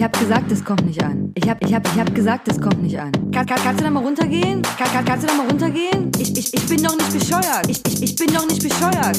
ich 0.00 0.04
hab 0.04 0.18
gesagt, 0.18 0.50
es 0.50 0.64
kommt 0.64 0.86
nicht 0.86 1.04
an. 1.04 1.30
Ich 1.34 1.46
hab, 1.46 1.62
ich 1.62 1.74
hab, 1.74 1.86
ich 1.86 2.00
hab 2.00 2.14
gesagt, 2.14 2.48
es 2.48 2.58
kommt 2.58 2.82
nicht 2.82 2.98
an. 2.98 3.12
Kann, 3.32 3.44
kann, 3.44 3.58
kannst 3.62 3.80
du 3.80 3.84
da 3.84 3.90
mal 3.90 4.02
runtergehen? 4.02 4.62
Kann, 4.62 4.90
kann, 4.90 5.04
kannst 5.04 5.24
du 5.24 5.26
da 5.28 5.34
mal 5.34 5.46
runtergehen? 5.46 6.10
Ich, 6.18 6.34
ich, 6.38 6.54
ich 6.54 6.66
bin 6.66 6.82
doch 6.82 6.96
nicht 6.96 7.12
bescheuert. 7.12 7.68
Ich, 7.68 7.82
ich, 7.86 8.02
ich 8.04 8.16
bin 8.16 8.32
doch 8.32 8.48
nicht 8.48 8.62
bescheuert. 8.62 9.18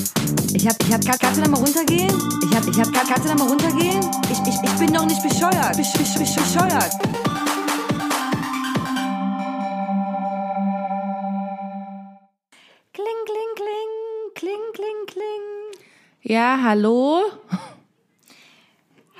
Ich 0.55 0.67
hab, 0.67 0.75
ich 0.81 0.91
hab, 0.91 1.05
kann, 1.05 1.19
kannst 1.19 1.37
du 1.37 1.43
da 1.43 1.49
mal 1.51 1.59
runtergehen? 1.59 2.11
Ich 2.43 2.57
hab, 2.57 2.67
ich 2.67 2.79
hab, 2.79 2.91
kann, 2.91 3.05
kannst 3.07 3.25
du 3.25 3.29
da 3.29 3.35
mal 3.35 3.47
runtergehen? 3.47 4.01
Ich, 4.31 4.39
ich, 4.39 4.55
ich 4.63 4.79
bin 4.79 4.91
doch 4.91 5.05
nicht 5.05 5.21
bescheuert. 5.21 5.77
Besch, 5.77 5.93
besch, 5.93 6.17
besch, 6.17 6.35
bescheuert. 6.35 6.91
Kling, 12.91 13.21
kling, 13.29 13.53
kling, 13.55 13.93
kling, 14.33 14.63
kling, 14.73 15.05
kling. 15.05 15.43
Ja, 16.23 16.57
hallo? 16.63 17.21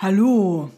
Hallo, 0.02 0.72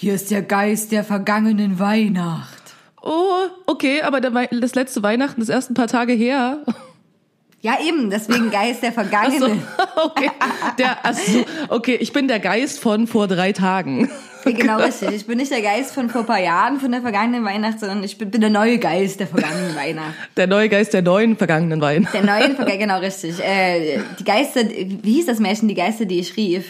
hier 0.00 0.14
ist 0.14 0.30
der 0.30 0.40
Geist 0.40 0.92
der 0.92 1.04
vergangenen 1.04 1.78
Weihnacht. 1.78 2.62
Oh, 3.02 3.48
okay, 3.66 4.00
aber 4.00 4.22
das 4.22 4.74
letzte 4.74 5.02
Weihnachten 5.02 5.42
ist 5.42 5.50
erst 5.50 5.70
ein 5.70 5.74
paar 5.74 5.88
Tage 5.88 6.14
her. 6.14 6.64
Ja, 7.60 7.76
eben, 7.86 8.08
deswegen 8.08 8.50
Geist 8.50 8.82
der 8.82 8.94
Ach 8.96 9.02
so, 9.02 9.02
vergangenen. 9.02 9.62
okay. 10.02 10.30
Der, 10.78 10.96
ach 11.02 11.12
so, 11.12 11.44
okay, 11.68 11.96
ich 11.96 12.14
bin 12.14 12.28
der 12.28 12.40
Geist 12.40 12.80
von 12.80 13.06
vor 13.06 13.28
drei 13.28 13.52
Tagen. 13.52 14.10
Genau 14.46 14.78
richtig. 14.78 15.10
Ich 15.10 15.26
bin 15.26 15.36
nicht 15.36 15.50
der 15.50 15.60
Geist 15.60 15.92
von 15.92 16.08
vor 16.08 16.22
ein 16.22 16.26
paar 16.26 16.40
Jahren, 16.40 16.80
von 16.80 16.90
der 16.90 17.02
vergangenen 17.02 17.44
Weihnacht, 17.44 17.78
sondern 17.78 18.02
ich 18.02 18.16
bin, 18.16 18.30
bin 18.30 18.40
der 18.40 18.48
neue 18.48 18.78
Geist 18.78 19.20
der 19.20 19.26
vergangenen 19.26 19.76
Weihnacht. 19.76 20.14
Der 20.38 20.46
neue 20.46 20.70
Geist 20.70 20.94
der 20.94 21.02
neuen 21.02 21.36
vergangenen 21.36 21.82
Weihnachten. 21.82 22.26
Der 22.26 22.40
neuen, 22.40 22.56
genau 22.78 23.00
richtig. 23.00 23.38
Äh, 23.38 23.98
die 24.18 24.24
Geister, 24.24 24.62
wie 24.66 25.12
hieß 25.12 25.26
das 25.26 25.40
Märchen, 25.40 25.68
die 25.68 25.74
Geister, 25.74 26.06
die 26.06 26.20
ich 26.20 26.34
rief? 26.38 26.64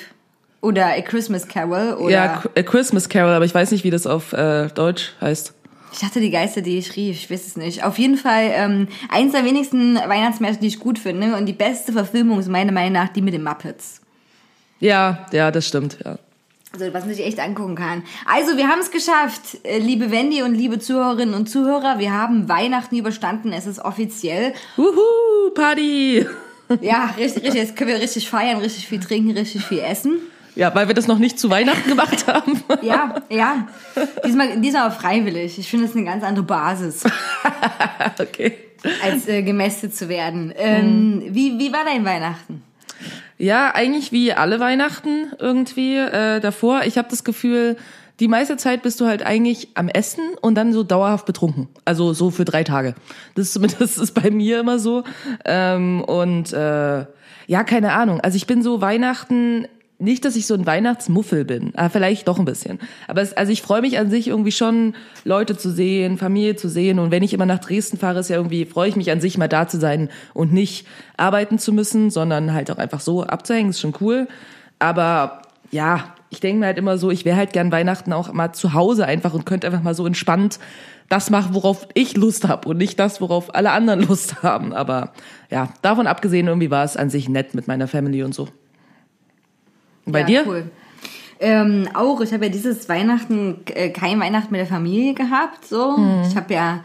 Oder 0.61 0.87
A 0.87 1.01
Christmas 1.01 1.49
Carol? 1.49 1.95
Oder 1.95 2.11
Ja, 2.11 2.43
A 2.57 2.63
Christmas 2.63 3.09
Carol, 3.09 3.33
aber 3.33 3.45
ich 3.45 3.55
weiß 3.55 3.71
nicht, 3.71 3.85
wie 3.85 3.91
das 3.91 4.07
auf 4.07 4.33
äh, 4.33 4.69
Deutsch 4.69 5.13
heißt. 5.21 5.55
ich 5.93 5.99
dachte 6.01 6.21
die 6.21 6.31
Geister, 6.31 6.61
die 6.61 6.79
ich 6.79 6.97
rief, 6.97 7.17
ich 7.17 7.31
weiß 7.31 7.47
es 7.47 7.57
nicht. 7.57 7.83
Auf 7.85 7.99
jeden 7.99 8.17
Fall 8.17 8.51
ähm, 8.53 8.89
eins 9.09 9.33
der 9.33 9.45
wenigsten 9.45 9.97
Weihnachtsmärchen, 9.97 10.61
die 10.61 10.69
ich 10.69 10.79
gut 10.79 10.99
finde. 10.99 11.35
Und 11.37 11.47
die 11.47 11.53
beste 11.55 11.93
Verfilmung 11.93 12.39
ist 12.39 12.49
meiner 12.49 12.73
Meinung 12.73 12.93
nach 12.93 13.09
die 13.09 13.23
mit 13.23 13.33
den 13.35 13.43
Muppets. 13.43 14.01
Ja, 14.81 15.27
ja, 15.33 15.51
das 15.51 15.67
stimmt, 15.67 15.99
ja. 16.05 16.19
Also 16.73 16.93
was 16.93 17.05
man 17.05 17.15
sich 17.15 17.27
echt 17.27 17.41
angucken 17.41 17.75
kann. 17.75 18.05
Also 18.33 18.57
wir 18.57 18.69
haben 18.69 18.79
es 18.79 18.93
geschafft, 18.93 19.59
äh, 19.65 19.79
liebe 19.79 20.11
Wendy 20.13 20.43
und 20.43 20.55
liebe 20.55 20.79
Zuhörerinnen 20.79 21.35
und 21.35 21.49
Zuhörer. 21.49 21.99
Wir 21.99 22.13
haben 22.13 22.49
Weihnachten 22.49 22.97
überstanden. 22.97 23.53
Es 23.53 23.67
ist 23.67 23.81
offiziell. 23.81 24.53
Wuhu, 24.77 25.51
Party! 25.55 26.27
Ja, 26.81 27.13
richtig, 27.19 27.43
richtig. 27.43 27.55
Jetzt 27.61 27.77
können 27.77 27.91
wir 27.91 27.99
richtig 28.01 28.31
feiern, 28.31 28.59
richtig 28.59 28.87
viel 28.87 29.01
trinken, 29.01 29.33
richtig 29.33 29.65
viel 29.65 29.81
essen. 29.81 30.19
Ja, 30.57 30.75
weil 30.75 30.89
wir 30.89 30.95
das 30.95 31.07
noch 31.07 31.19
nicht 31.19 31.39
zu 31.39 31.51
Weihnachten 31.51 31.89
gemacht 31.89 32.27
haben. 32.27 32.63
Ja, 32.83 33.17
ja. 33.29 33.69
Diesmal, 34.25 34.61
diesmal 34.61 34.91
freiwillig. 34.91 35.59
Ich 35.59 35.69
finde 35.69 35.87
das 35.87 35.95
eine 35.95 36.05
ganz 36.05 36.25
andere 36.25 36.45
Basis, 36.45 37.05
okay. 38.19 38.55
als 39.05 39.29
äh, 39.29 39.43
gemästet 39.43 39.95
zu 39.95 40.09
werden. 40.09 40.53
Ähm, 40.57 41.23
wie, 41.29 41.59
wie 41.59 41.73
war 41.73 41.85
dein 41.85 42.05
Weihnachten? 42.05 42.63
Ja, 43.39 43.75
eigentlich 43.75 44.13
wie 44.13 44.33
alle 44.33 44.61
Weihnachten 44.61 45.33
irgendwie 45.39 45.97
äh, 45.97 46.41
davor. 46.41 46.83
Ich 46.85 46.99
habe 46.99 47.09
das 47.11 47.25
Gefühl, 47.25 47.77
die 48.21 48.29
meiste 48.29 48.59
Zeit 48.59 48.83
bist 48.83 49.01
du 49.01 49.07
halt 49.07 49.25
eigentlich 49.25 49.69
am 49.75 49.89
Essen 49.89 50.23
und 50.43 50.55
dann 50.55 50.75
so 50.75 50.83
dauerhaft 50.83 51.25
betrunken. 51.25 51.69
Also 51.87 52.13
so 52.13 52.31
für 52.31 52.45
drei 52.45 52.65
Tage. 52.65 52.95
Das 53.35 53.47
ist 53.47 53.55
zumindest 53.55 53.81
ist 53.99 54.13
bei 54.13 54.31
mir 54.31 54.61
immer 54.61 54.79
so. 54.79 55.05
Ähm, 55.47 56.03
und 56.05 56.53
äh, 56.53 57.07
ja, 57.47 57.65
keine 57.65 57.93
Ahnung. 57.93 58.21
Also 58.21 58.37
ich 58.37 58.47
bin 58.47 58.63
so 58.63 58.81
Weihnachten. 58.81 59.67
Nicht, 60.01 60.25
dass 60.25 60.35
ich 60.35 60.47
so 60.47 60.55
ein 60.55 60.67
Weihnachtsmuffel 60.67 61.45
bin, 61.45 61.73
aber 61.77 61.91
vielleicht 61.91 62.27
doch 62.27 62.39
ein 62.39 62.45
bisschen. 62.45 62.79
Aber 63.07 63.21
es, 63.21 63.35
also 63.35 63.53
ich 63.53 63.63
freue 63.63 63.83
mich 63.83 63.99
an 63.99 64.11
sich 64.11 64.29
irgendwie 64.29 64.53
schon, 64.53 64.95
Leute 65.25 65.57
zu 65.57 65.71
sehen, 65.71 66.19
Familie 66.19 66.57
zu 66.57 66.69
sehen. 66.69 66.99
Und 66.99 67.11
wenn 67.11 67.23
ich 67.23 67.35
immer 67.35 67.47
nach 67.47 67.59
Dresden 67.59 67.99
fahre, 67.99 68.21
ist 68.21 68.31
ja 68.31 68.37
irgendwie, 68.37 68.65
freue 68.65 68.89
ich 68.89 68.97
mich 68.97 69.11
an 69.11 69.21
sich 69.21 69.37
mal 69.37 69.49
da 69.49 69.69
zu 69.69 69.79
sein 69.79 70.09
und 70.33 70.53
nicht 70.53 70.87
arbeiten 71.17 71.59
zu 71.59 71.73
müssen, 71.73 72.11
sondern 72.11 72.55
halt 72.55 72.71
auch 72.71 72.79
einfach 72.79 73.01
so 73.01 73.23
abzuhängen, 73.25 73.71
ist 73.71 73.81
schon 73.81 73.95
cool. 74.01 74.27
Aber 74.79 75.43
ja, 75.71 76.15
ich 76.31 76.41
denke 76.41 76.61
mir 76.61 76.67
halt 76.67 76.79
immer 76.79 76.97
so, 76.97 77.11
ich 77.11 77.25
wäre 77.25 77.37
halt 77.37 77.53
gern 77.53 77.71
Weihnachten 77.71 78.13
auch 78.13 78.33
mal 78.33 78.53
zu 78.53 78.73
Hause 78.73 79.05
einfach 79.05 79.35
und 79.35 79.45
könnte 79.47 79.67
einfach 79.67 79.83
mal 79.83 79.95
so 79.95 80.07
entspannt 80.07 80.59
das 81.11 81.29
machen, 81.29 81.55
worauf 81.55 81.89
ich 81.95 82.17
Lust 82.17 82.47
habe 82.49 82.69
und 82.69 82.79
nicht 82.79 82.99
das, 82.99 83.21
worauf 83.21 83.55
alle 83.55 83.73
anderen 83.73 84.01
Lust 84.09 84.43
haben. 84.43 84.73
Aber 84.73 85.13
ja, 85.51 85.69
davon 85.83 86.07
abgesehen, 86.07 86.47
irgendwie 86.47 86.71
war 86.71 86.85
es 86.85 86.97
an 86.97 87.11
sich 87.11 87.29
nett 87.29 87.55
mit 87.55 87.69
meiner 87.69 87.89
Family 87.89 88.23
und 88.23 88.35
so. 88.35 88.49
Und 90.11 90.13
bei 90.13 90.21
ja, 90.21 90.27
dir? 90.27 90.45
Cool. 90.47 90.71
Ähm, 91.41 91.89
auch, 91.95 92.21
ich 92.21 92.33
habe 92.35 92.47
ja 92.47 92.51
dieses 92.51 92.89
Weihnachten 92.89 93.61
äh, 93.75 93.89
kein 93.91 94.21
Weihnachten 94.21 94.51
mit 94.51 94.61
der 94.61 94.67
Familie 94.67 95.15
gehabt. 95.15 95.65
So, 95.65 95.97
Hm. 95.97 96.23
ich 96.29 96.37
habe 96.37 96.53
ja 96.53 96.81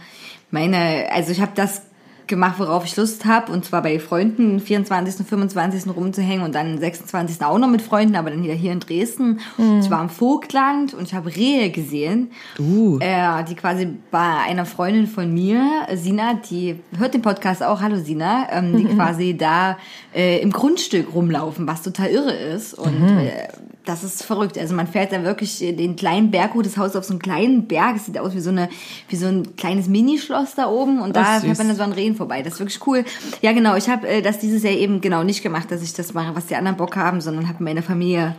meine, 0.52 1.08
also 1.12 1.32
ich 1.32 1.42
habe 1.42 1.52
das 1.56 1.82
gemacht, 2.28 2.56
worauf 2.58 2.86
ich 2.86 2.96
Lust 2.96 3.26
habe, 3.26 3.52
und 3.52 3.66
zwar 3.66 3.82
bei 3.82 4.00
Freunden, 4.00 4.60
24. 4.60 5.20
und 5.20 5.28
25. 5.28 5.96
rumzuhängen 5.96 6.44
und 6.44 6.56
dann 6.56 6.78
26. 6.78 7.44
auch 7.44 7.58
noch 7.58 7.68
mit 7.68 7.82
Freunden, 7.82 8.16
aber 8.16 8.30
dann 8.30 8.44
wieder 8.44 8.54
hier 8.54 8.72
in 8.72 8.80
Dresden. 8.80 9.40
Hm. 9.58 9.80
Ich 9.82 9.90
war 9.90 10.02
im 10.02 10.10
Vogtland 10.10 10.94
und 10.94 11.04
ich 11.04 11.14
habe 11.14 11.36
Rehe 11.36 11.70
gesehen, 11.70 12.32
Uh. 12.60 12.98
äh, 13.00 13.44
die 13.44 13.56
quasi 13.56 13.88
bei 14.12 14.38
einer 14.48 14.66
Freundin 14.66 15.08
von 15.08 15.34
mir, 15.34 15.88
Sina, 15.94 16.34
die 16.34 16.80
hört 16.98 17.14
den 17.14 17.22
Podcast 17.22 17.64
auch, 17.64 17.82
hallo 17.82 17.98
Sina, 17.98 18.48
ähm, 18.52 18.78
die 18.78 18.86
quasi 18.86 19.36
da 19.38 19.78
äh, 20.14 20.40
im 20.42 20.52
Grundstück 20.52 21.14
rumlaufen, 21.14 21.68
was 21.68 21.82
total 21.82 22.10
irre 22.10 22.34
ist 22.34 22.74
und 22.74 23.20
äh, 23.20 23.48
das 23.86 24.04
ist 24.04 24.24
verrückt. 24.24 24.58
Also 24.58 24.76
man 24.76 24.88
fährt 24.88 25.12
da 25.12 25.24
wirklich 25.24 25.60
den 25.60 25.96
kleinen 25.96 26.32
Berg 26.32 26.54
hoch, 26.54 26.64
das 26.64 26.78
Haus 26.78 26.96
auf 26.96 27.04
so 27.06 27.14
einen 27.14 27.22
kleinen 27.22 27.68
Berg. 27.68 27.96
Es 27.96 28.06
sieht 28.06 28.18
aus 28.18 28.36
wie 28.36 28.40
so 28.40 28.50
eine, 28.50 28.70
wie 29.10 29.16
so 29.16 29.28
ein 29.28 29.56
kleines 29.56 29.88
Minischloss 29.88 30.56
da 30.56 30.68
oben 30.68 31.00
und 31.00 31.16
da 31.16 31.22
Ach, 31.22 31.42
fährt 31.42 31.56
süß. 31.56 31.58
man 31.60 31.68
dann 31.68 31.78
so 31.78 31.84
an 31.84 31.94
Rehen 31.94 32.16
vorbei. 32.16 32.42
Das 32.42 32.54
ist 32.54 32.60
wirklich 32.60 32.86
cool. 32.88 33.06
Ja, 33.42 33.54
genau. 33.54 33.76
Ich 33.76 33.90
habe 33.90 34.08
äh, 34.08 34.22
das 34.22 34.40
dieses 34.40 34.64
Jahr 34.64 34.74
eben 34.74 35.02
genau 35.02 35.24
nicht 35.24 35.44
gemacht, 35.44 35.72
dass 35.72 35.82
ich 35.82 35.94
das 35.94 36.14
mache, 36.14 36.36
was 36.36 36.48
die 36.48 36.56
anderen 36.56 36.78
Bock 36.78 36.96
haben, 36.96 37.22
sondern 37.22 37.48
habe 37.48 37.64
meine 37.64 37.82
Familie 37.82 38.36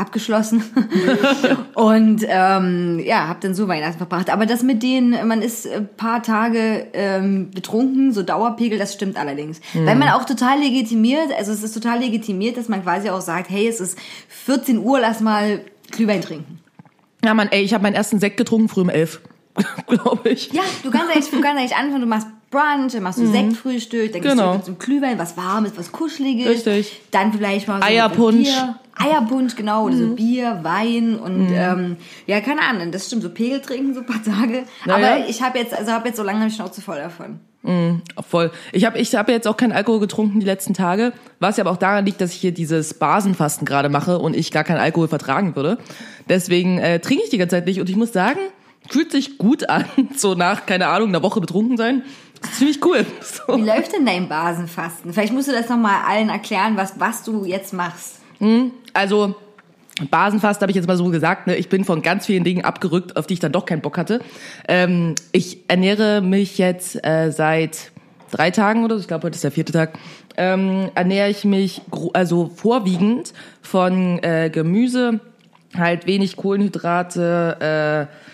abgeschlossen 0.00 0.62
und 1.74 2.24
ähm, 2.26 2.98
ja, 3.04 3.28
habe 3.28 3.38
dann 3.42 3.54
so 3.54 3.68
Weihnachten 3.68 3.98
verbracht. 3.98 4.30
Aber 4.30 4.46
das 4.46 4.62
mit 4.62 4.82
denen, 4.82 5.28
man 5.28 5.42
ist 5.42 5.66
ein 5.68 5.88
paar 5.96 6.22
Tage 6.22 6.86
ähm, 6.92 7.50
betrunken, 7.50 8.12
so 8.12 8.22
Dauerpegel, 8.22 8.78
das 8.78 8.94
stimmt 8.94 9.16
allerdings. 9.16 9.60
Weil 9.74 9.96
man 9.96 10.08
auch 10.10 10.24
total 10.24 10.58
legitimiert, 10.58 11.28
also 11.36 11.52
es 11.52 11.62
ist 11.62 11.72
total 11.74 12.00
legitimiert, 12.00 12.56
dass 12.56 12.68
man 12.68 12.82
quasi 12.82 13.10
auch 13.10 13.20
sagt, 13.20 13.50
hey, 13.50 13.68
es 13.68 13.80
ist 13.80 13.98
14 14.28 14.78
Uhr, 14.78 15.00
lass 15.00 15.20
mal 15.20 15.60
Glühwein 15.90 16.22
trinken. 16.22 16.58
Ja, 17.24 17.34
Mann, 17.34 17.48
ey, 17.50 17.62
ich 17.62 17.74
habe 17.74 17.82
meinen 17.82 17.94
ersten 17.94 18.18
Sekt 18.18 18.36
getrunken 18.38 18.68
früh 18.68 18.80
um 18.80 18.88
elf, 18.88 19.20
glaube 19.86 20.30
ich. 20.30 20.52
Ja, 20.52 20.62
du 20.82 20.90
kannst 20.90 21.10
eigentlich, 21.10 21.30
du 21.30 21.40
kannst 21.40 21.58
eigentlich 21.60 21.76
anfangen, 21.76 22.00
du 22.00 22.06
machst 22.06 22.26
Brunch, 22.50 22.92
dann 22.94 23.02
machst 23.04 23.20
du 23.20 23.26
Sektfrühstück, 23.30 24.12
dann 24.12 24.22
gehst 24.22 24.34
Genau. 24.34 24.56
du 24.56 24.64
zum 24.64 24.78
Glühwein, 24.78 25.18
was 25.18 25.36
warmes, 25.36 25.72
was 25.76 25.92
kuscheliges. 25.92 26.48
Richtig. 26.48 27.00
Dann 27.12 27.32
vielleicht 27.32 27.68
mal 27.68 27.80
so 27.80 27.86
Eierpunsch. 27.86 28.48
Bier. 28.48 28.76
Eierpunsch, 28.96 29.56
genau, 29.56 29.86
oder 29.86 29.96
so 29.96 30.14
Bier, 30.14 30.60
Wein 30.62 31.18
und 31.18 31.48
ähm, 31.52 31.96
ja, 32.26 32.40
keine 32.40 32.62
Ahnung, 32.62 32.90
das 32.92 33.06
stimmt, 33.06 33.22
so 33.22 33.30
Pegel 33.30 33.60
trinken 33.60 33.94
so 33.94 34.00
ein 34.00 34.06
paar 34.06 34.22
Tage. 34.22 34.64
Na 34.84 34.96
Aber 34.96 35.28
ich 35.28 35.42
habe 35.42 35.58
jetzt, 35.58 35.74
also 35.74 35.92
habe 35.92 36.08
jetzt 36.08 36.16
so 36.16 36.22
lange 36.22 36.40
eine 36.40 36.50
Schnauze 36.50 36.82
voll 36.82 36.98
davon. 36.98 37.40
Voll. 37.62 38.50
Ich 38.72 38.86
habe 38.86 38.98
ich 38.98 39.14
hab 39.14 39.28
jetzt 39.28 39.46
auch 39.46 39.56
keinen 39.56 39.72
Alkohol 39.72 40.00
getrunken 40.00 40.40
die 40.40 40.46
letzten 40.46 40.72
Tage, 40.72 41.12
was 41.40 41.58
ja 41.58 41.64
aber 41.64 41.72
auch 41.72 41.76
daran 41.76 42.06
liegt, 42.06 42.20
dass 42.22 42.32
ich 42.32 42.40
hier 42.40 42.52
dieses 42.52 42.94
Basenfasten 42.94 43.66
gerade 43.66 43.90
mache 43.90 44.18
und 44.18 44.34
ich 44.34 44.50
gar 44.50 44.64
keinen 44.64 44.78
Alkohol 44.80 45.08
vertragen 45.08 45.56
würde. 45.56 45.76
Deswegen 46.28 46.78
äh, 46.78 47.00
trinke 47.00 47.24
ich 47.24 47.30
die 47.30 47.36
ganze 47.36 47.56
Zeit 47.56 47.66
nicht 47.66 47.78
und 47.78 47.90
ich 47.90 47.96
muss 47.96 48.14
sagen, 48.14 48.38
fühlt 48.88 49.12
sich 49.12 49.36
gut 49.36 49.68
an, 49.68 49.84
so 50.16 50.34
nach, 50.34 50.64
keine 50.64 50.88
Ahnung, 50.88 51.10
einer 51.10 51.22
Woche 51.22 51.40
betrunken 51.40 51.76
sein. 51.76 52.02
Das 52.40 52.52
ist 52.52 52.58
ziemlich 52.58 52.84
cool. 52.84 53.04
So. 53.20 53.58
Wie 53.58 53.62
läuft 53.62 53.92
denn 53.92 54.06
dein 54.06 54.28
Basenfasten? 54.28 55.12
Vielleicht 55.12 55.34
musst 55.34 55.48
du 55.48 55.52
das 55.52 55.68
nochmal 55.68 56.04
allen 56.08 56.30
erklären, 56.30 56.76
was, 56.76 56.98
was 56.98 57.22
du 57.22 57.44
jetzt 57.44 57.74
machst. 57.74 58.19
Also 58.92 59.34
Basenfast 60.08 60.62
habe 60.62 60.72
ich 60.72 60.76
jetzt 60.76 60.86
mal 60.86 60.96
so 60.96 61.10
gesagt, 61.10 61.46
ne? 61.46 61.56
ich 61.56 61.68
bin 61.68 61.84
von 61.84 62.02
ganz 62.02 62.26
vielen 62.26 62.44
Dingen 62.44 62.64
abgerückt, 62.64 63.16
auf 63.16 63.26
die 63.26 63.34
ich 63.34 63.40
dann 63.40 63.52
doch 63.52 63.66
keinen 63.66 63.82
Bock 63.82 63.98
hatte. 63.98 64.20
Ähm, 64.68 65.14
ich 65.32 65.58
ernähre 65.68 66.20
mich 66.22 66.58
jetzt 66.58 67.04
äh, 67.04 67.30
seit 67.30 67.92
drei 68.30 68.50
Tagen 68.50 68.84
oder 68.84 68.94
so, 68.96 69.02
ich 69.02 69.08
glaube 69.08 69.26
heute 69.26 69.34
ist 69.34 69.44
der 69.44 69.50
vierte 69.50 69.72
Tag, 69.72 69.98
ähm, 70.36 70.90
ernähre 70.94 71.28
ich 71.28 71.44
mich 71.44 71.82
also 72.14 72.50
vorwiegend 72.54 73.32
von 73.60 74.22
äh, 74.22 74.50
Gemüse, 74.50 75.20
halt 75.76 76.06
wenig 76.06 76.36
Kohlenhydrate, 76.36 78.08
äh, 78.08 78.29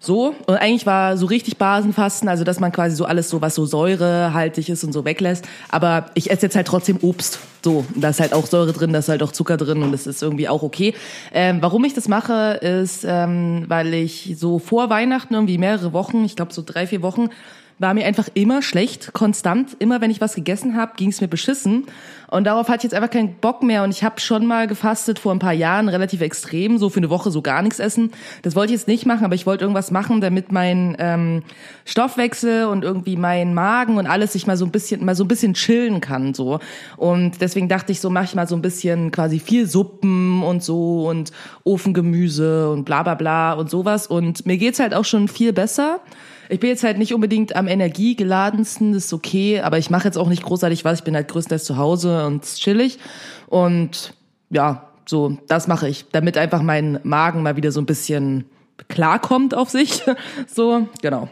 so, 0.00 0.34
und 0.46 0.56
eigentlich 0.56 0.86
war 0.86 1.16
so 1.16 1.26
richtig 1.26 1.56
Basenfasten, 1.56 2.28
also 2.28 2.44
dass 2.44 2.60
man 2.60 2.70
quasi 2.70 2.94
so 2.94 3.04
alles 3.04 3.28
so, 3.28 3.40
was 3.40 3.56
so 3.56 3.66
säurehaltig 3.66 4.68
ist 4.68 4.84
und 4.84 4.92
so 4.92 5.04
weglässt. 5.04 5.44
Aber 5.70 6.06
ich 6.14 6.30
esse 6.30 6.42
jetzt 6.42 6.54
halt 6.54 6.68
trotzdem 6.68 6.98
Obst. 7.02 7.40
So, 7.64 7.84
da 7.96 8.10
ist 8.10 8.20
halt 8.20 8.32
auch 8.32 8.46
Säure 8.46 8.72
drin, 8.72 8.92
da 8.92 9.00
ist 9.00 9.08
halt 9.08 9.24
auch 9.24 9.32
Zucker 9.32 9.56
drin 9.56 9.82
und 9.82 9.90
das 9.90 10.06
ist 10.06 10.22
irgendwie 10.22 10.48
auch 10.48 10.62
okay. 10.62 10.94
Ähm, 11.32 11.58
warum 11.60 11.84
ich 11.84 11.94
das 11.94 12.06
mache, 12.06 12.58
ist, 12.62 13.04
ähm, 13.04 13.64
weil 13.66 13.92
ich 13.92 14.36
so 14.38 14.60
vor 14.60 14.88
Weihnachten 14.88 15.34
irgendwie 15.34 15.58
mehrere 15.58 15.92
Wochen, 15.92 16.24
ich 16.24 16.36
glaube 16.36 16.52
so 16.52 16.62
drei, 16.64 16.86
vier 16.86 17.02
Wochen, 17.02 17.30
war 17.78 17.94
mir 17.94 18.06
einfach 18.06 18.28
immer 18.34 18.62
schlecht, 18.62 19.12
konstant. 19.12 19.76
Immer 19.78 20.00
wenn 20.00 20.10
ich 20.10 20.20
was 20.20 20.34
gegessen 20.34 20.76
habe, 20.76 20.92
ging 20.96 21.10
es 21.10 21.20
mir 21.20 21.28
beschissen. 21.28 21.86
Und 22.30 22.44
darauf 22.44 22.68
hatte 22.68 22.78
ich 22.78 22.82
jetzt 22.84 22.94
einfach 22.94 23.10
keinen 23.10 23.36
Bock 23.36 23.62
mehr. 23.62 23.84
Und 23.84 23.90
ich 23.90 24.04
habe 24.04 24.20
schon 24.20 24.46
mal 24.46 24.66
gefastet 24.66 25.18
vor 25.18 25.32
ein 25.32 25.38
paar 25.38 25.52
Jahren, 25.52 25.88
relativ 25.88 26.20
extrem, 26.20 26.78
so 26.78 26.90
für 26.90 26.98
eine 26.98 27.08
Woche 27.08 27.30
so 27.30 27.40
gar 27.40 27.62
nichts 27.62 27.78
essen. 27.78 28.10
Das 28.42 28.54
wollte 28.54 28.72
ich 28.72 28.80
jetzt 28.80 28.88
nicht 28.88 29.06
machen, 29.06 29.24
aber 29.24 29.34
ich 29.34 29.46
wollte 29.46 29.64
irgendwas 29.64 29.90
machen, 29.90 30.20
damit 30.20 30.52
mein 30.52 30.96
ähm, 30.98 31.42
Stoffwechsel 31.84 32.66
und 32.66 32.84
irgendwie 32.84 33.16
mein 33.16 33.54
Magen 33.54 33.96
und 33.96 34.06
alles 34.06 34.32
sich 34.32 34.46
mal 34.46 34.56
so 34.56 34.64
ein 34.64 34.72
bisschen 34.72 35.04
mal 35.04 35.14
so 35.14 35.24
ein 35.24 35.28
bisschen 35.28 35.54
chillen 35.54 36.00
kann 36.00 36.34
so. 36.34 36.58
Und 36.96 37.40
deswegen 37.40 37.68
dachte 37.68 37.92
ich 37.92 38.00
so, 38.00 38.10
mache 38.10 38.24
ich 38.24 38.34
mal 38.34 38.48
so 38.48 38.56
ein 38.56 38.62
bisschen 38.62 39.10
quasi 39.10 39.38
viel 39.38 39.66
Suppen 39.66 40.42
und 40.42 40.62
so 40.62 41.08
und 41.08 41.32
Ofengemüse 41.64 42.70
und 42.70 42.84
bla 42.84 43.02
bla 43.04 43.14
bla 43.14 43.52
und 43.54 43.70
sowas. 43.70 44.06
Und 44.06 44.44
mir 44.44 44.58
geht's 44.58 44.80
halt 44.80 44.94
auch 44.94 45.04
schon 45.04 45.28
viel 45.28 45.52
besser. 45.52 46.00
Ich 46.50 46.60
bin 46.60 46.70
jetzt 46.70 46.82
halt 46.82 46.96
nicht 46.96 47.12
unbedingt 47.12 47.54
am 47.54 47.68
energiegeladensten, 47.68 48.92
das 48.92 49.06
ist 49.06 49.12
okay, 49.12 49.60
aber 49.60 49.78
ich 49.78 49.90
mache 49.90 50.04
jetzt 50.04 50.16
auch 50.16 50.28
nicht 50.28 50.42
großartig 50.42 50.84
was. 50.84 51.00
Ich 51.00 51.04
bin 51.04 51.14
halt 51.14 51.28
größtenteils 51.28 51.64
zu 51.64 51.76
Hause 51.76 52.24
und 52.26 52.44
chillig. 52.44 52.98
Und 53.48 54.14
ja, 54.48 54.88
so, 55.04 55.38
das 55.46 55.68
mache 55.68 55.88
ich, 55.88 56.06
damit 56.10 56.38
einfach 56.38 56.62
mein 56.62 57.00
Magen 57.02 57.42
mal 57.42 57.56
wieder 57.56 57.70
so 57.70 57.80
ein 57.80 57.86
bisschen 57.86 58.46
klarkommt 58.88 59.54
auf 59.54 59.68
sich. 59.68 60.02
So, 60.46 60.88
genau. 61.02 61.28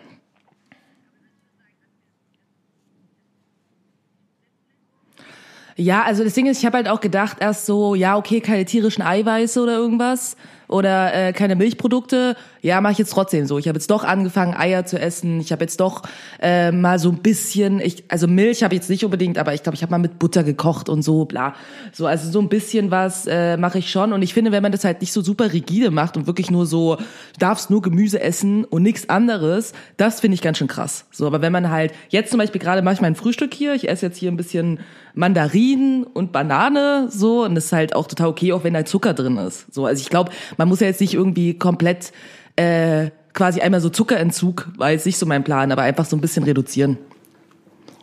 Ja, 5.76 6.02
also 6.04 6.24
das 6.24 6.32
Ding 6.32 6.46
ist, 6.46 6.58
ich 6.58 6.66
habe 6.66 6.78
halt 6.78 6.88
auch 6.88 7.00
gedacht 7.00 7.38
erst 7.40 7.66
so, 7.66 7.94
ja, 7.94 8.16
okay, 8.16 8.40
keine 8.40 8.64
tierischen 8.64 9.02
Eiweiße 9.02 9.62
oder 9.62 9.76
irgendwas 9.76 10.36
oder 10.68 11.14
äh, 11.14 11.32
keine 11.32 11.56
Milchprodukte, 11.56 12.36
ja, 12.62 12.80
mache 12.80 12.92
ich 12.92 12.98
jetzt 12.98 13.12
trotzdem 13.12 13.46
so. 13.46 13.58
Ich 13.58 13.68
habe 13.68 13.76
jetzt 13.76 13.90
doch 13.90 14.02
angefangen, 14.02 14.54
Eier 14.54 14.84
zu 14.84 14.98
essen. 14.98 15.38
Ich 15.40 15.52
habe 15.52 15.62
jetzt 15.62 15.78
doch 15.78 16.02
äh, 16.40 16.72
mal 16.72 16.98
so 16.98 17.10
ein 17.10 17.18
bisschen, 17.18 17.80
ich, 17.80 18.04
also 18.08 18.26
Milch 18.26 18.64
habe 18.64 18.74
ich 18.74 18.80
jetzt 18.80 18.90
nicht 18.90 19.04
unbedingt, 19.04 19.38
aber 19.38 19.54
ich 19.54 19.62
glaube, 19.62 19.76
ich 19.76 19.82
habe 19.82 19.92
mal 19.92 19.98
mit 19.98 20.18
Butter 20.18 20.42
gekocht 20.42 20.88
und 20.88 21.02
so, 21.02 21.26
bla. 21.26 21.54
So, 21.92 22.06
also 22.06 22.30
so 22.30 22.40
ein 22.40 22.48
bisschen 22.48 22.90
was 22.90 23.26
äh, 23.26 23.56
mache 23.56 23.78
ich 23.78 23.90
schon. 23.90 24.12
Und 24.12 24.22
ich 24.22 24.34
finde, 24.34 24.50
wenn 24.50 24.62
man 24.62 24.72
das 24.72 24.84
halt 24.84 25.00
nicht 25.00 25.12
so 25.12 25.22
super 25.22 25.52
rigide 25.52 25.90
macht 25.92 26.16
und 26.16 26.26
wirklich 26.26 26.50
nur 26.50 26.66
so, 26.66 26.96
du 26.96 27.38
darfst 27.38 27.70
nur 27.70 27.82
Gemüse 27.82 28.20
essen 28.20 28.64
und 28.64 28.82
nichts 28.82 29.08
anderes, 29.08 29.72
das 29.96 30.20
finde 30.20 30.34
ich 30.34 30.42
ganz 30.42 30.58
schön 30.58 30.66
krass. 30.66 31.06
So, 31.12 31.26
aber 31.26 31.42
wenn 31.42 31.52
man 31.52 31.70
halt, 31.70 31.92
jetzt 32.08 32.30
zum 32.30 32.38
Beispiel 32.38 32.60
gerade 32.60 32.82
mache 32.82 32.94
ich 32.94 33.00
mein 33.00 33.14
Frühstück 33.14 33.54
hier, 33.54 33.74
ich 33.74 33.88
esse 33.88 34.06
jetzt 34.06 34.18
hier 34.18 34.30
ein 34.30 34.36
bisschen 34.36 34.80
Mandarinen 35.14 36.04
und 36.04 36.30
Banane, 36.32 37.08
so, 37.10 37.44
und 37.44 37.54
das 37.54 37.66
ist 37.66 37.72
halt 37.72 37.96
auch 37.96 38.06
total 38.06 38.28
okay, 38.28 38.52
auch 38.52 38.64
wenn 38.64 38.74
da 38.74 38.84
Zucker 38.84 39.14
drin 39.14 39.38
ist. 39.38 39.72
So, 39.72 39.86
also 39.86 40.00
ich 40.00 40.10
glaube, 40.10 40.30
man 40.56 40.68
muss 40.68 40.80
ja 40.80 40.86
jetzt 40.86 41.00
nicht 41.00 41.14
irgendwie 41.14 41.54
komplett 41.54 42.12
äh, 42.56 43.10
quasi 43.32 43.60
einmal 43.60 43.80
so 43.80 43.90
Zuckerentzug, 43.90 44.68
war 44.76 44.90
jetzt 44.90 45.06
nicht 45.06 45.18
so 45.18 45.26
mein 45.26 45.44
Plan, 45.44 45.70
aber 45.70 45.82
einfach 45.82 46.06
so 46.06 46.16
ein 46.16 46.20
bisschen 46.20 46.44
reduzieren. 46.44 46.98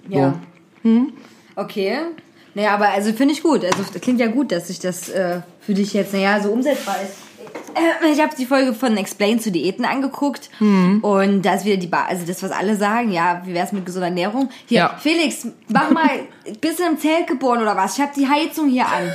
Ja. 0.08 0.40
So. 0.84 0.90
Hm? 0.90 1.14
Okay. 1.56 1.98
Naja, 2.54 2.76
aber 2.76 2.90
also 2.90 3.12
finde 3.14 3.34
ich 3.34 3.42
gut. 3.42 3.66
Also 3.66 3.84
klingt 4.00 4.20
ja 4.20 4.28
gut, 4.28 4.52
dass 4.52 4.68
sich 4.68 4.80
das 4.80 5.10
äh, 5.10 5.42
für 5.60 5.74
dich 5.74 5.94
jetzt, 5.94 6.14
naja, 6.14 6.40
so 6.40 6.52
umsetzbar 6.52 6.98
ist. 7.04 7.18
Äh, 7.76 8.12
ich 8.12 8.22
habe 8.22 8.36
die 8.38 8.46
Folge 8.46 8.74
von 8.74 8.96
Explain 8.98 9.40
zu 9.40 9.52
Diäten 9.52 9.86
angeguckt 9.86 10.50
mhm. 10.60 11.00
und 11.02 11.42
da 11.42 11.56
ist 11.56 11.66
wieder 11.66 11.78
die 11.78 11.88
ba 11.88 12.06
also 12.06 12.26
das, 12.26 12.44
was 12.44 12.52
alle 12.52 12.76
sagen, 12.76 13.12
ja, 13.12 13.42
wie 13.46 13.54
wär's 13.54 13.72
mit 13.72 13.86
gesunder 13.86 14.08
Ernährung? 14.08 14.50
Hier, 14.68 14.80
ja. 14.80 14.98
Felix, 15.00 15.48
mach 15.68 15.90
mal, 15.90 16.10
bist 16.62 16.80
du 16.80 16.84
im 16.84 17.00
Zelt 17.00 17.28
geboren 17.28 17.62
oder 17.62 17.76
was? 17.76 17.98
Ich 17.98 18.02
habe 18.02 18.14
die 18.16 18.28
Heizung 18.28 18.70
hier 18.70 18.86
an. 18.86 19.12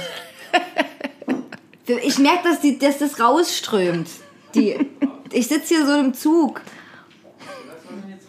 Ich 1.88 2.19
merke, 2.19 2.49
dass, 2.49 2.61
die, 2.61 2.79
dass 2.79 2.99
das 2.99 3.20
rausströmt. 3.20 4.08
Die, 4.55 4.76
ich 5.32 5.49
sitze 5.49 5.75
hier 5.75 5.87
so 5.87 5.94
im 5.94 6.14
Zug. 6.14 6.61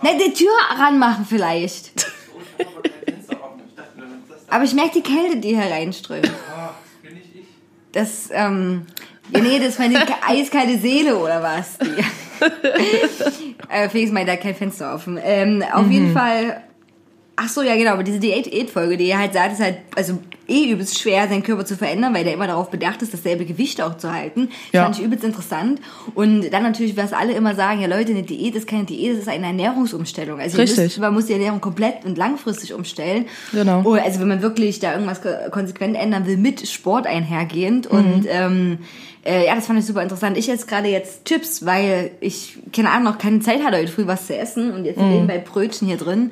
Ne, 0.02 0.18
die 0.18 0.34
Tür 0.34 0.52
ranmachen 0.78 1.26
vielleicht. 1.26 1.92
Aber 4.48 4.64
ich 4.64 4.74
merke 4.74 5.02
die 5.02 5.04
Kälte, 5.04 5.38
die 5.38 5.56
hereinströmt. 5.56 6.32
Das, 7.92 8.30
ähm, 8.32 8.86
ja, 9.32 9.42
nee, 9.42 9.60
das 9.60 9.70
ist 9.70 9.80
meine 9.80 10.00
eiskalte 10.28 10.78
Seele 10.78 11.18
oder 11.18 11.44
was? 11.44 11.78
äh, 13.70 13.90
Felix 13.90 14.12
meint, 14.12 14.30
da 14.30 14.38
kein 14.38 14.56
Fenster 14.56 14.94
offen. 14.94 15.20
Ähm, 15.22 15.64
auf 15.72 15.86
mhm. 15.86 15.92
jeden 15.92 16.14
Fall 16.14 16.64
Ach 17.42 17.48
so, 17.48 17.62
ja 17.62 17.78
genau, 17.78 17.92
aber 17.92 18.04
diese 18.04 18.20
Diät-Folge, 18.20 18.98
die 18.98 19.16
halt 19.16 19.32
sagt, 19.32 19.54
es 19.54 19.60
ist 19.60 19.66
halt 19.66 19.78
also 19.96 20.20
eh 20.50 20.72
übelst 20.72 21.00
schwer, 21.00 21.30
seinen 21.30 21.42
Körper 21.42 21.64
zu 21.64 21.78
verändern, 21.78 22.14
weil 22.14 22.26
der 22.26 22.34
immer 22.34 22.48
darauf 22.48 22.70
bedacht 22.70 23.02
ist, 23.02 23.14
dasselbe 23.14 23.46
Gewicht 23.46 23.82
auch 23.82 23.96
zu 23.98 24.12
halten. 24.12 24.50
Ja. 24.74 24.84
Fand 24.84 24.98
ich 24.98 25.06
übelst 25.06 25.24
interessant. 25.24 25.80
Und 26.16 26.50
dann 26.52 26.64
natürlich, 26.64 26.98
was 26.98 27.14
alle 27.14 27.32
immer 27.32 27.56
sagen, 27.56 27.80
ja 27.80 27.88
Leute, 27.88 28.12
eine 28.12 28.24
Diät 28.24 28.56
ist 28.56 28.68
keine 28.68 28.84
Diät, 28.84 29.14
das 29.14 29.20
ist 29.20 29.30
eine 29.30 29.46
Ernährungsumstellung. 29.46 30.38
Also 30.38 30.58
Richtig. 30.58 30.80
Müsst, 30.80 31.00
man 31.00 31.14
muss 31.14 31.28
die 31.28 31.34
Ernährung 31.34 31.62
komplett 31.62 32.04
und 32.04 32.18
langfristig 32.18 32.74
umstellen. 32.74 33.26
Genau. 33.54 33.84
Und 33.84 34.00
also 34.00 34.20
wenn 34.20 34.28
man 34.28 34.42
wirklich 34.42 34.80
da 34.80 34.92
irgendwas 34.92 35.22
konsequent 35.52 35.96
ändern 35.96 36.26
will, 36.26 36.36
mit 36.36 36.68
Sport 36.68 37.08
einhergehend. 37.08 37.90
Mhm. 37.90 37.98
Und 37.98 38.26
ähm, 38.28 38.80
äh, 39.26 39.46
ja, 39.46 39.56
das 39.56 39.68
fand 39.68 39.80
ich 39.80 39.86
super 39.86 40.02
interessant. 40.02 40.38
Ich 40.38 40.50
esse 40.50 40.66
gerade 40.66 40.88
jetzt 40.88 41.26
Chips, 41.26 41.66
weil 41.66 42.12
ich, 42.22 42.58
keine 42.72 42.90
Ahnung, 42.92 43.14
noch 43.14 43.18
keine 43.18 43.40
Zeit 43.42 43.64
hatte, 43.64 43.78
heute 43.78 43.92
früh 43.92 44.08
was 44.08 44.28
zu 44.28 44.38
essen. 44.38 44.72
Und 44.72 44.86
jetzt 44.86 45.00
mhm. 45.00 45.10
nebenbei 45.10 45.40
Brötchen 45.40 45.88
hier 45.88 45.98
drin. 45.98 46.32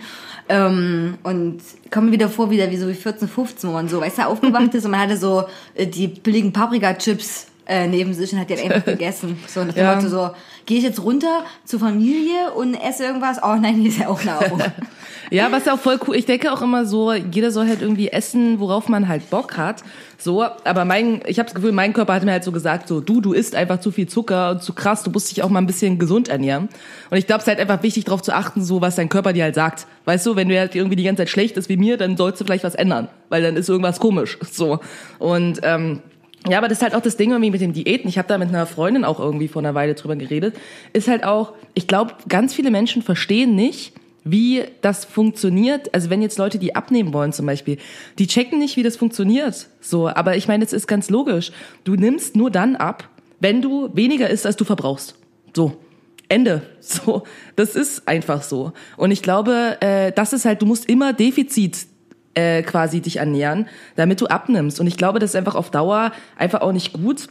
Ähm, 0.49 1.17
und 1.23 1.59
komme 1.91 2.11
wieder 2.11 2.29
vor, 2.29 2.49
wieder 2.49 2.71
wie 2.71 2.77
so 2.77 2.87
wie 2.87 2.93
14, 2.93 3.27
15, 3.27 3.69
wo 3.69 3.73
man 3.73 3.89
so, 3.89 3.99
weißt 3.99 4.19
du, 4.19 4.27
aufgewacht 4.27 4.73
ist 4.73 4.85
und 4.85 4.91
man 4.91 5.01
hatte 5.01 5.17
so 5.17 5.43
äh, 5.75 5.85
die 5.85 6.07
billigen 6.07 6.53
Paprika-Chips 6.53 7.47
äh, 7.67 7.87
neben 7.87 8.13
sich 8.13 8.31
und 8.33 8.39
hat 8.39 8.49
die 8.49 8.55
halt 8.55 8.71
einfach 8.71 8.85
gegessen. 8.93 9.37
So 9.47 9.63
nach 9.63 9.73
dem 9.73 9.83
ja. 9.83 9.95
Motto 9.95 10.07
so, 10.07 10.29
gehe 10.65 10.77
ich 10.77 10.83
jetzt 10.83 11.03
runter 11.03 11.43
zur 11.65 11.79
Familie 11.79 12.51
und 12.55 12.75
esse 12.75 13.03
irgendwas? 13.03 13.37
Oh 13.43 13.55
nein, 13.55 13.75
hier 13.75 13.89
ist 13.89 13.99
ja 13.99 14.07
auch 14.07 14.23
Nahrung. 14.23 14.61
ja, 15.31 15.51
was 15.51 15.65
ja 15.65 15.73
auch 15.73 15.79
voll 15.79 15.99
cool. 16.07 16.15
Ich 16.15 16.25
denke 16.25 16.51
auch 16.51 16.61
immer 16.61 16.85
so, 16.85 17.13
jeder 17.13 17.51
soll 17.51 17.67
halt 17.67 17.81
irgendwie 17.81 18.09
essen, 18.09 18.59
worauf 18.59 18.87
man 18.87 19.07
halt 19.07 19.29
Bock 19.29 19.57
hat. 19.57 19.83
So, 20.17 20.43
aber 20.43 20.85
mein, 20.85 21.21
ich 21.27 21.39
habe 21.39 21.47
das 21.47 21.53
Gefühl, 21.53 21.73
mein 21.73 21.93
Körper 21.93 22.13
hat 22.13 22.23
mir 22.23 22.31
halt 22.31 22.43
so 22.43 22.51
gesagt, 22.51 22.87
so 22.87 23.01
du, 23.01 23.21
du 23.21 23.33
isst 23.33 23.53
einfach 23.53 23.79
zu 23.79 23.91
viel 23.91 24.07
Zucker 24.07 24.51
und 24.51 24.63
zu 24.63 24.73
krass, 24.73 25.03
du 25.03 25.11
musst 25.11 25.29
dich 25.29 25.43
auch 25.43 25.49
mal 25.49 25.59
ein 25.59 25.67
bisschen 25.67 25.99
gesund 25.99 26.27
ernähren. 26.27 26.69
Und 27.11 27.17
ich 27.17 27.27
glaube, 27.27 27.39
es 27.39 27.43
ist 27.43 27.49
halt 27.49 27.59
einfach 27.59 27.83
wichtig, 27.83 28.05
darauf 28.05 28.21
zu 28.21 28.33
achten, 28.33 28.63
so 28.63 28.81
was 28.81 28.95
dein 28.95 29.09
Körper 29.09 29.33
dir 29.33 29.43
halt 29.43 29.55
sagt. 29.55 29.87
Weißt 30.05 30.25
du, 30.25 30.35
wenn 30.35 30.49
du 30.49 30.57
halt 30.57 30.73
irgendwie 30.73 30.95
die 30.95 31.03
ganze 31.03 31.21
Zeit 31.21 31.29
schlecht 31.29 31.57
ist 31.57 31.69
wie 31.69 31.77
mir, 31.77 31.97
dann 31.97 32.17
sollst 32.17 32.41
du 32.41 32.45
vielleicht 32.45 32.63
was 32.63 32.75
ändern, 32.75 33.09
weil 33.29 33.43
dann 33.43 33.55
ist 33.57 33.69
irgendwas 33.69 33.99
komisch. 33.99 34.37
So 34.51 34.79
und 35.19 35.59
ähm, 35.63 36.01
ja, 36.49 36.57
aber 36.57 36.67
das 36.67 36.79
ist 36.79 36.83
halt 36.83 36.95
auch 36.95 37.01
das 37.01 37.17
Ding 37.17 37.31
irgendwie 37.31 37.51
mit 37.51 37.61
dem 37.61 37.73
Diäten. 37.73 38.07
Ich 38.09 38.17
habe 38.17 38.27
da 38.27 38.37
mit 38.37 38.49
einer 38.49 38.65
Freundin 38.65 39.03
auch 39.03 39.19
irgendwie 39.19 39.47
vor 39.47 39.61
einer 39.61 39.75
Weile 39.75 39.95
drüber 39.95 40.15
geredet. 40.15 40.55
Ist 40.93 41.07
halt 41.07 41.23
auch, 41.23 41.53
ich 41.73 41.87
glaube, 41.87 42.13
ganz 42.27 42.53
viele 42.53 42.71
Menschen 42.71 43.01
verstehen 43.01 43.55
nicht, 43.55 43.93
wie 44.23 44.63
das 44.81 45.05
funktioniert. 45.05 45.93
Also 45.93 46.09
wenn 46.09 46.21
jetzt 46.21 46.37
Leute, 46.37 46.59
die 46.59 46.75
abnehmen 46.75 47.13
wollen 47.13 47.33
zum 47.33 47.45
Beispiel, 47.45 47.77
die 48.19 48.27
checken 48.27 48.59
nicht, 48.59 48.77
wie 48.77 48.83
das 48.83 48.97
funktioniert. 48.97 49.67
So, 49.81 50.07
aber 50.07 50.35
ich 50.35 50.47
meine, 50.47 50.63
es 50.63 50.73
ist 50.73 50.87
ganz 50.87 51.09
logisch. 51.09 51.51
Du 51.83 51.95
nimmst 51.95 52.35
nur 52.35 52.51
dann 52.51 52.75
ab, 52.75 53.09
wenn 53.39 53.61
du 53.61 53.89
weniger 53.93 54.29
isst, 54.29 54.45
als 54.45 54.55
du 54.55 54.65
verbrauchst. 54.65 55.15
So. 55.55 55.77
Ende. 56.29 56.61
So, 56.79 57.23
das 57.57 57.75
ist 57.75 58.07
einfach 58.07 58.43
so. 58.43 58.71
Und 58.95 59.11
ich 59.11 59.21
glaube, 59.21 59.75
äh, 59.81 60.13
das 60.13 60.31
ist 60.31 60.45
halt, 60.45 60.61
du 60.61 60.65
musst 60.65 60.89
immer 60.89 61.11
Defizit 61.11 61.85
äh, 62.37 62.61
quasi 62.61 63.01
dich 63.01 63.17
ernähren, 63.17 63.67
damit 63.95 64.21
du 64.21 64.27
abnimmst. 64.27 64.79
Und 64.79 64.85
ich 64.85 64.95
glaube, 64.95 65.17
das 65.17 65.31
ist 65.31 65.35
einfach 65.35 65.55
auf 65.55 65.71
Dauer 65.71 66.11
einfach 66.37 66.61
auch 66.61 66.71
nicht 66.71 66.93
gut. 66.93 67.29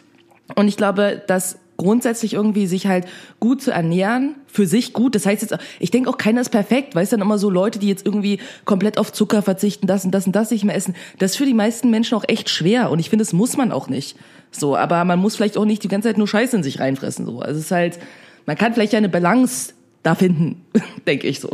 Und 0.57 0.67
ich 0.67 0.77
glaube, 0.77 1.23
dass 1.29 1.59
grundsätzlich 1.77 2.35
irgendwie 2.35 2.67
sich 2.67 2.87
halt 2.87 3.07
gut 3.39 3.63
zu 3.63 3.71
ernähren, 3.71 4.35
für 4.47 4.67
sich 4.67 4.93
gut. 4.93 5.15
Das 5.15 5.25
heißt 5.25 5.43
jetzt, 5.43 5.57
ich 5.79 5.91
denke 5.91 6.11
auch 6.11 6.19
keiner 6.19 6.41
ist 6.41 6.49
perfekt, 6.49 6.95
weißt 6.95 7.13
du, 7.13 7.17
dann 7.17 7.27
immer 7.27 7.39
so 7.39 7.51
Leute, 7.51 7.79
die 7.79 7.87
jetzt 7.87 8.05
irgendwie 8.05 8.41
komplett 8.65 8.99
auf 8.99 9.13
Zucker 9.13 9.43
verzichten, 9.43 9.87
das 9.87 10.05
und 10.05 10.11
das 10.11 10.27
und 10.27 10.35
das 10.35 10.51
nicht 10.51 10.65
mehr 10.65 10.75
essen. 10.75 10.97
Das 11.19 11.33
ist 11.33 11.37
für 11.37 11.47
die 11.47 11.55
meisten 11.55 11.91
Menschen 11.91 12.17
auch 12.17 12.25
echt 12.27 12.49
schwer 12.49 12.91
und 12.91 12.99
ich 12.99 13.11
finde, 13.11 13.25
das 13.25 13.33
muss 13.33 13.57
man 13.57 13.73
auch 13.73 13.89
nicht. 13.89 14.17
So, 14.51 14.77
aber 14.77 15.05
man 15.05 15.19
muss 15.19 15.37
vielleicht 15.37 15.59
auch 15.59 15.67
nicht 15.67 15.85
die 15.85 15.89
ganze 15.89 16.09
Zeit 16.09 16.19
nur 16.19 16.27
Scheiße 16.27 16.57
in 16.57 16.63
sich 16.63 16.81
reinfressen, 16.81 17.27
so. 17.27 17.41
Also 17.41 17.59
es 17.59 17.67
ist 17.67 17.71
halt, 17.71 17.99
man 18.47 18.57
kann 18.57 18.73
vielleicht 18.73 18.95
eine 18.95 19.11
Balance 19.11 19.75
da 20.03 20.15
finden, 20.15 20.65
denke 21.07 21.29
ich 21.29 21.41
so. 21.41 21.51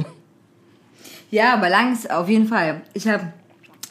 Ja, 1.32 1.56
Balance 1.56 2.14
auf 2.14 2.28
jeden 2.28 2.46
Fall. 2.46 2.82
Ich 2.92 3.08
habe 3.08 3.32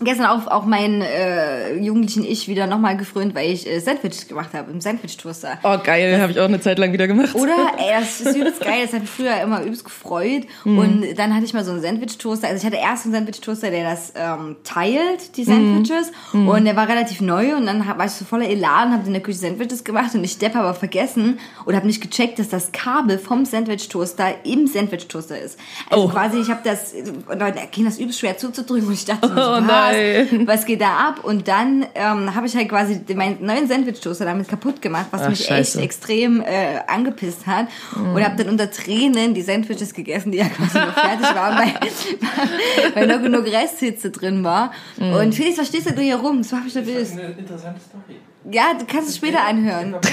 gestern 0.03 0.25
auch, 0.27 0.47
auch 0.47 0.65
meinen 0.65 1.01
äh, 1.01 1.75
jugendlichen 1.75 2.23
Ich 2.23 2.47
wieder 2.47 2.67
nochmal 2.67 2.97
gefrönt, 2.97 3.35
weil 3.35 3.51
ich 3.51 3.67
äh, 3.67 3.79
Sandwich 3.79 4.27
gemacht 4.27 4.53
habe, 4.53 4.71
im 4.71 4.81
Sandwich-Toaster. 4.81 5.59
Oh, 5.63 5.77
geil, 5.83 6.19
habe 6.21 6.31
ich 6.31 6.39
auch 6.39 6.45
eine 6.45 6.59
Zeit 6.59 6.79
lang 6.79 6.93
wieder 6.93 7.07
gemacht. 7.07 7.35
Oder? 7.35 7.55
Ey, 7.77 7.99
das 7.99 8.21
ist 8.21 8.35
übelst 8.35 8.61
geil, 8.61 8.81
das 8.83 8.93
hat 8.93 9.01
mich 9.01 9.09
früher 9.09 9.39
immer 9.41 9.61
übelst 9.61 9.83
gefreut. 9.83 10.43
Mhm. 10.63 10.77
Und 10.77 11.05
dann 11.17 11.35
hatte 11.35 11.45
ich 11.45 11.53
mal 11.53 11.63
so 11.63 11.71
einen 11.71 11.81
Sandwich-Toaster. 11.81 12.47
Also 12.47 12.59
ich 12.59 12.65
hatte 12.65 12.81
erst 12.81 13.05
einen 13.05 13.13
Sandwich-Toaster, 13.13 13.71
der 13.71 13.89
das 13.89 14.13
ähm, 14.15 14.57
teilt, 14.63 15.37
die 15.37 15.43
Sandwiches. 15.43 16.11
Mhm. 16.33 16.47
Und 16.47 16.65
der 16.65 16.75
war 16.75 16.87
relativ 16.87 17.21
neu 17.21 17.55
und 17.55 17.65
dann 17.65 17.85
war 17.87 18.05
ich 18.05 18.11
so 18.11 18.25
voller 18.25 18.49
Elan, 18.49 18.91
habe 18.91 19.05
in 19.07 19.13
der 19.13 19.21
Küche 19.21 19.39
Sandwiches 19.39 19.83
gemacht 19.83 20.13
und 20.15 20.23
ich 20.23 20.37
Depp 20.37 20.55
aber 20.55 20.73
vergessen 20.73 21.39
oder 21.65 21.77
habe 21.77 21.87
nicht 21.87 22.01
gecheckt, 22.01 22.39
dass 22.39 22.49
das 22.49 22.71
Kabel 22.71 23.17
vom 23.17 23.45
Sandwich-Toaster 23.45 24.45
im 24.45 24.67
Sandwich-Toaster 24.67 25.39
ist. 25.39 25.59
Also 25.89 26.05
oh. 26.05 26.09
quasi, 26.09 26.39
ich 26.39 26.49
habe 26.49 26.61
das, 26.63 26.93
und 26.93 27.39
da 27.39 27.49
ging 27.49 27.85
das 27.85 27.99
übelst 27.99 28.19
schwer 28.19 28.37
zuzudrücken 28.37 28.87
und 28.87 28.93
ich 28.93 29.05
dachte, 29.05 29.27
oh, 29.31 29.55
so, 29.55 29.59
Nein. 29.59 29.90
Was, 29.91 30.47
was 30.47 30.65
geht 30.65 30.81
da 30.81 30.97
ab? 30.97 31.23
Und 31.23 31.47
dann 31.47 31.85
ähm, 31.95 32.33
habe 32.35 32.47
ich 32.47 32.55
halt 32.55 32.69
quasi 32.69 33.01
meinen 33.13 33.45
neuen 33.45 33.67
Sandwich-Toaster 33.67 34.25
damit 34.25 34.47
kaputt 34.47 34.81
gemacht, 34.81 35.07
was 35.11 35.21
Ach, 35.23 35.29
mich 35.29 35.45
scheiße. 35.45 35.77
echt 35.77 35.85
extrem 35.85 36.41
äh, 36.41 36.79
angepisst 36.87 37.47
hat. 37.47 37.67
Und 37.95 38.23
habe 38.23 38.35
dann 38.35 38.49
unter 38.49 38.69
Tränen 38.69 39.33
die 39.33 39.41
Sandwiches 39.41 39.93
gegessen, 39.93 40.31
die 40.31 40.39
ja 40.39 40.49
quasi 40.49 40.77
noch 40.77 40.93
fertig 40.93 41.35
waren, 41.35 41.57
weil, 41.57 42.93
weil 42.95 43.07
noch 43.07 43.21
genug 43.21 43.45
Resthitze 43.45 44.11
drin 44.11 44.43
war. 44.43 44.71
Und 44.97 45.33
Felix, 45.33 45.57
was 45.57 45.67
stehst 45.67 45.87
denn 45.87 45.95
du 45.95 46.01
hier 46.01 46.17
rum? 46.17 46.39
Das 46.41 46.51
war 46.51 46.61
ich 46.65 46.75
nervös. 46.75 47.11
Eine 47.11 47.31
interessante 47.31 47.79
Story. 47.81 48.19
Ja, 48.51 48.73
du 48.77 48.85
kannst 48.85 49.09
es 49.09 49.17
später 49.17 49.43
anhören. 49.45 49.95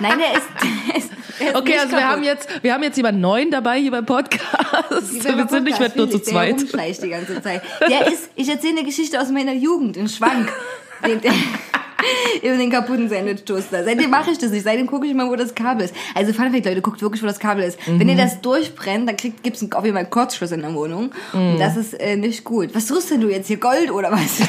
Nein, 0.00 0.18
der 0.18 0.32
ist, 0.38 0.48
der 0.88 0.96
ist, 0.98 1.10
der 1.40 1.48
ist 1.50 1.56
Okay, 1.56 1.78
also 1.78 1.92
wir 1.96 2.08
haben 2.08 2.22
jetzt, 2.24 2.48
wir 2.62 2.74
haben 2.74 2.82
jetzt 2.82 2.96
jemanden 2.96 3.20
neuen 3.20 3.50
dabei 3.50 3.78
hier 3.78 3.90
beim 3.90 4.06
Podcast. 4.06 4.42
Wir 4.90 5.46
sind 5.48 5.64
nicht 5.64 5.78
mehr 5.80 5.92
nur 5.96 6.10
zu 6.10 6.18
Der 6.18 6.26
zweit. 6.26 6.52
rumschleicht 6.60 7.02
die 7.02 7.08
ganze 7.10 7.40
Zeit. 7.42 7.62
Der 7.88 8.06
ist, 8.08 8.28
ich 8.34 8.48
erzähle 8.48 8.78
eine 8.78 8.84
Geschichte 8.84 9.20
aus 9.20 9.30
meiner 9.30 9.52
Jugend, 9.52 9.96
einen 9.98 10.08
Schwank. 10.08 10.52
Den, 11.06 11.20
der, 11.20 11.32
über 12.42 12.56
den 12.56 12.70
kaputten 12.70 13.08
Sandwich-Toaster. 13.10 13.84
Seitdem 13.84 14.08
mache 14.10 14.30
ich 14.30 14.38
das 14.38 14.50
nicht. 14.50 14.64
Seitdem 14.64 14.86
gucke 14.86 15.06
ich 15.06 15.12
mal, 15.14 15.28
wo 15.28 15.36
das 15.36 15.54
Kabel 15.54 15.84
ist. 15.84 15.94
Also 16.14 16.32
Fun 16.32 16.50
Fact, 16.50 16.64
Leute, 16.64 16.80
guckt 16.80 17.02
wirklich, 17.02 17.22
wo 17.22 17.26
das 17.26 17.38
Kabel 17.38 17.62
ist. 17.64 17.78
Wenn 17.86 17.96
Mhm. 17.98 18.08
ihr 18.10 18.16
das 18.16 18.40
durchbrennt, 18.40 19.06
dann 19.08 19.16
kriegt, 19.18 19.42
gibt's 19.42 19.60
einen, 19.62 19.72
auf 19.74 19.84
jeden 19.84 19.94
Fall 19.94 20.04
einen 20.04 20.10
Kurzschluss 20.10 20.52
in 20.52 20.60
der 20.62 20.72
Wohnung. 20.74 21.12
Mhm. 21.34 21.52
Und 21.54 21.58
das 21.60 21.76
ist 21.76 21.92
äh, 21.94 22.16
nicht 22.16 22.44
gut. 22.44 22.74
Was 22.74 22.86
tust 22.86 23.10
denn 23.10 23.20
du 23.20 23.28
jetzt 23.28 23.48
hier? 23.48 23.58
Gold 23.58 23.90
oder 23.90 24.12
was? 24.12 24.20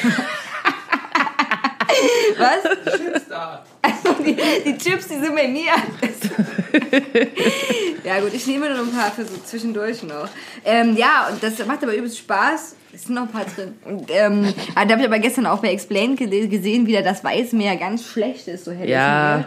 was? 2.37 2.97
Chips 2.97 3.27
da. 3.29 3.63
Also 3.85 4.23
die, 4.23 4.35
die 4.65 4.77
Chips, 4.77 5.07
die 5.07 5.15
sind 5.19 5.35
bei 5.35 5.47
mir. 5.47 5.71
ja 8.03 8.19
gut, 8.19 8.33
ich 8.33 8.45
nehme 8.47 8.69
nur 8.69 8.79
ein 8.79 8.91
paar 8.91 9.11
für 9.11 9.25
so 9.25 9.35
zwischendurch 9.45 10.03
noch. 10.03 10.27
Ähm, 10.63 10.95
ja, 10.97 11.27
und 11.31 11.41
das 11.43 11.65
macht 11.65 11.83
aber 11.83 11.95
übelst 11.95 12.17
Spaß. 12.19 12.75
Es 12.93 13.03
sind 13.03 13.15
noch 13.15 13.23
ein 13.23 13.29
paar 13.29 13.45
drin. 13.45 13.73
Und 13.85 14.09
ähm, 14.09 14.53
ah, 14.75 14.85
da 14.85 14.91
habe 14.93 15.01
ich 15.01 15.07
aber 15.07 15.19
gestern 15.19 15.45
auch 15.45 15.59
bei 15.59 15.69
Explain 15.69 16.15
gesehen, 16.15 16.87
wie 16.87 16.93
da 16.93 17.01
das 17.01 17.23
Weißmeer 17.23 17.75
ganz 17.77 18.05
schlecht 18.05 18.47
ist, 18.47 18.65
so 18.65 18.71
hätte 18.71 18.89
Ja. 18.89 19.39
ich. 19.39 19.45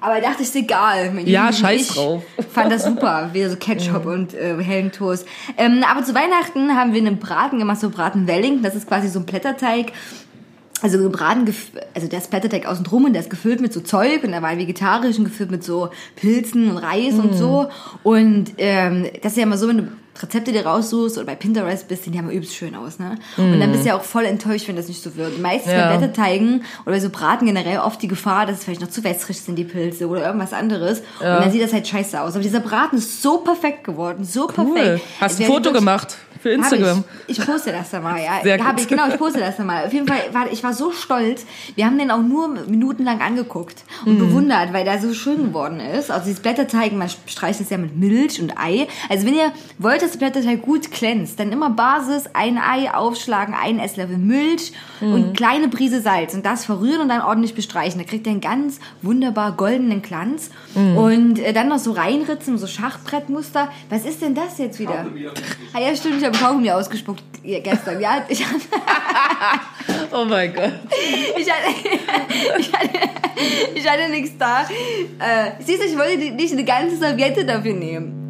Aber 0.00 0.20
dachte 0.20 0.42
ich, 0.42 0.48
ist 0.48 0.56
egal. 0.56 1.10
Mein 1.12 1.26
Ja, 1.26 1.46
Jugend- 1.46 1.58
scheiß 1.60 1.80
ich 1.80 1.88
drauf. 1.88 2.22
Fand 2.52 2.70
das 2.70 2.84
super, 2.84 3.30
wieder 3.32 3.48
so 3.48 3.56
Ketchup 3.56 4.04
und 4.04 4.34
äh, 4.34 4.54
hellen 4.62 4.92
Toast. 4.92 5.26
Ähm, 5.56 5.82
aber 5.90 6.04
zu 6.04 6.14
Weihnachten 6.14 6.76
haben 6.76 6.92
wir 6.92 7.00
einen 7.00 7.18
Braten 7.18 7.58
gemacht, 7.58 7.80
so 7.80 7.88
Braten 7.88 8.26
Wellington. 8.26 8.62
Das 8.62 8.74
ist 8.74 8.86
quasi 8.86 9.08
so 9.08 9.20
ein 9.20 9.24
Blätterteig. 9.26 9.92
Also 10.82 10.98
gebraten, 10.98 11.46
also 11.94 12.08
der 12.08 12.18
ist 12.18 12.30
Blätterteig 12.30 12.66
außen 12.66 12.84
drum 12.84 13.04
und 13.04 13.12
der 13.14 13.22
ist 13.22 13.30
gefüllt 13.30 13.60
mit 13.60 13.72
so 13.72 13.80
Zeug 13.80 14.22
und 14.24 14.32
der 14.32 14.42
war 14.42 14.56
vegetarisch 14.58 15.16
und 15.18 15.24
gefüllt 15.24 15.50
mit 15.50 15.64
so 15.64 15.88
Pilzen 16.16 16.70
und 16.70 16.76
Reis 16.76 17.14
und 17.14 17.34
so. 17.34 17.68
Und 18.02 18.52
ähm, 18.58 19.06
das 19.22 19.32
ist 19.32 19.38
ja 19.38 19.44
immer 19.44 19.56
so, 19.56 19.68
wenn 19.68 19.78
du 19.78 19.88
Rezepte 20.20 20.52
dir 20.52 20.64
raussuchst 20.64 21.16
oder 21.16 21.26
bei 21.26 21.34
Pinterest 21.34 21.88
bist, 21.88 22.04
sehen 22.04 22.12
die 22.12 22.18
immer 22.20 22.30
übelst 22.30 22.54
schön 22.54 22.76
aus, 22.76 23.00
ne? 23.00 23.16
Und 23.36 23.58
dann 23.58 23.72
bist 23.72 23.84
du 23.84 23.88
ja 23.88 23.96
auch 23.96 24.04
voll 24.04 24.24
enttäuscht, 24.26 24.68
wenn 24.68 24.76
das 24.76 24.86
nicht 24.86 25.02
so 25.02 25.16
wird. 25.16 25.40
Meistens 25.40 25.72
Ja. 25.72 25.90
bei 25.90 25.96
Blätterteigen 25.96 26.62
oder 26.84 26.92
bei 26.94 27.00
so 27.00 27.10
Braten 27.10 27.46
generell 27.46 27.78
oft 27.78 28.00
die 28.00 28.06
Gefahr, 28.06 28.46
dass 28.46 28.58
es 28.58 28.64
vielleicht 28.64 28.80
noch 28.80 28.90
zu 28.90 29.02
wässrig 29.02 29.40
sind, 29.40 29.56
die 29.56 29.64
Pilze 29.64 30.06
oder 30.06 30.24
irgendwas 30.24 30.52
anderes. 30.52 31.00
Und 31.18 31.24
dann 31.26 31.50
sieht 31.50 31.62
das 31.62 31.72
halt 31.72 31.88
scheiße 31.88 32.20
aus. 32.20 32.34
Aber 32.34 32.42
dieser 32.44 32.60
Braten 32.60 32.96
ist 32.98 33.22
so 33.22 33.38
perfekt 33.38 33.82
geworden, 33.84 34.24
so 34.24 34.48
Cool. 34.56 34.74
perfekt. 34.74 35.04
Hast 35.20 35.40
ein 35.40 35.46
Foto 35.46 35.72
gemacht 35.72 36.16
für 36.44 36.50
Instagram. 36.50 37.04
Ich. 37.26 37.38
ich 37.38 37.46
poste 37.46 37.72
das 37.72 37.90
dann 37.90 38.02
mal, 38.02 38.18
ja. 38.22 38.32
Sehr 38.42 38.58
gut. 38.58 38.78
Ich, 38.78 38.86
genau, 38.86 39.08
ich 39.08 39.16
poste 39.16 39.40
das 39.40 39.56
dann 39.56 39.64
mal. 39.66 39.86
Auf 39.86 39.92
jeden 39.94 40.06
Fall, 40.06 40.18
war, 40.32 40.52
ich 40.52 40.62
war 40.62 40.74
so 40.74 40.92
stolz. 40.92 41.46
Wir 41.74 41.86
haben 41.86 41.96
den 41.98 42.10
auch 42.10 42.20
nur 42.20 42.48
minutenlang 42.48 43.22
angeguckt 43.22 43.82
Mhm. 44.04 44.10
und 44.12 44.18
bewundert, 44.18 44.72
weil 44.74 44.84
der 44.84 45.00
so 45.00 45.14
schön 45.14 45.38
geworden 45.46 45.80
ist. 45.80 46.10
Also 46.10 46.26
dieses 46.26 46.40
Blätterteig, 46.40 46.92
man 46.92 47.08
streicht 47.26 47.60
es 47.62 47.70
ja 47.70 47.78
mit 47.78 47.96
Milch 47.96 48.42
und 48.42 48.58
Ei. 48.58 48.86
Also 49.08 49.26
wenn 49.26 49.34
ihr 49.34 49.52
wollt, 49.78 50.02
dass 50.02 50.10
der 50.12 50.18
Blätterteig 50.18 50.60
gut 50.60 50.90
glänzt, 50.90 51.40
dann 51.40 51.50
immer 51.50 51.70
Basis, 51.70 52.24
ein 52.34 52.58
Ei 52.58 52.92
aufschlagen, 52.92 53.54
ein 53.54 53.78
Esslöffel 53.78 54.18
Milch 54.18 54.72
Mhm. 55.00 55.14
und 55.14 55.36
kleine 55.36 55.68
Prise 55.68 56.00
Salz 56.02 56.34
und 56.34 56.44
das 56.44 56.66
verrühren 56.66 57.00
und 57.00 57.08
dann 57.08 57.22
ordentlich 57.22 57.54
bestreichen. 57.54 57.98
Da 58.00 58.04
kriegt 58.06 58.26
ihr 58.26 58.32
einen 58.32 58.40
ganz 58.42 58.78
wunderbar 59.02 59.52
goldenen 59.52 60.02
Glanz. 60.02 60.50
Mhm. 60.74 60.96
Und 60.98 61.38
äh, 61.38 61.52
dann 61.54 61.68
noch 61.68 61.78
so 61.78 61.92
reinritzen, 61.92 62.58
so 62.58 62.66
Schachbrettmuster. 62.66 63.68
Was 63.88 64.04
ist 64.04 64.20
denn 64.22 64.34
das 64.34 64.58
jetzt 64.58 64.78
wieder? 64.78 65.06
Ah 65.72 65.80
ja, 65.80 65.94
stimmt, 65.96 66.18
ich 66.18 66.24
habe 66.24 66.33
Kaugummi 66.34 66.70
ausgespuckt 66.70 67.22
gestern. 67.42 68.00
Ja, 68.00 68.24
ich 68.28 68.44
hatte, 68.44 68.60
Oh 70.12 70.24
mein 70.24 70.52
Gott. 70.54 70.72
ich 71.36 71.50
hatte, 71.50 71.74
ich 72.58 72.72
hatte, 72.72 72.88
ich 73.74 73.88
hatte 73.88 74.10
nichts 74.10 74.36
da. 74.38 74.62
Äh, 74.62 75.52
siehst 75.60 75.82
du, 75.82 75.86
ich 75.86 75.96
wollte 75.98 76.32
nicht 76.34 76.52
eine 76.52 76.64
ganze 76.64 76.96
Serviette 76.96 77.44
dafür 77.44 77.74
nehmen. 77.74 78.20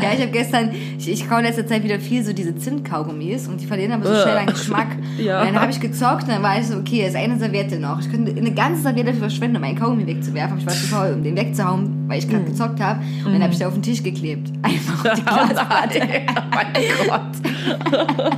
Ja, 0.00 0.12
ich 0.14 0.20
habe 0.20 0.30
gestern, 0.30 0.70
ich, 0.96 1.08
ich 1.08 1.28
kaue 1.28 1.38
in 1.40 1.44
letzter 1.44 1.66
Zeit 1.66 1.82
wieder 1.82 1.98
viel 1.98 2.22
so 2.22 2.32
diese 2.32 2.54
Zimtkaugummis 2.54 3.48
und 3.48 3.60
die 3.60 3.66
verlieren 3.66 3.92
aber 3.92 4.06
so 4.06 4.14
schnell 4.22 4.36
an 4.36 4.46
Geschmack. 4.46 4.88
Ja. 5.18 5.40
Und 5.42 5.48
dann 5.48 5.60
habe 5.60 5.70
ich 5.70 5.80
gezockt 5.80 6.22
und 6.22 6.30
dann 6.30 6.42
war 6.42 6.58
ich 6.58 6.66
so, 6.66 6.78
okay, 6.78 7.06
ist 7.06 7.14
eine 7.14 7.38
Serviette 7.38 7.78
noch. 7.78 8.00
Ich 8.00 8.10
könnte 8.10 8.30
eine 8.34 8.52
ganze 8.52 8.80
Serviette 8.82 9.08
dafür 9.08 9.28
verschwenden, 9.28 9.56
um 9.56 9.62
meinen 9.62 9.78
Kaugummi 9.78 10.06
wegzuwerfen. 10.06 10.56
Ich 10.58 10.64
war 10.66 10.72
zu 10.72 10.86
faul, 10.86 11.12
um 11.12 11.22
den 11.22 11.36
wegzuhauen, 11.36 11.99
weil 12.10 12.18
ich 12.18 12.28
gerade 12.28 12.44
gezockt 12.44 12.80
habe. 12.80 13.00
Und 13.24 13.32
dann 13.32 13.42
habe 13.42 13.52
ich 13.52 13.58
da 13.58 13.68
auf 13.68 13.74
den 13.74 13.82
Tisch 13.82 14.02
geklebt. 14.02 14.50
Einfach 14.62 15.04
auf 15.04 15.14
die 15.14 15.22
Glasplatte. 15.22 16.00
Oh 16.40 16.54
mein 16.54 16.72
Gott. 17.06 18.32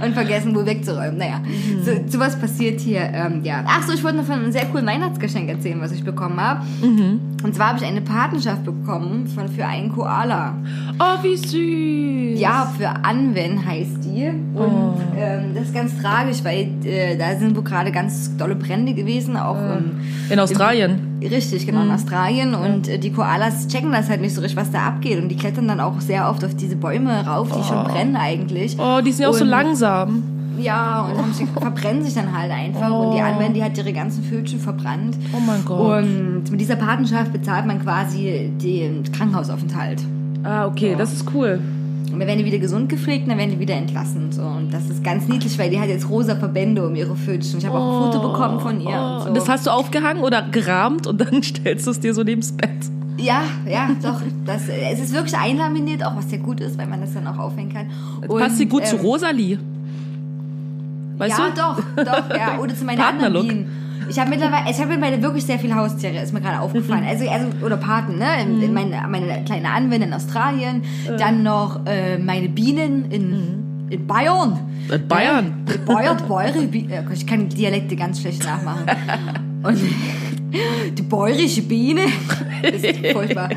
und 0.04 0.14
vergessen, 0.14 0.54
wohl 0.54 0.64
wegzuräumen. 0.64 1.18
Naja, 1.18 1.40
so, 1.84 1.92
sowas 2.08 2.38
passiert 2.38 2.80
hier. 2.80 3.02
Ähm, 3.12 3.42
ja. 3.44 3.64
Ach 3.66 3.86
so, 3.86 3.92
ich 3.92 4.02
wollte 4.02 4.18
noch 4.18 4.24
von 4.24 4.36
einem 4.36 4.52
sehr 4.52 4.64
coolen 4.66 4.86
Weihnachtsgeschenk 4.86 5.48
erzählen, 5.48 5.80
was 5.80 5.92
ich 5.92 6.02
bekommen 6.04 6.40
habe. 6.40 6.64
Und 7.42 7.54
zwar 7.54 7.68
habe 7.68 7.78
ich 7.78 7.84
eine 7.84 8.00
Patenschaft 8.00 8.64
bekommen 8.64 9.26
von, 9.26 9.48
für 9.48 9.66
einen 9.66 9.92
Koala. 9.92 10.54
Oh, 10.98 11.22
wie 11.22 11.36
süß. 11.36 12.40
Ja, 12.40 12.72
für 12.76 12.88
Anwen 12.88 13.64
heißt 13.64 14.04
die. 14.04 14.28
Und 14.54 14.96
ähm, 15.16 15.54
das 15.54 15.64
ist 15.64 15.74
ganz 15.74 16.00
tragisch, 16.00 16.38
weil 16.42 16.70
äh, 16.84 17.16
da 17.16 17.36
sind 17.36 17.54
wohl 17.56 17.64
gerade 17.64 17.92
ganz 17.92 18.36
dolle 18.36 18.56
Brände 18.56 18.94
gewesen, 18.94 19.36
auch 19.36 19.56
im, 19.56 20.00
In 20.30 20.38
Australien. 20.38 21.09
Richtig, 21.22 21.66
genau, 21.66 21.82
in 21.82 21.90
Australien. 21.90 22.54
Und 22.54 22.88
äh, 22.88 22.98
die 22.98 23.12
Koalas 23.12 23.68
checken 23.68 23.92
das 23.92 24.08
halt 24.08 24.20
nicht 24.20 24.34
so 24.34 24.40
richtig, 24.40 24.58
was 24.58 24.70
da 24.70 24.86
abgeht. 24.86 25.22
Und 25.22 25.28
die 25.28 25.36
klettern 25.36 25.68
dann 25.68 25.80
auch 25.80 26.00
sehr 26.00 26.28
oft 26.28 26.44
auf 26.44 26.54
diese 26.54 26.76
Bäume 26.76 27.26
rauf, 27.26 27.48
die 27.48 27.62
schon 27.62 27.84
brennen 27.84 28.16
eigentlich. 28.16 28.76
Oh, 28.78 29.00
die 29.04 29.12
sind 29.12 29.24
ja 29.24 29.28
auch 29.28 29.34
so 29.34 29.44
langsam. 29.44 30.22
Ja, 30.58 31.02
und 31.02 31.16
haben 31.16 31.32
sich, 31.32 31.48
verbrennen 31.48 32.04
sich 32.04 32.14
dann 32.14 32.36
halt 32.36 32.50
einfach. 32.50 32.90
Und 32.90 33.14
die 33.16 33.20
Anwender, 33.20 33.54
die 33.54 33.64
hat 33.64 33.78
ihre 33.78 33.92
ganzen 33.92 34.22
Fötchen 34.24 34.60
verbrannt. 34.60 35.16
Oh 35.34 35.40
mein 35.40 35.64
Gott. 35.64 36.02
Und 36.02 36.50
mit 36.50 36.60
dieser 36.60 36.76
Patenschaft 36.76 37.32
bezahlt 37.32 37.66
man 37.66 37.80
quasi 37.82 38.50
den 38.62 39.02
Krankenhausaufenthalt. 39.10 40.02
Ah, 40.42 40.66
okay, 40.66 40.94
das 40.96 41.12
ist 41.12 41.26
cool. 41.34 41.60
Und 42.12 42.18
dann 42.18 42.26
werden 42.26 42.38
die 42.38 42.44
wieder 42.44 42.58
gesund 42.58 42.88
gepflegt 42.88 43.24
und 43.24 43.30
dann 43.30 43.38
werden 43.38 43.52
die 43.52 43.58
wieder 43.58 43.74
entlassen. 43.74 44.32
So. 44.32 44.42
Und 44.42 44.72
das 44.72 44.88
ist 44.90 45.04
ganz 45.04 45.28
niedlich, 45.28 45.58
weil 45.58 45.70
die 45.70 45.78
hat 45.78 45.88
jetzt 45.88 46.08
rosa 46.08 46.36
Verbände 46.36 46.86
um 46.86 46.94
ihre 46.94 47.14
Fötchen. 47.14 47.58
Ich 47.58 47.66
habe 47.66 47.78
auch 47.78 48.06
ein 48.06 48.12
Foto 48.12 48.28
bekommen 48.28 48.60
von 48.60 48.80
ihr. 48.80 48.88
Oh, 48.90 49.14
und 49.14 49.20
so. 49.20 49.28
und 49.28 49.36
das 49.36 49.48
hast 49.48 49.66
du 49.66 49.70
aufgehangen 49.70 50.22
oder 50.22 50.42
gerahmt 50.42 51.06
und 51.06 51.20
dann 51.20 51.42
stellst 51.42 51.86
du 51.86 51.90
es 51.90 52.00
dir 52.00 52.14
so 52.14 52.22
neben 52.22 52.40
das 52.40 52.52
Bett. 52.52 52.70
Ja, 53.16 53.42
ja, 53.68 53.90
doch. 54.02 54.20
Das, 54.46 54.62
es 54.68 54.98
ist 54.98 55.12
wirklich 55.12 55.36
einlaminiert, 55.36 56.04
auch 56.04 56.16
was 56.16 56.30
sehr 56.30 56.38
gut 56.38 56.60
ist, 56.60 56.78
weil 56.78 56.86
man 56.86 57.00
das 57.00 57.12
dann 57.12 57.26
auch 57.26 57.38
aufhängen 57.38 57.72
kann. 57.72 57.90
Das 58.20 58.30
passt 58.30 58.56
sie 58.56 58.66
gut 58.66 58.86
zu 58.86 58.96
ähm, 58.96 59.02
Rosalie. 59.02 59.58
Weißt 61.18 61.38
ja, 61.38 61.50
du? 61.50 61.54
doch, 61.54 62.04
doch, 62.04 62.36
ja. 62.36 62.58
Oder 62.60 62.74
zu 62.74 62.84
meinen 62.84 63.00
anderen. 63.00 63.46
Bienen. 63.46 63.89
Ich 64.10 64.18
habe 64.18 64.30
mittlerweile, 64.30 64.70
ich 64.70 64.78
habe 64.80 64.88
mittlerweile 64.90 65.22
wirklich 65.22 65.44
sehr 65.44 65.58
viele 65.58 65.74
Haustiere, 65.76 66.18
ist 66.20 66.32
mir 66.32 66.40
gerade 66.40 66.60
aufgefallen. 66.60 67.02
Mhm. 67.04 67.08
Also, 67.08 67.28
also, 67.28 67.46
oder 67.64 67.76
Paten, 67.76 68.18
ne? 68.18 68.42
In- 68.42 68.74
Meine, 68.74 69.02
meine 69.08 69.44
kleine 69.44 69.70
Anwendung 69.70 70.08
in 70.08 70.14
Australien. 70.14 70.82
Dann 71.18 71.42
noch 71.42 71.86
äh, 71.86 72.18
meine 72.18 72.48
Bienen 72.48 73.10
in, 73.10 73.86
in 73.90 74.06
Bayern. 74.06 74.58
In 74.92 75.06
Bayern? 75.08 75.64
Ne? 75.66 75.78
Bayern, 75.86 76.70
Bienen. 76.70 76.90
Ja, 76.90 77.02
Ich 77.12 77.26
kann 77.26 77.48
Dialekte 77.48 77.94
ganz 77.96 78.20
schlecht 78.20 78.44
nachmachen. 78.44 78.84
Und 79.62 79.78
die 80.96 81.02
bäuerische 81.02 81.62
Biene. 81.62 82.02
Das 82.62 82.82
ist 82.82 83.06
furchtbar. 83.12 83.50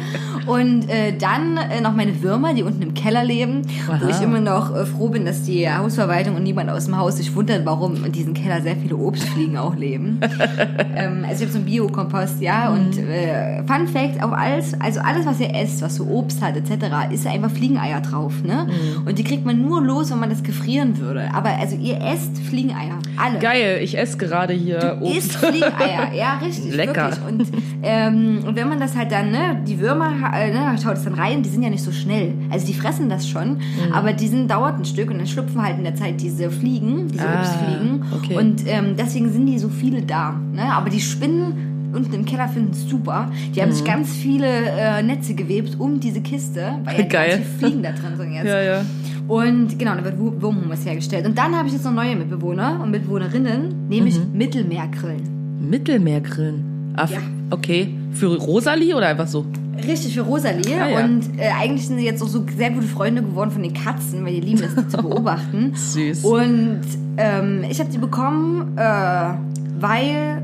Und 0.45 0.89
äh, 0.89 1.13
dann 1.17 1.57
äh, 1.57 1.81
noch 1.81 1.93
meine 1.93 2.21
Würmer, 2.21 2.53
die 2.53 2.63
unten 2.63 2.81
im 2.81 2.93
Keller 2.93 3.23
leben, 3.23 3.61
wo 3.85 3.93
Aha. 3.93 4.09
ich 4.09 4.21
immer 4.21 4.39
noch 4.39 4.75
äh, 4.75 4.85
froh 4.85 5.09
bin, 5.09 5.25
dass 5.25 5.43
die 5.43 5.69
Hausverwaltung 5.69 6.35
und 6.35 6.43
niemand 6.43 6.69
aus 6.69 6.85
dem 6.85 6.97
Haus 6.97 7.17
sich 7.17 7.33
wundert, 7.35 7.65
warum 7.65 8.03
in 8.03 8.11
diesem 8.11 8.33
Keller 8.33 8.61
sehr 8.61 8.75
viele 8.75 8.97
Obstfliegen 8.97 9.57
auch 9.57 9.75
leben. 9.75 10.19
ähm, 10.95 11.25
also 11.27 11.43
ich 11.43 11.49
habe 11.49 11.51
so 11.51 11.57
einen 11.59 11.65
Biokompost, 11.65 12.41
ja. 12.41 12.69
Und 12.69 12.97
äh, 12.97 13.63
Fun 13.63 13.87
Fact, 13.87 14.21
auf 14.21 14.33
alles, 14.33 14.73
also 14.79 14.99
alles, 14.99 15.25
was 15.25 15.39
ihr 15.39 15.53
esst, 15.55 15.81
was 15.81 15.95
so 15.95 16.05
Obst 16.05 16.41
hat 16.41 16.57
etc., 16.57 17.11
ist 17.11 17.25
einfach 17.25 17.51
Fliegeneier 17.51 18.01
drauf, 18.01 18.33
ne? 18.43 18.67
Und 19.05 19.17
die 19.17 19.23
kriegt 19.23 19.45
man 19.45 19.61
nur 19.61 19.81
los, 19.81 20.11
wenn 20.11 20.19
man 20.19 20.29
das 20.29 20.43
gefrieren 20.43 20.97
würde. 20.99 21.29
Aber 21.33 21.49
also 21.49 21.75
ihr 21.75 22.01
esst 22.01 22.37
Fliegeneier, 22.49 22.99
alle. 23.17 23.39
Geil, 23.39 23.79
ich 23.81 23.97
esse 23.97 24.17
gerade 24.17 24.53
hier 24.53 24.97
Obst. 25.01 25.17
Isst 25.17 25.35
Fliegeneier, 25.37 26.13
ja, 26.13 26.37
richtig. 26.37 26.75
Lecker. 26.85 27.11
Wirklich. 27.11 27.49
Und, 27.51 27.63
ähm, 27.83 28.39
und 28.47 28.55
wenn 28.55 28.69
man 28.69 28.79
das 28.79 28.95
halt 28.95 29.11
dann, 29.11 29.31
ne, 29.31 29.61
die 29.67 29.79
Würmer, 29.79 30.11
äh, 30.35 30.51
ne, 30.51 30.75
schaut 30.81 30.97
es 30.97 31.03
dann 31.03 31.13
rein, 31.13 31.41
die 31.43 31.49
sind 31.49 31.63
ja 31.63 31.69
nicht 31.69 31.83
so 31.83 31.91
schnell. 31.91 32.33
Also 32.49 32.65
die 32.67 32.73
fressen 32.73 33.09
das 33.09 33.27
schon, 33.27 33.53
Mhm. 33.53 33.93
aber 33.93 34.13
die 34.13 34.27
sind, 34.27 34.49
dauert 34.49 34.77
ein 34.77 34.85
Stück 34.85 35.09
und 35.11 35.17
dann 35.17 35.27
schlüpfen 35.27 35.61
halt 35.61 35.77
in 35.77 35.83
der 35.83 35.95
Zeit 35.95 36.19
diese 36.21 36.49
Fliegen, 36.49 37.07
diese 37.07 37.27
Ah, 37.27 37.39
Obstfliegen. 37.39 38.03
okay. 38.13 38.37
Und 38.37 38.63
ähm, 38.67 38.95
deswegen 38.97 39.31
sind 39.31 39.45
die 39.45 39.59
so 39.59 39.69
viele 39.69 40.01
da. 40.01 40.39
Ne? 40.53 40.63
Aber 40.73 40.89
die 40.89 40.99
Spinnen 41.01 41.91
unten 41.93 42.11
im 42.13 42.25
Keller 42.25 42.47
finden 42.47 42.71
es 42.71 42.89
super. 42.89 43.29
Die 43.55 43.61
haben 43.61 43.69
Mhm. 43.69 43.73
sich 43.73 43.85
ganz 43.85 44.09
viele 44.11 44.47
äh, 44.47 45.03
Netze 45.03 45.35
gewebt 45.35 45.75
um 45.79 45.99
diese 45.99 46.21
Kiste, 46.21 46.73
weil 46.83 46.97
ja 47.01 47.05
Geil. 47.05 47.31
viele 47.33 47.43
Fliegen 47.69 47.83
da 47.83 47.91
drin 47.91 48.17
sind 48.17 48.33
jetzt. 48.33 48.45
Ja, 48.47 48.61
ja. 48.61 48.81
Und 49.27 49.79
genau, 49.79 49.95
da 49.95 50.03
wird 50.03 50.19
Wu- 50.19 50.33
Wurmhummus 50.41 50.85
hergestellt. 50.85 51.25
Und 51.25 51.37
dann 51.37 51.55
habe 51.55 51.67
ich 51.67 51.73
jetzt 51.73 51.85
noch 51.85 51.93
neue 51.93 52.13
Mitbewohner 52.15 52.79
und 52.83 52.91
Mitbewohnerinnen, 52.91 53.87
nämlich 53.87 54.19
Mittelmeergrillen. 54.33 55.21
Mittelmeergrillen. 55.69 56.72
Ah, 56.95 57.07
Ja. 57.09 57.19
Okay. 57.49 57.93
Für 58.13 58.35
Rosalie 58.37 58.95
oder 58.95 59.07
einfach 59.07 59.27
so? 59.27 59.45
Richtig 59.87 60.13
für 60.13 60.21
Rosalie. 60.21 60.79
Ah, 60.79 60.87
ja. 60.87 61.03
Und 61.05 61.21
äh, 61.37 61.49
eigentlich 61.59 61.87
sind 61.87 61.97
sie 61.97 62.05
jetzt 62.05 62.21
auch 62.21 62.27
so 62.27 62.45
sehr 62.55 62.69
gute 62.71 62.85
Freunde 62.87 63.21
geworden 63.21 63.51
von 63.51 63.63
den 63.63 63.73
Katzen, 63.73 64.23
weil 64.25 64.33
die 64.35 64.41
lieben 64.41 64.63
es, 64.63 64.75
die 64.75 64.87
zu 64.87 64.97
beobachten. 65.03 65.71
Süß. 65.75 66.23
Und 66.23 66.81
ähm, 67.17 67.63
ich 67.69 67.79
habe 67.79 67.89
die 67.89 67.97
bekommen, 67.97 68.77
äh, 68.77 69.33
weil 69.79 70.41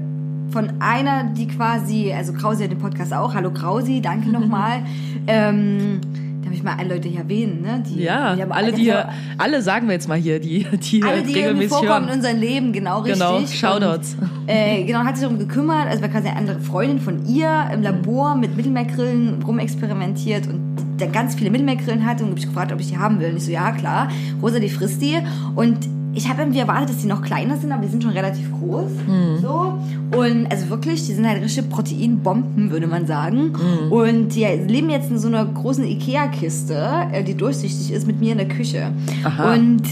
von 0.51 0.70
einer, 0.79 1.25
die 1.38 1.48
quasi, 1.48 2.12
also 2.12 2.34
Krausi 2.34 2.63
hat 2.63 2.72
den 2.72 2.79
Podcast 2.79 3.13
auch, 3.13 3.34
hallo 3.36 3.51
Krausi, 3.51 4.01
danke 4.01 4.29
nochmal. 4.32 4.82
ähm, 5.27 6.01
darf 6.50 6.58
ich 6.58 6.63
mal 6.63 6.75
alle 6.77 6.96
Leute 6.96 7.08
hier 7.08 7.20
erwähnen, 7.20 7.62
ne? 7.62 7.84
Die, 7.88 8.01
Ja, 8.01 8.36
die 8.36 8.41
haben 8.41 8.51
alle, 8.51 8.72
die 8.74 8.82
hier, 8.84 9.10
alle 9.38 9.62
sagen 9.62 9.88
wir 9.88 9.94
jetzt 9.94 10.08
mal 10.08 10.18
hier, 10.18 10.39
die, 10.39 10.65
die 10.91 11.03
alle, 11.03 11.22
die 11.22 11.34
regelmäßig 11.34 11.70
vorkommen 11.70 12.03
in 12.03 12.08
hören. 12.08 12.18
unserem 12.18 12.39
Leben, 12.39 12.74
genau 12.74 13.01
richtig. 13.01 13.20
Genau, 13.20 13.46
Shoutouts. 13.46 14.18
Und, 14.20 14.29
äh, 14.48 14.84
genau, 14.84 15.00
hat 15.00 15.15
sich 15.15 15.24
darum 15.24 15.38
gekümmert, 15.39 15.88
also 15.88 16.01
war 16.01 16.10
quasi 16.10 16.27
eine 16.27 16.38
andere 16.38 16.60
Freundin 16.60 17.00
von 17.00 17.25
ihr 17.27 17.70
im 17.72 17.84
Labor 17.84 18.36
mit 18.36 18.58
Mittelmeergrillen 18.58 19.44
rumexperimentiert 19.44 20.48
und 20.48 20.77
dann 20.98 21.12
ganz 21.12 21.36
viele 21.36 21.51
Mittelmeergrillen 21.51 22.06
hatte 22.06 22.24
und 22.24 22.32
hab 22.32 22.39
ich 22.39 22.48
gefragt, 22.48 22.72
ob 22.72 22.79
ich 22.79 22.88
die 22.88 22.98
haben 22.98 23.20
will. 23.20 23.29
Und 23.29 23.38
ich 23.38 23.46
so, 23.46 23.51
ja 23.51 23.72
klar, 23.72 24.10
Rosa, 24.41 24.60
die 24.60 24.70
frisst 24.70 25.01
die. 25.01 25.18
Und 25.56 25.77
ich 26.13 26.28
habe 26.28 26.42
irgendwie 26.42 26.60
erwartet, 26.60 26.89
dass 26.89 26.98
die 26.98 27.08
noch 27.08 27.22
kleiner 27.22 27.58
sind, 27.58 27.72
aber 27.72 27.84
die 27.84 27.89
sind 27.89 28.04
schon 28.04 28.12
relativ 28.12 28.51
groß. 28.60 28.92
So. 29.42 29.80
Und 30.18 30.51
also 30.51 30.70
wirklich, 30.70 31.06
die 31.06 31.13
sind 31.13 31.28
halt 31.28 31.42
richtige 31.44 31.68
Proteinbomben, 31.68 32.72
würde 32.72 32.88
man 32.88 33.06
sagen. 33.06 33.54
Und 33.92 34.30
die 34.30 34.44
leben 34.44 34.89
jetzt 34.89 35.12
in 35.12 35.20
so 35.20 35.28
einer 35.28 35.46
großen 35.46 35.86
Ikea-Kiste, 35.86 37.08
äh, 37.12 37.24
die 37.24 37.36
durchsichtig 37.36 37.92
ist, 37.92 38.08
mit 38.08 38.20
mir 38.20 38.32
in 38.32 38.39
der 38.39 38.48
Küche. 38.48 38.92
Aha. 39.24 39.54
Und 39.54 39.84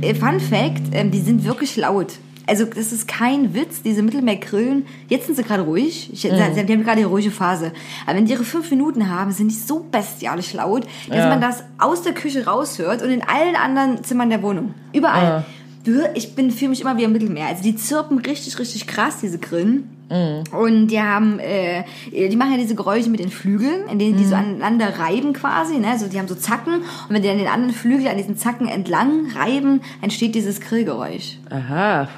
äh, 0.00 0.14
Fun 0.14 0.38
Fact, 0.38 0.82
ähm, 0.92 1.10
die 1.10 1.20
sind 1.20 1.44
wirklich 1.44 1.76
laut. 1.76 2.12
Also 2.48 2.64
das 2.64 2.92
ist 2.92 3.06
kein 3.06 3.54
Witz, 3.54 3.82
diese 3.82 4.02
Mittelmeergrillen, 4.02 4.86
jetzt 5.08 5.26
sind 5.26 5.36
sie 5.36 5.42
gerade 5.44 5.62
ruhig, 5.62 6.10
ich, 6.12 6.22
sie, 6.22 6.28
die 6.30 6.72
haben 6.72 6.82
gerade 6.84 7.00
ihre 7.00 7.10
ruhige 7.10 7.30
Phase, 7.30 7.72
aber 8.06 8.16
wenn 8.16 8.24
die 8.24 8.32
ihre 8.32 8.44
fünf 8.44 8.70
Minuten 8.70 9.10
haben, 9.10 9.30
sind 9.32 9.50
die 9.50 9.54
so 9.56 9.86
bestialisch 9.90 10.54
laut, 10.54 10.84
dass 11.08 11.18
Ja. 11.18 11.28
man 11.28 11.40
das 11.40 11.62
aus 11.78 12.02
der 12.02 12.14
Küche 12.14 12.46
raushört 12.46 13.02
und 13.02 13.10
in 13.10 13.22
allen 13.22 13.54
anderen 13.54 14.02
Zimmern 14.02 14.30
der 14.30 14.42
Wohnung, 14.42 14.74
überall. 14.92 15.22
Ja. 15.22 15.44
Ich 16.14 16.34
bin 16.34 16.50
fühle 16.50 16.70
mich 16.70 16.82
immer 16.82 16.98
wie 16.98 17.04
im 17.04 17.12
Mittelmeer, 17.12 17.46
also 17.46 17.62
die 17.62 17.74
zirpen 17.76 18.18
richtig, 18.18 18.58
richtig 18.58 18.86
krass, 18.86 19.18
diese 19.22 19.38
Grillen. 19.38 19.90
Und 20.52 20.86
die 20.88 21.00
haben, 21.02 21.38
äh, 21.38 21.84
die 22.10 22.34
machen 22.36 22.52
ja 22.52 22.56
diese 22.56 22.74
Geräusche 22.74 23.10
mit 23.10 23.20
den 23.20 23.28
Flügeln, 23.28 23.86
in 23.92 23.98
denen 23.98 24.16
die 24.16 24.24
so 24.24 24.34
aneinander 24.34 24.98
reiben 24.98 25.34
quasi, 25.34 25.76
ne? 25.78 25.88
Also 25.88 26.06
die 26.06 26.18
haben 26.18 26.28
so 26.28 26.34
Zacken 26.34 26.76
und 26.76 27.10
wenn 27.10 27.20
die 27.20 27.28
an 27.28 27.36
den 27.36 27.46
anderen 27.46 27.74
Flügel 27.74 28.08
an 28.08 28.16
diesen 28.16 28.36
Zacken 28.38 28.68
entlang 28.68 29.26
reiben, 29.36 29.82
entsteht 30.00 30.34
dieses 30.34 30.62
Grillgeräusch. 30.62 31.36
Aha. 31.50 32.08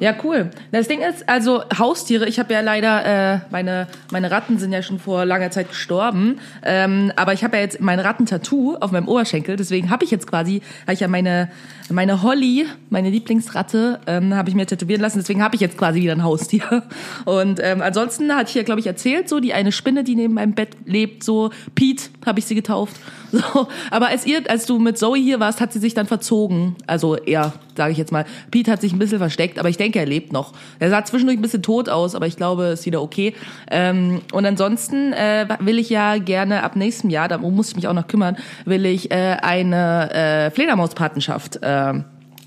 Ja, 0.00 0.14
cool. 0.24 0.48
Das 0.72 0.88
Ding 0.88 1.00
ist, 1.02 1.28
also 1.28 1.62
Haustiere, 1.78 2.26
ich 2.26 2.38
habe 2.38 2.54
ja 2.54 2.62
leider, 2.62 3.34
äh, 3.34 3.40
meine, 3.50 3.86
meine 4.10 4.30
Ratten 4.30 4.58
sind 4.58 4.72
ja 4.72 4.82
schon 4.82 4.98
vor 4.98 5.26
langer 5.26 5.50
Zeit 5.50 5.68
gestorben, 5.68 6.38
ähm, 6.64 7.12
aber 7.16 7.34
ich 7.34 7.44
habe 7.44 7.58
ja 7.58 7.62
jetzt 7.62 7.82
mein 7.82 8.00
Rattentattoo 8.00 8.76
auf 8.80 8.92
meinem 8.92 9.08
Oberschenkel, 9.08 9.56
deswegen 9.56 9.90
habe 9.90 10.04
ich 10.04 10.10
jetzt 10.10 10.26
quasi, 10.26 10.62
habe 10.84 10.94
ich 10.94 11.00
ja 11.00 11.08
meine, 11.08 11.50
meine 11.90 12.22
Holly, 12.22 12.66
meine 12.88 13.10
Lieblingsratte, 13.10 14.00
ähm, 14.06 14.34
habe 14.34 14.48
ich 14.48 14.54
mir 14.54 14.64
tätowieren 14.64 15.02
lassen, 15.02 15.18
deswegen 15.18 15.42
habe 15.42 15.54
ich 15.54 15.60
jetzt 15.60 15.76
quasi 15.76 16.00
wieder 16.00 16.12
ein 16.12 16.24
Haustier. 16.24 16.82
Und 17.26 17.60
ähm, 17.62 17.82
ansonsten 17.82 18.34
hatte 18.34 18.48
ich 18.48 18.54
ja, 18.54 18.62
glaube 18.62 18.80
ich, 18.80 18.86
erzählt, 18.86 19.28
so 19.28 19.38
die 19.38 19.52
eine 19.52 19.70
Spinne, 19.70 20.02
die 20.02 20.16
neben 20.16 20.32
meinem 20.32 20.54
Bett 20.54 20.78
lebt, 20.86 21.24
so 21.24 21.50
Pete 21.74 22.04
habe 22.24 22.38
ich 22.38 22.46
sie 22.46 22.54
getauft. 22.54 22.96
So, 23.40 23.68
aber 23.90 24.08
als 24.08 24.26
ihr, 24.26 24.42
als 24.48 24.66
du 24.66 24.78
mit 24.78 24.98
Zoe 24.98 25.18
hier 25.18 25.40
warst, 25.40 25.60
hat 25.60 25.72
sie 25.72 25.78
sich 25.78 25.94
dann 25.94 26.06
verzogen. 26.06 26.76
Also 26.86 27.16
er, 27.16 27.52
sage 27.76 27.92
ich 27.92 27.98
jetzt 27.98 28.12
mal. 28.12 28.24
Pete 28.50 28.70
hat 28.70 28.80
sich 28.80 28.92
ein 28.92 28.98
bisschen 28.98 29.18
versteckt, 29.18 29.58
aber 29.58 29.68
ich 29.68 29.76
denke, 29.76 29.98
er 29.98 30.06
lebt 30.06 30.32
noch. 30.32 30.52
Er 30.78 30.90
sah 30.90 31.04
zwischendurch 31.04 31.38
ein 31.38 31.42
bisschen 31.42 31.62
tot 31.62 31.88
aus, 31.88 32.14
aber 32.14 32.26
ich 32.26 32.36
glaube, 32.36 32.64
ist 32.64 32.86
wieder 32.86 33.00
okay. 33.02 33.34
Ähm, 33.70 34.20
und 34.32 34.46
ansonsten 34.46 35.12
äh, 35.12 35.46
will 35.60 35.78
ich 35.78 35.90
ja 35.90 36.18
gerne 36.18 36.62
ab 36.62 36.76
nächstem 36.76 37.10
Jahr, 37.10 37.28
da 37.28 37.38
muss 37.38 37.68
ich 37.68 37.76
mich 37.76 37.88
auch 37.88 37.94
noch 37.94 38.08
kümmern, 38.08 38.36
will 38.64 38.84
ich 38.84 39.10
äh, 39.10 39.36
eine 39.40 40.12
äh, 40.12 40.50
Fledermauspatenschaft 40.50 41.62
äh, 41.62 41.94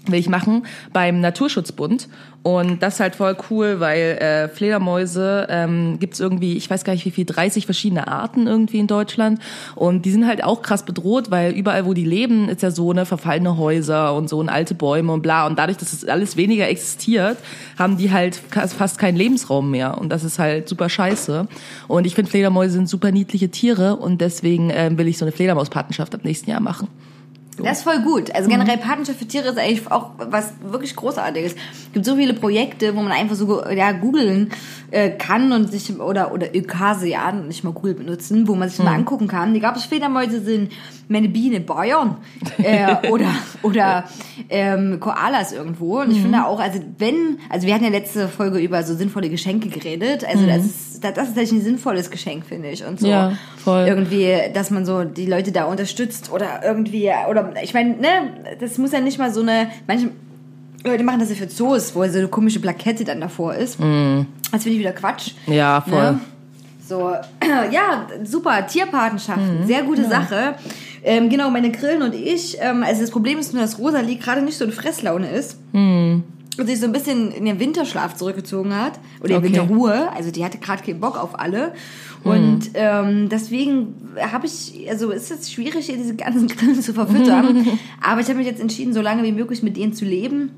will 0.08 0.20
ich 0.20 0.30
machen 0.30 0.66
beim 0.92 1.22
Naturschutzbund. 1.22 2.10
Und 2.44 2.84
das 2.84 2.96
ist 2.96 3.00
halt 3.00 3.16
voll 3.16 3.38
cool, 3.50 3.80
weil 3.80 4.18
äh, 4.20 4.50
Fledermäuse 4.50 5.48
ähm, 5.50 5.98
gibt's 6.00 6.20
irgendwie, 6.20 6.58
ich 6.58 6.70
weiß 6.70 6.84
gar 6.84 6.92
nicht 6.92 7.06
wie 7.06 7.12
viel, 7.12 7.24
30 7.26 7.66
verschiedene 7.66 8.10
Arten 8.10 8.48
irgendwie 8.48 8.80
in 8.80 8.88
Deutschland. 8.88 9.40
Und 9.76 10.04
die 10.04 10.12
sind 10.12 10.28
halt 10.28 10.44
auch 10.44 10.62
krass 10.62 10.84
bedroht, 10.84 11.32
weil 11.32 11.54
überall, 11.54 11.86
wo 11.86 11.94
die 11.94 12.04
leben, 12.04 12.50
ist 12.50 12.62
ja 12.62 12.70
so 12.70 12.92
eine 12.92 13.06
verfallene 13.06 13.58
Häuser 13.58 14.14
und 14.14 14.30
so 14.30 14.40
und 14.40 14.50
alte 14.50 14.76
Bäume 14.76 15.14
und 15.14 15.22
bla. 15.22 15.48
Und 15.48 15.58
dadurch, 15.58 15.78
dass 15.78 15.92
das 15.92 16.04
alles 16.04 16.36
weniger 16.36 16.68
existiert, 16.68 17.38
haben 17.80 17.98
die 17.98 18.12
halt 18.12 18.36
fast 18.36 18.98
keinen 18.98 19.16
Lebensraum 19.16 19.72
mehr. 19.72 19.98
Und 19.98 20.10
das 20.10 20.26
ist 20.26 20.38
halt 20.38 20.68
super 20.68 20.90
scheiße. 20.90 21.48
Und 21.88 22.06
ich 22.06 22.14
finde, 22.14 22.30
Fledermäuse 22.30 22.74
sind 22.74 22.90
super 22.90 23.12
niedliche 23.12 23.50
Tiere 23.50 23.96
und 23.96 24.20
deswegen 24.20 24.70
ähm, 24.70 24.98
will 24.98 25.08
ich 25.08 25.18
so 25.18 25.24
eine 25.24 25.32
Fledermauspatenschaft 25.32 26.14
ab 26.14 26.26
nächsten 26.26 26.50
Jahr 26.50 26.60
machen. 26.60 26.90
Das 27.58 27.80
ist 27.80 27.84
voll 27.84 28.02
gut. 28.02 28.34
Also 28.34 28.50
generell 28.50 28.78
Patenschaft 28.78 29.20
für 29.20 29.28
Tiere 29.28 29.50
ist 29.50 29.58
eigentlich 29.58 29.92
auch 29.92 30.12
was 30.18 30.54
wirklich 30.64 30.96
Großartiges. 30.96 31.54
Es 31.54 31.94
gibt 31.94 32.06
so 32.06 32.16
viele 32.16 32.34
Projekte, 32.34 32.96
wo 32.96 33.02
man 33.02 33.12
einfach 33.12 33.36
so 33.36 33.64
ja, 33.70 33.92
googeln 33.92 34.52
äh, 34.92 35.12
kann 35.12 35.52
und 35.52 35.72
sich 35.72 36.00
oder 36.00 36.32
oder 36.32 36.56
Ökase, 36.56 37.08
ja, 37.08 37.32
nicht 37.32 37.64
mal 37.64 37.74
Google 37.74 37.96
benutzen, 37.96 38.48
wo 38.48 38.56
man 38.56 38.70
sich 38.70 38.80
mal 38.80 38.94
angucken 38.94 39.28
kann. 39.28 39.54
Die 39.54 39.60
gab 39.60 39.76
es 39.76 39.86
Fledermäuse 39.86 40.42
sind 40.42 40.72
meine 41.08 41.30
Biene 41.30 41.60
Bayern 41.60 42.18
äh, 42.58 43.10
oder 43.10 43.34
oder 43.62 44.06
ähm, 44.50 45.00
Koalas 45.00 45.52
irgendwo. 45.52 46.02
Und 46.02 46.12
ich 46.12 46.22
finde 46.22 46.46
auch, 46.46 46.60
also 46.60 46.80
wenn, 46.98 47.40
also 47.50 47.68
wir 47.68 47.74
hatten 47.74 47.84
ja 47.84 47.90
letzte 47.90 48.28
Folge 48.28 48.60
über 48.60 48.84
so 48.84 48.96
sinnvolle 48.96 49.30
Geschenke 49.30 49.70
geredet. 49.70 50.26
Also 50.26 50.46
das 50.46 50.66
ist 50.66 50.93
das, 51.04 51.14
das 51.14 51.24
ist 51.24 51.30
tatsächlich 51.36 51.60
ein 51.62 51.64
sinnvolles 51.64 52.10
Geschenk, 52.10 52.46
finde 52.46 52.70
ich. 52.70 52.86
Und 52.86 53.00
so 53.00 53.08
Ja, 53.08 53.34
voll. 53.64 53.86
irgendwie, 53.88 54.34
dass 54.54 54.72
man 54.72 54.86
so 54.86 55.04
die 55.04 55.26
Leute 55.26 55.52
da 55.52 55.66
unterstützt 55.66 56.32
oder 56.32 56.62
irgendwie, 56.64 57.10
oder 57.30 57.54
ich 57.62 57.74
meine, 57.74 57.92
ne, 57.98 58.10
das 58.60 58.78
muss 58.78 58.92
ja 58.92 59.00
nicht 59.00 59.18
mal 59.20 59.32
so 59.34 59.42
eine, 59.42 59.68
manche 59.88 60.10
Leute 60.86 61.04
machen 61.04 61.20
das 61.20 61.30
ja 61.30 61.36
für 61.36 61.48
Zoos, 61.48 61.96
wo 61.96 62.06
so 62.08 62.18
eine 62.18 62.28
komische 62.28 62.60
Plakette 62.60 63.04
dann 63.06 63.22
davor 63.22 63.54
ist. 63.56 63.80
Das 63.80 64.64
finde 64.64 64.76
ich 64.76 64.80
wieder 64.80 64.92
Quatsch. 64.92 65.32
Ja, 65.48 65.82
voll. 65.82 66.12
Ne? 66.14 66.20
So, 66.86 67.12
ja, 67.72 68.08
super, 68.24 68.68
Tierpatenschaften, 68.68 69.66
sehr 69.66 69.84
gute 69.84 70.04
Sache. 70.10 70.56
Ähm, 71.06 71.30
genau, 71.30 71.50
meine 71.50 71.72
Grillen 71.72 72.02
und 72.02 72.14
ich, 72.16 72.58
ähm, 72.62 72.84
also 72.84 73.02
das 73.02 73.12
Problem 73.12 73.38
ist 73.40 73.54
nur, 73.54 73.62
dass 73.62 73.78
Rosalie 73.80 74.18
gerade 74.18 74.42
nicht 74.42 74.58
so 74.58 74.66
in 74.66 74.72
Fresslaune 74.72 75.30
ist. 75.32 75.58
Und 76.58 76.68
sich 76.68 76.80
so 76.80 76.86
ein 76.86 76.92
bisschen 76.92 77.32
in 77.32 77.46
den 77.46 77.60
Winterschlaf 77.60 78.16
zurückgezogen 78.16 78.76
hat. 78.76 79.00
Oder 79.22 79.32
in 79.32 79.38
Okay. 79.38 79.46
Winterruhe. 79.48 80.12
Also 80.16 80.30
die 80.32 80.46
hatte 80.46 80.60
gerade 80.60 80.84
keinen 80.84 81.00
Bock 81.00 81.18
auf 81.22 81.40
alle. 81.40 81.74
Und 82.24 82.70
ähm, 82.76 83.28
deswegen 83.28 83.96
habe 84.32 84.46
ich, 84.46 84.86
also 84.90 85.10
ist 85.10 85.30
es 85.32 85.52
schwierig, 85.52 85.88
hier 85.88 85.98
diese 85.98 86.16
ganzen 86.16 86.48
Grillen 86.56 86.82
zu 86.82 86.94
verfüttern. 86.94 87.68
Aber 88.02 88.22
ich 88.22 88.28
habe 88.28 88.38
mich 88.38 88.48
jetzt 88.48 88.62
entschieden, 88.62 88.94
so 88.94 89.02
lange 89.02 89.24
wie 89.24 89.32
möglich 89.32 89.62
mit 89.64 89.76
denen 89.78 89.94
zu 89.94 90.06
leben. 90.06 90.52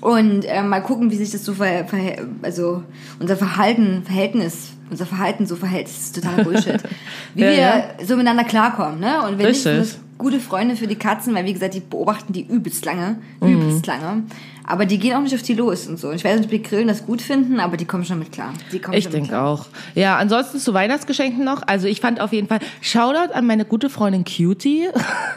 Und 0.00 0.44
äh, 0.44 0.62
mal 0.62 0.80
gucken, 0.80 1.10
wie 1.10 1.16
sich 1.16 1.30
das 1.30 1.44
so 1.44 1.54
ver, 1.54 1.84
ver 1.86 1.98
also 2.42 2.82
unser 3.18 3.36
Verhalten, 3.36 4.02
Verhältnis, 4.04 4.70
unser 4.90 5.06
Verhalten 5.06 5.46
so 5.46 5.56
verhält. 5.56 5.86
Das 5.86 5.96
ist 5.98 6.14
totaler 6.16 6.44
Bullshit. 6.44 6.80
Wie 7.34 7.40
Ja, 7.42 7.46
wir 7.48 7.56
ja. 7.58 7.84
so 8.06 8.14
miteinander 8.16 8.44
klarkommen, 8.44 9.00
ne? 9.00 9.22
Und 9.22 9.38
wenn 9.38 9.46
nicht, 9.48 9.66
Richtig. 9.66 9.78
das 9.78 9.98
gute 10.18 10.38
Freunde 10.38 10.76
für 10.76 10.86
die 10.86 10.94
Katzen, 10.94 11.34
weil 11.34 11.44
wie 11.44 11.52
gesagt, 11.54 11.74
die 11.74 11.80
beobachten 11.80 12.32
die 12.32 12.46
übelst 12.46 12.84
lange, 12.84 13.18
übelst 13.40 13.84
lange. 13.86 14.22
Aber 14.64 14.86
die 14.86 14.98
gehen 14.98 15.14
auch 15.16 15.20
nicht 15.20 15.34
auf 15.34 15.42
die 15.42 15.54
los 15.54 15.86
und 15.88 15.98
so. 15.98 16.08
Und 16.08 16.16
ich 16.16 16.24
weiß 16.24 16.36
nicht, 16.36 16.44
ob 16.46 16.50
die 16.50 16.62
Grillen 16.62 16.88
das 16.88 17.04
gut 17.04 17.20
finden, 17.20 17.58
aber 17.60 17.76
die 17.76 17.84
kommen 17.84 18.04
schon 18.04 18.18
mit 18.18 18.32
klar. 18.32 18.52
Die 18.70 18.78
kommen 18.78 18.96
Ich 18.96 19.08
denke 19.08 19.40
auch. 19.40 19.66
Ja, 19.94 20.16
ansonsten 20.18 20.58
zu 20.58 20.72
Weihnachtsgeschenken 20.74 21.44
noch. 21.44 21.62
Also 21.66 21.86
ich 21.88 22.00
fand 22.00 22.20
auf 22.20 22.32
jeden 22.32 22.48
Fall 22.48 22.60
Shoutout 22.80 23.32
an 23.34 23.46
meine 23.46 23.64
gute 23.64 23.90
Freundin 23.90 24.24
Cutie, 24.24 24.88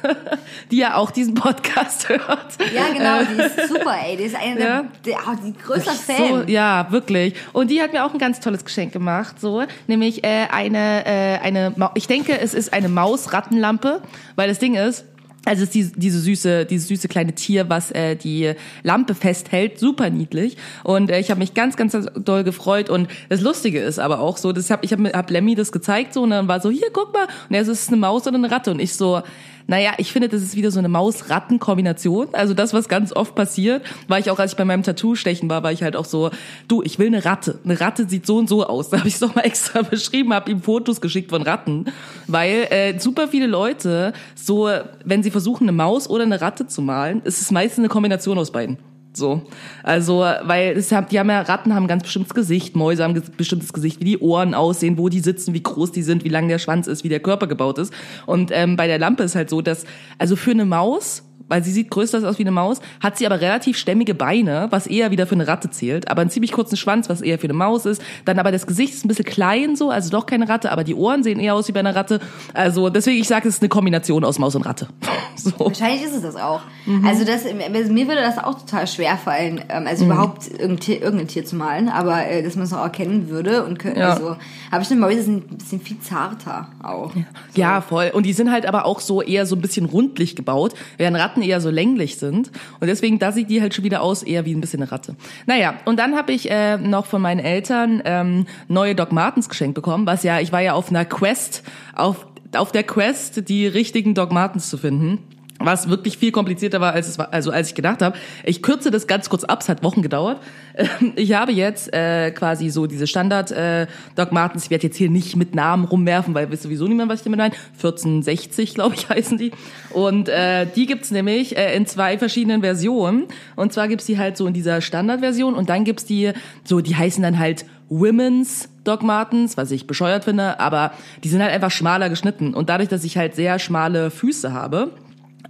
die 0.71 0.77
ja 0.77 0.95
auch 0.95 1.11
diesen 1.11 1.33
Podcast 1.33 2.07
hört. 2.09 2.47
Ja, 2.73 2.83
genau, 2.93 3.19
die 3.31 3.41
ist 3.41 3.67
super, 3.69 3.95
ey. 4.05 4.17
Die 4.17 4.23
ist 4.23 4.35
eine 4.35 4.59
Ja. 4.59 4.81
der, 5.05 5.13
der 5.13 5.17
oh, 5.27 5.35
die 5.45 5.53
größter 5.53 5.91
So, 5.93 6.13
Fan. 6.13 6.47
ja, 6.47 6.87
wirklich. 6.91 7.33
Und 7.53 7.71
die 7.71 7.81
hat 7.81 7.93
mir 7.93 8.05
auch 8.05 8.13
ein 8.13 8.19
ganz 8.19 8.39
tolles 8.39 8.63
Geschenk 8.63 8.93
gemacht, 8.93 9.39
so, 9.39 9.63
nämlich 9.87 10.23
äh, 10.23 10.47
eine, 10.51 11.05
äh, 11.05 11.37
eine, 11.39 11.73
ich 11.95 12.07
denke, 12.07 12.39
es 12.39 12.53
ist 12.53 12.73
eine 12.73 12.89
Maus-Rattenlampe, 12.89 14.01
weil 14.35 14.47
das 14.49 14.59
Ding 14.59 14.75
ist, 14.75 15.05
also 15.45 15.63
es 15.63 15.69
ist 15.69 15.75
die, 15.75 15.99
diese 15.99 16.19
süße, 16.19 16.65
dieses 16.65 16.87
süße 16.87 17.07
kleine 17.07 17.33
Tier, 17.33 17.69
was 17.69 17.91
äh, 17.91 18.15
die 18.15 18.53
Lampe 18.83 19.15
festhält, 19.15 19.79
super 19.79 20.09
niedlich. 20.09 20.57
Und 20.83 21.11
äh, 21.11 21.19
ich 21.19 21.29
habe 21.29 21.39
mich 21.39 21.53
ganz, 21.53 21.77
ganz 21.77 21.95
doll 22.15 22.43
gefreut. 22.43 22.89
Und 22.89 23.07
das 23.29 23.41
Lustige 23.41 23.79
ist 23.79 23.99
aber 23.99 24.19
auch 24.19 24.37
so, 24.37 24.51
das 24.51 24.69
hab, 24.71 24.83
ich 24.83 24.91
habe 24.91 25.09
hab 25.09 25.29
Lemmy 25.29 25.55
das 25.55 25.71
gezeigt 25.71 26.13
so 26.13 26.23
und 26.23 26.31
dann 26.31 26.47
war 26.47 26.59
so, 26.59 26.69
hier 26.69 26.87
guck 26.91 27.13
mal. 27.13 27.27
Und 27.49 27.55
er 27.55 27.63
so, 27.63 27.71
es 27.71 27.83
ist 27.83 27.89
eine 27.89 27.97
Maus 27.97 28.27
oder 28.27 28.37
eine 28.37 28.49
Ratte. 28.49 28.71
Und 28.71 28.79
ich 28.79 28.93
so, 28.93 29.21
Naja, 29.67 29.93
ich 29.97 30.11
finde, 30.11 30.29
das 30.29 30.43
ist 30.43 30.55
wieder 30.55 30.69
so 30.69 30.79
eine 30.79 30.89
Maus-Ratten-Kombination. 30.89 32.29
Also 32.33 32.53
das, 32.53 32.73
was 32.73 32.87
ganz 32.87 33.11
oft 33.11 33.33
passiert, 33.33 33.83
war 34.07 34.19
ich 34.19 34.29
auch, 34.29 34.37
als 34.37 34.51
ich 34.51 34.57
bei 34.57 34.65
meinem 34.65 34.83
Tattoo-Stechen 34.83 35.49
war, 35.49 35.63
war 35.63 35.71
ich 35.71 35.81
halt 35.81 35.95
auch 35.95 36.05
so, 36.05 36.29
du, 36.67 36.83
ich 36.83 36.99
will 36.99 37.07
eine 37.07 37.25
Ratte. 37.25 37.59
Eine 37.63 37.79
Ratte 37.79 38.07
sieht 38.07 38.27
so 38.27 38.37
und 38.37 38.49
so 38.49 38.65
aus. 38.65 38.89
Da 38.95 38.99
habe 38.99 39.07
ich 39.09 39.15
es 39.15 39.19
doch 39.19 39.35
mal 39.35 39.41
extra 39.41 39.81
beschrieben, 39.83 40.33
habe 40.33 40.51
ihm 40.51 40.61
Fotos 40.61 41.01
geschickt 41.01 41.31
von 41.31 41.41
Ratten. 41.41 41.85
Weil 42.27 42.67
äh, 42.69 42.99
super 42.99 43.27
viele 43.27 43.47
Leute 43.47 44.13
so, 44.35 44.69
wenn 45.03 45.23
sie 45.23 45.31
versuchen, 45.31 45.63
eine 45.65 45.71
Maus 45.71 46.09
oder 46.09 46.23
eine 46.23 46.39
Ratte 46.39 46.67
zu 46.67 46.81
malen, 46.81 47.21
ist 47.23 47.41
es 47.41 47.51
meistens 47.51 47.79
eine 47.79 47.89
Kombination 47.89 48.37
aus 48.37 48.51
beiden. 48.51 48.77
So. 49.15 49.43
Also, 49.83 50.19
weil 50.43 50.77
es 50.77 50.91
haben, 50.91 51.07
die 51.09 51.19
haben 51.19 51.29
ja, 51.29 51.41
Ratten 51.41 51.73
haben 51.73 51.85
ein 51.85 51.87
ganz 51.87 52.03
bestimmtes 52.03 52.33
Gesicht, 52.33 52.75
Mäuse 52.75 53.03
haben 53.03 53.15
ein 53.15 53.23
bestimmtes 53.37 53.73
Gesicht, 53.73 53.99
wie 54.01 54.05
die 54.05 54.19
Ohren 54.19 54.53
aussehen, 54.53 54.97
wo 54.97 55.09
die 55.09 55.19
sitzen, 55.19 55.53
wie 55.53 55.63
groß 55.63 55.91
die 55.91 56.03
sind, 56.03 56.23
wie 56.23 56.29
lang 56.29 56.47
der 56.47 56.59
Schwanz 56.59 56.87
ist, 56.87 57.03
wie 57.03 57.09
der 57.09 57.19
Körper 57.19 57.47
gebaut 57.47 57.77
ist. 57.77 57.93
Und 58.25 58.51
ähm, 58.53 58.75
bei 58.75 58.87
der 58.87 58.99
Lampe 58.99 59.23
ist 59.23 59.35
halt 59.35 59.49
so, 59.49 59.61
dass, 59.61 59.85
also 60.17 60.35
für 60.35 60.51
eine 60.51 60.65
Maus 60.65 61.23
weil 61.47 61.63
sie 61.63 61.71
sieht 61.71 61.89
größer 61.89 62.27
aus 62.27 62.39
wie 62.39 62.43
eine 62.43 62.51
Maus, 62.51 62.79
hat 63.01 63.17
sie 63.17 63.25
aber 63.25 63.41
relativ 63.41 63.77
stämmige 63.77 64.15
Beine, 64.15 64.67
was 64.71 64.87
eher 64.87 65.11
wieder 65.11 65.27
für 65.27 65.35
eine 65.35 65.47
Ratte 65.47 65.69
zählt, 65.69 66.09
aber 66.09 66.21
einen 66.21 66.29
ziemlich 66.29 66.51
kurzen 66.51 66.77
Schwanz, 66.77 67.09
was 67.09 67.21
eher 67.21 67.39
für 67.39 67.45
eine 67.45 67.53
Maus 67.53 67.85
ist. 67.85 68.01
Dann 68.25 68.39
aber 68.39 68.51
das 68.51 68.67
Gesicht 68.67 68.93
ist 68.93 69.05
ein 69.05 69.07
bisschen 69.07 69.25
klein 69.25 69.75
so, 69.75 69.89
also 69.89 70.09
doch 70.09 70.25
keine 70.25 70.49
Ratte, 70.49 70.71
aber 70.71 70.83
die 70.83 70.95
Ohren 70.95 71.23
sehen 71.23 71.39
eher 71.39 71.53
aus 71.53 71.67
wie 71.67 71.71
bei 71.71 71.79
einer 71.79 71.95
Ratte. 71.95 72.19
Also 72.53 72.89
deswegen, 72.89 73.19
ich 73.19 73.27
sage, 73.27 73.47
es 73.47 73.55
ist 73.55 73.61
eine 73.61 73.69
Kombination 73.69 74.23
aus 74.23 74.39
Maus 74.39 74.55
und 74.55 74.63
Ratte. 74.63 74.87
So. 75.37 75.51
Wahrscheinlich 75.59 76.01
ist 76.01 76.15
es 76.15 76.21
das 76.21 76.37
auch. 76.37 76.61
Mhm. 76.85 77.05
Also 77.05 77.25
das, 77.25 77.43
mir 77.43 78.07
würde 78.07 78.21
das 78.21 78.37
auch 78.37 78.57
total 78.57 78.87
schwer 78.87 79.17
fallen, 79.17 79.61
ähm, 79.67 79.85
also 79.85 80.05
mhm. 80.05 80.11
überhaupt 80.11 80.47
irgendein 80.47 80.79
Tier, 80.79 81.01
irgendein 81.01 81.27
Tier 81.27 81.43
zu 81.43 81.57
malen, 81.57 81.89
aber 81.89 82.25
äh, 82.25 82.41
dass 82.41 82.55
man 82.55 82.63
es 82.63 82.71
auch 82.71 82.81
erkennen 82.81 83.27
würde 83.27 83.65
und 83.65 83.77
können, 83.77 83.97
ja. 83.97 84.11
also 84.11 84.37
habe 84.71 84.83
ich 84.83 84.89
eine 84.89 85.01
Mäuse 85.01 85.23
sind 85.23 85.51
ein 85.51 85.57
bisschen 85.57 85.81
viel 85.81 85.99
zarter 85.99 86.69
auch. 86.81 87.13
Ja. 87.13 87.23
So. 87.53 87.61
ja, 87.61 87.81
voll. 87.81 88.11
Und 88.13 88.25
die 88.25 88.31
sind 88.31 88.49
halt 88.49 88.65
aber 88.65 88.85
auch 88.85 89.01
so 89.01 89.21
eher 89.21 89.45
so 89.45 89.57
ein 89.57 89.61
bisschen 89.61 89.85
rundlich 89.85 90.37
gebaut, 90.37 90.73
während 90.97 91.17
Ratten 91.25 91.41
eher 91.41 91.59
so 91.59 91.69
länglich 91.69 92.17
sind. 92.17 92.51
Und 92.79 92.87
deswegen, 92.87 93.17
da 93.17 93.31
sieht 93.31 93.49
die 93.49 93.61
halt 93.61 93.73
schon 93.73 93.83
wieder 93.83 94.01
aus, 94.01 94.21
eher 94.21 94.45
wie 94.45 94.53
ein 94.53 94.61
bisschen 94.61 94.81
eine 94.81 94.91
Ratte. 94.91 95.15
Naja, 95.47 95.75
und 95.85 95.97
dann 95.97 96.15
habe 96.15 96.31
ich 96.31 96.51
äh, 96.51 96.77
noch 96.77 97.07
von 97.07 97.21
meinen 97.21 97.39
Eltern 97.39 98.01
ähm, 98.05 98.45
neue 98.67 98.93
Doc 98.93 99.11
Martens 99.11 99.49
geschenkt 99.49 99.75
bekommen, 99.75 100.05
was 100.05 100.23
ja, 100.23 100.39
ich 100.39 100.51
war 100.51 100.61
ja 100.61 100.73
auf 100.73 100.89
einer 100.89 101.05
Quest, 101.05 101.63
auf, 101.95 102.27
auf 102.55 102.71
der 102.71 102.83
Quest, 102.83 103.49
die 103.49 103.65
richtigen 103.65 104.13
Doc 104.13 104.31
Martens 104.31 104.69
zu 104.69 104.77
finden 104.77 105.19
was 105.59 105.89
wirklich 105.89 106.17
viel 106.17 106.31
komplizierter 106.31 106.81
war, 106.81 106.93
als 106.93 107.07
es 107.07 107.17
war, 107.17 107.31
also 107.31 107.51
als 107.51 107.69
ich 107.69 107.75
gedacht 107.75 108.01
habe. 108.01 108.17
Ich 108.43 108.61
kürze 108.61 108.91
das 108.91 109.07
ganz 109.07 109.29
kurz 109.29 109.43
ab, 109.45 109.61
es 109.61 109.69
hat 109.69 109.83
Wochen 109.83 110.01
gedauert. 110.01 110.39
Ich 111.15 111.33
habe 111.33 111.53
jetzt 111.53 111.93
äh, 111.93 112.31
quasi 112.31 112.69
so 112.69 112.87
diese 112.87 113.07
Standard 113.07 113.49
äh, 113.51 113.87
Doc 114.15 114.33
Martens. 114.33 114.65
Ich 114.65 114.69
werde 114.69 114.87
jetzt 114.87 114.97
hier 114.97 115.09
nicht 115.09 115.37
mit 115.37 115.55
Namen 115.55 115.85
rumwerfen, 115.85 116.33
weil 116.33 116.51
wisst 116.51 116.63
sowieso 116.63 116.85
niemand, 116.87 117.09
was 117.09 117.19
ich 117.19 117.23
damit 117.23 117.39
meine. 117.39 117.53
1460, 117.75 118.75
glaube 118.75 118.95
ich, 118.95 119.07
heißen 119.09 119.37
die. 119.37 119.51
Und 119.91 120.27
äh, 120.27 120.67
die 120.75 120.85
gibt's 120.85 121.11
nämlich 121.11 121.57
äh, 121.57 121.75
in 121.75 121.85
zwei 121.85 122.17
verschiedenen 122.17 122.61
Versionen. 122.61 123.27
Und 123.55 123.71
zwar 123.71 123.87
gibt's 123.87 124.05
die 124.05 124.17
halt 124.17 124.35
so 124.35 124.47
in 124.47 124.53
dieser 124.53 124.81
Standardversion 124.81 125.53
und 125.53 125.69
dann 125.69 125.85
gibt's 125.85 126.03
die 126.03 126.33
so, 126.65 126.81
die 126.81 126.95
heißen 126.95 127.23
dann 127.23 127.39
halt 127.39 127.65
Women's 127.87 128.67
Doc 128.83 129.03
Martens, 129.03 129.57
was 129.57 129.71
ich 129.71 129.87
bescheuert 129.87 130.25
finde, 130.25 130.59
aber 130.59 130.91
die 131.23 131.29
sind 131.29 131.41
halt 131.41 131.53
einfach 131.53 131.71
schmaler 131.71 132.09
geschnitten. 132.09 132.53
Und 132.53 132.69
dadurch, 132.69 132.89
dass 132.89 133.03
ich 133.03 133.17
halt 133.17 133.35
sehr 133.35 133.59
schmale 133.59 134.11
Füße 134.11 134.51
habe, 134.51 134.91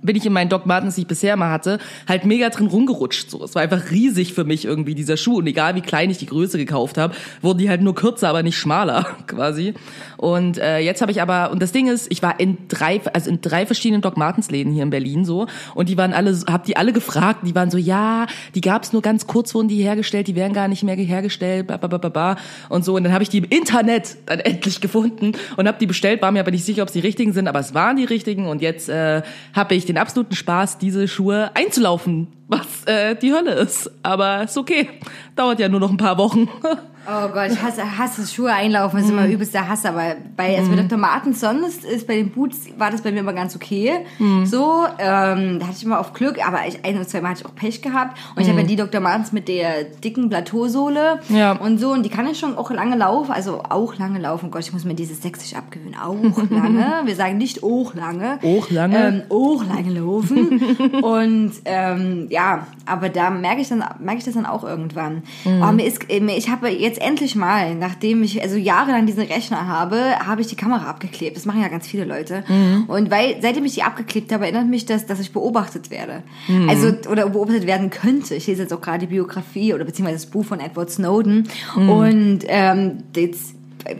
bin 0.05 0.15
ich 0.15 0.25
in 0.25 0.33
meinen 0.33 0.49
Doc 0.49 0.65
Martens, 0.65 0.95
die 0.95 1.01
ich 1.01 1.07
bisher 1.07 1.35
mal 1.35 1.51
hatte, 1.51 1.79
halt 2.07 2.25
mega 2.25 2.49
drin 2.49 2.67
rumgerutscht. 2.67 3.29
So, 3.29 3.43
es 3.43 3.55
war 3.55 3.61
einfach 3.61 3.91
riesig 3.91 4.33
für 4.33 4.43
mich 4.43 4.65
irgendwie 4.65 4.95
dieser 4.95 5.17
Schuh 5.17 5.37
und 5.37 5.47
egal 5.47 5.75
wie 5.75 5.81
klein 5.81 6.09
ich 6.09 6.17
die 6.17 6.25
Größe 6.25 6.57
gekauft 6.57 6.97
habe, 6.97 7.15
wurden 7.41 7.59
die 7.59 7.69
halt 7.69 7.81
nur 7.81 7.95
kürzer, 7.95 8.29
aber 8.29 8.43
nicht 8.43 8.57
schmaler 8.57 9.05
quasi. 9.27 9.73
Und 10.17 10.57
äh, 10.57 10.79
jetzt 10.79 11.01
habe 11.01 11.11
ich 11.11 11.21
aber 11.21 11.51
und 11.51 11.61
das 11.61 11.71
Ding 11.71 11.87
ist, 11.87 12.11
ich 12.11 12.21
war 12.21 12.39
in 12.39 12.57
drei, 12.67 13.01
also 13.13 13.29
in 13.29 13.41
drei 13.41 13.65
verschiedenen 13.65 14.01
Doc 14.01 14.17
Martens 14.17 14.51
Läden 14.51 14.71
hier 14.71 14.83
in 14.83 14.89
Berlin 14.89 15.25
so 15.25 15.47
und 15.73 15.89
die 15.89 15.97
waren 15.97 16.13
alle, 16.13 16.37
hab 16.47 16.63
die 16.65 16.77
alle 16.77 16.93
gefragt, 16.93 17.39
die 17.43 17.55
waren 17.55 17.69
so, 17.69 17.77
ja, 17.77 18.27
die 18.53 18.61
gab's 18.61 18.93
nur 18.93 19.01
ganz 19.01 19.27
kurz, 19.27 19.53
wurden 19.53 19.67
die 19.67 19.81
hergestellt, 19.83 20.27
die 20.27 20.35
werden 20.35 20.53
gar 20.53 20.67
nicht 20.67 20.83
mehr 20.83 20.95
hergestellt, 20.95 21.67
bla, 21.67 21.77
bla, 21.77 21.97
bla, 21.97 22.09
bla, 22.09 22.35
und 22.69 22.85
so 22.85 22.95
und 22.95 23.03
dann 23.03 23.13
habe 23.13 23.23
ich 23.23 23.29
die 23.29 23.39
im 23.39 23.45
Internet 23.45 24.17
dann 24.25 24.39
endlich 24.41 24.81
gefunden 24.81 25.33
und 25.57 25.67
habe 25.67 25.77
die 25.79 25.87
bestellt, 25.87 26.21
war 26.21 26.31
mir 26.31 26.39
aber 26.39 26.51
nicht 26.51 26.65
sicher, 26.65 26.81
ob 26.81 26.87
es 26.87 26.93
die 26.93 26.99
richtigen 26.99 27.33
sind, 27.33 27.47
aber 27.47 27.59
es 27.59 27.73
waren 27.73 27.97
die 27.97 28.05
richtigen 28.05 28.47
und 28.47 28.61
jetzt 28.61 28.89
äh, 28.89 29.21
habe 29.53 29.75
ich 29.75 29.85
den 29.85 29.97
absoluten 29.97 30.35
Spaß, 30.35 30.77
diese 30.77 31.07
Schuhe 31.07 31.51
einzulaufen, 31.55 32.27
was 32.47 32.85
äh, 32.85 33.15
die 33.15 33.33
Hölle 33.33 33.51
ist. 33.53 33.91
Aber 34.03 34.43
ist 34.43 34.57
okay. 34.57 34.89
Dauert 35.35 35.59
ja 35.59 35.69
nur 35.69 35.79
noch 35.79 35.91
ein 35.91 35.97
paar 35.97 36.17
Wochen. 36.17 36.49
Oh 37.07 37.27
Gott, 37.29 37.51
ich 37.51 37.61
hasse, 37.61 37.97
hasse 37.97 38.25
Schuhe 38.25 38.51
einlaufen, 38.51 38.99
ist 38.99 39.07
mm. 39.07 39.11
immer 39.11 39.27
übelst 39.27 39.53
der 39.53 39.67
Hass, 39.69 39.85
aber 39.85 40.15
bei, 40.35 40.57
also 40.57 40.71
mm. 40.71 40.87
Dr. 40.87 41.33
sonst 41.33 41.83
ist 41.83 42.07
bei 42.07 42.15
den 42.15 42.31
Boots, 42.31 42.67
war 42.77 42.91
das 42.91 43.01
bei 43.01 43.11
mir 43.11 43.19
immer 43.19 43.33
ganz 43.33 43.55
okay. 43.55 44.05
Mm. 44.19 44.45
So, 44.45 44.85
ähm, 44.97 45.59
da 45.59 45.67
hatte 45.67 45.77
ich 45.77 45.83
immer 45.83 45.99
auf 45.99 46.13
Glück, 46.13 46.45
aber 46.45 46.59
ich, 46.67 46.83
ein 46.83 46.95
oder 46.95 47.07
zwei 47.07 47.21
Mal 47.21 47.29
hatte 47.29 47.41
ich 47.41 47.45
auch 47.45 47.55
Pech 47.55 47.81
gehabt. 47.81 48.17
Und 48.35 48.41
ich 48.41 48.49
habe 48.49 48.59
ja 48.59 48.65
mm. 48.65 48.67
die 48.67 48.75
Dr. 48.75 49.01
Martens 49.01 49.31
mit 49.31 49.47
der 49.47 49.83
dicken 49.83 50.29
Plateausohle 50.29 51.19
ja. 51.29 51.53
und 51.53 51.79
so, 51.79 51.91
und 51.91 52.03
die 52.03 52.09
kann 52.09 52.27
ich 52.27 52.39
schon 52.39 52.57
auch 52.57 52.71
lange 52.71 52.95
laufen, 52.95 53.31
also 53.31 53.61
auch 53.69 53.97
lange 53.97 54.19
laufen. 54.19 54.51
Gott, 54.51 54.63
ich 54.63 54.73
muss 54.73 54.85
mir 54.85 54.95
dieses 54.95 55.21
Sächsisch 55.21 55.55
abgewöhnen. 55.55 55.95
Auch 55.95 56.15
lange. 56.49 57.01
Wir 57.05 57.15
sagen 57.15 57.37
nicht 57.37 57.63
auch 57.63 57.93
lange. 57.93 58.39
Auch 58.43 58.69
lange. 58.69 59.07
Ähm, 59.07 59.21
auch 59.29 59.63
lange 59.63 59.91
laufen. 59.91 60.61
und 61.01 61.51
ähm, 61.65 62.27
ja, 62.29 62.67
aber 62.85 63.09
da 63.09 63.29
merke 63.29 63.61
ich 63.61 63.69
dann, 63.69 63.83
merke 63.99 64.19
ich 64.19 64.25
das 64.25 64.33
dann 64.33 64.45
auch 64.45 64.63
irgendwann. 64.63 65.23
Mm. 65.43 65.61
Oh, 65.61 65.71
mir 65.71 65.85
ist, 65.85 66.05
ich 66.09 66.49
habe 66.49 66.69
jetzt 66.69 66.94
jetzt 66.95 67.05
endlich 67.05 67.35
mal, 67.35 67.75
nachdem 67.75 68.23
ich 68.23 68.41
also 68.41 68.55
jahrelang 68.55 69.05
diesen 69.05 69.23
Rechner 69.23 69.67
habe, 69.67 69.97
habe 70.25 70.41
ich 70.41 70.47
die 70.47 70.55
Kamera 70.55 70.89
abgeklebt. 70.89 71.35
Das 71.35 71.45
machen 71.45 71.61
ja 71.61 71.67
ganz 71.67 71.87
viele 71.87 72.05
Leute. 72.05 72.43
Mhm. 72.47 72.85
Und 72.87 73.11
weil, 73.11 73.37
seitdem 73.41 73.65
ich 73.65 73.73
die 73.73 73.83
abgeklebt 73.83 74.31
habe, 74.31 74.45
erinnert 74.45 74.67
mich 74.67 74.85
das, 74.85 75.05
dass 75.05 75.19
ich 75.19 75.31
beobachtet 75.31 75.91
werde. 75.91 76.23
Mhm. 76.47 76.69
Also, 76.69 76.93
oder 77.09 77.29
beobachtet 77.29 77.67
werden 77.67 77.89
könnte. 77.89 78.35
Ich 78.35 78.47
lese 78.47 78.63
jetzt 78.63 78.73
auch 78.73 78.81
gerade 78.81 78.99
die 78.99 79.07
Biografie 79.07 79.73
oder 79.73 79.83
beziehungsweise 79.83 80.25
das 80.25 80.31
Buch 80.31 80.45
von 80.45 80.59
Edward 80.59 80.89
Snowden. 80.89 81.47
Mhm. 81.75 81.89
Und 81.89 82.39
ähm, 82.47 83.03
jetzt 83.15 83.55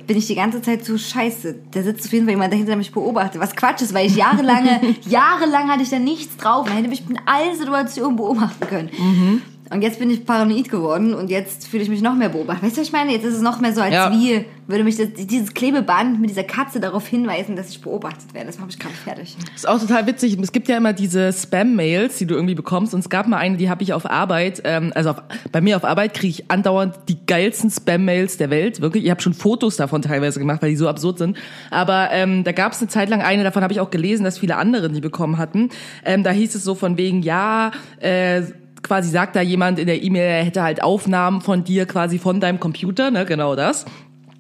bin 0.08 0.18
ich 0.18 0.28
die 0.28 0.36
ganze 0.36 0.62
Zeit 0.62 0.84
so 0.86 0.98
scheiße. 0.98 1.56
Da 1.72 1.84
sitzt 1.84 2.06
auf 2.06 2.14
jeden 2.14 2.26
Fall 2.26 2.34
jemand 2.34 2.54
dahinter, 2.54 2.72
der 2.72 2.78
mich 2.78 2.92
beobachtet. 2.92 3.42
Was 3.42 3.56
Quatsch 3.56 3.82
ist, 3.82 3.94
weil 3.94 4.08
ich 4.08 4.16
jahrelange, 4.16 4.80
jahrelang 5.10 5.70
hatte 5.70 5.84
ich 5.84 5.90
da 5.90 6.00
nichts 6.00 6.38
drauf. 6.38 6.68
Man 6.68 6.78
hätte 6.78 6.90
mich 6.90 7.04
in 7.08 7.20
allen 7.26 7.56
Situationen 7.58 8.16
beobachten 8.16 8.66
können. 8.68 8.90
Mhm. 8.98 9.42
Und 9.72 9.82
jetzt 9.82 9.98
bin 9.98 10.12
ich 10.12 10.26
paranoid 10.26 10.70
geworden 10.70 11.16
und 11.16 11.32
jetzt 11.32 11.68
fühle 11.68 11.82
ich 11.82 11.90
mich 11.90 12.02
noch 12.02 12.16
mehr 12.16 12.30
beobachtet. 12.30 12.64
Weißt 12.64 12.78
du, 12.78 12.82
was 12.82 12.88
ich 12.88 12.94
meine? 12.94 13.12
Jetzt 13.12 13.26
ist 13.26 13.36
es 13.36 13.42
noch 13.42 13.60
mehr 13.60 13.74
so, 13.74 13.82
als 13.82 13.94
ja. 13.94 14.12
wie 14.12 14.46
würde 14.68 14.84
mich 14.84 14.96
das, 14.96 15.10
dieses 15.14 15.54
Klebeband 15.54 16.20
mit 16.22 16.30
dieser 16.30 16.44
Katze 16.44 16.80
darauf 16.80 17.08
hinweisen, 17.08 17.56
dass 17.56 17.70
ich 17.70 17.82
beobachtet 17.82 18.34
werde. 18.34 18.48
Das 18.48 18.60
mache 18.60 18.70
ich 18.70 18.80
gerade 18.80 18.94
fertig. 18.94 19.36
Das 19.40 19.56
ist 19.56 19.68
auch 19.68 19.80
total 19.80 20.06
witzig. 20.06 20.38
Es 20.40 20.52
gibt 20.52 20.68
ja 20.68 20.78
immer 20.78 20.94
diese 20.94 21.34
Spam-Mails, 21.34 22.18
die 22.18 22.28
du 22.28 22.36
irgendwie 22.36 22.56
bekommst. 22.56 22.94
Und 22.94 23.00
es 23.00 23.10
gab 23.10 23.28
mal 23.28 23.38
eine, 23.38 23.58
die 23.58 23.70
habe 23.70 23.82
ich 23.82 23.94
auf 23.94 24.10
Arbeit, 24.10 24.62
ähm, 24.66 24.92
also 24.94 25.12
auf, 25.12 25.24
bei 25.52 25.62
mir 25.62 25.78
auf 25.78 25.84
Arbeit 25.84 26.14
kriege 26.14 26.30
ich 26.30 26.52
andauernd 26.52 26.96
die 27.10 27.18
geilsten 27.26 27.72
Spam-Mails 27.72 28.38
der 28.38 28.52
Welt. 28.52 28.82
Wirklich. 28.82 29.06
Ich 29.06 29.10
habe 29.10 29.22
schon 29.22 29.34
Fotos 29.34 29.78
davon 29.78 30.04
teilweise 30.04 30.40
gemacht, 30.40 30.62
weil 30.62 30.70
die 30.70 30.76
so 30.76 30.88
absurd 30.88 31.18
sind. 31.18 31.38
Aber 31.72 32.10
ähm, 32.12 32.44
da 32.44 32.52
gab 32.52 32.74
es 32.74 32.80
eine 32.80 32.88
Zeit 32.88 33.10
lang 33.10 33.22
eine, 33.22 33.44
davon 33.44 33.64
habe 33.64 33.74
ich 33.74 33.80
auch 33.80 33.90
gelesen, 33.90 34.24
dass 34.24 34.38
viele 34.38 34.58
andere 34.58 34.90
die 34.90 35.02
bekommen 35.02 35.38
hatten. 35.40 35.70
Ähm, 36.04 36.24
da 36.24 36.32
hieß 36.32 36.54
es 36.54 36.64
so 36.64 36.76
von 36.76 36.98
wegen, 36.98 37.24
ja, 37.24 37.72
äh, 38.00 38.44
quasi 38.86 39.10
sagt 39.10 39.36
da 39.36 39.42
jemand 39.42 39.80
in 39.80 39.88
der 39.88 40.02
E-Mail, 40.02 40.24
er 40.24 40.44
hätte 40.44 40.64
halt 40.64 40.82
Aufnahmen 40.84 41.42
von 41.42 41.64
dir 41.64 41.86
quasi 41.86 42.20
von 42.20 42.40
deinem 42.40 42.60
Computer, 42.60 43.12
ne, 43.12 43.26
genau 43.26 43.56
das. 43.56 43.86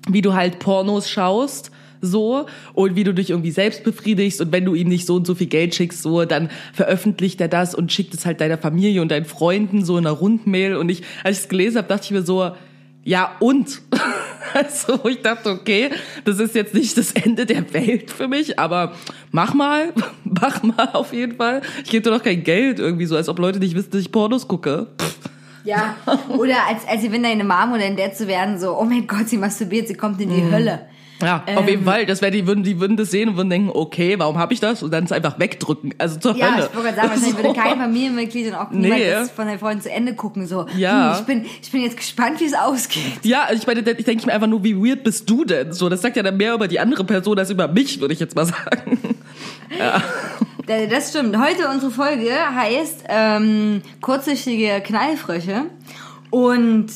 Wie 0.08 0.21
du 0.21 0.34
halt 0.34 0.60
Pornos 0.60 1.10
schaust 1.10 1.71
so 2.01 2.45
und 2.73 2.95
wie 2.95 3.03
du 3.03 3.13
dich 3.13 3.31
irgendwie 3.31 3.51
selbst 3.51 3.84
befriedigst 3.84 4.39
und 4.41 4.51
wenn 4.51 4.65
du 4.65 4.75
ihm 4.75 4.88
nicht 4.88 5.08
so 5.08 5.15
und 5.15 5.25
so 5.25 5.36
viel 5.36 5.47
Geld 5.47 5.73
schickst, 5.73 6.01
so 6.01 6.25
dann 6.25 6.49
veröffentlicht 6.73 7.41
er 7.41 7.47
das 7.47 7.73
und 7.73 7.91
schickt 7.91 8.13
es 8.13 8.25
halt 8.25 8.41
deiner 8.41 8.58
Familie 8.58 9.01
und 9.01 9.10
deinen 9.10 9.25
Freunden 9.25 9.84
so 9.84 9.97
in 9.97 10.05
einer 10.05 10.15
Rundmail 10.15 10.75
und 10.75 10.89
ich, 10.89 11.01
als 11.23 11.38
ich 11.38 11.43
es 11.43 11.49
gelesen 11.49 11.77
habe, 11.77 11.88
dachte 11.88 12.05
ich 12.05 12.12
mir 12.12 12.21
so, 12.21 12.51
ja 13.05 13.37
und 13.39 13.81
Also 14.55 14.99
ich 15.09 15.21
dachte, 15.21 15.49
okay, 15.49 15.89
das 16.23 16.39
ist 16.39 16.55
jetzt 16.55 16.73
nicht 16.73 16.97
das 16.97 17.11
Ende 17.11 17.45
der 17.45 17.73
Welt 17.73 18.09
für 18.09 18.29
mich, 18.29 18.57
aber 18.57 18.93
mach 19.31 19.53
mal, 19.53 19.93
mach 20.23 20.63
mal 20.63 20.89
auf 20.93 21.11
jeden 21.11 21.35
Fall. 21.35 21.61
Ich 21.83 21.89
gebe 21.89 22.03
dir 22.03 22.11
doch 22.15 22.23
kein 22.23 22.43
Geld 22.43 22.79
irgendwie 22.79 23.05
so, 23.05 23.17
als 23.17 23.27
ob 23.27 23.37
Leute 23.39 23.59
nicht 23.59 23.75
wissen, 23.75 23.91
dass 23.91 24.01
ich 24.01 24.13
Pornos 24.13 24.47
gucke. 24.47 24.87
Ja, 25.65 25.95
oder 26.29 26.67
als, 26.69 26.87
als 26.87 27.11
wenn 27.11 27.23
deine 27.23 27.43
Mom 27.43 27.71
oder 27.71 27.81
dein 27.81 27.97
Dad 27.97 28.15
zu 28.15 28.27
werden, 28.27 28.59
so, 28.59 28.79
oh 28.79 28.85
mein 28.85 29.07
Gott, 29.07 29.27
sie 29.27 29.37
masturbiert, 29.37 29.87
sie 29.87 29.95
kommt 29.95 30.21
in 30.21 30.29
die 30.29 30.41
mhm. 30.41 30.51
Hölle. 30.51 30.87
Ja, 31.21 31.43
ähm, 31.47 31.58
auf 31.58 31.67
jeden 31.67 31.82
ähm, 31.82 31.86
Fall. 31.86 32.06
Das 32.06 32.21
wäre 32.21 32.32
die 32.32 32.45
würden, 32.45 32.63
die 32.63 32.80
würden 32.80 32.97
das 32.97 33.12
sehen 33.12 33.30
und 33.30 33.38
würden 33.38 33.49
denken, 33.49 33.69
okay, 33.73 34.19
warum 34.19 34.38
habe 34.38 34.54
ich 34.54 34.60
das? 34.60 34.84
Und 34.84 34.91
dann 34.91 35.06
es 35.06 35.12
einfach 35.12 35.39
wegdrücken. 35.39 35.93
Also 35.97 36.19
zur 36.19 36.36
ja, 36.36 36.47
Hölle. 36.47 36.63
Ja, 36.63 36.69
ich 36.69 36.75
wollte 36.75 36.95
sagen, 36.95 37.10
wahrscheinlich 37.10 37.32
so. 37.38 37.43
würde 37.43 37.60
kein 37.60 37.80
Familienmitglied 37.80 38.47
und 38.47 38.56
auch 38.56 38.71
niemand 38.71 39.01
nee. 39.01 39.10
das 39.10 39.32
von 39.32 39.47
deinen 39.47 39.60
Freunden 39.60 39.82
zu 39.82 39.91
Ende 39.91 40.13
gucken. 40.15 40.47
So, 40.47 40.65
ja. 40.78 41.13
Hm, 41.13 41.19
ich 41.19 41.25
bin, 41.25 41.45
ich 41.62 41.71
bin 41.71 41.82
jetzt 41.82 41.97
gespannt, 41.97 42.39
wie 42.39 42.45
es 42.45 42.54
ausgeht. 42.54 43.19
Ja, 43.23 43.47
ich 43.51 43.65
meine, 43.65 43.80
ich 43.80 44.06
denke 44.06 44.25
mir 44.25 44.34
einfach 44.34 44.47
nur, 44.47 44.63
wie 44.63 44.75
weird 44.75 45.04
bist 45.04 45.30
du 45.30 45.45
denn? 45.45 45.71
So, 45.71 45.89
das 45.89 46.01
sagt 46.01 46.17
ja 46.17 46.23
dann 46.23 46.38
mehr 46.38 46.54
über 46.54 46.67
die 46.67 46.80
andere 46.80 47.04
Person 47.04 47.39
als 47.39 47.49
über 47.49 47.67
mich, 47.67 48.01
würde 48.01 48.13
ich 48.13 48.19
jetzt 48.19 48.36
mal 48.36 48.45
sagen. 48.45 48.99
ja. 49.78 50.01
Das 50.89 51.12
stimmt. 51.12 51.38
Heute 51.38 51.69
unsere 51.69 51.91
Folge 51.91 52.32
heißt 52.32 53.04
ähm, 53.08 53.84
kurzsichtige 54.01 54.82
Knallfrösche 54.84 55.65
und 56.32 56.88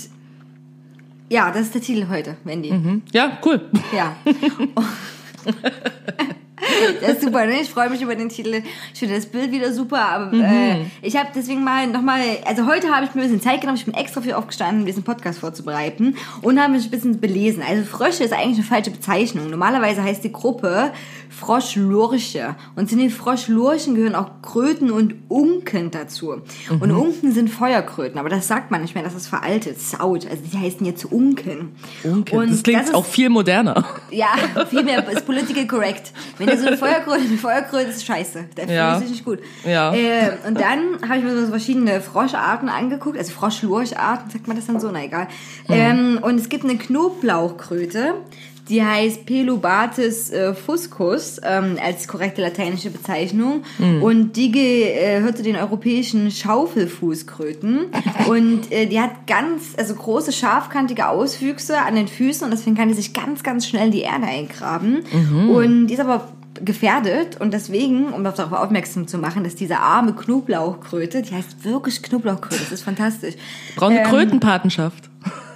ja, 1.29 1.51
das 1.51 1.61
ist 1.63 1.75
der 1.75 1.81
Titel 1.81 2.07
heute, 2.09 2.37
Wendy. 2.43 2.71
Mhm. 2.71 3.03
Ja, 3.11 3.37
cool. 3.45 3.69
Ja. 3.95 4.15
das 7.01 7.11
ist 7.13 7.21
super, 7.23 7.45
ne? 7.45 7.61
Ich 7.61 7.69
freue 7.69 7.89
mich 7.89 8.01
über 8.01 8.15
den 8.15 8.29
Titel. 8.29 8.61
Ich 8.93 8.99
finde 8.99 9.15
das 9.15 9.25
Bild 9.25 9.51
wieder 9.51 9.71
super, 9.73 9.99
aber 10.01 10.33
äh, 10.33 10.85
ich 11.01 11.15
habe 11.17 11.29
deswegen 11.35 11.63
mal 11.63 11.87
nochmal, 11.87 12.21
also 12.45 12.65
heute 12.65 12.89
habe 12.93 13.05
ich 13.05 13.15
mir 13.15 13.21
ein 13.21 13.27
bisschen 13.27 13.41
Zeit 13.41 13.61
genommen, 13.61 13.77
ich 13.77 13.85
bin 13.85 13.93
extra 13.93 14.21
viel 14.21 14.33
aufgestanden, 14.33 14.81
um 14.81 14.85
diesen 14.85 15.03
Podcast 15.03 15.39
vorzubereiten 15.39 16.15
und 16.41 16.59
habe 16.59 16.73
mich 16.73 16.85
ein 16.85 16.91
bisschen 16.91 17.19
belesen. 17.19 17.63
Also 17.67 17.83
Frösche 17.83 18.23
ist 18.23 18.33
eigentlich 18.33 18.57
eine 18.57 18.65
falsche 18.65 18.91
Bezeichnung. 18.91 19.49
Normalerweise 19.49 20.03
heißt 20.03 20.23
die 20.23 20.31
Gruppe 20.31 20.91
Froschlurche 21.29 22.55
und 22.75 22.89
zu 22.89 22.95
den 22.95 23.09
Froschlurchen 23.09 23.95
gehören 23.95 24.15
auch 24.15 24.41
Kröten 24.41 24.91
und 24.91 25.15
Unken 25.29 25.91
dazu. 25.91 26.41
Und 26.79 26.91
Unken 26.91 27.31
sind 27.31 27.49
Feuerkröten, 27.49 28.19
aber 28.19 28.29
das 28.29 28.47
sagt 28.47 28.71
man 28.71 28.81
nicht 28.81 28.95
mehr, 28.95 29.03
das 29.03 29.15
ist 29.15 29.27
veraltet, 29.27 29.79
saut. 29.79 30.25
Also 30.29 30.43
die 30.51 30.57
heißen 30.57 30.85
jetzt 30.85 31.05
Unken. 31.05 31.75
Unken. 32.03 32.37
Und 32.37 32.51
das 32.51 32.63
klingt 32.63 32.83
ist- 32.83 32.93
auch 32.93 33.05
viel 33.05 33.29
moderner. 33.29 33.85
ja, 34.11 34.27
viel 34.69 34.83
mehr 34.83 35.07
ist 35.09 35.25
political 35.25 35.65
correct. 35.67 36.11
Wenn 36.37 36.48
ihr 36.49 36.57
so 36.59 36.67
eine 36.67 36.77
Feuerkröte, 36.77 37.21
eine 37.21 37.89
ist 37.89 38.05
scheiße. 38.05 38.45
Da 38.55 38.61
fühle 38.63 38.75
Ja. 38.75 38.93
ich 38.93 38.99
sich 39.01 39.09
nicht 39.11 39.25
gut. 39.25 39.39
Ja. 39.65 39.93
Äh, 39.93 40.31
und 40.47 40.59
dann 40.59 41.07
habe 41.07 41.19
ich 41.19 41.23
mir 41.23 41.39
so 41.45 41.47
verschiedene 41.47 42.01
Froscharten 42.01 42.69
angeguckt, 42.69 43.17
also 43.17 43.31
Froschlurcharten, 43.31 44.29
sagt 44.31 44.47
man 44.47 44.57
das 44.57 44.67
dann 44.67 44.79
so? 44.79 44.89
Na 44.91 45.03
egal. 45.03 45.27
Ähm, 45.69 46.19
und 46.21 46.39
es 46.39 46.49
gibt 46.49 46.63
eine 46.63 46.77
Knoblauchkröte, 46.77 48.15
die 48.69 48.83
heißt 48.83 49.25
Pelobates 49.25 50.29
äh, 50.29 50.53
fuscus 50.53 51.41
ähm, 51.43 51.77
als 51.83 52.07
korrekte 52.07 52.41
lateinische 52.43 52.91
Bezeichnung. 52.91 53.63
Und 53.79 54.33
die 54.33 54.51
gehört 54.51 55.37
zu 55.37 55.43
den 55.43 55.55
europäischen 55.55 56.29
Schaufelfußkröten. 56.29 57.87
und 58.27 58.71
äh, 58.71 58.85
die 58.85 58.99
hat 58.99 59.25
ganz, 59.25 59.73
also 59.75 59.95
große, 59.95 60.31
scharfkantige 60.31 61.07
Auswüchse 61.07 61.79
an 61.79 61.95
den 61.95 62.07
Füßen 62.07 62.43
und 62.45 62.51
deswegen 62.51 62.75
kann 62.75 62.89
die 62.89 62.93
sich 62.93 63.13
ganz, 63.13 63.41
ganz 63.41 63.67
schnell 63.67 63.87
in 63.87 63.91
die 63.91 64.01
Erde 64.01 64.27
eingraben. 64.27 64.99
Und 65.49 65.87
die 65.87 65.95
ist 65.95 65.99
aber 65.99 66.27
gefährdet 66.63 67.39
und 67.39 67.53
deswegen, 67.53 68.11
um 68.13 68.23
darauf 68.23 68.51
aufmerksam 68.51 69.07
zu 69.07 69.17
machen, 69.17 69.43
dass 69.43 69.55
diese 69.55 69.77
arme 69.79 70.13
Knoblauchkröte, 70.13 71.21
die 71.21 71.33
heißt 71.33 71.63
wirklich 71.63 72.01
Knoblauchkröte, 72.03 72.59
das 72.61 72.71
ist 72.71 72.81
fantastisch. 72.83 73.35
Brauchen 73.75 73.93
eine 73.97 74.01
Ähm, 74.05 74.09
Krötenpatenschaft. 74.09 75.09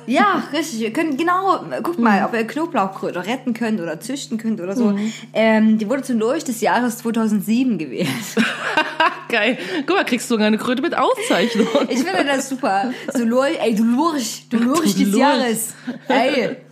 ja, 0.08 0.44
richtig. 0.54 0.80
Ihr 0.82 0.94
könnt 0.94 1.18
genau, 1.18 1.60
guckt 1.82 2.00
mal, 2.00 2.24
ob 2.26 2.34
ihr 2.34 2.46
Knoblauchkröte 2.46 3.26
retten 3.26 3.54
könnt 3.54 3.82
oder 3.82 4.00
züchten 4.00 4.38
könnt 4.38 4.62
oder 4.62 4.76
so. 4.76 4.98
Ähm, 5.34 5.78
die 5.78 5.90
wurde 5.90 6.04
zum 6.04 6.20
Lurch 6.20 6.44
des 6.44 6.62
Jahres 6.62 7.00
2007 7.00 7.78
gewählt. 7.78 8.08
Geil. 9.30 9.58
Guck 9.88 9.96
mal, 9.98 10.06
kriegst 10.06 10.30
du 10.30 10.36
sogar 10.36 10.48
eine 10.48 10.58
Kröte 10.60 10.82
mit 10.84 10.96
Auszeichnung. 10.96 11.68
Ich 11.90 12.00
finde 12.04 12.24
das 12.26 12.50
super. 12.50 12.92
So 13.14 13.24
Lurch, 13.26 13.58
ey, 13.60 13.74
du 13.76 13.84
Lurch, 13.84 14.46
du 14.50 14.58
Lurch 14.58 14.94
des 14.96 15.08
Lurch. 15.08 15.18
Jahres. 15.18 15.74
Ey. 16.08 16.58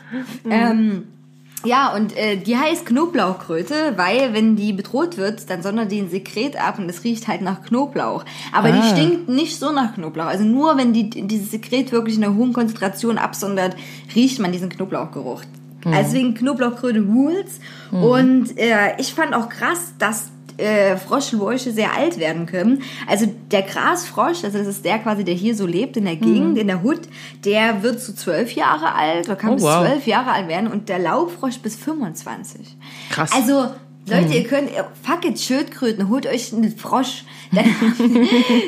Ähm, 0.49 1.07
ja, 1.63 1.93
und 1.93 2.17
äh, 2.17 2.37
die 2.37 2.57
heißt 2.57 2.85
Knoblauchkröte, 2.85 3.93
weil 3.95 4.33
wenn 4.33 4.55
die 4.55 4.73
bedroht 4.73 5.17
wird, 5.17 5.49
dann 5.49 5.61
sondert 5.61 5.91
die 5.91 5.99
ein 5.99 6.09
Sekret 6.09 6.59
ab 6.59 6.79
und 6.79 6.89
es 6.89 7.03
riecht 7.03 7.27
halt 7.27 7.41
nach 7.41 7.61
Knoblauch. 7.63 8.25
Aber 8.51 8.71
die 8.71 8.79
Ah. 8.79 8.89
stinkt 8.95 9.29
nicht 9.29 9.57
so 9.59 9.71
nach 9.71 9.93
Knoblauch. 9.93 10.25
Also 10.25 10.43
nur 10.43 10.77
wenn 10.77 10.93
die 10.93 11.09
dieses 11.09 11.51
Sekret 11.51 11.91
wirklich 11.91 12.17
in 12.17 12.23
einer 12.23 12.35
hohen 12.35 12.53
Konzentration 12.53 13.17
absondert, 13.17 13.75
riecht 14.15 14.39
man 14.39 14.51
diesen 14.51 14.69
Knoblauchgeruch. 14.69 15.43
Also 15.83 15.97
Deswegen 16.13 16.33
Knoblauchkröte 16.35 17.01
Rules. 17.01 17.59
Und 17.91 18.57
äh, 18.57 18.95
ich 18.99 19.13
fand 19.13 19.33
auch 19.33 19.49
krass, 19.49 19.93
dass 19.99 20.30
äh, 20.57 20.97
Froschlurche 20.97 21.71
sehr 21.71 21.95
alt 21.95 22.19
werden 22.19 22.45
können. 22.45 22.81
Also 23.07 23.27
der 23.51 23.61
Grasfrosch, 23.63 24.43
also 24.43 24.57
das 24.57 24.67
ist 24.67 24.85
der 24.85 24.99
quasi, 24.99 25.23
der 25.23 25.35
hier 25.35 25.55
so 25.55 25.65
lebt 25.65 25.97
in 25.97 26.05
der 26.05 26.15
Gegend, 26.15 26.57
in 26.57 26.67
der 26.67 26.83
Hut, 26.83 27.01
der 27.45 27.83
wird 27.83 28.01
zu 28.01 28.15
zwölf 28.15 28.53
Jahre 28.53 28.93
alt 28.93 29.27
oder 29.27 29.35
kann 29.35 29.51
Oh, 29.51 29.55
bis 29.55 29.63
wow. 29.63 29.85
zwölf 29.85 30.07
Jahre 30.07 30.31
alt 30.31 30.47
werden 30.47 30.71
und 30.71 30.89
der 30.89 30.99
Laubfrosch 30.99 31.59
bis 31.59 31.75
25. 31.75 32.77
Krass. 33.09 33.31
Also 33.33 33.69
Leute, 34.07 34.33
ihr 34.33 34.43
könnt, 34.45 34.69
fuck 35.03 35.25
it, 35.25 35.39
Schildkröten, 35.39 36.09
holt 36.09 36.25
euch 36.25 36.51
einen 36.53 36.75
Frosch. 36.75 37.23
Dann, 37.51 37.65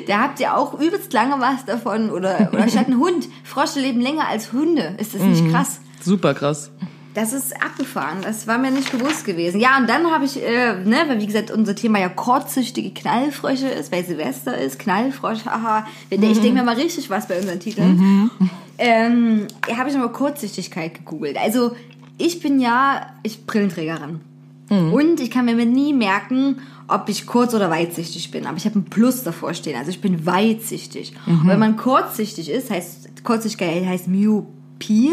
da 0.07 0.19
habt 0.19 0.39
ihr 0.39 0.55
auch 0.57 0.79
übelst 0.79 1.11
lange 1.13 1.35
was 1.39 1.65
davon. 1.65 2.09
Oder, 2.11 2.49
oder 2.53 2.67
statt 2.67 2.87
ein 2.87 2.97
Hund. 2.97 3.27
Frosche 3.43 3.79
leben 3.79 3.99
länger 4.01 4.27
als 4.27 4.51
Hunde. 4.51 4.95
Ist 4.99 5.15
das 5.15 5.21
nicht 5.21 5.49
krass? 5.51 5.79
Super 6.01 6.33
krass. 6.33 6.69
Das 7.13 7.33
ist 7.33 7.55
abgefahren. 7.61 8.19
Das 8.23 8.47
war 8.47 8.57
mir 8.57 8.71
nicht 8.71 8.91
bewusst 8.91 9.25
gewesen. 9.25 9.59
Ja, 9.59 9.77
und 9.77 9.87
dann 9.87 10.11
habe 10.11 10.25
ich, 10.25 10.41
äh, 10.41 10.75
ne, 10.83 10.97
weil 11.07 11.19
wie 11.19 11.27
gesagt, 11.27 11.51
unser 11.51 11.75
Thema 11.75 11.99
ja 11.99 12.09
kurzsichtige 12.09 12.91
Knallfrösche 12.91 13.67
ist, 13.67 13.91
weil 13.91 14.03
Silvester 14.03 14.57
ist, 14.57 14.79
Knallfrosch, 14.79 15.45
haha. 15.45 15.85
Ich 16.09 16.19
denke 16.19 16.53
mir 16.53 16.63
mal 16.63 16.75
richtig 16.75 17.09
was 17.09 17.27
bei 17.27 17.37
unseren 17.39 17.59
Titeln. 17.59 18.29
Ähm, 18.77 19.47
ja, 19.69 19.77
habe 19.77 19.89
ich 19.89 19.95
mal 19.95 20.11
Kurzsichtigkeit 20.11 20.95
gegoogelt. 20.95 21.37
Also, 21.37 21.75
ich 22.17 22.39
bin 22.39 22.59
ja, 22.59 23.13
ich 23.21 23.45
Brillenträgerin. 23.45 24.21
Und 24.69 25.19
ich 25.19 25.29
kann 25.29 25.45
mir 25.45 25.53
nie 25.65 25.93
merken, 25.93 26.57
ob 26.87 27.07
ich 27.09 27.27
kurz- 27.27 27.53
oder 27.53 27.69
weitsichtig 27.69 28.31
bin. 28.31 28.47
Aber 28.47 28.57
ich 28.57 28.65
habe 28.65 28.79
ein 28.79 28.85
Plus 28.85 29.23
davor 29.23 29.53
stehen. 29.53 29.77
Also 29.77 29.91
ich 29.91 30.01
bin 30.01 30.25
weitsichtig. 30.25 31.13
Und 31.25 31.47
wenn 31.47 31.59
man 31.59 31.77
kurzsichtig 31.77 32.49
ist, 32.49 32.71
heißt 32.71 33.23
Kurzsichtigkeit 33.23 33.85
heißt 33.85 34.07
Myopie. 34.07 35.11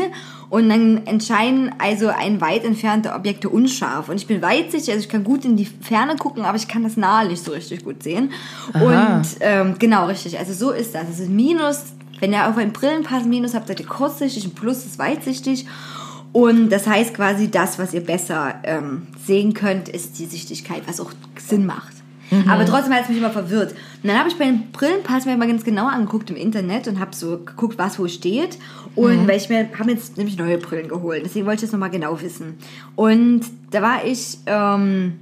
Und 0.50 0.68
dann 0.68 1.06
entscheiden 1.06 1.72
also 1.78 2.08
ein 2.08 2.40
weit 2.40 2.64
entfernte 2.64 3.12
Objekte 3.12 3.48
unscharf. 3.48 4.08
Und 4.08 4.16
ich 4.16 4.26
bin 4.26 4.42
weitsichtig, 4.42 4.92
also 4.92 5.04
ich 5.04 5.08
kann 5.08 5.22
gut 5.22 5.44
in 5.44 5.56
die 5.56 5.64
Ferne 5.64 6.16
gucken, 6.16 6.44
aber 6.44 6.56
ich 6.56 6.66
kann 6.66 6.82
das 6.82 6.96
nahe 6.96 7.28
nicht 7.28 7.44
so 7.44 7.52
richtig 7.52 7.84
gut 7.84 8.02
sehen. 8.02 8.32
Aha. 8.72 9.18
Und 9.18 9.26
ähm, 9.40 9.76
genau, 9.78 10.06
richtig. 10.06 10.38
Also 10.40 10.52
so 10.52 10.72
ist 10.72 10.92
das. 10.94 11.08
Es 11.08 11.20
ist 11.20 11.30
Minus, 11.30 11.84
wenn 12.18 12.32
ihr 12.32 12.48
auf 12.48 12.56
einen 12.56 12.72
Brillenpass 12.72 13.24
Minus 13.26 13.54
habt, 13.54 13.68
seid 13.68 13.78
ihr 13.78 13.86
kurzsichtig, 13.86 14.44
ein 14.44 14.50
Plus 14.50 14.84
ist 14.84 14.98
weitsichtig. 14.98 15.66
Und 16.32 16.70
das 16.70 16.86
heißt 16.86 17.14
quasi, 17.14 17.48
das, 17.48 17.78
was 17.78 17.94
ihr 17.94 18.04
besser 18.04 18.54
ähm, 18.64 19.06
sehen 19.24 19.54
könnt, 19.54 19.88
ist 19.88 20.18
die 20.18 20.26
Sichtigkeit, 20.26 20.82
was 20.86 21.00
auch 21.00 21.12
Sinn 21.36 21.64
macht. 21.64 21.99
Aber 22.48 22.64
trotzdem 22.64 22.92
hat 22.94 23.02
es 23.02 23.08
mich 23.08 23.18
immer 23.18 23.30
verwirrt. 23.30 23.72
Und 23.72 24.08
dann 24.08 24.18
habe 24.18 24.28
ich 24.28 24.36
bei 24.36 24.44
dem 24.44 24.70
Brillenpass 24.72 25.26
mir 25.26 25.36
mal 25.36 25.48
ganz 25.48 25.64
genau 25.64 25.86
angeguckt 25.86 26.30
im 26.30 26.36
Internet 26.36 26.88
und 26.88 27.00
habe 27.00 27.14
so 27.14 27.38
geguckt, 27.38 27.78
was 27.78 27.98
wo 27.98 28.08
steht. 28.08 28.58
Und 28.94 29.28
weil 29.28 29.36
ich 29.36 29.48
mir 29.48 29.68
habe 29.78 29.90
jetzt 29.92 30.16
nämlich 30.16 30.36
neue 30.36 30.58
Brillen 30.58 30.88
geholt, 30.88 31.22
deswegen 31.24 31.46
wollte 31.46 31.64
ich 31.64 31.70
das 31.70 31.72
nochmal 31.72 31.90
genau 31.90 32.20
wissen. 32.20 32.58
Und 32.96 33.42
da 33.70 33.82
war 33.82 34.04
ich, 34.04 34.38
ähm, 34.46 35.14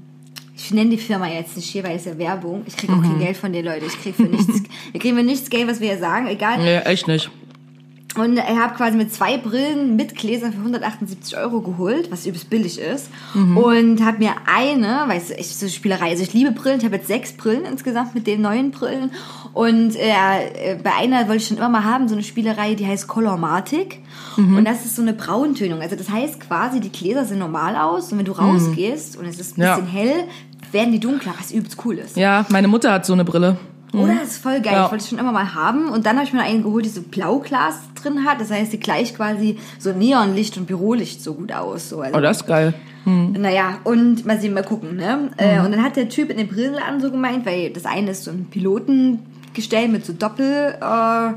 ich 0.56 0.70
nenne 0.72 0.90
die 0.90 0.98
Firma 0.98 1.28
jetzt 1.28 1.56
nicht 1.56 1.68
hier, 1.68 1.84
weil 1.84 1.96
es 1.96 2.04
ja 2.04 2.16
Werbung. 2.18 2.62
Ich 2.66 2.76
kriege 2.76 2.92
auch 2.92 3.02
kein 3.02 3.18
Geld 3.18 3.36
von 3.36 3.52
den 3.52 3.64
Leuten. 3.64 3.86
Ich 3.86 4.00
kriege 4.00 4.16
für 4.16 4.28
nichts, 4.28 4.62
wir 4.92 5.00
kriegen 5.00 5.16
für 5.16 5.22
nichts 5.22 5.50
Geld, 5.50 5.68
was 5.68 5.80
wir 5.80 5.88
hier 5.88 5.98
sagen, 5.98 6.26
egal. 6.26 6.58
Nee, 6.58 6.78
echt 6.78 7.06
nicht. 7.08 7.30
Und 8.18 8.36
ich 8.38 8.58
habe 8.58 8.74
quasi 8.74 8.96
mit 8.96 9.12
zwei 9.12 9.36
Brillen 9.38 9.96
mit 9.96 10.14
Gläsern 10.16 10.52
für 10.52 10.58
178 10.58 11.36
Euro 11.38 11.60
geholt, 11.60 12.10
was 12.10 12.26
übelst 12.26 12.50
billig 12.50 12.78
ist. 12.80 13.08
Und 13.34 14.04
habe 14.04 14.18
mir 14.18 14.32
eine, 14.52 15.04
weißt 15.06 15.30
du, 15.30 15.34
ich 15.34 15.56
so 15.56 15.68
Spielerei, 15.68 16.10
also 16.10 16.22
ich 16.22 16.32
liebe 16.32 16.50
Brillen, 16.52 16.78
ich 16.78 16.84
habe 16.84 16.96
jetzt 16.96 17.06
sechs 17.08 17.32
Brillen 17.32 17.64
insgesamt 17.64 18.14
mit 18.14 18.26
den 18.26 18.42
neuen 18.42 18.70
Brillen. 18.70 19.10
Und 19.54 19.94
äh, 19.96 20.76
bei 20.82 20.94
einer 20.94 21.20
wollte 21.28 21.36
ich 21.36 21.46
schon 21.48 21.56
immer 21.58 21.68
mal 21.68 21.84
haben, 21.84 22.08
so 22.08 22.14
eine 22.14 22.22
Spielerei, 22.24 22.74
die 22.74 22.86
heißt 22.86 23.06
Colormatic. 23.08 24.00
Und 24.36 24.64
das 24.64 24.84
ist 24.84 24.96
so 24.96 25.02
eine 25.02 25.14
Brauntönung. 25.14 25.80
Also 25.80 25.96
das 25.96 26.10
heißt 26.10 26.40
quasi, 26.40 26.80
die 26.80 26.90
Gläser 26.92 27.24
sehen 27.24 27.38
normal 27.40 27.74
aus 27.76 28.12
und 28.12 28.18
wenn 28.18 28.24
du 28.24 28.32
rausgehst 28.32 29.16
und 29.16 29.24
es 29.26 29.38
ist 29.40 29.58
ein 29.58 29.62
Ja. 29.62 29.76
bisschen 29.76 29.90
hell, 29.90 30.24
werden 30.72 30.92
die 30.92 31.00
dunkler, 31.00 31.34
was 31.38 31.50
übelst 31.50 31.78
cool 31.84 31.96
ist. 31.98 32.16
Ja, 32.16 32.44
meine 32.50 32.68
Mutter 32.68 32.92
hat 32.92 33.06
so 33.06 33.12
eine 33.14 33.24
Brille. 33.24 33.56
Oder? 33.92 34.14
Das 34.20 34.28
ist 34.32 34.42
voll 34.42 34.60
geil. 34.60 34.74
Ja. 34.74 34.84
Ich 34.86 34.90
wollte 34.90 35.02
es 35.04 35.08
schon 35.08 35.18
immer 35.18 35.32
mal 35.32 35.54
haben. 35.54 35.88
Und 35.88 36.04
dann 36.06 36.16
habe 36.16 36.26
ich 36.26 36.32
mir 36.32 36.42
einen 36.42 36.62
geholt, 36.62 36.84
die 36.84 36.90
so 36.90 37.02
Blauglas 37.02 37.76
drin 38.00 38.24
hat. 38.24 38.40
Das 38.40 38.50
heißt, 38.50 38.72
die 38.72 38.80
gleicht 38.80 39.16
quasi 39.16 39.58
so 39.78 39.92
Neonlicht 39.92 40.56
und 40.58 40.66
Bürolicht 40.66 41.22
so 41.22 41.34
gut 41.34 41.52
aus. 41.52 41.88
So. 41.88 42.00
Also, 42.02 42.18
Oh, 42.18 42.20
das 42.20 42.38
ist 42.38 42.46
geil. 42.46 42.74
Naja, 43.04 43.78
und 43.84 44.26
mal 44.26 44.38
sehen, 44.38 44.52
mal 44.52 44.62
gucken. 44.62 44.96
Ne? 44.96 45.30
Äh, 45.38 45.60
und 45.60 45.72
dann 45.72 45.82
hat 45.82 45.96
der 45.96 46.10
Typ 46.10 46.28
in 46.28 46.36
den 46.36 46.46
Brillenladen 46.48 47.00
so 47.00 47.10
gemeint, 47.10 47.46
weil 47.46 47.70
das 47.70 47.86
eine 47.86 48.10
ist 48.10 48.24
so 48.24 48.30
ein 48.30 48.46
Pilotengestell 48.50 49.88
mit 49.88 50.04
so 50.04 50.12
Doppel, 50.12 50.74
äh, 50.80 51.28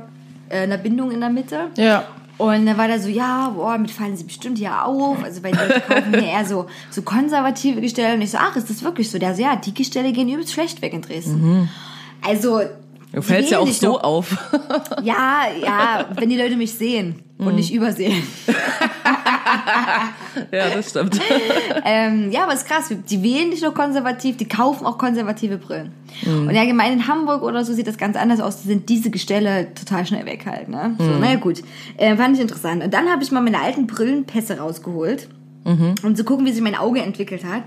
äh, 0.53 0.63
einer 0.63 0.77
Bindung 0.77 1.11
in 1.11 1.21
der 1.21 1.29
Mitte. 1.29 1.67
Ja. 1.77 2.03
Und 2.37 2.65
dann 2.65 2.77
war 2.77 2.87
der 2.87 2.99
so, 2.99 3.07
ja, 3.07 3.49
boah, 3.55 3.77
mit 3.77 3.91
fallen 3.91 4.17
sie 4.17 4.23
bestimmt 4.23 4.57
hier 4.57 4.83
auf. 4.83 5.23
Also 5.23 5.43
weil 5.43 5.51
die 5.51 5.59
Leute 5.59 5.81
kaufen 5.87 6.09
hier 6.11 6.23
eher 6.23 6.45
so, 6.45 6.65
so 6.89 7.03
konservative 7.03 7.79
Gestelle. 7.79 8.15
Und 8.15 8.21
ich 8.21 8.31
so, 8.31 8.37
ach, 8.41 8.55
ist 8.57 8.69
das 8.69 8.83
wirklich 8.83 9.09
so? 9.09 9.19
Der 9.19 9.35
so, 9.35 9.41
ja, 9.41 9.55
die 9.55 9.73
Gestelle 9.73 10.11
gehen 10.11 10.27
übelst 10.27 10.51
schlecht 10.51 10.81
weg 10.81 10.91
in 10.93 11.01
Dresden. 11.01 11.69
Also. 12.21 12.61
Du 13.13 13.21
fällst 13.21 13.51
ja 13.51 13.59
auch 13.59 13.67
so 13.67 13.93
doch- 13.93 14.03
auf. 14.03 14.37
Ja, 15.03 15.41
ja, 15.61 16.05
wenn 16.15 16.29
die 16.29 16.37
Leute 16.37 16.55
mich 16.55 16.73
sehen 16.73 17.21
und 17.37 17.55
nicht 17.55 17.73
übersehen. 17.73 18.23
ja, 20.51 20.69
das 20.69 20.89
stimmt. 20.91 21.19
ähm, 21.85 22.31
ja, 22.31 22.43
aber 22.43 22.53
ist 22.53 22.67
krass. 22.67 22.93
Die 23.09 23.23
wählen 23.23 23.49
nicht 23.49 23.63
nur 23.63 23.73
konservativ, 23.73 24.37
die 24.37 24.47
kaufen 24.47 24.85
auch 24.85 24.97
konservative 24.97 25.57
Brillen. 25.57 25.91
Und 26.25 26.51
ja, 26.53 26.65
gemein 26.65 26.93
in 26.93 27.07
Hamburg 27.07 27.41
oder 27.43 27.65
so 27.65 27.73
sieht 27.73 27.87
das 27.87 27.97
ganz 27.97 28.15
anders 28.15 28.39
aus. 28.39 28.61
Da 28.61 28.67
sind 28.67 28.89
diese 28.89 29.09
Gestelle 29.09 29.73
total 29.73 30.05
schnell 30.05 30.25
weg 30.25 30.45
halt. 30.45 30.69
Ne? 30.69 30.95
So, 30.97 31.05
naja, 31.05 31.35
gut. 31.35 31.61
Äh, 31.97 32.15
fand 32.15 32.35
ich 32.35 32.41
interessant. 32.41 32.83
Und 32.83 32.93
dann 32.93 33.09
habe 33.09 33.23
ich 33.23 33.31
mal 33.31 33.41
meine 33.41 33.59
alten 33.59 33.87
Brillenpässe 33.87 34.59
rausgeholt. 34.59 35.27
um 35.65 36.15
zu 36.15 36.23
gucken, 36.23 36.45
wie 36.45 36.51
sich 36.51 36.61
mein 36.61 36.75
Auge 36.75 37.01
entwickelt 37.01 37.43
hat. 37.45 37.63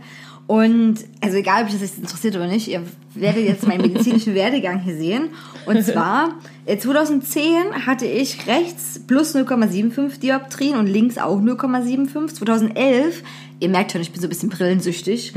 Und 0.46 0.96
also 1.22 1.38
egal, 1.38 1.62
ob 1.62 1.68
euch 1.68 1.72
das 1.72 1.80
jetzt 1.80 1.98
interessiert 1.98 2.36
oder 2.36 2.46
nicht, 2.46 2.68
ihr 2.68 2.82
werdet 3.14 3.44
jetzt 3.44 3.66
meinen 3.66 3.80
medizinischen 3.80 4.34
Werdegang 4.34 4.80
hier 4.80 4.96
sehen. 4.96 5.28
Und 5.64 5.82
zwar, 5.82 6.34
äh, 6.66 6.76
2010 6.76 7.86
hatte 7.86 8.04
ich 8.04 8.46
rechts 8.46 9.00
plus 9.06 9.34
0,75 9.34 10.20
Dioptrien 10.20 10.76
und 10.76 10.86
links 10.86 11.16
auch 11.16 11.40
0,75. 11.40 12.34
2011, 12.34 13.22
ihr 13.60 13.68
merkt 13.70 13.92
schon, 13.92 14.02
ich 14.02 14.12
bin 14.12 14.20
so 14.20 14.26
ein 14.26 14.28
bisschen 14.28 14.50
brillensüchtig, 14.50 15.32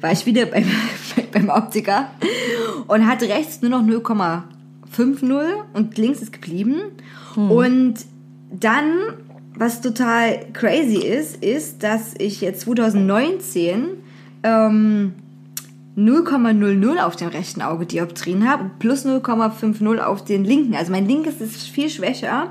war 0.00 0.12
ich 0.12 0.26
wieder 0.26 0.44
beim, 0.44 0.66
beim 1.32 1.48
Optiker 1.48 2.10
und 2.86 3.06
hatte 3.06 3.28
rechts 3.28 3.62
nur 3.62 3.70
noch 3.70 3.82
0,50 3.82 5.54
und 5.72 5.96
links 5.96 6.20
ist 6.20 6.32
geblieben. 6.32 6.80
Und 7.34 7.94
dann, 8.50 9.14
was 9.56 9.80
total 9.80 10.46
crazy 10.52 10.98
ist, 10.98 11.42
ist, 11.42 11.82
dass 11.82 12.14
ich 12.18 12.42
jetzt 12.42 12.62
2019 12.62 14.02
ähm, 14.42 15.14
0,00 15.96 17.02
auf 17.04 17.16
dem 17.16 17.28
rechten 17.28 17.62
Auge 17.62 17.84
Dioptrien 17.84 18.48
habe 18.48 18.64
und 18.64 18.78
plus 18.78 19.04
0,50 19.04 19.98
auf 19.98 20.24
den 20.24 20.44
linken. 20.44 20.74
Also 20.74 20.92
mein 20.92 21.06
linkes 21.06 21.40
ist 21.40 21.68
viel 21.68 21.90
schwächer 21.90 22.48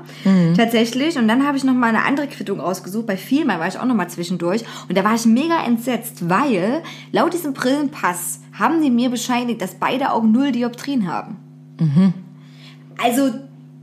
tatsächlich. 0.56 1.16
Und 1.16 1.26
dann 1.26 1.46
habe 1.46 1.56
ich 1.56 1.64
noch 1.64 1.74
mal 1.74 1.88
eine 1.88 2.04
andere 2.04 2.26
Quittung 2.26 2.60
rausgesucht. 2.60 3.06
Bei 3.06 3.16
Vielmal 3.16 3.58
war 3.58 3.66
ich 3.66 3.78
auch 3.78 3.86
noch 3.86 3.94
mal 3.94 4.08
zwischendurch 4.08 4.62
und 4.88 4.96
da 4.96 5.04
war 5.04 5.14
ich 5.14 5.24
mega 5.26 5.64
entsetzt, 5.64 6.28
weil 6.28 6.82
laut 7.12 7.32
diesem 7.32 7.54
Brillenpass 7.54 8.40
haben 8.58 8.82
die 8.82 8.90
mir 8.90 9.10
bescheinigt, 9.10 9.62
dass 9.62 9.74
beide 9.74 10.12
Augen 10.12 10.32
null 10.32 10.52
Dioptrien 10.52 11.10
haben. 11.10 11.36
Also 13.02 13.30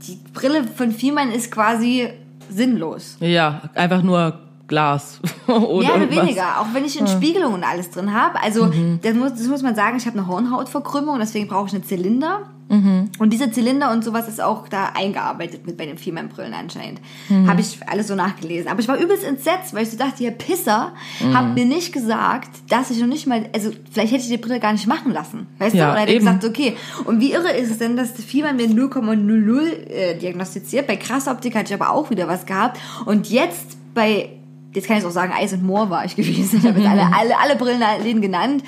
die 0.08 0.20
Brille 0.34 0.64
von 0.64 0.92
Vielmann 0.92 1.32
ist 1.32 1.52
quasi 1.52 2.08
sinnlos. 2.50 3.18
Ja, 3.20 3.64
einfach 3.74 4.04
nur 4.04 4.40
Glas. 4.68 5.20
Oder 5.48 5.88
Ja, 5.88 5.96
irgendwas. 5.96 6.24
weniger. 6.26 6.60
Auch 6.62 6.68
wenn 6.74 6.84
ich 6.86 7.00
eine 7.00 7.08
Spiegelung 7.08 7.54
und 7.54 7.64
alles 7.64 7.90
drin 7.92 8.14
habe. 8.14 8.42
Also, 8.42 8.72
das, 9.02 9.14
muss, 9.16 9.32
das 9.34 9.48
muss 9.48 9.62
man 9.62 9.76
sagen, 9.76 9.98
ich 9.98 10.06
habe 10.06 10.18
eine 10.20 10.28
Hornhautverkrümmung, 10.28 11.20
deswegen 11.20 11.48
brauche 11.48 11.68
ich 11.68 11.74
einen 11.74 11.84
Zylinder. 11.84 12.50
Und 12.70 13.30
dieser 13.32 13.50
Zylinder 13.50 13.94
und 13.94 14.04
sowas 14.04 14.28
ist 14.28 14.42
auch 14.42 14.68
da 14.68 14.92
eingearbeitet 14.94 15.66
mit 15.66 15.78
bei 15.78 15.86
den 15.86 15.98
Vielmann-Brillen 15.98 16.54
anscheinend. 16.54 17.00
Habe 17.48 17.62
ich 17.62 17.80
alles 17.88 18.08
so 18.10 18.16
nachgelesen. 18.16 18.70
Aber 18.70 18.82
ich 18.82 18.90
war 18.90 18.98
übelst 18.98 19.24
entsetzt, 19.24 19.74
weil 19.74 19.84
ich 19.84 19.92
so 19.92 19.98
dachte, 19.98 20.22
ihr 20.22 20.32
Pisser 20.32 20.92
habt 21.34 21.56
mir 21.56 21.64
nicht 21.64 21.94
gesagt, 21.94 22.50
dass 22.68 22.92
ich 22.92 23.00
noch 23.00 23.08
nicht 23.08 23.26
mal, 23.26 23.46
also 23.56 23.72
vielleicht 23.90 24.12
hätte 24.12 24.24
ich 24.24 24.28
die 24.30 24.38
Brille 24.38 24.60
gar 24.60 24.74
nicht 24.74 24.86
machen 24.86 25.14
lassen. 25.14 25.48
Weißt 25.60 25.76
Ja, 25.76 25.86
du? 25.86 25.92
Oder 25.94 26.02
hätte 26.02 26.12
eben. 26.12 26.26
gesagt, 26.26 26.44
okay. 26.44 26.76
Und 27.06 27.22
wie 27.22 27.32
irre 27.32 27.52
ist 27.54 27.72
es 27.72 27.78
denn, 27.78 27.96
dass 27.96 28.12
Vielmann 28.12 28.58
mir 28.58 28.68
0,00 28.68 29.88
äh, 29.88 30.18
diagnostiziert? 30.18 30.88
Bei 30.88 30.98
Krassoptik 30.98 31.56
hatte 31.56 31.74
ich 31.74 31.82
aber 31.82 31.92
auch 31.94 32.10
wieder 32.10 32.28
was 32.28 32.46
gehabt. 32.46 32.82
Und 33.06 33.30
jetzt 33.30 33.78
bei 33.94 34.30
jetzt 34.78 34.88
kann 34.88 34.98
ich 34.98 35.06
auch 35.06 35.12
sagen, 35.12 35.34
Eis 35.36 35.52
und 35.54 35.64
Moor 35.64 35.90
war 35.90 36.06
ich 36.06 36.16
gewesen. 36.16 36.60
Ich 36.60 36.68
habe 36.68 36.80
jetzt 36.80 36.90
alle, 36.90 37.14
alle, 37.14 37.38
alle 37.38 37.56
Brillenläden 37.56 38.22
genannt. 38.22 38.64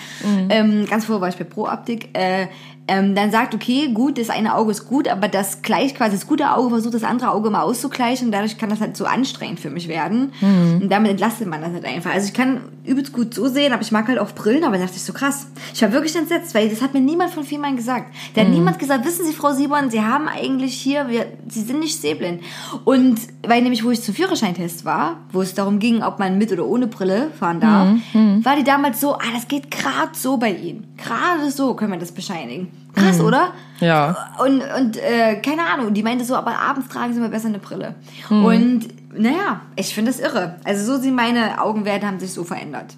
Ähm, 0.50 0.86
ganz 0.90 1.06
vorher 1.06 1.22
war 1.22 1.30
ich 1.30 1.38
bei 1.38 1.46
Pro 1.46 1.68
Optik. 1.68 2.10
Äh, 2.14 2.48
ähm, 2.90 3.14
dann 3.16 3.32
sagt, 3.32 3.54
okay, 3.54 3.90
gut, 3.94 4.18
das 4.18 4.30
eine 4.30 4.56
Auge 4.56 4.72
ist 4.72 4.88
gut, 4.88 5.08
aber 5.08 5.28
das 5.28 5.62
gleicht 5.62 5.96
quasi 5.96 6.16
das 6.16 6.26
gute 6.28 6.52
Auge, 6.52 6.70
versucht 6.70 6.96
das 6.96 7.04
andere 7.04 7.32
Auge 7.32 7.50
mal 7.52 7.62
auszugleichen 7.62 8.28
und 8.28 8.32
dadurch 8.32 8.58
kann 8.58 8.70
das 8.70 8.82
halt 8.82 8.98
so 8.98 9.06
anstrengend 9.06 9.60
für 9.60 9.70
mich 9.70 9.88
werden. 9.88 10.34
Und 10.82 10.90
damit 10.90 11.12
entlastet 11.12 11.48
man 11.48 11.62
das 11.62 11.72
halt 11.72 11.86
einfach. 11.86 12.12
Also 12.12 12.28
ich 12.28 12.34
kann 12.34 12.62
übelst 12.86 13.14
gut 13.14 13.34
so 13.34 13.48
sehen, 13.48 13.72
aber 13.74 13.84
ich 13.84 13.92
mag 13.92 14.08
halt 14.08 14.18
auch 14.18 14.32
Brillen, 14.32 14.64
aber 14.64 14.78
da 14.78 14.84
dachte 14.84 14.96
ich 14.96 15.04
so 15.04 15.14
krass. 15.14 15.48
Ich 15.74 15.82
war 15.84 15.92
wirklich 15.92 16.16
entsetzt, 16.16 16.56
weil 16.56 16.70
das 16.70 16.82
hat 16.82 16.94
mir 16.94 17.02
niemand 17.02 17.32
von 17.32 17.44
Vielmann 17.44 17.76
gesagt. 17.76 18.14
Da 18.34 18.42
hat 18.42 18.50
niemand 18.50 18.80
gesagt, 18.80 19.06
wissen 19.06 19.26
Sie, 19.26 19.34
Frau 19.34 19.54
Siebern, 19.54 19.92
Sie 19.92 20.02
haben 20.02 20.28
eigentlich 20.28 20.74
hier, 20.74 21.08
wir, 21.10 21.28
Sie 21.48 21.62
sind 21.62 21.80
nicht 21.80 22.02
sehblind. 22.02 22.42
Und 22.86 23.20
weil 23.48 23.62
nämlich, 23.62 23.84
wo 23.84 23.92
ich 23.92 24.02
zum 24.02 24.16
Führerscheintest 24.16 24.86
war, 24.86 25.18
wo 25.32 25.42
es 25.42 25.54
darum 25.54 25.78
ging, 25.80 26.02
ob 26.02 26.18
man 26.18 26.38
mit 26.40 26.52
oder 26.52 26.66
ohne 26.66 26.88
Brille 26.88 27.30
fahren 27.40 27.60
darf, 27.60 27.90
war 28.44 28.56
die 28.56 28.64
damals 28.64 29.00
so, 29.00 29.14
ah, 29.14 29.32
das 29.34 29.48
geht 29.48 29.70
gerade 29.70 30.12
so 30.14 30.38
bei 30.38 30.52
Ihnen. 30.52 30.88
Gerade 30.98 31.52
so 31.52 31.76
können 31.76 31.92
wir 31.92 32.00
das 32.00 32.12
bescheinigen. 32.12 32.79
Krass, 33.00 33.22
oder? 33.22 33.54
Ja. 33.80 34.34
Und, 34.44 34.62
und 34.78 34.98
äh, 34.98 35.36
keine 35.42 35.64
Ahnung, 35.64 35.94
die 35.94 36.04
meinte 36.04 36.26
so, 36.26 36.36
aber 36.36 36.60
abends 36.60 36.90
tragen 36.90 37.14
sie 37.14 37.20
mal 37.20 37.30
besser 37.30 37.48
eine 37.48 37.60
Brille. 37.60 37.96
Und 38.30 38.88
naja, 39.18 39.62
ich 39.76 39.94
finde 39.94 40.12
das 40.12 40.20
irre. 40.20 40.58
Also 40.64 40.86
so 40.86 41.02
sind 41.02 41.16
meine 41.16 41.62
Augenwerte, 41.62 42.06
haben 42.06 42.20
sich 42.20 42.34
so 42.34 42.44
verändert. 42.44 42.96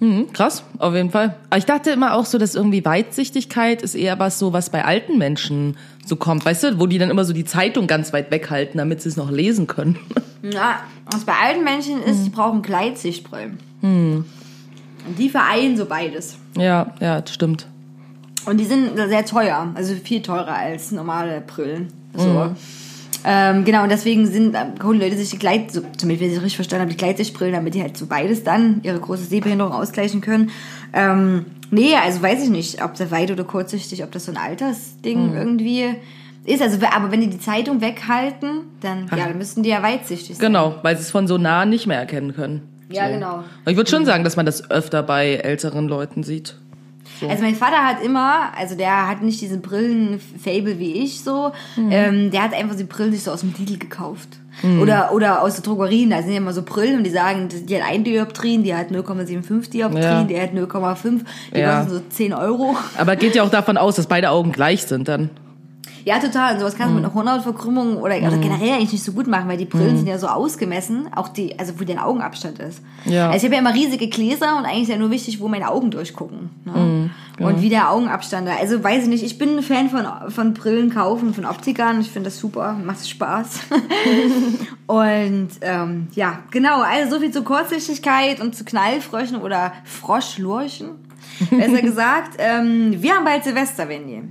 Mhm, 0.00 0.32
krass, 0.32 0.64
auf 0.78 0.94
jeden 0.94 1.10
Fall. 1.10 1.36
Aber 1.48 1.58
ich 1.58 1.66
dachte 1.66 1.90
immer 1.90 2.14
auch 2.14 2.26
so, 2.26 2.36
dass 2.36 2.54
irgendwie 2.54 2.84
Weitsichtigkeit 2.84 3.80
ist 3.80 3.94
eher 3.94 4.18
was 4.18 4.38
so, 4.38 4.52
was 4.52 4.70
bei 4.70 4.84
alten 4.84 5.18
Menschen 5.18 5.76
so 6.04 6.16
kommt, 6.16 6.44
weißt 6.44 6.64
du, 6.64 6.80
wo 6.80 6.86
die 6.86 6.98
dann 6.98 7.10
immer 7.10 7.24
so 7.24 7.32
die 7.32 7.44
Zeitung 7.44 7.86
ganz 7.86 8.12
weit 8.12 8.30
weghalten, 8.30 8.78
damit 8.78 9.00
sie 9.00 9.08
es 9.08 9.16
noch 9.16 9.30
lesen 9.30 9.66
können. 9.66 9.98
Ja, 10.52 10.80
was 11.10 11.24
bei 11.24 11.32
alten 11.42 11.64
Menschen 11.64 12.02
ist, 12.02 12.22
die 12.26 12.28
brauchen 12.28 12.60
Gleitsichtbrillen. 12.60 13.56
Und 13.80 14.26
die 15.18 15.30
vereinen 15.30 15.74
so 15.78 15.86
beides. 15.86 16.36
ja, 16.58 16.92
ja, 17.00 17.22
das 17.22 17.32
stimmt. 17.32 17.66
Und 18.46 18.58
die 18.58 18.64
sind 18.64 18.96
sehr 18.96 19.24
teuer, 19.24 19.68
also 19.74 19.94
viel 19.94 20.22
teurer 20.22 20.54
als 20.54 20.92
normale 20.92 21.40
Brillen. 21.40 21.88
So. 22.16 22.54
Ähm, 23.26 23.64
genau, 23.64 23.82
und 23.82 23.88
deswegen 23.88 24.26
sind, 24.26 24.54
äh, 24.54 24.66
holen 24.82 25.00
Leute 25.00 25.16
sich 25.16 25.30
die 25.30 25.38
Gleit, 25.38 25.72
so, 25.72 25.80
zumindest 25.96 26.20
wenn 26.20 26.30
es 26.30 26.42
richtig 26.42 26.56
verstanden 26.56 26.82
habe, 26.82 26.90
die 26.90 26.98
Gleitsichtbrillen, 26.98 27.54
damit 27.54 27.74
die 27.74 27.80
halt 27.80 27.96
so 27.96 28.06
beides 28.06 28.44
dann 28.44 28.80
ihre 28.82 29.00
große 29.00 29.24
Sehbehinderung 29.24 29.72
ausgleichen 29.72 30.20
können. 30.20 30.50
Ähm, 30.92 31.46
nee, 31.70 31.94
also 31.94 32.20
weiß 32.20 32.42
ich 32.44 32.50
nicht, 32.50 32.84
ob 32.84 32.94
das 32.94 33.10
weit- 33.10 33.30
oder 33.30 33.44
kurzsichtig, 33.44 34.04
ob 34.04 34.12
das 34.12 34.26
so 34.26 34.32
ein 34.32 34.36
Altersding 34.36 35.34
irgendwie 35.34 35.94
ist. 36.44 36.60
Also, 36.60 36.78
aber 36.94 37.10
wenn 37.12 37.22
die 37.22 37.30
die 37.30 37.40
Zeitung 37.40 37.80
weghalten, 37.80 38.64
dann, 38.80 39.06
ja, 39.10 39.28
dann 39.28 39.38
müssten 39.38 39.62
die 39.62 39.70
ja 39.70 39.82
weitsichtig 39.82 40.36
sein. 40.36 40.46
Genau, 40.46 40.74
weil 40.82 40.94
sie 40.96 41.02
es 41.02 41.10
von 41.10 41.26
so 41.26 41.38
nah 41.38 41.64
nicht 41.64 41.86
mehr 41.86 41.98
erkennen 41.98 42.34
können. 42.34 42.68
Ja, 42.90 43.06
so. 43.06 43.14
genau. 43.14 43.36
Und 43.36 43.70
ich 43.70 43.76
würde 43.76 43.90
schon 43.90 44.04
sagen, 44.04 44.24
dass 44.24 44.36
man 44.36 44.44
das 44.44 44.70
öfter 44.70 45.02
bei 45.02 45.36
älteren 45.36 45.88
Leuten 45.88 46.22
sieht. 46.22 46.56
Also 47.28 47.42
mein 47.42 47.54
Vater 47.54 47.76
hat 47.84 48.02
immer, 48.02 48.52
also 48.56 48.74
der 48.76 49.08
hat 49.08 49.22
nicht 49.22 49.40
diesen 49.40 49.62
Brillen-Fable 49.62 50.78
wie 50.78 50.92
ich 51.04 51.22
so, 51.22 51.52
ähm, 51.76 52.30
der 52.30 52.42
hat 52.42 52.54
einfach 52.54 52.76
die 52.76 52.84
Brillen 52.84 53.12
sich 53.12 53.22
so 53.22 53.30
aus 53.32 53.40
dem 53.40 53.54
Lidl 53.58 53.78
gekauft. 53.78 54.28
Oder, 54.80 55.12
oder 55.12 55.42
aus 55.42 55.54
der 55.56 55.64
Drogerien, 55.64 56.10
da 56.10 56.22
sind 56.22 56.30
ja 56.30 56.36
immer 56.36 56.52
so 56.52 56.62
Brillen 56.62 56.98
und 56.98 57.04
die 57.04 57.10
sagen, 57.10 57.48
die 57.66 57.76
hat 57.82 57.90
ein 57.90 58.04
Dioptrien, 58.04 58.62
die 58.62 58.72
hat 58.74 58.90
0,75 58.90 59.70
Dioptrien, 59.70 60.02
Ja. 60.04 60.22
die 60.24 60.40
hat 60.40 60.52
0,5, 60.54 61.22
die 61.52 61.58
Ja. 61.58 61.78
kosten 61.80 61.90
so 61.94 62.00
10 62.08 62.32
Euro. 62.32 62.76
Aber 62.96 63.16
geht 63.16 63.34
ja 63.34 63.42
auch 63.42 63.50
davon 63.50 63.76
aus, 63.76 63.96
dass 63.96 64.06
beide 64.06 64.30
Augen 64.30 64.52
gleich 64.52 64.84
sind 64.84 65.08
dann. 65.08 65.30
Ja, 66.04 66.18
total. 66.18 66.54
Und 66.54 66.60
sowas 66.60 66.76
kannst 66.76 66.90
du 66.90 66.96
mit 66.96 67.04
einer 67.04 67.14
Hornhautverkrümmung 67.14 67.96
oder, 67.96 68.16
oder 68.16 68.36
generell 68.36 68.72
eigentlich 68.72 68.92
nicht 68.92 69.04
so 69.04 69.12
gut 69.12 69.26
machen, 69.26 69.48
weil 69.48 69.56
die 69.56 69.64
Brillen 69.64 69.96
sind 69.96 70.06
ja 70.06 70.18
so 70.18 70.26
ausgemessen, 70.26 71.08
auch 71.14 71.28
die, 71.28 71.58
also 71.58 71.80
wo 71.80 71.84
der 71.84 72.06
Augenabstand 72.06 72.58
ist. 72.58 72.82
Ja. 73.06 73.30
Also 73.30 73.38
ich 73.38 73.44
habe 73.44 73.54
ja 73.54 73.60
immer 73.60 73.74
riesige 73.74 74.08
Gläser 74.08 74.58
und 74.58 74.66
eigentlich 74.66 74.82
ist 74.82 74.88
ja 74.90 74.98
nur 74.98 75.10
wichtig, 75.10 75.40
wo 75.40 75.48
meine 75.48 75.70
Augen 75.70 75.90
durchgucken. 75.90 76.50
Ne? 76.64 77.10
Und 77.38 77.62
wie 77.62 77.68
der 77.68 77.90
Augenabstand 77.90 78.46
da. 78.46 78.52
Also 78.60 78.84
weiß 78.84 79.04
ich 79.04 79.08
nicht, 79.08 79.24
ich 79.24 79.38
bin 79.38 79.56
ein 79.56 79.62
Fan 79.62 79.88
von, 79.88 80.06
von 80.30 80.54
Brillen 80.54 80.90
kaufen, 80.90 81.34
von 81.34 81.46
Optikern. 81.46 82.00
Ich 82.00 82.10
finde 82.10 82.28
das 82.28 82.38
super, 82.38 82.76
macht 82.84 83.08
Spaß. 83.08 83.60
und 84.86 85.48
ähm, 85.62 86.08
ja, 86.14 86.40
genau, 86.50 86.82
also 86.82 87.14
so 87.14 87.20
viel 87.20 87.32
zur 87.32 87.44
Kurzsichtigkeit 87.44 88.40
und 88.40 88.54
zu 88.54 88.64
Knallfröschen 88.64 89.40
oder 89.40 89.72
Froschlurchen. 89.84 90.90
Besser 91.50 91.82
gesagt. 91.82 92.36
Ähm, 92.38 93.02
wir 93.02 93.14
haben 93.14 93.24
bald 93.24 93.42
Silvester, 93.42 93.88
Wendy 93.88 94.22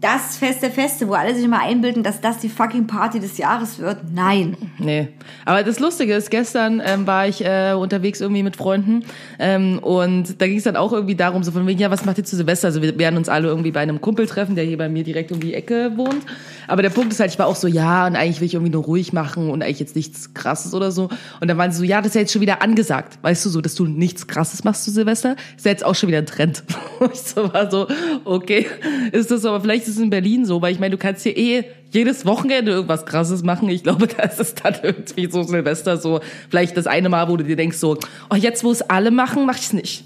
das 0.00 0.38
Fest 0.38 0.62
der 0.62 0.70
Feste, 0.70 1.08
wo 1.08 1.12
alle 1.12 1.34
sich 1.34 1.44
immer 1.44 1.60
einbilden, 1.60 2.02
dass 2.02 2.20
das 2.20 2.38
die 2.38 2.48
fucking 2.48 2.86
Party 2.86 3.20
des 3.20 3.36
Jahres 3.36 3.78
wird. 3.78 3.98
Nein. 4.14 4.56
Nee. 4.78 5.08
Aber 5.44 5.62
das 5.62 5.78
Lustige 5.78 6.14
ist, 6.14 6.30
gestern 6.30 6.80
ähm, 6.84 7.06
war 7.06 7.28
ich 7.28 7.44
äh, 7.44 7.74
unterwegs 7.74 8.20
irgendwie 8.20 8.42
mit 8.42 8.56
Freunden 8.56 9.04
ähm, 9.38 9.78
und 9.78 10.40
da 10.40 10.46
ging 10.46 10.56
es 10.56 10.64
dann 10.64 10.76
auch 10.76 10.92
irgendwie 10.92 11.16
darum, 11.16 11.44
so 11.44 11.52
von 11.52 11.66
wegen, 11.66 11.78
ja, 11.78 11.90
was 11.90 12.06
macht 12.06 12.16
ihr 12.16 12.24
zu 12.24 12.36
Silvester? 12.36 12.68
Also 12.68 12.80
wir 12.80 12.98
werden 12.98 13.16
uns 13.16 13.28
alle 13.28 13.48
irgendwie 13.48 13.72
bei 13.72 13.80
einem 13.80 14.00
Kumpel 14.00 14.26
treffen, 14.26 14.54
der 14.54 14.64
hier 14.64 14.78
bei 14.78 14.88
mir 14.88 15.04
direkt 15.04 15.32
um 15.32 15.40
die 15.40 15.52
Ecke 15.52 15.92
wohnt. 15.96 16.24
Aber 16.66 16.82
der 16.82 16.90
Punkt 16.90 17.12
ist 17.12 17.20
halt, 17.20 17.32
ich 17.32 17.38
war 17.38 17.46
auch 17.46 17.56
so, 17.56 17.66
ja, 17.66 18.06
und 18.06 18.16
eigentlich 18.16 18.40
will 18.40 18.46
ich 18.46 18.54
irgendwie 18.54 18.72
nur 18.72 18.84
ruhig 18.84 19.12
machen 19.12 19.50
und 19.50 19.62
eigentlich 19.62 19.80
jetzt 19.80 19.96
nichts 19.96 20.32
Krasses 20.32 20.72
oder 20.72 20.92
so. 20.92 21.08
Und 21.40 21.48
dann 21.48 21.58
waren 21.58 21.72
sie 21.72 21.78
so, 21.78 21.84
ja, 21.84 21.98
das 21.98 22.08
ist 22.08 22.14
ja 22.14 22.20
jetzt 22.22 22.32
schon 22.32 22.42
wieder 22.42 22.62
angesagt. 22.62 23.18
Weißt 23.22 23.44
du, 23.44 23.50
so, 23.50 23.60
dass 23.60 23.74
du 23.74 23.86
nichts 23.86 24.28
Krasses 24.28 24.64
machst 24.64 24.84
zu 24.84 24.90
Silvester, 24.90 25.36
ist 25.56 25.66
ja 25.66 25.72
jetzt 25.72 25.84
auch 25.84 25.94
schon 25.94 26.08
wieder 26.08 26.18
ein 26.18 26.26
Trend. 26.26 26.62
Ich 27.12 27.22
so 27.22 27.50
war 27.54 27.70
so, 27.70 27.88
okay, 28.24 28.66
ist 29.10 29.30
das 29.30 29.46
aber 29.46 29.62
vielleicht 29.62 29.86
es 29.90 29.98
in 29.98 30.10
Berlin 30.10 30.44
so, 30.44 30.62
weil 30.62 30.72
ich 30.72 30.80
meine, 30.80 30.92
du 30.92 30.98
kannst 30.98 31.22
hier 31.22 31.36
eh 31.36 31.64
jedes 31.90 32.24
Wochenende 32.26 32.72
irgendwas 32.72 33.06
Krasses 33.06 33.42
machen. 33.42 33.68
Ich 33.68 33.82
glaube, 33.82 34.06
da 34.16 34.22
ist 34.24 34.40
es 34.40 34.54
dann 34.54 34.76
irgendwie 34.82 35.30
so 35.30 35.42
Silvester 35.42 35.96
so, 35.96 36.20
vielleicht 36.48 36.76
das 36.76 36.86
eine 36.86 37.08
Mal, 37.08 37.28
wo 37.28 37.36
du 37.36 37.44
dir 37.44 37.56
denkst 37.56 37.78
so, 37.78 37.98
oh, 38.30 38.36
jetzt 38.36 38.64
wo 38.64 38.70
es 38.70 38.82
alle 38.82 39.10
machen, 39.10 39.46
mach 39.46 39.56
ich 39.56 39.62
es 39.62 39.72
nicht. 39.72 40.04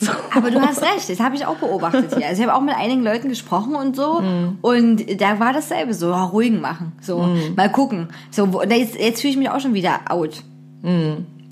So. 0.00 0.10
Aber 0.34 0.50
du 0.50 0.60
hast 0.60 0.82
recht, 0.82 1.08
das 1.08 1.20
habe 1.20 1.36
ich 1.36 1.46
auch 1.46 1.56
beobachtet 1.56 2.14
hier. 2.16 2.26
Also 2.26 2.42
ich 2.42 2.48
habe 2.48 2.56
auch 2.56 2.62
mit 2.62 2.74
einigen 2.74 3.02
Leuten 3.02 3.28
gesprochen 3.28 3.74
und 3.74 3.94
so 3.94 4.22
und 4.62 5.20
da 5.20 5.38
war 5.38 5.52
dasselbe 5.52 5.94
so, 5.94 6.10
ja, 6.10 6.24
ruhigen 6.24 6.60
machen, 6.60 6.92
so 7.00 7.28
mal 7.56 7.70
gucken. 7.70 8.08
So 8.30 8.62
jetzt, 8.68 8.98
jetzt 8.98 9.20
fühle 9.20 9.32
ich 9.32 9.38
mich 9.38 9.50
auch 9.50 9.60
schon 9.60 9.74
wieder 9.74 10.00
out, 10.08 10.42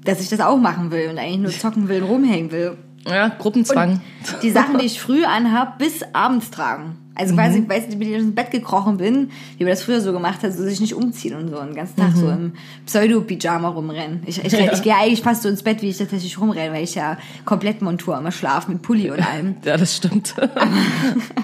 dass 0.04 0.20
ich 0.20 0.28
das 0.28 0.40
auch 0.40 0.56
machen 0.56 0.90
will 0.90 1.10
und 1.10 1.18
eigentlich 1.18 1.38
nur 1.38 1.52
zocken 1.52 1.88
will 1.88 2.02
und 2.02 2.08
rumhängen 2.08 2.50
will. 2.50 2.76
Ja, 3.06 3.28
Gruppenzwang. 3.28 3.92
Und 3.92 4.42
die 4.42 4.50
Sachen, 4.50 4.78
die 4.78 4.86
ich 4.86 5.00
früh 5.00 5.24
anhab, 5.24 5.78
bis 5.78 6.02
abends 6.12 6.50
tragen. 6.50 6.98
Also 7.14 7.34
quasi, 7.34 7.58
ich 7.58 7.68
weiß 7.68 7.88
nicht, 7.88 7.98
wie 8.00 8.12
ich 8.14 8.18
ins 8.18 8.34
Bett 8.34 8.50
gekrochen 8.50 8.96
bin, 8.96 9.30
wie 9.58 9.64
man 9.64 9.72
das 9.72 9.82
früher 9.82 10.00
so 10.00 10.12
gemacht 10.12 10.42
hat, 10.42 10.54
so 10.54 10.62
sich 10.62 10.80
nicht 10.80 10.94
umziehen 10.94 11.34
und 11.36 11.48
so 11.50 11.58
einen 11.58 11.74
ganzen 11.74 11.96
Tag 11.96 12.12
so 12.14 12.28
im 12.30 12.52
Pseudo-Pyjama 12.86 13.68
rumrennen. 13.68 14.22
Ich, 14.26 14.42
ich, 14.42 14.52
Ja. 14.52 14.72
ich 14.72 14.82
gehe 14.82 14.94
eigentlich 14.94 15.20
fast 15.20 15.42
so 15.42 15.48
ins 15.48 15.62
Bett, 15.62 15.82
wie 15.82 15.88
ich 15.90 15.98
tatsächlich 15.98 16.40
rumrenne, 16.40 16.72
weil 16.72 16.84
ich 16.84 16.94
ja 16.94 17.18
komplett 17.44 17.82
Montur 17.82 18.16
immer 18.16 18.32
schlafe 18.32 18.70
mit 18.72 18.80
Pulli 18.82 19.10
und 19.10 19.20
allem. 19.20 19.56
Ja, 19.64 19.76
das 19.76 19.96
stimmt. 19.96 20.34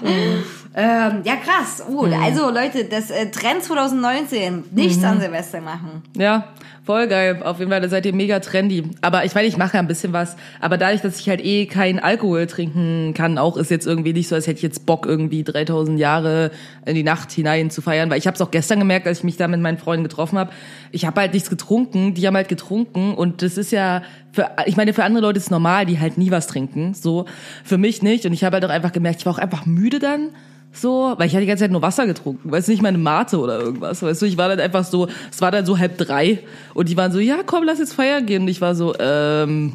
Ähm, 0.75 1.21
ja, 1.23 1.35
krass. 1.35 1.83
Oh, 1.87 2.05
Mhm. 2.05 2.13
Also 2.21 2.49
Leute, 2.51 2.85
das 2.85 3.09
äh, 3.09 3.31
Trend 3.31 3.63
2019, 3.63 4.65
nichts 4.71 5.03
an 5.03 5.19
Silvester 5.19 5.61
machen. 5.61 6.03
Ja, 6.15 6.49
voll 6.85 7.07
geil. 7.07 7.41
Auf 7.43 7.59
jeden 7.59 7.71
Fall, 7.71 7.81
da 7.81 7.89
seid 7.89 8.05
ihr 8.05 8.13
mega 8.13 8.39
trendy. 8.39 8.83
Aber 9.01 9.25
ich 9.25 9.33
meine, 9.33 9.47
ich 9.47 9.57
mache 9.57 9.73
ja 9.73 9.79
ein 9.79 9.87
bisschen 9.87 10.13
was. 10.13 10.35
Aber 10.61 10.77
dadurch, 10.77 11.01
dass 11.01 11.19
ich 11.19 11.27
halt 11.29 11.43
eh 11.43 11.65
keinen 11.65 11.99
Alkohol 11.99 12.45
trinken 12.47 13.13
kann, 13.15 13.37
auch 13.37 13.57
ist 13.57 13.71
jetzt 13.71 13.87
irgendwie 13.87 14.13
nicht 14.13 14.27
so, 14.27 14.35
als 14.35 14.45
hätte 14.47 14.57
ich 14.57 14.63
jetzt 14.63 14.85
Bock, 14.85 15.05
irgendwie 15.05 15.43
3000 15.43 15.99
Jahre 15.99 16.51
in 16.85 16.95
die 16.95 17.03
Nacht 17.03 17.31
hinein 17.31 17.69
zu 17.71 17.81
feiern. 17.81 18.09
Weil 18.09 18.19
ich 18.19 18.27
habe 18.27 18.35
es 18.35 18.41
auch 18.41 18.51
gestern 18.51 18.79
gemerkt, 18.79 19.07
als 19.07 19.19
ich 19.19 19.23
mich 19.23 19.37
da 19.37 19.47
mit 19.47 19.59
meinen 19.59 19.77
Freunden 19.79 20.03
getroffen 20.03 20.37
habe. 20.37 20.51
Ich 20.91 21.05
habe 21.05 21.19
halt 21.21 21.33
nichts 21.33 21.49
getrunken, 21.49 22.13
die 22.13 22.25
haben 22.27 22.35
halt 22.35 22.49
getrunken. 22.49 23.15
Und 23.15 23.41
das 23.41 23.57
ist 23.57 23.71
ja, 23.71 24.03
für, 24.31 24.51
ich 24.65 24.77
meine, 24.77 24.93
für 24.93 25.03
andere 25.03 25.23
Leute 25.25 25.37
ist 25.37 25.45
es 25.45 25.51
normal, 25.51 25.85
die 25.85 25.99
halt 25.99 26.17
nie 26.17 26.31
was 26.31 26.47
trinken. 26.47 26.93
So, 26.93 27.25
für 27.63 27.77
mich 27.77 28.01
nicht. 28.01 28.25
Und 28.25 28.33
ich 28.33 28.43
habe 28.43 28.55
halt 28.55 28.65
auch 28.65 28.69
einfach 28.69 28.91
gemerkt, 28.91 29.19
ich 29.19 29.25
war 29.25 29.33
auch 29.33 29.39
einfach 29.39 29.65
müde 29.65 29.99
dann. 29.99 30.29
So, 30.73 31.15
weil 31.17 31.25
ich 31.27 31.33
hatte 31.33 31.41
die 31.41 31.47
ganze 31.47 31.63
Zeit 31.63 31.71
nur 31.71 31.81
Wasser 31.81 32.05
getrunken, 32.05 32.51
weißt 32.51 32.67
du, 32.67 32.71
nicht 32.71 32.81
meine 32.83 32.97
Mate 32.99 33.39
oder 33.39 33.59
irgendwas, 33.59 34.01
weißt 34.03 34.21
du, 34.21 34.25
ich 34.27 34.37
war 34.37 34.47
dann 34.49 34.59
einfach 34.59 34.83
so, 34.85 35.07
es 35.31 35.41
war 35.41 35.49
dann 35.49 35.65
so 35.65 35.77
halb 35.79 35.97
drei 35.97 36.39
und 36.75 36.87
die 36.89 36.95
waren 36.97 37.11
so, 37.11 37.19
ja 37.19 37.37
komm, 37.45 37.63
lass 37.63 37.79
jetzt 37.79 37.93
feiern 37.93 38.25
gehen 38.27 38.43
und 38.43 38.47
ich 38.47 38.61
war 38.61 38.75
so, 38.75 38.93
ähm, 38.99 39.73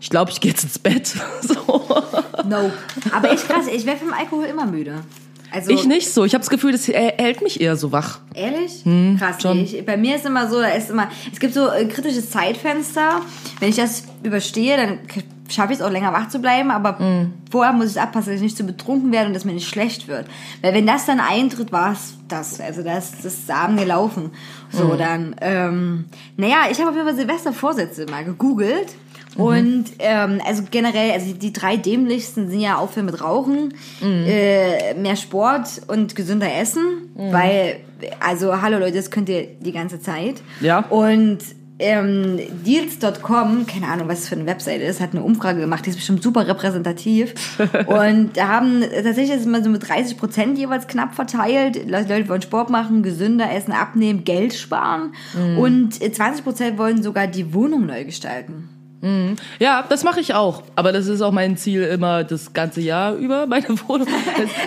ich 0.00 0.10
glaube, 0.10 0.30
ich 0.30 0.40
gehe 0.40 0.52
jetzt 0.52 0.62
ins 0.64 0.78
Bett. 0.78 1.12
So. 1.42 1.54
No. 2.48 2.70
Aber 3.12 3.32
ich 3.32 3.46
krass, 3.46 3.66
ich 3.72 3.84
werde 3.84 3.98
vom 4.00 4.12
Alkohol 4.12 4.44
immer 4.44 4.64
müde. 4.64 4.94
Also, 5.50 5.70
Ich 5.70 5.86
nicht 5.86 6.12
so, 6.12 6.24
ich 6.24 6.34
habe 6.34 6.40
das 6.42 6.50
Gefühl, 6.50 6.72
das 6.72 6.86
hält 6.88 7.42
mich 7.42 7.60
eher 7.60 7.74
so 7.76 7.90
wach. 7.90 8.20
Ehrlich? 8.34 8.84
Hm, 8.84 9.16
Krass. 9.18 9.40
schon. 9.42 9.58
Ich, 9.58 9.84
bei 9.84 9.96
mir 9.96 10.16
ist 10.16 10.26
immer 10.26 10.48
so, 10.48 10.60
da 10.60 10.68
ist 10.68 10.90
immer, 10.90 11.08
es 11.32 11.40
gibt 11.40 11.54
so 11.54 11.68
äh, 11.70 11.86
kritische 11.86 12.26
Zeitfenster. 12.26 13.22
Wenn 13.60 13.70
ich 13.70 13.76
das 13.76 14.04
überstehe, 14.22 14.76
dann 14.76 14.98
schaffe 15.48 15.72
ich 15.72 15.78
es 15.78 15.84
auch 15.84 15.90
länger 15.90 16.12
wach 16.12 16.28
zu 16.28 16.38
bleiben, 16.40 16.70
aber 16.70 16.98
Hm. 16.98 17.32
vorher 17.50 17.72
muss 17.72 17.90
ich 17.92 18.00
abpassen, 18.00 18.26
dass 18.32 18.36
ich 18.36 18.42
nicht 18.42 18.56
zu 18.56 18.64
betrunken 18.64 19.10
werde 19.12 19.28
und 19.28 19.34
dass 19.34 19.44
mir 19.44 19.52
nicht 19.54 19.68
schlecht 19.68 20.06
wird. 20.08 20.26
Weil 20.62 20.74
wenn 20.74 20.86
das 20.86 21.06
dann 21.06 21.20
eintritt, 21.20 21.72
war 21.72 21.92
es 21.92 22.14
das. 22.28 22.60
Also 22.60 22.82
das, 22.82 23.12
das 23.22 23.24
ist 23.34 23.50
Abend 23.50 23.80
gelaufen. 23.80 24.30
So, 24.70 24.92
Hm. 24.92 24.98
dann, 24.98 25.36
ähm, 25.40 26.04
naja, 26.36 26.58
ich 26.70 26.78
habe 26.80 26.90
auf 26.90 26.94
jeden 26.96 27.06
Fall 27.08 27.16
Silvestervorsätze 27.16 28.06
mal 28.10 28.24
gegoogelt. 28.24 28.88
Mhm. 29.36 29.42
Und 29.44 29.84
ähm, 29.98 30.40
also 30.46 30.62
generell, 30.70 31.12
also 31.12 31.32
die 31.32 31.52
drei 31.52 31.76
dämlichsten 31.76 32.48
sind 32.50 32.60
ja 32.60 32.76
aufhören 32.76 33.06
mit 33.06 33.22
Rauchen, 33.22 33.74
Mhm. 34.00 34.24
äh, 34.26 34.94
mehr 34.94 35.16
Sport 35.16 35.82
und 35.86 36.16
gesünder 36.16 36.52
Essen, 36.54 37.10
weil, 37.14 37.80
also 38.20 38.60
hallo 38.62 38.78
Leute, 38.78 38.96
das 38.96 39.10
könnt 39.10 39.28
ihr 39.28 39.46
die 39.60 39.72
ganze 39.72 40.00
Zeit. 40.00 40.36
Ja. 40.60 40.80
Und 40.80 41.38
ähm, 41.78 42.38
Deals.com, 42.64 43.66
keine 43.66 43.88
Ahnung, 43.88 44.08
was 44.08 44.28
für 44.28 44.34
eine 44.34 44.46
Webseite 44.46 44.84
ist, 44.84 45.00
hat 45.00 45.12
eine 45.12 45.22
Umfrage 45.22 45.60
gemacht, 45.60 45.86
die 45.86 45.90
ist 45.90 45.96
bestimmt 45.96 46.22
super 46.22 46.46
repräsentativ. 46.46 47.58
und 47.86 48.36
da 48.36 48.48
haben 48.48 48.80
tatsächlich 48.80 49.30
ist 49.30 49.40
es 49.42 49.46
mal 49.46 49.62
so 49.62 49.70
mit 49.70 49.88
30 49.88 50.16
Prozent 50.16 50.58
jeweils 50.58 50.86
knapp 50.86 51.14
verteilt. 51.14 51.88
Leute 51.88 52.28
wollen 52.28 52.42
Sport 52.42 52.70
machen, 52.70 53.02
gesünder 53.02 53.52
essen, 53.52 53.72
abnehmen, 53.72 54.24
Geld 54.24 54.54
sparen. 54.54 55.14
Mhm. 55.34 55.58
Und 55.58 56.02
äh, 56.02 56.10
20 56.10 56.44
Prozent 56.44 56.78
wollen 56.78 57.02
sogar 57.02 57.26
die 57.26 57.54
Wohnung 57.54 57.86
neu 57.86 58.04
gestalten. 58.04 58.68
Ja, 59.58 59.84
das 59.88 60.02
mache 60.02 60.20
ich 60.20 60.34
auch. 60.34 60.62
Aber 60.74 60.92
das 60.92 61.06
ist 61.06 61.20
auch 61.20 61.30
mein 61.30 61.56
Ziel 61.56 61.84
immer 61.84 62.24
das 62.24 62.52
ganze 62.52 62.80
Jahr 62.80 63.14
über, 63.14 63.46
meine 63.46 63.68
Wohnung. 63.86 64.08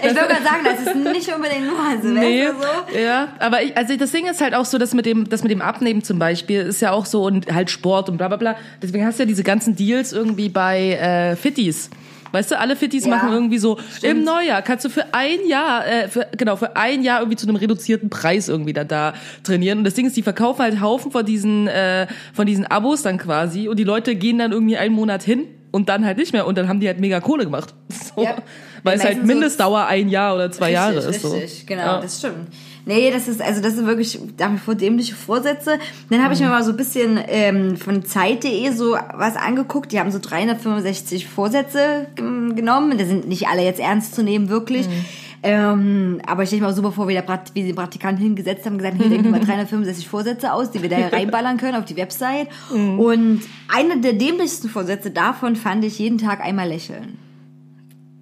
Ich 0.02 0.16
würde 0.16 0.28
gerade 0.28 0.44
sagen, 0.44 0.64
das 0.64 0.80
ist 0.82 0.96
nicht 0.96 1.34
unbedingt 1.34 1.66
nur 1.66 1.80
an 1.80 2.02
Silvester 2.02 2.30
Nee, 2.30 2.48
so. 2.48 2.98
ja, 2.98 3.30
aber 3.40 3.62
ich, 3.62 3.76
also 3.78 3.96
das 3.96 4.12
Ding 4.12 4.28
ist 4.28 4.42
halt 4.42 4.54
auch 4.56 4.66
so, 4.66 4.78
dass 4.78 4.94
mit 4.94 5.06
dem, 5.06 5.30
das 5.30 5.44
mit 5.44 5.52
dem 5.52 5.62
Abnehmen 5.62 6.04
zum 6.04 6.20
Beispiel 6.20 6.62
ist 6.62 6.82
ja 6.82 6.92
auch 6.92 7.06
so 7.06 7.24
und 7.24 7.52
halt 7.54 7.70
Sport 7.70 8.10
und 8.10 8.18
bla 8.18 8.28
bla 8.28 8.38
bla. 8.38 8.56
Deswegen 8.82 9.06
hast 9.06 9.20
du 9.20 9.24
ja 9.24 9.28
diese 9.28 9.44
ganzen 9.44 9.76
Deals 9.76 10.14
irgendwie 10.14 10.50
bei 10.50 10.94
äh, 10.94 11.36
Fitties. 11.36 11.90
Weißt 12.32 12.52
du, 12.52 12.58
alle 12.60 12.76
Fitties 12.76 13.06
Ja, 13.06 13.12
machen 13.12 13.32
irgendwie 13.32 13.58
so, 13.58 13.78
stimmt. 13.98 14.20
im 14.20 14.24
Neujahr 14.24 14.62
kannst 14.62 14.86
du 14.86 14.90
für 14.90 15.14
ein 15.14 15.40
Jahr, 15.48 15.86
äh, 15.86 16.08
für, 16.08 16.28
genau, 16.38 16.56
für 16.56 16.76
ein 16.76 17.04
Jahr 17.04 17.20
irgendwie 17.20 17.36
zu 17.38 17.46
einem 17.48 17.56
reduzierten 17.58 18.10
Preis 18.10 18.48
irgendwie 18.50 18.74
da, 18.74 18.84
da 18.84 19.14
trainieren. 19.44 19.80
Und 19.80 19.84
das 19.84 19.94
Ding 19.96 20.06
ist, 20.08 20.16
die 20.18 20.24
verkaufen 20.24 20.62
halt 20.62 20.80
Haufen 20.82 21.12
von 21.12 21.26
diesen, 21.26 21.68
äh, 21.68 22.08
von 22.34 22.46
diesen 22.46 22.66
Abos 22.66 23.02
dann 23.02 23.18
quasi 23.18 23.68
und 23.68 23.78
die 23.78 23.84
Leute 23.84 24.16
gehen 24.16 24.38
dann 24.38 24.52
irgendwie 24.52 24.78
einen 24.78 24.96
Monat 24.96 25.24
hin 25.24 25.46
und 25.72 25.90
dann 25.90 26.06
halt 26.06 26.18
nicht 26.18 26.34
mehr 26.34 26.48
und 26.48 26.58
dann 26.58 26.68
haben 26.68 26.80
die 26.80 26.88
halt 26.88 27.00
mega 27.00 27.20
Kohle 27.20 27.44
gemacht. 27.46 27.74
So. 28.16 28.24
Ja. 28.24 28.36
Weil 28.84 28.96
es 28.98 29.04
halt 29.04 29.14
meisten 29.18 29.28
so- 29.28 29.34
Mindestdauer 29.34 29.86
ein 29.86 30.10
Jahr 30.10 30.34
oder 30.36 30.52
zwei 30.52 30.72
Jahre 30.72 30.96
ist. 30.96 31.22
So. 31.22 31.34
Richtig, 31.34 31.66
genau, 31.68 31.82
Ja. 31.84 32.02
das 32.02 32.18
stimmt. 32.20 32.48
Nee, 32.86 33.12
das 33.12 33.28
ist, 33.28 33.42
also 33.42 33.62
das 33.62 33.76
sind 33.76 33.86
wirklich 33.86 34.20
nach 34.40 34.52
wie 34.54 34.58
vor 34.58 34.74
dämliche 34.76 35.14
Vorsätze. 35.16 35.78
Dann 36.10 36.24
habe 36.24 36.34
ich 36.34 36.40
mir 36.40 36.48
Mhm. 36.48 36.52
mal 36.52 36.64
so 36.64 36.72
ein 36.72 36.78
bisschen 36.78 37.20
ähm, 37.28 37.78
von 37.78 38.04
Zeit.de 38.04 38.72
so 38.72 38.98
was 39.14 39.36
angeguckt. 39.36 39.92
Die 39.92 40.00
haben 40.00 40.12
so 40.12 40.20
365 40.20 41.28
Vorsätze 41.28 42.08
genommen. 42.16 42.98
Das 42.98 43.08
sind 43.08 43.28
nicht 43.28 43.48
alle 43.48 43.64
jetzt 43.64 43.80
ernst 43.80 44.16
zu 44.16 44.24
nehmen, 44.24 44.50
wirklich. 44.50 44.88
Mhm. 44.88 45.06
Ähm, 45.44 46.22
aber 46.28 46.44
ich 46.44 46.50
stelle 46.50 46.62
mir 46.64 46.70
auch 46.70 46.76
super 46.76 46.92
vor, 46.92 47.08
wie, 47.08 47.14
der 47.14 47.24
Prat- 47.24 47.52
wie 47.56 47.64
die 47.64 47.74
Praktikanten 47.74 48.22
hingesetzt 48.24 48.64
haben 48.66 48.78
gesagt, 48.78 48.98
hier 48.98 49.10
denken 49.10 49.24
wir 49.26 49.32
mal 49.32 49.40
365 49.40 50.08
Vorsätze 50.08 50.54
aus, 50.54 50.70
die 50.70 50.84
wir 50.84 50.90
da 50.90 51.08
reinballern 51.08 51.58
können 51.58 51.76
auf 51.78 51.86
die 51.86 51.98
Website. 51.98 52.48
Mhm. 52.72 53.00
Und 53.00 53.42
einer 53.68 53.98
der 53.98 54.14
dämlichsten 54.14 54.70
Vorsätze 54.70 55.10
davon 55.10 55.56
fand 55.56 55.84
ich 55.84 55.98
jeden 55.98 56.20
Tag 56.20 56.42
einmal 56.42 56.68
lächeln. 56.68 57.18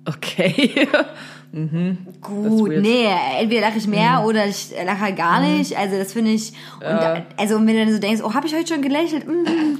Okay. 0.05 0.71
Gut, 1.51 2.69
weird. 2.69 2.81
nee, 2.81 3.07
entweder 3.39 3.61
lache 3.61 3.79
ich 3.79 3.87
mehr 3.87 4.23
oder 4.25 4.45
ich 4.45 4.71
lache 4.85 4.99
halt 4.99 5.17
gar 5.17 5.41
nicht. 5.41 5.75
Also 5.77 5.97
das 5.97 6.13
finde 6.13 6.31
ich. 6.31 6.53
Und 6.75 6.83
da, 6.83 7.23
also 7.37 7.55
wenn 7.55 7.67
du 7.67 7.85
dann 7.85 7.91
so 7.91 7.99
denkst, 7.99 8.21
oh, 8.23 8.33
habe 8.33 8.45
ich 8.45 8.53
heute 8.53 8.73
schon 8.73 8.81
gelächelt? 8.81 9.27
Mm. 9.27 9.79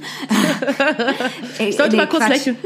Ich 1.58 1.76
sollte 1.76 1.96
mal 1.96 2.08
kurz 2.08 2.28
lächeln. 2.28 2.56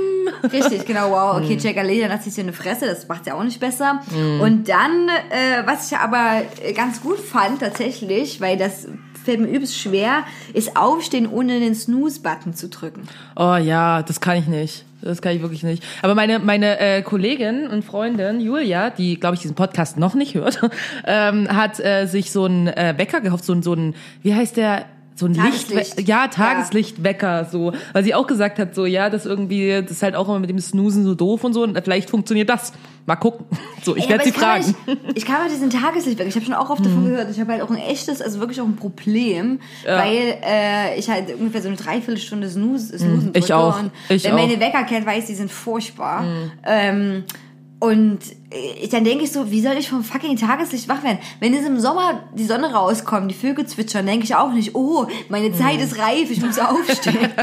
Richtig, 0.51 0.87
genau, 0.87 1.11
wow, 1.11 1.37
okay, 1.37 1.57
check 1.57 1.77
Ali, 1.77 2.01
dann 2.01 2.21
sich 2.21 2.35
so 2.35 2.41
eine 2.41 2.53
Fresse, 2.53 2.87
das 2.87 3.09
macht's 3.09 3.27
ja 3.27 3.35
auch 3.35 3.43
nicht 3.43 3.61
besser. 3.61 4.03
Und 4.41 4.69
dann, 4.69 5.09
äh, 5.09 5.67
was 5.67 5.91
ich 5.91 5.99
aber 5.99 6.43
ganz 6.75 7.01
gut 7.03 7.19
fand 7.19 7.61
tatsächlich, 7.61 8.41
weil 8.41 8.57
das 8.57 8.89
fällt 9.25 9.41
mir 9.41 9.49
übelst 9.49 9.79
schwer, 9.79 10.25
ist 10.53 10.77
aufstehen, 10.77 11.27
ohne 11.27 11.59
den 11.59 11.75
Snooze-Button 11.75 12.55
zu 12.55 12.69
drücken. 12.69 13.09
Oh 13.37 13.57
ja, 13.57 14.03
das 14.03 14.21
kann 14.21 14.37
ich 14.37 14.47
nicht. 14.47 14.85
Das 15.05 15.23
kann 15.23 15.37
ich 15.37 15.43
wirklich 15.43 15.63
nicht. 15.63 15.83
Aber 16.03 16.15
meine 16.15 16.39
meine 16.39 16.79
äh, 16.81 17.03
Kollegin 17.03 17.69
und 17.69 17.85
Freundin 17.85 18.41
Julia, 18.41 18.91
die 18.91 19.21
glaube 19.21 19.35
ich 19.35 19.43
diesen 19.43 19.55
Podcast 19.55 19.99
noch 19.99 20.15
nicht 20.15 20.35
hört, 20.35 20.61
ähm, 21.07 21.49
hat 21.49 21.79
äh, 21.81 22.07
sich 22.07 22.33
so 22.33 22.45
einen 22.45 22.69
äh, 22.69 22.95
Wecker 22.97 23.21
gekauft, 23.21 23.45
so 23.45 23.53
ein 23.53 23.63
so 23.63 23.75
ein 23.75 23.95
wie 24.23 24.35
heißt 24.35 24.57
der 24.57 24.87
so 25.17 25.27
ein 25.27 25.35
Tageslicht. 25.35 25.97
Licht, 25.97 26.09
ja, 26.09 26.27
Tageslichtwecker, 26.29 27.45
so, 27.51 27.73
weil 27.93 28.03
sie 28.03 28.15
auch 28.15 28.27
gesagt 28.27 28.59
hat, 28.59 28.75
so, 28.75 28.85
ja, 28.85 29.11
das 29.11 29.27
irgendwie, 29.27 29.81
das 29.83 29.93
ist 29.93 30.03
halt 30.03 30.17
auch 30.17 30.29
immer 30.29 30.41
mit 30.41 30.51
dem 30.51 30.59
Snoosen 30.59 31.05
so 31.05 31.15
doof 31.15 31.45
und 31.45 31.53
so, 31.53 31.63
und 31.63 31.79
vielleicht 31.85 32.11
funktioniert 32.11 32.49
das. 32.49 32.73
Mal 33.07 33.17
gucken. 33.17 33.47
So, 33.85 33.95
ich 33.95 34.09
werde 34.09 34.25
sie 34.25 34.33
fragen. 34.33 34.75
Kann 34.87 34.97
ich 35.15 35.27
kann 35.27 35.43
mal 35.43 35.51
diesen 35.51 35.69
Tageslicht 35.69 36.19
weg. 36.19 36.27
Ich 36.27 36.35
habe 36.37 36.47
schon 36.47 36.55
auch 36.55 36.71
oft 36.71 36.83
davon 36.87 37.05
gehört. 37.05 37.31
Ich 37.31 37.39
habe 37.39 37.53
halt 37.53 37.61
auch 37.61 37.69
ein 37.69 37.77
echtes, 37.77 38.23
also 38.23 38.41
wirklich 38.41 38.59
auch 38.63 38.65
ein 38.65 38.77
Problem, 38.77 39.61
weil 39.85 40.39
äh, 40.43 40.99
ich 40.99 41.11
halt 41.11 41.35
ungefähr 41.39 41.61
so 41.61 41.69
eine 41.69 41.77
Dreiviertelstunde 41.77 42.49
snooze, 42.49 42.99
snoosen 42.99 43.33
ich 43.35 43.41
drücke. 43.45 43.57
auch. 43.57 43.79
Und 43.79 43.91
Ich 44.09 44.25
wer 44.25 44.33
auch. 44.33 44.39
meine 44.39 44.59
Wecker 44.59 44.85
kennt, 44.85 45.05
weiß, 45.05 45.27
die 45.27 45.35
sind 45.35 45.51
furchtbar. 45.53 46.25
Ähm, 46.65 47.25
und 47.79 48.21
ich, 48.23 48.37
dann 48.91 49.05
denke 49.05 49.25
ich 49.25 49.33
so, 49.33 49.51
wie 49.51 49.61
soll 49.61 49.75
ich 49.75 49.89
vom 49.89 50.05
fucking 50.05 50.37
Tageslicht 50.37 50.89
wach 50.89 51.03
werden? 51.03 51.19
Wenn 51.41 51.55
es 51.55 51.67
im 51.67 51.81
Sommer 51.81 52.25
die 52.35 52.45
Sonne 52.45 52.73
rauskommt, 52.73 53.31
die 53.31 53.35
Vögel 53.35 53.67
zwitschern, 53.67 54.07
denke 54.07 54.25
ich 54.25 54.35
auch 54.35 54.53
nicht, 54.53 54.75
oh, 54.75 55.07
meine 55.29 55.53
Zeit 55.53 55.81
ist 55.81 55.99
reif, 55.99 56.31
ich 56.31 56.41
muss 56.41 56.59
aufstehen. 56.59 57.31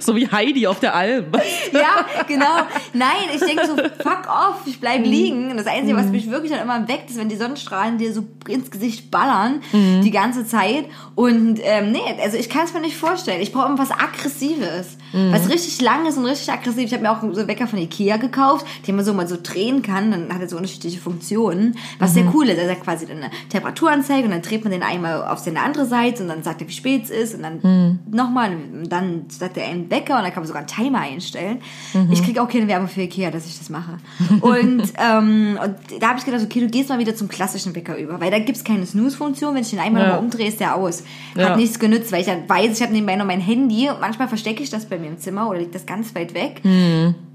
So 0.00 0.14
wie 0.16 0.28
Heidi 0.28 0.66
auf 0.66 0.80
der 0.80 0.94
Alm. 0.94 1.26
Ja, 1.72 2.04
genau. 2.26 2.46
Nein, 2.92 3.28
ich 3.34 3.40
denke 3.40 3.66
so, 3.66 3.76
fuck 3.76 4.26
off, 4.28 4.62
ich 4.66 4.80
bleib 4.80 5.04
liegen. 5.04 5.50
Und 5.50 5.56
das 5.56 5.66
Einzige, 5.66 5.96
was 5.96 6.06
mich 6.06 6.30
wirklich 6.30 6.50
dann 6.50 6.60
immer 6.60 6.88
weckt, 6.88 7.10
ist, 7.10 7.18
wenn 7.18 7.28
die 7.28 7.36
Sonnenstrahlen 7.36 7.98
dir 7.98 8.12
so 8.12 8.24
ins 8.48 8.70
Gesicht 8.70 9.10
ballern, 9.10 9.60
die 9.72 10.10
ganze 10.10 10.46
Zeit. 10.46 10.86
Und 11.14 11.60
ähm, 11.62 11.92
nee, 11.92 12.00
also 12.22 12.36
ich 12.36 12.48
kann 12.48 12.64
es 12.64 12.74
mir 12.74 12.80
nicht 12.80 12.96
vorstellen. 12.96 13.40
Ich 13.40 13.52
brauche 13.52 13.66
immer 13.66 13.78
was 13.78 13.90
Aggressives. 13.90 14.98
Was 15.12 15.48
richtig 15.48 15.80
lang 15.80 16.06
ist 16.06 16.16
und 16.16 16.24
richtig 16.24 16.52
aggressiv. 16.52 16.84
Ich 16.84 16.92
habe 16.92 17.02
mir 17.02 17.10
auch 17.10 17.20
so 17.20 17.26
einen 17.26 17.48
Wecker 17.48 17.66
von 17.66 17.78
Ikea 17.78 18.16
gekauft, 18.16 18.64
den 18.86 18.96
man 18.96 19.04
so 19.04 19.12
mal 19.12 19.26
so 19.26 19.36
drehen 19.42 19.82
kann. 19.82 19.89
Dann 19.90 20.32
hat 20.32 20.40
er 20.40 20.48
so 20.48 20.56
unterschiedliche 20.56 20.98
Funktionen. 21.00 21.76
Was 21.98 22.14
sehr 22.14 22.24
cool 22.34 22.48
ist. 22.48 22.58
Er 22.58 22.66
sagt 22.68 22.82
quasi 22.84 23.06
dann 23.06 23.18
eine 23.18 23.30
Temperaturanzeige 23.48 24.24
und 24.24 24.30
dann 24.30 24.42
dreht 24.42 24.62
man 24.64 24.70
den 24.72 24.82
einmal 24.82 25.24
auf 25.26 25.38
seine 25.38 25.60
andere 25.62 25.86
Seite 25.86 26.22
und 26.22 26.28
dann 26.28 26.42
sagt 26.42 26.60
er, 26.62 26.68
wie 26.68 26.72
spät 26.72 27.04
es 27.04 27.10
ist 27.10 27.34
und 27.34 27.42
dann 27.42 27.98
nochmal 28.10 28.52
und 28.52 28.88
dann 28.90 29.24
sagt 29.28 29.56
er 29.56 29.66
einen 29.66 29.90
Wecker 29.90 30.16
und 30.16 30.22
dann 30.22 30.32
kann 30.32 30.42
man 30.42 30.46
sogar 30.46 30.60
einen 30.60 30.68
Timer 30.68 31.00
einstellen. 31.00 31.58
Ich 32.10 32.22
kriege 32.22 32.42
auch 32.42 32.48
keine 32.48 32.66
Werbung 32.68 32.88
für 32.88 33.02
Ikea, 33.02 33.30
dass 33.30 33.46
ich 33.46 33.58
das 33.58 33.68
mache. 33.70 33.98
Und, 34.40 34.82
ähm, 34.98 35.58
und 35.62 36.02
da 36.02 36.08
habe 36.08 36.18
ich 36.18 36.24
gedacht, 36.24 36.42
okay, 36.44 36.60
du 36.60 36.68
gehst 36.68 36.88
mal 36.88 36.98
wieder 36.98 37.14
zum 37.14 37.28
klassischen 37.28 37.74
Wecker 37.74 37.96
über, 37.96 38.20
weil 38.20 38.30
da 38.30 38.38
gibt's 38.38 38.64
keine 38.64 38.86
Snooze-Funktion. 38.86 39.54
Wenn 39.54 39.62
ich 39.62 39.70
den 39.70 39.78
einmal 39.80 40.02
Ja. 40.08 40.16
umdrehe, 40.16 40.48
ist 40.48 40.60
der 40.60 40.76
aus. 40.76 41.02
Hat 41.36 41.42
Ja. 41.42 41.56
nichts 41.56 41.78
genützt, 41.78 42.12
weil 42.12 42.20
ich 42.20 42.26
dann 42.26 42.48
weiß, 42.48 42.76
ich 42.76 42.82
habe 42.82 42.92
nebenbei 42.92 43.16
noch 43.16 43.26
mein 43.26 43.40
Handy 43.40 43.88
und 43.88 44.00
manchmal 44.00 44.28
verstecke 44.28 44.62
ich 44.62 44.70
das 44.70 44.86
bei 44.86 44.98
mir 44.98 45.08
im 45.08 45.18
Zimmer 45.18 45.48
oder 45.48 45.58
liegt 45.58 45.74
das 45.74 45.86
ganz 45.86 46.14
weit 46.14 46.34
weg. 46.34 46.60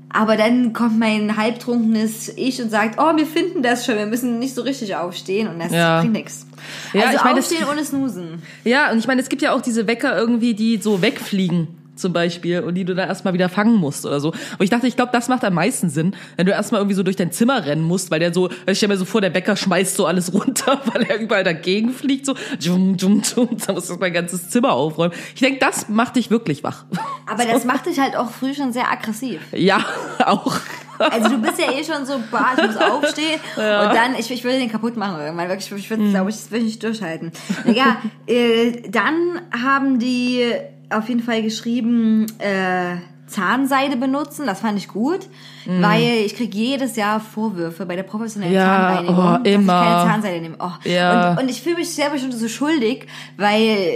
Aber 0.09 0.37
dann 0.37 0.71
kommt 0.71 0.97
mein 0.97 1.35
halbtrunkenes 1.35 2.29
Ich 2.37 2.61
und 2.61 2.69
sagt, 2.69 2.99
oh, 2.99 3.17
wir 3.17 3.25
finden 3.25 3.61
das 3.63 3.85
schon, 3.85 3.95
wir 3.97 4.05
müssen 4.05 4.39
nicht 4.39 4.55
so 4.55 4.61
richtig 4.61 4.95
aufstehen 4.95 5.47
und 5.47 5.59
das 5.59 5.71
Ja. 5.73 5.99
bringt 5.99 6.13
nichts. 6.13 6.45
Ja, 6.93 7.03
also 7.05 7.17
ich 7.17 7.23
meine, 7.23 7.35
das- 7.37 7.49
aufstehen 7.51 7.67
ohne 7.69 7.83
Snoosen. 7.83 8.41
Ja, 8.63 8.91
und 8.91 8.97
ich 8.99 9.07
meine, 9.07 9.21
es 9.21 9.29
gibt 9.29 9.41
ja 9.41 9.51
auch 9.53 9.61
diese 9.61 9.87
Wecker 9.87 10.17
irgendwie, 10.17 10.53
die 10.53 10.77
so 10.77 11.01
wegfliegen 11.01 11.67
zum 11.95 12.13
Beispiel 12.13 12.61
und 12.61 12.75
die 12.75 12.85
du 12.85 12.95
dann 12.95 13.07
erstmal 13.07 13.33
wieder 13.33 13.49
fangen 13.49 13.75
musst 13.75 14.05
oder 14.05 14.19
so. 14.19 14.33
Aber 14.53 14.63
ich 14.63 14.69
dachte, 14.69 14.87
ich 14.87 14.95
glaube, 14.95 15.11
das 15.11 15.27
macht 15.27 15.43
am 15.43 15.53
meisten 15.53 15.89
Sinn, 15.89 16.15
wenn 16.37 16.45
du 16.45 16.51
erstmal 16.51 16.81
irgendwie 16.81 16.95
so 16.95 17.03
durch 17.03 17.15
dein 17.15 17.31
Zimmer 17.31 17.65
rennen 17.65 17.83
musst, 17.83 18.11
weil 18.11 18.19
der 18.19 18.33
so, 18.33 18.49
ich 18.67 18.77
stell 18.77 18.89
mir 18.89 18.97
so 18.97 19.05
vor, 19.05 19.21
der 19.21 19.33
Wecker 19.33 19.55
schmeißt 19.55 19.95
so 19.95 20.05
alles 20.05 20.33
runter, 20.33 20.81
weil 20.85 21.03
er 21.03 21.19
überall 21.19 21.43
dagegen 21.43 21.91
fliegt, 21.91 22.25
so, 22.25 22.35
jum, 22.59 22.95
jum, 22.97 23.21
jum, 23.35 23.49
da 23.65 23.73
musst 23.73 23.89
du 23.89 23.95
mein 23.95 24.13
ganzes 24.13 24.49
Zimmer 24.49 24.73
aufräumen. 24.73 25.13
Ich 25.33 25.41
denke, 25.41 25.59
das 25.59 25.89
macht 25.89 26.15
dich 26.15 26.29
wirklich 26.29 26.63
wach. 26.63 26.85
Aber 27.25 27.45
das 27.45 27.65
macht 27.65 27.85
dich 27.85 27.99
halt 27.99 28.15
auch 28.15 28.29
früh 28.29 28.53
schon 28.53 28.73
sehr 28.73 28.91
aggressiv. 28.91 29.41
Ja, 29.51 29.83
auch. 30.25 30.57
Also 30.97 31.29
du 31.29 31.41
bist 31.41 31.59
ja 31.59 31.71
eh 31.73 31.83
schon 31.83 32.05
so, 32.05 32.13
bah, 32.31 32.53
ich 32.55 32.65
muss 32.65 32.77
aufstehen 32.77 33.39
und 33.57 33.61
dann, 33.93 34.15
ich, 34.17 34.31
ich 34.31 34.45
würde 34.45 34.59
den 34.59 34.71
kaputt 34.71 34.95
machen 34.95 35.19
irgendwann, 35.19 35.49
wirklich, 35.49 35.69
ich 35.69 35.89
würde, 35.89 36.09
glaube 36.09 36.29
ich, 36.29 36.37
das 36.37 36.51
will 36.51 36.59
ich 36.59 36.65
nicht 36.65 36.83
durchhalten. 36.83 37.33
Ja, 37.65 37.97
äh, 38.27 38.81
dann 38.89 39.41
haben 39.51 39.99
die 39.99 40.53
auf 40.89 41.09
jeden 41.09 41.21
Fall 41.21 41.41
geschrieben, 41.41 42.25
äh, 42.39 42.97
Zahnseide 43.27 43.97
benutzen, 43.97 44.45
das 44.45 44.61
fand 44.61 44.77
ich 44.77 44.87
gut, 44.87 45.27
weil 45.65 46.23
ich 46.25 46.35
krieg 46.35 46.53
jedes 46.53 46.95
Jahr 46.95 47.19
Vorwürfe 47.19 47.85
bei 47.85 47.95
der 47.95 48.03
professionellen 48.03 48.53
Mhm. 48.53 48.59
Ja, 48.59 48.65
Zahnreinigung, 48.65 49.17
oh, 49.17 49.37
dass 49.43 49.53
immer. 49.53 49.81
ich 49.81 49.87
keine 49.87 50.11
Zahnseide 50.11 50.41
nehme. 50.41 50.55
Oh. 50.59 50.71
Ja. 50.89 51.31
Und, 51.31 51.39
und 51.43 51.49
ich 51.49 51.61
fühle 51.61 51.75
mich 51.77 51.89
selber 51.93 52.17
schon 52.17 52.31
so 52.31 52.47
schuldig, 52.47 53.07
weil 53.37 53.89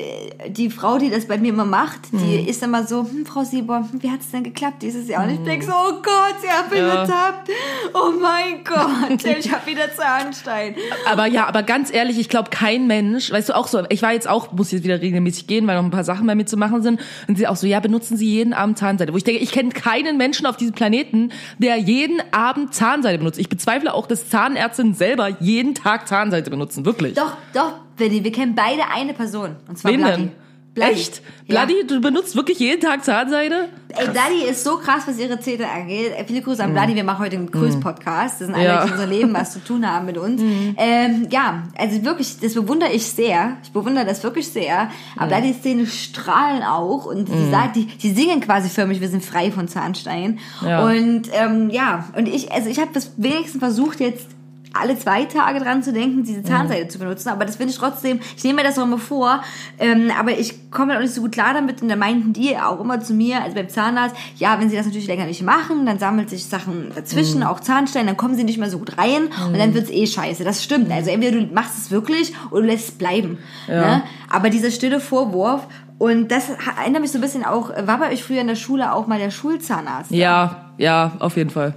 die 0.50 0.70
Frau, 0.70 0.98
die 0.98 1.10
das 1.10 1.26
bei 1.26 1.38
mir 1.38 1.50
immer 1.50 1.66
macht, 1.66 2.00
die 2.12 2.42
Mhm. 2.42 2.48
ist 2.48 2.64
immer 2.64 2.86
so, 2.86 3.02
hm, 3.04 3.26
Frau 3.26 3.44
Sieber, 3.44 3.86
hm, 3.92 4.02
wie 4.04 4.10
hat 4.12 4.22
es 4.22 4.32
denn 4.32 4.44
geklappt 4.44 4.82
dieses 4.82 5.08
Jahr? 5.08 5.24
Und 5.24 5.30
ich 5.32 5.40
denke 5.40 5.66
so, 5.66 5.72
oh 5.72 5.94
Gott, 6.02 6.36
sie 6.42 6.50
hat 6.50 6.70
mich 6.72 6.80
Mhm. 6.82 6.88
Ja. 6.88 6.94
ertappt. 7.02 7.50
Oh 7.94 8.12
mein 8.22 8.64
Gott, 8.64 9.24
ich 9.26 9.52
habe 9.52 9.66
wieder 9.68 9.94
Zahnstein. 9.96 10.76
Aber 11.12 11.26
ja, 11.26 11.48
aber 11.48 11.64
ganz 11.64 11.94
ehrlich, 11.94 12.20
ich 12.20 12.30
glaube, 12.30 12.50
kein 12.50 12.88
Mensch, 12.88 13.32
weißt 13.32 13.50
du 13.50 13.56
auch 13.56 13.68
so, 13.68 13.84
ich 13.90 14.02
war 14.02 14.14
jetzt 14.14 14.28
auch, 14.28 14.52
muss 14.54 14.72
jetzt 14.72 14.84
wieder 14.84 15.02
regelmäßig 15.02 15.48
gehen, 15.48 15.68
weil 15.68 15.76
noch 15.78 15.84
ein 15.84 15.92
paar 15.92 16.04
Sachen 16.04 16.26
bei 16.28 16.36
mir 16.36 16.46
zu 16.46 16.58
machen 16.58 16.82
sind. 16.82 17.00
Und 17.28 17.38
sie 17.38 17.48
auch 17.48 17.56
so, 17.56 17.68
ja, 17.68 17.80
benutzen 17.80 18.18
Sie 18.18 18.26
jeden 18.28 18.54
Abend 18.54 18.78
Zahnseide. 18.78 19.14
Wo 19.14 19.18
ich 19.18 19.24
denke, 19.24 19.42
ich 19.42 19.52
kenne 19.52 19.70
keinen 19.70 20.18
Menschen 20.18 20.46
auf 20.46 20.58
diesem 20.58 20.74
Planeten, 20.74 21.32
der 21.60 21.78
jeden 21.78 22.22
Abend 22.32 22.74
Zahnseide 22.74 23.18
benutzt. 23.18 23.39
Ich 23.39 23.49
bezweifle 23.49 23.93
auch, 23.93 24.07
dass 24.07 24.30
Zahnärztinnen 24.30 24.93
selber 24.93 25.30
jeden 25.39 25.76
Tag 25.76 26.07
Zahnseide 26.07 26.49
benutzen. 26.49 26.86
Wirklich. 26.86 27.14
Doch, 27.14 27.34
doch, 27.53 27.74
Benny, 27.97 28.24
wir 28.24 28.32
kennen 28.32 28.55
beide 28.55 28.84
eine 28.93 29.14
Person. 29.14 29.57
Und 29.68 29.78
zwar 29.78 29.91
Wen 29.91 30.01
Bloody. 30.01 30.18
denn? 30.18 30.32
Bloody. 30.80 30.94
Echt? 30.94 31.22
Ja. 31.48 31.66
Bloody, 31.66 31.88
du 31.88 32.00
benutzt 32.02 32.36
wirklich 32.36 32.60
jeden 32.60 32.80
Tag 32.82 33.04
Zahnseide? 33.04 33.70
Ey, 33.90 34.06
Bloody 34.08 34.50
ist 34.50 34.64
so 34.64 34.78
krass, 34.78 35.04
was 35.08 35.18
ihre 35.18 35.40
Zähne 35.40 35.68
angeht. 35.70 36.12
Äh, 36.16 36.24
Viele 36.26 36.42
Grüße 36.42 36.64
an 36.64 36.74
Bloody. 36.74 36.96
Wir 36.96 37.04
machen 37.04 37.26
heute 37.26 37.38
einen 37.38 37.50
Grüß-Podcast. 37.52 38.40
Das 38.42 38.48
sind 38.48 38.54
alle, 38.56 38.64
Mhm. 38.64 38.68
Ja. 38.70 38.76
Mhm. 38.76 38.82
die 38.82 38.88
in 38.88 38.92
unserem 38.94 39.10
Leben 39.10 39.34
was 39.34 39.54
zu 39.54 39.64
tun 39.64 39.90
haben 39.90 40.06
mit 40.06 40.18
uns. 40.18 40.42
Ähm, 40.78 41.28
ja, 41.32 41.64
also 41.78 42.04
wirklich, 42.04 42.40
das 42.40 42.54
bewundere 42.54 42.92
ich 42.92 43.06
sehr. 43.08 43.58
Ich 43.64 43.72
bewundere 43.72 44.06
das 44.06 44.24
wirklich 44.24 44.48
sehr. 44.48 44.86
Mhm. 44.86 44.90
Aber 45.18 45.28
Bloodys 45.28 45.62
Zähne 45.62 45.88
strahlen 45.88 46.64
auch 46.64 47.06
und 47.06 47.28
die, 47.28 47.50
sagt, 47.52 47.76
die, 47.76 47.86
die 47.88 48.12
singen 48.12 48.42
quasi 48.42 48.70
für 48.70 48.86
mich, 48.86 49.02
wir 49.02 49.10
sind 49.10 49.26
frei 49.26 49.52
von 49.52 49.68
Zahnstein. 49.68 50.40
Ja. 50.66 50.86
Und 50.86 51.24
ähm, 51.34 51.70
ja, 51.72 52.06
und 52.16 52.28
ich, 52.28 52.52
also 52.52 52.70
ich 52.70 52.80
habe 52.80 52.92
das 52.94 53.12
wenigstens 53.18 53.60
versucht 53.60 54.00
jetzt 54.00 54.28
alle 54.74 54.98
zwei 54.98 55.26
Tage 55.26 55.60
dran 55.60 55.84
zu 55.84 55.94
denken, 55.94 56.24
diese 56.24 56.44
Zahnseide 56.44 56.88
zu 56.88 57.00
benutzen. 57.00 57.30
Aber 57.30 57.46
das 57.46 57.56
finde 57.56 57.72
ich 57.72 57.78
trotzdem, 57.78 58.20
ich 58.36 58.44
nehme 58.44 58.62
mir 58.62 58.68
das 58.68 58.78
auch 58.78 58.84
immer 58.84 58.98
vor, 58.98 59.44
ähm, 59.80 60.12
aber 60.18 60.38
ich 60.38 60.72
komme 60.72 60.96
auch 60.96 61.02
nicht 61.02 61.14
so 61.14 61.22
gut 61.22 61.32
klar 61.32 61.54
damit. 61.54 61.82
Und 61.82 61.90
da 61.90 61.96
meinten 61.96 62.34
die 62.34 62.58
auch 62.58 62.80
immer 62.80 63.00
zu 63.00 63.14
mir, 63.14 63.42
also 63.42 63.56
beim 63.56 63.70
Zahnarzt, 63.70 64.16
ja, 64.38 64.60
wenn 64.60 64.70
sie 64.70 64.76
das 64.76 64.86
natürlich 64.86 65.08
länger 65.08 65.26
nicht 65.26 65.42
machen, 65.42 65.86
dann 65.86 66.00
sammelt 66.00 66.30
sich 66.30 66.46
Sachen 66.46 66.92
dazwischen, 66.96 67.44
auch 67.44 67.60
Zahnstein, 67.60 68.08
dann 68.08 68.18
kommen 68.18 68.36
sie 68.36 68.44
nicht 68.44 68.60
mehr 68.60 68.70
so 68.70 68.80
gut 68.80 68.98
rein 68.98 69.30
und 69.48 69.58
dann 69.58 69.74
wird's 69.74 69.90
eh 69.90 70.06
scheiße. 70.06 70.44
Das 70.44 70.64
stimmt. 70.64 70.92
Also 70.92 71.10
entweder 71.10 71.40
du 71.40 71.54
machst 71.54 71.78
es 71.78 71.92
wirklich 71.92 72.34
oder 72.52 72.62
du 72.62 72.68
lässt 72.68 72.90
es 72.90 72.92
bleiben. 72.92 73.40
Ne? 73.68 74.04
Aber 74.30 74.50
dieser 74.50 74.72
stille 74.72 75.00
Vorwurf, 75.00 75.68
und 75.98 76.30
das 76.30 76.50
erinnert 76.78 77.02
mich 77.02 77.12
so 77.12 77.18
ein 77.18 77.22
bisschen 77.22 77.44
auch, 77.44 77.72
war 77.72 78.00
bei 78.00 78.12
euch 78.12 78.24
früher 78.24 78.40
in 78.40 78.48
der 78.48 78.56
Schule 78.56 78.94
auch 78.94 79.06
mal 79.08 79.20
der 79.20 79.32
Schulzahnarzt? 79.32 80.12
Ja, 80.12 80.72
ja, 80.78 81.12
auf 81.20 81.36
jeden 81.36 81.50
Fall. 81.50 81.74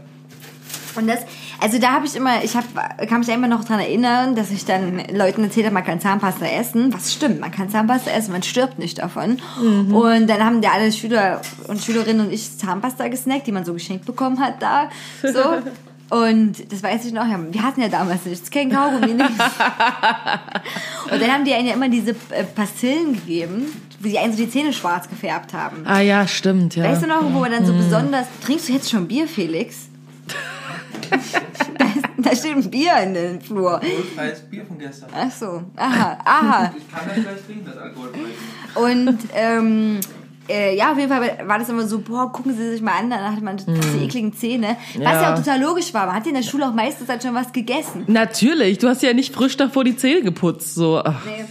Und 0.95 1.09
das, 1.09 1.21
also 1.63 1.79
da 1.79 1.93
habe 1.93 2.07
ich 2.07 2.17
immer, 2.17 2.43
ich 2.43 2.57
hab, 2.57 2.65
kann 3.09 3.21
mich 3.21 3.29
immer 3.29 3.47
noch 3.47 3.65
dran 3.65 3.79
erinnern, 3.79 4.35
dass 4.35 4.51
ich 4.51 4.65
dann 4.65 5.01
Leuten 5.13 5.45
erzählt 5.45 5.67
habe, 5.67 5.75
man 5.75 5.85
kann 5.85 6.01
Zahnpasta 6.01 6.45
essen. 6.45 6.93
Was 6.93 7.13
stimmt, 7.13 7.41
man 7.41 7.53
kann 7.53 7.71
Zahnpasta 7.71 8.11
essen, 8.11 8.33
man 8.33 8.43
stirbt 8.43 8.79
nicht 8.79 8.99
davon. 8.99 9.39
Mhm. 9.61 9.95
Und 9.95 10.27
dann 10.27 10.45
haben 10.45 10.61
ja 10.63 10.73
alle 10.73 10.91
Schüler 10.91 11.41
und 11.69 11.81
Schülerinnen 11.81 12.27
und 12.27 12.33
ich 12.33 12.59
Zahnpasta 12.59 13.09
gesnackt, 13.09 13.47
die 13.47 13.53
man 13.53 13.65
so 13.65 13.73
geschenkt 13.73 14.05
bekommen 14.07 14.41
hat 14.41 14.61
da. 14.61 14.91
So. 15.23 15.39
Und 16.13 16.71
das 16.71 16.83
weiß 16.83 17.07
ich 17.07 17.15
noch, 17.15 17.25
wir 17.25 17.63
hatten 17.63 17.81
ja 17.81 17.89
damals 17.89 18.27
nichts, 18.27 18.51
kein 18.51 18.71
Kaugummi, 18.71 19.15
nichts. 19.15 19.33
Und 21.11 21.23
dann 21.23 21.33
haben 21.33 21.47
die 21.47 21.55
einen 21.55 21.69
ja 21.69 21.73
immer 21.73 21.89
diese 21.89 22.11
äh, 22.11 22.45
Pastillen 22.55 23.15
gegeben, 23.15 23.65
wie 23.99 24.11
die 24.11 24.19
einen 24.19 24.35
so 24.35 24.45
die 24.45 24.51
Zähne 24.51 24.75
schwarz 24.75 25.09
gefärbt 25.09 25.55
haben. 25.55 25.87
Ah 25.87 26.01
ja, 26.01 26.29
stimmt, 26.29 26.77
ja. 26.77 26.85
Weißt 26.85 27.03
du 27.03 27.07
noch, 27.07 27.23
wo 27.33 27.39
man 27.39 27.51
dann 27.51 27.65
so 27.65 27.73
besonders. 27.73 28.27
Trinkst 28.45 28.69
du 28.69 28.75
jetzt 28.75 28.91
schon 28.91 29.09
Bier, 29.09 29.27
Felix? 29.27 29.89
Da, 31.11 31.85
ist, 31.85 32.05
da 32.19 32.37
steht 32.37 32.57
ein 32.57 32.71
Bier 32.71 32.97
in 33.03 33.15
den 33.15 33.41
Flur. 33.41 33.81
Alkoholfreies 33.81 34.41
Bier 34.43 34.65
von 34.67 34.79
gestern. 34.79 35.11
Ach 35.15 35.31
so, 35.31 35.63
aha, 35.77 36.19
aha. 36.25 36.75
Ich 36.77 36.91
kann 36.91 37.09
das 37.09 37.23
gleich 37.23 37.47
trinken, 37.47 37.67
das 37.67 37.77
alkoholfreie. 37.77 38.33
Und 38.75 39.19
ähm, 39.35 40.01
äh, 40.49 40.77
ja, 40.77 40.93
auf 40.93 40.99
jeden 40.99 41.11
Fall 41.11 41.39
war 41.47 41.59
das 41.59 41.69
immer 41.69 41.87
so, 41.87 42.01
boah, 42.01 42.33
gucken 42.33 42.57
Sie 42.57 42.71
sich 42.71 42.83
mal 42.83 42.93
an, 42.99 43.11
dann 43.11 43.21
hatte 43.31 43.43
man 43.45 43.57
diese 43.57 43.99
ekligen 44.05 44.33
Zähne. 44.33 44.77
Was 44.97 45.03
ja. 45.05 45.23
Ja. 45.23 45.33
auch 45.33 45.39
total 45.39 45.61
logisch 45.61 45.95
war. 45.95 46.07
Man 46.07 46.17
hat 46.17 46.27
in 46.27 46.35
der 46.35 46.43
Schule 46.43 46.67
auch 46.69 46.75
meistens 46.75 47.09
halt 47.09 47.23
schon 47.23 47.35
was 47.35 47.53
gegessen. 47.53 48.05
Natürlich, 48.07 48.79
du 48.79 48.89
hast 48.89 49.03
ja 49.03 49.13
nicht 49.13 49.35
frisch 49.35 49.57
davor 49.57 49.85
die 49.85 49.97
Zähne 49.97 50.23
geputzt. 50.23 50.75
So. 50.75 51.01
Ach. 51.05 51.25
Nee. 51.25 51.45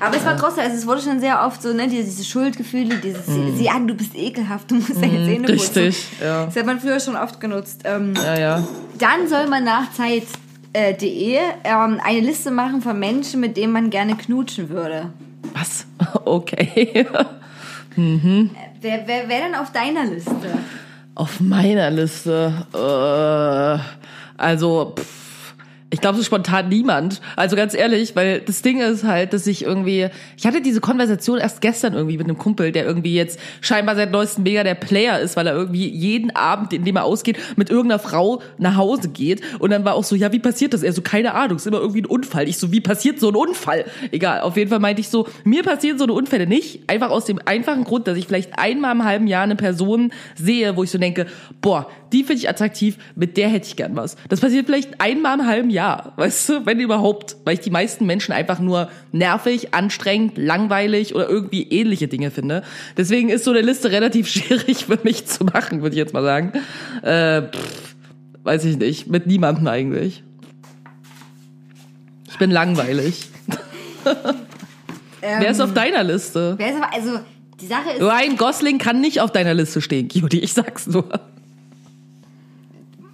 Aber 0.00 0.16
es 0.16 0.24
war 0.24 0.36
trotzdem, 0.36 0.64
also 0.64 0.76
es 0.76 0.86
wurde 0.86 1.00
schon 1.00 1.20
sehr 1.20 1.44
oft 1.46 1.62
so, 1.62 1.72
ne, 1.72 1.86
diese, 1.86 2.24
Schuldgefühle, 2.24 2.96
dieses, 2.96 3.24
sie 3.26 3.70
an, 3.70 3.86
du 3.86 3.94
bist 3.94 4.16
ekelhaft, 4.16 4.70
du 4.70 4.74
musst 4.74 4.96
deine 4.96 5.24
Zähne 5.24 5.46
putzen. 5.46 5.82
Mhm. 5.82 5.86
richtig, 5.86 6.06
ja. 6.20 6.46
Das 6.46 6.56
hat 6.56 6.66
man 6.66 6.80
früher 6.80 6.98
schon 6.98 7.14
oft 7.16 7.40
genutzt. 7.40 7.82
Ähm, 7.84 8.14
Ja, 8.16 8.38
ja. 8.38 8.66
Dann 8.98 9.28
soll 9.28 9.46
man 9.46 9.62
nach 9.62 9.92
Zeit.de 9.92 11.38
ähm, 11.64 12.00
eine 12.04 12.20
Liste 12.20 12.50
machen 12.50 12.82
von 12.82 12.98
Menschen, 12.98 13.40
mit 13.40 13.56
denen 13.56 13.72
man 13.72 13.90
gerne 13.90 14.16
knutschen 14.16 14.68
würde. 14.70 15.12
Was? 15.54 15.86
Okay. 16.24 17.06
Wer, 18.80 19.02
wer, 19.06 19.28
wer 19.28 19.40
denn 19.40 19.54
auf 19.54 19.72
deiner 19.72 20.04
Liste? 20.04 20.32
Auf 21.14 21.40
meiner 21.40 21.90
Liste. 21.90 22.52
Äh, 22.72 24.40
also, 24.40 24.94
pff, 24.96 25.21
ich 25.92 26.00
glaube 26.00 26.16
so 26.16 26.24
spontan 26.24 26.70
niemand. 26.70 27.20
Also 27.36 27.54
ganz 27.54 27.74
ehrlich, 27.74 28.16
weil 28.16 28.40
das 28.40 28.62
Ding 28.62 28.80
ist 28.80 29.04
halt, 29.04 29.34
dass 29.34 29.46
ich 29.46 29.62
irgendwie, 29.62 30.08
ich 30.38 30.46
hatte 30.46 30.62
diese 30.62 30.80
Konversation 30.80 31.38
erst 31.38 31.60
gestern 31.60 31.92
irgendwie 31.92 32.16
mit 32.16 32.26
einem 32.26 32.38
Kumpel, 32.38 32.72
der 32.72 32.86
irgendwie 32.86 33.14
jetzt 33.14 33.38
scheinbar 33.60 33.94
seit 33.94 34.10
neuestem 34.10 34.42
mega 34.42 34.64
der 34.64 34.74
Player 34.74 35.20
ist, 35.20 35.36
weil 35.36 35.46
er 35.46 35.52
irgendwie 35.52 35.86
jeden 35.86 36.34
Abend, 36.34 36.72
in 36.72 36.86
dem 36.86 36.96
er 36.96 37.04
ausgeht, 37.04 37.38
mit 37.56 37.68
irgendeiner 37.68 37.98
Frau 37.98 38.40
nach 38.56 38.76
Hause 38.76 39.10
geht. 39.10 39.42
Und 39.58 39.70
dann 39.70 39.84
war 39.84 39.94
auch 39.94 40.04
so, 40.04 40.16
ja, 40.16 40.32
wie 40.32 40.38
passiert 40.38 40.72
das? 40.72 40.82
Er 40.82 40.94
so, 40.94 41.02
keine 41.02 41.34
Ahnung, 41.34 41.58
ist 41.58 41.66
immer 41.66 41.80
irgendwie 41.80 42.00
ein 42.00 42.06
Unfall. 42.06 42.48
Ich 42.48 42.56
so, 42.56 42.72
wie 42.72 42.80
passiert 42.80 43.20
so 43.20 43.28
ein 43.28 43.36
Unfall? 43.36 43.84
Egal, 44.12 44.40
auf 44.40 44.56
jeden 44.56 44.70
Fall 44.70 44.80
meinte 44.80 45.02
ich 45.02 45.10
so, 45.10 45.28
mir 45.44 45.62
passieren 45.62 45.98
so 45.98 46.04
eine 46.04 46.14
Unfälle 46.14 46.46
nicht. 46.46 46.88
Einfach 46.88 47.10
aus 47.10 47.26
dem 47.26 47.38
einfachen 47.44 47.84
Grund, 47.84 48.06
dass 48.06 48.16
ich 48.16 48.26
vielleicht 48.26 48.58
einmal 48.58 48.92
im 48.92 49.04
halben 49.04 49.26
Jahr 49.26 49.42
eine 49.42 49.56
Person 49.56 50.10
sehe, 50.36 50.74
wo 50.74 50.84
ich 50.84 50.90
so 50.90 50.96
denke, 50.96 51.26
boah, 51.60 51.90
die 52.12 52.24
finde 52.24 52.40
ich 52.40 52.48
attraktiv, 52.48 52.98
mit 53.14 53.36
der 53.36 53.48
hätte 53.48 53.66
ich 53.66 53.76
gern 53.76 53.96
was. 53.96 54.16
Das 54.28 54.40
passiert 54.40 54.66
vielleicht 54.66 55.00
einmal 55.00 55.38
im 55.38 55.46
halben 55.46 55.70
Jahr, 55.70 55.81
weißt 56.16 56.48
du, 56.48 56.66
wenn 56.66 56.80
überhaupt, 56.80 57.36
weil 57.44 57.54
ich 57.54 57.60
die 57.60 57.70
meisten 57.70 58.06
Menschen 58.06 58.32
einfach 58.32 58.58
nur 58.58 58.88
nervig, 59.10 59.74
anstrengend, 59.74 60.38
langweilig 60.38 61.14
oder 61.14 61.28
irgendwie 61.28 61.62
ähnliche 61.62 62.08
Dinge 62.08 62.30
finde. 62.30 62.62
Deswegen 62.96 63.30
ist 63.30 63.44
so 63.44 63.50
eine 63.50 63.62
Liste 63.62 63.90
relativ 63.90 64.28
schwierig 64.32 64.86
für 64.86 64.98
mich 65.02 65.26
zu 65.26 65.44
machen, 65.44 65.82
würde 65.82 65.94
ich 65.94 65.98
jetzt 65.98 66.14
mal 66.14 66.22
sagen. 66.22 66.52
Äh, 67.02 67.42
pff, 67.42 67.94
weiß 68.44 68.64
ich 68.64 68.76
nicht, 68.78 69.08
mit 69.08 69.26
niemandem 69.26 69.66
eigentlich. 69.66 70.22
Ich 72.30 72.38
bin 72.38 72.50
langweilig. 72.50 73.28
Wer 75.20 75.50
ist 75.50 75.60
auf 75.60 75.74
deiner 75.74 76.02
Liste? 76.02 76.54
Wer 76.58 76.70
ist 76.70 76.76
aber, 76.76 76.92
also, 76.92 77.20
die 77.60 77.66
Sache 77.66 77.90
ist, 77.90 78.02
Ryan 78.02 78.36
Gosling 78.36 78.78
kann 78.78 79.00
nicht 79.00 79.20
auf 79.20 79.30
deiner 79.30 79.54
Liste 79.54 79.80
stehen, 79.80 80.08
Cutie, 80.08 80.40
ich 80.40 80.52
sag's 80.52 80.86
nur. 80.86 81.08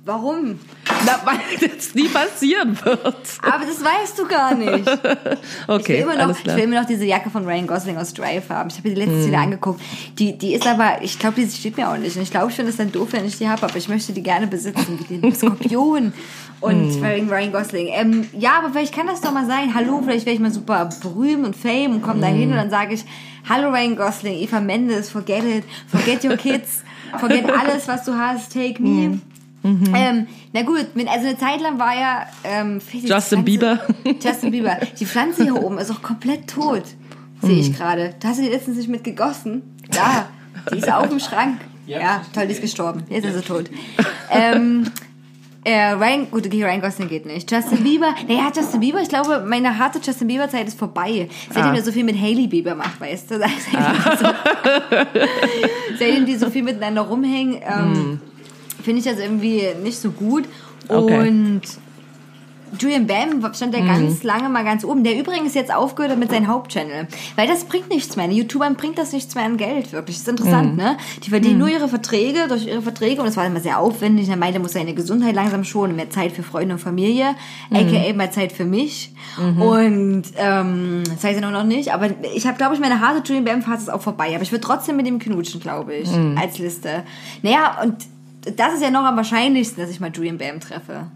warum? 0.04 0.58
Na, 1.06 1.20
weil 1.24 1.68
das 1.76 1.94
nie 1.94 2.08
passieren 2.08 2.78
wird. 2.84 3.04
Aber 3.04 3.64
das 3.64 3.82
weißt 3.82 4.18
du 4.18 4.26
gar 4.26 4.54
nicht. 4.54 4.88
Ich 4.88 5.04
will, 5.04 5.38
Okay, 5.68 6.00
immer 6.00 6.14
noch, 6.14 6.24
alles 6.24 6.38
ich 6.38 6.44
klar. 6.44 6.56
will 6.56 6.64
immer 6.64 6.80
noch 6.80 6.86
diese 6.88 7.04
Jacke 7.04 7.30
von 7.30 7.44
Ryan 7.44 7.66
Gosling 7.66 7.96
aus 7.96 8.12
Drive 8.14 8.48
haben. 8.50 8.68
Ich 8.70 8.76
habe 8.78 8.88
mir 8.88 8.94
die 8.94 9.00
letztes 9.02 9.26
wieder 9.28 9.38
angeguckt. 9.38 9.80
Die, 10.18 10.36
die 10.36 10.54
ist 10.54 10.66
aber, 10.66 11.02
ich 11.02 11.18
glaube, 11.18 11.40
die 11.40 11.48
steht 11.50 11.76
mir 11.76 11.88
auch 11.90 11.96
nicht. 11.96 12.16
Und 12.16 12.22
ich 12.22 12.30
glaube, 12.30 12.50
ich 12.50 12.56
finde 12.56 12.70
es 12.70 12.76
dann 12.76 12.90
doof, 12.92 13.08
wenn 13.12 13.24
ich 13.24 13.38
die 13.38 13.48
habe, 13.48 13.62
aber 13.64 13.76
ich 13.76 13.88
möchte 13.88 14.12
die 14.12 14.22
gerne 14.22 14.46
besitzen, 14.46 14.98
wie 15.08 15.18
den 15.18 15.34
Skorpion 15.34 16.12
und 16.60 17.02
Ryan, 17.02 17.28
Ryan 17.28 17.52
Gosling. 17.52 17.88
Ähm, 17.90 18.28
ja, 18.36 18.58
aber 18.58 18.70
vielleicht 18.70 18.94
kann 18.94 19.06
das 19.06 19.20
doch 19.20 19.32
mal 19.32 19.46
sein. 19.46 19.74
Hallo, 19.74 20.00
vielleicht 20.04 20.26
werde 20.26 20.34
ich 20.34 20.40
mal 20.40 20.50
super 20.52 20.88
berühmt 21.02 21.44
und 21.46 21.54
fame 21.56 21.92
und 21.96 22.02
komme 22.02 22.20
da 22.20 22.26
hin 22.26 22.50
und 22.50 22.56
dann 22.56 22.70
sage 22.70 22.94
ich, 22.94 23.04
hallo 23.48 23.68
Ryan 23.70 23.96
Gosling, 23.96 24.34
Eva 24.38 24.60
Mendes, 24.60 25.10
forget 25.10 25.44
it, 25.44 25.64
forget 25.86 26.24
your 26.24 26.36
kids. 26.36 26.82
Forget 27.18 27.44
alles, 27.50 27.88
was 27.88 28.04
du 28.04 28.12
hast, 28.14 28.52
take 28.52 28.82
me. 28.82 29.18
Ähm, 29.64 30.26
na 30.52 30.62
gut, 30.62 30.94
mit, 30.94 31.08
also 31.08 31.26
eine 31.26 31.36
Zeit 31.36 31.60
lang 31.60 31.78
war 31.78 31.94
ja 31.94 32.26
ähm, 32.44 32.80
Justin 32.92 33.08
Pflanze- 33.10 33.42
Bieber. 33.42 33.78
Justin 34.22 34.50
Bieber. 34.52 34.76
Die 34.98 35.04
Pflanze 35.06 35.42
hier 35.44 35.62
oben 35.62 35.78
ist 35.78 35.90
auch 35.90 36.00
komplett 36.00 36.48
tot. 36.48 36.84
Sehe 37.42 37.58
ich 37.60 37.76
gerade. 37.76 38.14
Da 38.20 38.28
hast 38.28 38.38
du 38.38 38.42
die 38.44 38.48
letztens 38.50 38.76
nicht 38.78 38.88
mit 38.88 39.04
gegossen. 39.04 39.62
Da, 39.90 40.28
die 40.72 40.78
ist 40.78 40.90
auf 40.92 41.08
dem 41.08 41.20
Schrank. 41.20 41.60
Ja, 41.86 42.00
Ja. 42.00 42.22
toll, 42.34 42.46
die 42.46 42.52
ist 42.52 42.60
gestorben. 42.62 43.02
Jetzt 43.08 43.24
ist 43.26 43.34
sie 43.36 43.42
tot. 43.42 43.70
ähm, 44.30 44.84
äh, 45.64 45.90
Ryan, 45.92 46.30
gut, 46.30 46.46
okay, 46.46 46.64
Ryan 46.64 46.80
Gosling 46.80 47.08
geht 47.08 47.26
nicht. 47.26 47.50
Justin 47.50 47.82
Bieber, 47.82 48.14
naja, 48.26 48.50
Justin 48.54 48.80
Bieber, 48.80 49.00
ich 49.02 49.08
glaube, 49.08 49.44
meine 49.46 49.76
harte 49.78 49.98
Justin 50.02 50.28
Bieber 50.28 50.48
Zeit 50.48 50.66
ist 50.68 50.78
vorbei. 50.78 51.28
Seitdem 51.52 51.72
Ah. 51.72 51.76
er 51.76 51.82
so 51.82 51.92
viel 51.92 52.04
mit 52.04 52.18
Hailey 52.20 52.46
Bieber 52.46 52.74
macht, 52.74 53.00
weißt 53.00 53.30
du? 53.32 53.38
Seitdem, 53.38 53.94
die, 54.04 54.16
so, 54.18 54.28
seitdem 55.98 56.26
die 56.26 56.36
so 56.36 56.50
viel 56.50 56.62
miteinander 56.62 57.02
rumhängen, 57.02 57.56
ähm, 57.62 58.20
finde 58.82 59.00
ich 59.00 59.04
das 59.04 59.18
irgendwie 59.18 59.62
nicht 59.82 59.98
so 59.98 60.10
gut. 60.10 60.44
Okay. 60.88 61.28
Und 61.28 61.62
Julian 62.78 63.06
Bam 63.06 63.40
stand 63.54 63.72
Mhm. 63.72 63.86
ja 63.86 63.94
ganz 63.94 64.22
lange 64.22 64.50
mal 64.50 64.62
ganz 64.62 64.84
oben. 64.84 65.02
Der 65.02 65.18
übrigens 65.18 65.54
jetzt 65.54 65.74
aufgehört 65.74 66.12
hat 66.12 66.18
mit 66.18 66.30
seinem 66.30 66.48
Hauptchannel. 66.48 67.08
Weil 67.34 67.48
das 67.48 67.64
bringt 67.64 67.88
nichts 67.88 68.14
mehr. 68.14 68.28
Den 68.28 68.36
YouTubern 68.36 68.74
bringt 68.74 68.98
das 68.98 69.12
nichts 69.14 69.34
mehr 69.34 69.44
an 69.46 69.56
Geld, 69.56 69.90
wirklich. 69.94 70.16
Das 70.16 70.24
ist 70.24 70.28
interessant, 70.28 70.72
Mhm. 70.72 70.76
ne? 70.76 70.98
Die 71.24 71.30
verdienen 71.30 71.56
nur 71.58 71.68
ihre 71.70 71.88
Verträge, 71.88 72.40
durch 72.46 72.66
ihre 72.66 72.82
Verträge. 72.82 73.22
Und 73.22 73.26
das 73.26 73.38
war 73.38 73.46
immer 73.46 73.60
sehr 73.60 73.78
aufwendig. 73.78 74.28
Er 74.28 74.36
meinte, 74.36 74.58
er 74.58 74.60
muss 74.62 74.72
seine 74.74 74.92
Gesundheit 74.92 75.34
langsam 75.34 75.64
schonen. 75.64 75.96
Mehr 75.96 76.10
Zeit 76.10 76.32
für 76.32 76.42
Freunde 76.42 76.74
und 76.74 76.78
Familie. 76.80 77.34
Mhm. 77.70 77.76
AKA 77.76 78.12
mehr 78.12 78.32
Zeit 78.32 78.52
für 78.52 78.66
mich. 78.66 79.12
Und, 79.38 80.24
ähm, 80.36 81.04
das 81.06 81.24
heißt 81.24 81.40
ja 81.40 81.50
noch 81.50 81.64
nicht. 81.64 81.94
Aber 81.94 82.08
ich 82.34 82.46
habe, 82.46 82.58
glaube 82.58 82.74
ich, 82.74 82.80
meine 82.82 83.00
harte 83.00 83.22
Julian 83.26 83.46
Bam-Phase 83.46 83.84
ist 83.84 83.88
auch 83.90 84.02
vorbei. 84.02 84.32
Aber 84.34 84.42
ich 84.42 84.52
würde 84.52 84.66
trotzdem 84.66 84.96
mit 84.96 85.06
ihm 85.06 85.18
knutschen, 85.18 85.60
glaube 85.60 85.94
ich. 85.94 86.10
Mhm. 86.10 86.36
Als 86.38 86.58
Liste. 86.58 87.02
Naja, 87.42 87.78
und 87.82 87.94
das 88.56 88.74
ist 88.74 88.82
ja 88.82 88.90
noch 88.90 89.04
am 89.04 89.16
wahrscheinlichsten, 89.16 89.82
dass 89.82 89.90
ich 89.90 90.00
mal 90.00 90.10
Julian 90.14 90.38
Bam 90.38 90.60
treffe. 90.60 91.06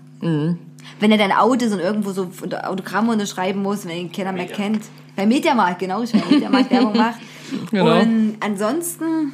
Wenn 1.00 1.10
er 1.10 1.18
dann 1.18 1.32
out 1.32 1.62
ist 1.62 1.72
und 1.72 1.80
irgendwo 1.80 2.12
so 2.12 2.30
Autogramme 2.62 3.12
unterschreiben 3.12 3.62
muss, 3.62 3.86
wenn 3.86 3.96
ihn 3.96 4.12
keiner 4.12 4.32
mehr 4.32 4.46
kennt. 4.46 4.84
Bei 5.16 5.26
Mediamarkt, 5.26 5.78
genau, 5.78 6.02
ich 6.02 6.12
bei 6.12 6.22
Mediamarkt 6.30 6.70
Werbung 6.70 6.96
macht. 6.96 7.18
Genau. 7.70 8.00
Und 8.00 8.36
ansonsten 8.40 9.32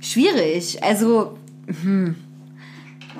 schwierig. 0.00 0.82
Also, 0.82 1.38
hm. 1.82 2.16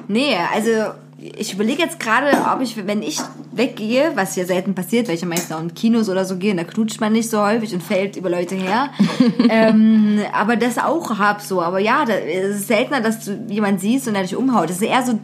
nee, 0.08 0.36
also 0.52 0.94
ich 1.36 1.54
überlege 1.54 1.82
jetzt 1.82 2.00
gerade, 2.00 2.36
ob 2.52 2.60
ich, 2.60 2.86
wenn 2.86 3.02
ich 3.02 3.18
weggehe, 3.52 4.12
was 4.14 4.34
ja 4.34 4.44
selten 4.44 4.74
passiert, 4.74 5.06
weil 5.06 5.14
ich 5.14 5.20
ja 5.20 5.28
meistens 5.28 5.54
auch 5.54 5.60
in 5.60 5.72
Kinos 5.74 6.08
oder 6.08 6.24
so 6.24 6.36
gehe, 6.36 6.50
und 6.50 6.56
da 6.56 6.64
knutscht 6.64 7.00
man 7.00 7.12
nicht 7.12 7.30
so 7.30 7.40
häufig 7.40 7.72
und 7.72 7.82
fällt 7.82 8.16
über 8.16 8.28
Leute 8.28 8.56
her. 8.56 8.90
ähm, 9.48 10.20
aber 10.32 10.56
das 10.56 10.78
auch 10.78 11.18
hab 11.18 11.40
so. 11.40 11.62
Aber 11.62 11.78
ja, 11.78 12.04
da, 12.04 12.14
es 12.14 12.56
ist 12.56 12.68
seltener, 12.68 13.00
dass 13.00 13.24
du 13.24 13.46
jemanden 13.48 13.78
siehst 13.78 14.08
und 14.08 14.14
der 14.14 14.22
dich 14.22 14.34
umhaut. 14.34 14.68
Das 14.68 14.76
ist 14.76 14.82
eher 14.82 15.02
so, 15.04 15.18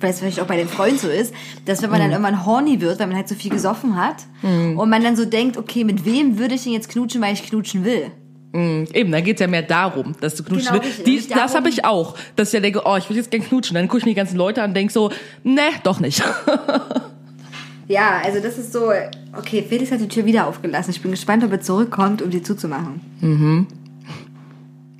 weil 0.00 0.10
es 0.10 0.20
vielleicht 0.20 0.40
auch 0.40 0.46
bei 0.46 0.56
den 0.56 0.68
Freunden 0.68 0.98
so 0.98 1.08
ist, 1.08 1.34
dass 1.66 1.82
wenn 1.82 1.90
man 1.90 2.00
dann 2.00 2.12
irgendwann 2.12 2.46
horny 2.46 2.80
wird, 2.80 2.98
weil 2.98 3.06
man 3.06 3.16
halt 3.16 3.28
so 3.28 3.34
viel 3.34 3.50
gesoffen 3.50 3.96
hat 3.96 4.16
und 4.76 4.90
man 4.90 5.02
dann 5.02 5.16
so 5.16 5.24
denkt, 5.24 5.56
okay, 5.56 5.84
mit 5.84 6.04
wem 6.04 6.38
würde 6.38 6.54
ich 6.54 6.64
denn 6.64 6.72
jetzt 6.72 6.88
knutschen, 6.88 7.20
weil 7.20 7.34
ich 7.34 7.42
knutschen 7.42 7.84
will? 7.84 8.10
Eben, 8.56 9.12
da 9.12 9.20
geht's 9.20 9.40
ja 9.40 9.46
mehr 9.46 9.62
darum, 9.62 10.14
dass 10.20 10.34
du 10.34 10.42
knutschen 10.42 10.72
Genau, 10.72 10.84
willst. 10.84 11.06
Die, 11.06 11.28
das 11.28 11.54
habe 11.54 11.68
ich 11.68 11.84
auch, 11.84 12.14
dass 12.36 12.48
ich 12.48 12.54
ja 12.54 12.60
denke, 12.60 12.82
oh, 12.84 12.96
ich 12.96 13.08
würde 13.08 13.18
jetzt 13.18 13.30
gerne 13.30 13.44
knutschen. 13.44 13.74
Dann 13.74 13.88
gucke 13.88 13.98
ich 13.98 14.04
mir 14.04 14.12
die 14.12 14.16
ganzen 14.16 14.36
Leute 14.36 14.62
an 14.62 14.70
und 14.70 14.74
denke 14.74 14.92
so, 14.92 15.10
ne, 15.42 15.70
doch 15.84 16.00
nicht. 16.00 16.22
Ja, 17.88 18.20
also 18.24 18.40
das 18.40 18.58
ist 18.58 18.72
so, 18.72 18.90
okay, 19.32 19.64
Felix 19.68 19.92
hat 19.92 20.00
die 20.00 20.08
Tür 20.08 20.26
wieder 20.26 20.46
aufgelassen. 20.46 20.90
Ich 20.90 21.02
bin 21.02 21.12
gespannt, 21.12 21.44
ob 21.44 21.52
er 21.52 21.60
zurückkommt, 21.60 22.20
um 22.20 22.30
die 22.30 22.42
zuzumachen. 22.42 23.00
Mhm. 23.20 23.66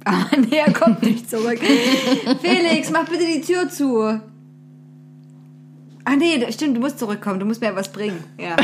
Aber 0.04 0.24
nee, 0.50 0.58
er 0.58 0.72
kommt 0.72 1.02
nicht 1.02 1.28
zurück. 1.28 1.58
Felix, 2.42 2.90
mach 2.90 3.08
bitte 3.08 3.24
die 3.26 3.40
Tür 3.40 3.68
zu. 3.68 4.20
Ah 6.08 6.14
nee, 6.16 6.46
stimmt, 6.52 6.76
du 6.76 6.80
musst 6.80 7.00
zurückkommen, 7.00 7.40
du 7.40 7.46
musst 7.46 7.60
mir 7.60 7.74
was 7.74 7.90
bringen. 7.90 8.22
Ja. 8.38 8.54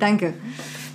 Danke. 0.00 0.34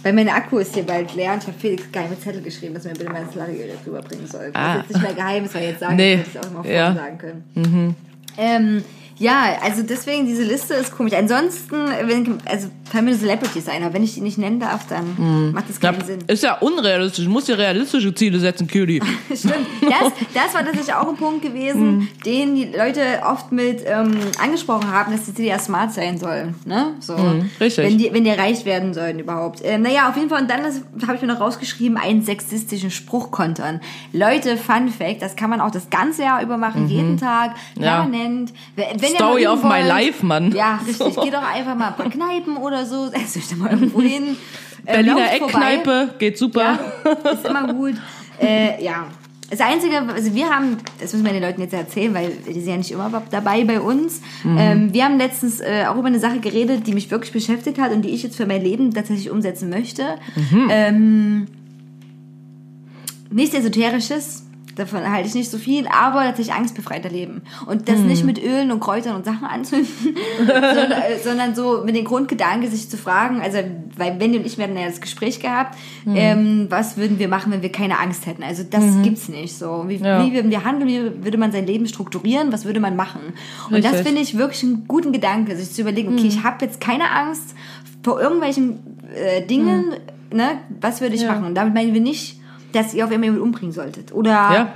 Weil 0.05 0.13
mein 0.13 0.29
Akku 0.29 0.59
ist 0.59 0.75
hier 0.75 0.83
bald 0.83 1.15
leer 1.15 1.33
und 1.33 1.41
ich 1.41 1.47
habe 1.47 1.57
Felix 1.57 1.91
geheime 1.91 2.19
Zettel 2.19 2.43
geschrieben, 2.43 2.75
dass 2.75 2.85
er 2.85 2.91
mir 2.91 2.99
bitte 2.99 3.11
mein 3.11 3.25
Ladegerät 3.33 3.79
rüberbringen 3.87 4.27
soll. 4.27 4.51
Das 4.51 4.55
Ah. 4.61 4.73
ist 4.75 4.77
jetzt 4.81 4.89
nicht 4.93 5.01
mehr 5.01 5.13
geheim, 5.15 5.43
das 5.45 5.53
war 5.55 5.61
jetzt 5.63 5.79
sagen, 5.79 5.95
Nee. 5.95 6.17
das 6.17 6.27
hätte 6.27 6.37
ich 6.37 6.39
auch 6.45 6.51
immer 6.63 6.71
Ja. 6.71 6.91
vorsagen 6.93 7.17
können. 7.17 7.95
Ähm, 8.37 8.83
ja, 9.17 9.57
also 9.61 9.81
deswegen, 9.83 10.25
diese 10.27 10.43
Liste 10.43 10.73
ist 10.73 10.95
komisch. 10.95 11.13
Ansonsten, 11.13 11.75
wenn, 12.05 12.37
also 12.45 12.67
fallen 12.91 13.05
mir 13.05 13.15
Celebrities 13.17 13.67
ein, 13.67 13.83
aber 13.83 13.93
wenn 13.93 14.03
ich 14.03 14.13
die 14.13 14.21
nicht 14.21 14.37
nennen 14.37 14.59
darf, 14.59 14.87
dann 14.87 15.51
macht 15.53 15.69
das 15.69 15.79
Ja, 15.81 15.91
keinen 15.91 16.05
Sinn. 16.05 16.19
ist 16.27 16.43
ja 16.43 16.57
unrealistisch. 16.59 17.25
Du 17.25 17.31
musst 17.31 17.47
dir 17.47 17.57
realistische 17.57 18.13
Ziele 18.13 18.39
setzen, 18.39 18.67
Cutie. 18.67 19.01
Stimmt. 19.35 19.55
Das, 19.81 20.11
das 20.33 20.53
war 20.53 20.63
tatsächlich 20.63 20.93
auch 20.93 21.07
ein 21.09 21.15
Punkt 21.15 21.41
gewesen, 21.41 22.07
den 22.25 22.55
die 22.55 22.65
Leute 22.65 23.01
oft 23.25 23.51
mit 23.51 23.81
ähm, 23.85 24.17
angesprochen 24.41 24.91
haben, 24.91 25.11
dass 25.11 25.25
die 25.25 25.33
Ziele 25.33 25.47
ja 25.49 25.59
smart 25.59 25.93
sein 25.93 26.17
sollen. 26.17 26.55
Ne? 26.65 26.93
So, 26.99 27.15
richtig. 27.59 27.85
Wenn 27.85 27.97
die, 27.97 28.13
wenn 28.13 28.23
die 28.23 28.29
erreicht 28.29 28.65
werden 28.65 28.93
sollen 28.93 29.19
überhaupt. 29.19 29.61
Ähm, 29.63 29.81
naja, 29.81 30.09
auf 30.09 30.15
jeden 30.17 30.29
Fall. 30.29 30.41
Und 30.41 30.49
dann 30.49 30.61
habe 31.07 31.15
ich 31.15 31.21
mir 31.21 31.27
noch 31.27 31.39
rausgeschrieben, 31.39 31.97
einen 31.97 32.21
sexistischen 32.21 32.91
Spruch 32.91 33.31
kontern. 33.31 33.79
Leute, 34.13 34.57
Fun 34.57 34.89
Fact, 34.89 35.21
das 35.21 35.35
kann 35.35 35.49
man 35.49 35.61
auch 35.61 35.71
das 35.71 35.89
ganze 35.89 36.23
Jahr 36.23 36.41
über 36.43 36.57
machen, 36.57 36.87
jeden 36.87 37.17
Tag, 37.17 37.55
Ja. 37.79 38.01
permanent. 38.01 38.53
Wenn 39.09 39.15
Story 39.15 39.47
of 39.47 39.59
üben 39.59 39.69
my 39.69 39.75
wollt- 39.75 39.87
life, 39.87 40.25
Mann. 40.25 40.51
Ja, 40.55 40.79
richtig. 40.87 41.15
Geht 41.15 41.33
doch 41.33 41.43
einfach 41.43 41.75
mal 41.75 41.87
ein 41.89 41.95
paar 41.95 42.09
Kneipen 42.09 42.57
oder 42.57 42.85
so. 42.85 43.07
Setzt 43.09 43.37
euch 43.37 43.47
da 43.49 43.55
mal 43.55 43.71
irgendwo 43.71 44.01
hin. 44.01 44.35
Äh, 44.85 44.93
Berliner. 44.93 45.33
Eckkneipe, 45.33 46.15
geht 46.19 46.37
super. 46.37 46.79
Ja, 47.05 47.31
ist 47.31 47.45
immer 47.47 47.73
gut. 47.73 47.95
Äh, 48.41 48.83
ja. 48.83 49.07
Das 49.47 49.59
Einzige, 49.61 49.97
also 50.01 50.33
wir 50.33 50.49
haben, 50.49 50.77
das 50.99 51.13
müssen 51.13 51.23
wir 51.23 51.31
den 51.31 51.43
Leuten 51.43 51.61
jetzt 51.61 51.73
erzählen, 51.73 52.11
weil 52.15 52.31
die 52.47 52.53
sind 52.53 52.67
ja 52.67 52.77
nicht 52.77 52.91
immer 52.91 53.21
dabei 53.29 53.63
bei 53.63 53.79
uns. 53.79 54.19
Ähm, 54.43 54.91
wir 54.91 55.05
haben 55.05 55.19
letztens 55.19 55.59
äh, 55.61 55.85
auch 55.87 55.95
über 55.97 56.07
eine 56.07 56.19
Sache 56.19 56.39
geredet, 56.39 56.87
die 56.87 56.93
mich 56.93 57.11
wirklich 57.11 57.31
beschäftigt 57.31 57.79
hat 57.79 57.91
und 57.91 58.01
die 58.01 58.09
ich 58.09 58.23
jetzt 58.23 58.37
für 58.37 58.47
mein 58.47 58.63
Leben 58.63 58.91
tatsächlich 58.91 59.29
umsetzen 59.29 59.69
möchte. 59.69 60.03
Ähm, 60.69 61.45
nichts 63.29 63.55
Esoterisches, 63.55 64.44
davon 64.75 65.09
halte 65.11 65.27
ich 65.27 65.33
nicht 65.35 65.49
so 65.49 65.57
viel, 65.57 65.87
aber 65.87 66.23
tatsächlich 66.23 66.53
angstbefreiter 66.53 67.09
Leben. 67.09 67.41
Und 67.65 67.87
das 67.89 67.99
nicht 68.01 68.23
mit 68.25 68.41
Ölen 68.43 68.71
und 68.71 68.79
Kräutern 68.81 69.15
und 69.15 69.23
Sachen 69.25 69.45
anzünden, 69.45 69.87
sondern, 70.37 70.91
äh, 70.91 71.17
sondern 71.23 71.55
so 71.55 71.83
mit 71.85 71.95
dem 71.95 72.05
Grundgedanke, 72.05 72.67
sich 72.67 72.89
zu 72.89 72.97
fragen, 72.97 73.41
also, 73.41 73.59
weil 73.97 74.19
Wendy 74.19 74.37
und 74.37 74.45
ich, 74.45 74.57
wir 74.57 74.65
hatten 74.65 74.77
ja 74.77 74.85
das 74.85 75.01
Gespräch 75.01 75.39
gehabt, 75.39 75.77
ähm, 76.13 76.67
was 76.69 76.97
würden 76.97 77.19
wir 77.19 77.27
machen, 77.27 77.51
wenn 77.51 77.61
wir 77.61 77.71
keine 77.71 77.99
Angst 77.99 78.25
hätten? 78.25 78.43
Also 78.43 78.63
das 78.69 78.83
gibt's 79.03 79.29
nicht 79.29 79.57
so. 79.57 79.85
Wie, 79.87 79.95
Ja. 79.95 80.25
wie 80.25 80.33
würden 80.33 80.51
wir 80.51 80.63
handeln, 80.65 80.87
wie 80.89 81.23
würde 81.23 81.37
man 81.37 81.51
sein 81.51 81.65
Leben 81.65 81.87
strukturieren, 81.87 82.51
was 82.51 82.65
würde 82.65 82.79
man 82.79 82.95
machen? 82.95 83.21
Und 83.71 83.83
das 83.83 84.01
finde 84.01 84.21
ich 84.21 84.37
wirklich 84.37 84.63
einen 84.63 84.87
guten 84.87 85.11
Gedanke, 85.13 85.55
sich 85.55 85.71
zu 85.71 85.81
überlegen, 85.81 86.13
okay, 86.13 86.27
ich 86.27 86.43
habe 86.43 86.63
jetzt 86.65 86.81
keine 86.81 87.11
Angst 87.11 87.55
vor 88.03 88.19
irgendwelchen 88.21 88.79
äh, 89.15 89.45
Dingen, 89.45 89.93
ne, 90.33 90.59
was 90.81 91.01
würde 91.01 91.15
ich 91.15 91.21
Ja. 91.21 91.31
machen? 91.33 91.45
Und 91.45 91.55
damit 91.55 91.73
meinen 91.73 91.93
wir 91.93 92.01
nicht, 92.01 92.39
dass 92.75 92.93
ihr 92.93 93.05
auf 93.05 93.11
einmal 93.11 93.25
jemanden 93.25 93.43
umbringen 93.43 93.71
solltet. 93.73 94.13
Oder 94.13 94.31
Ja. 94.31 94.73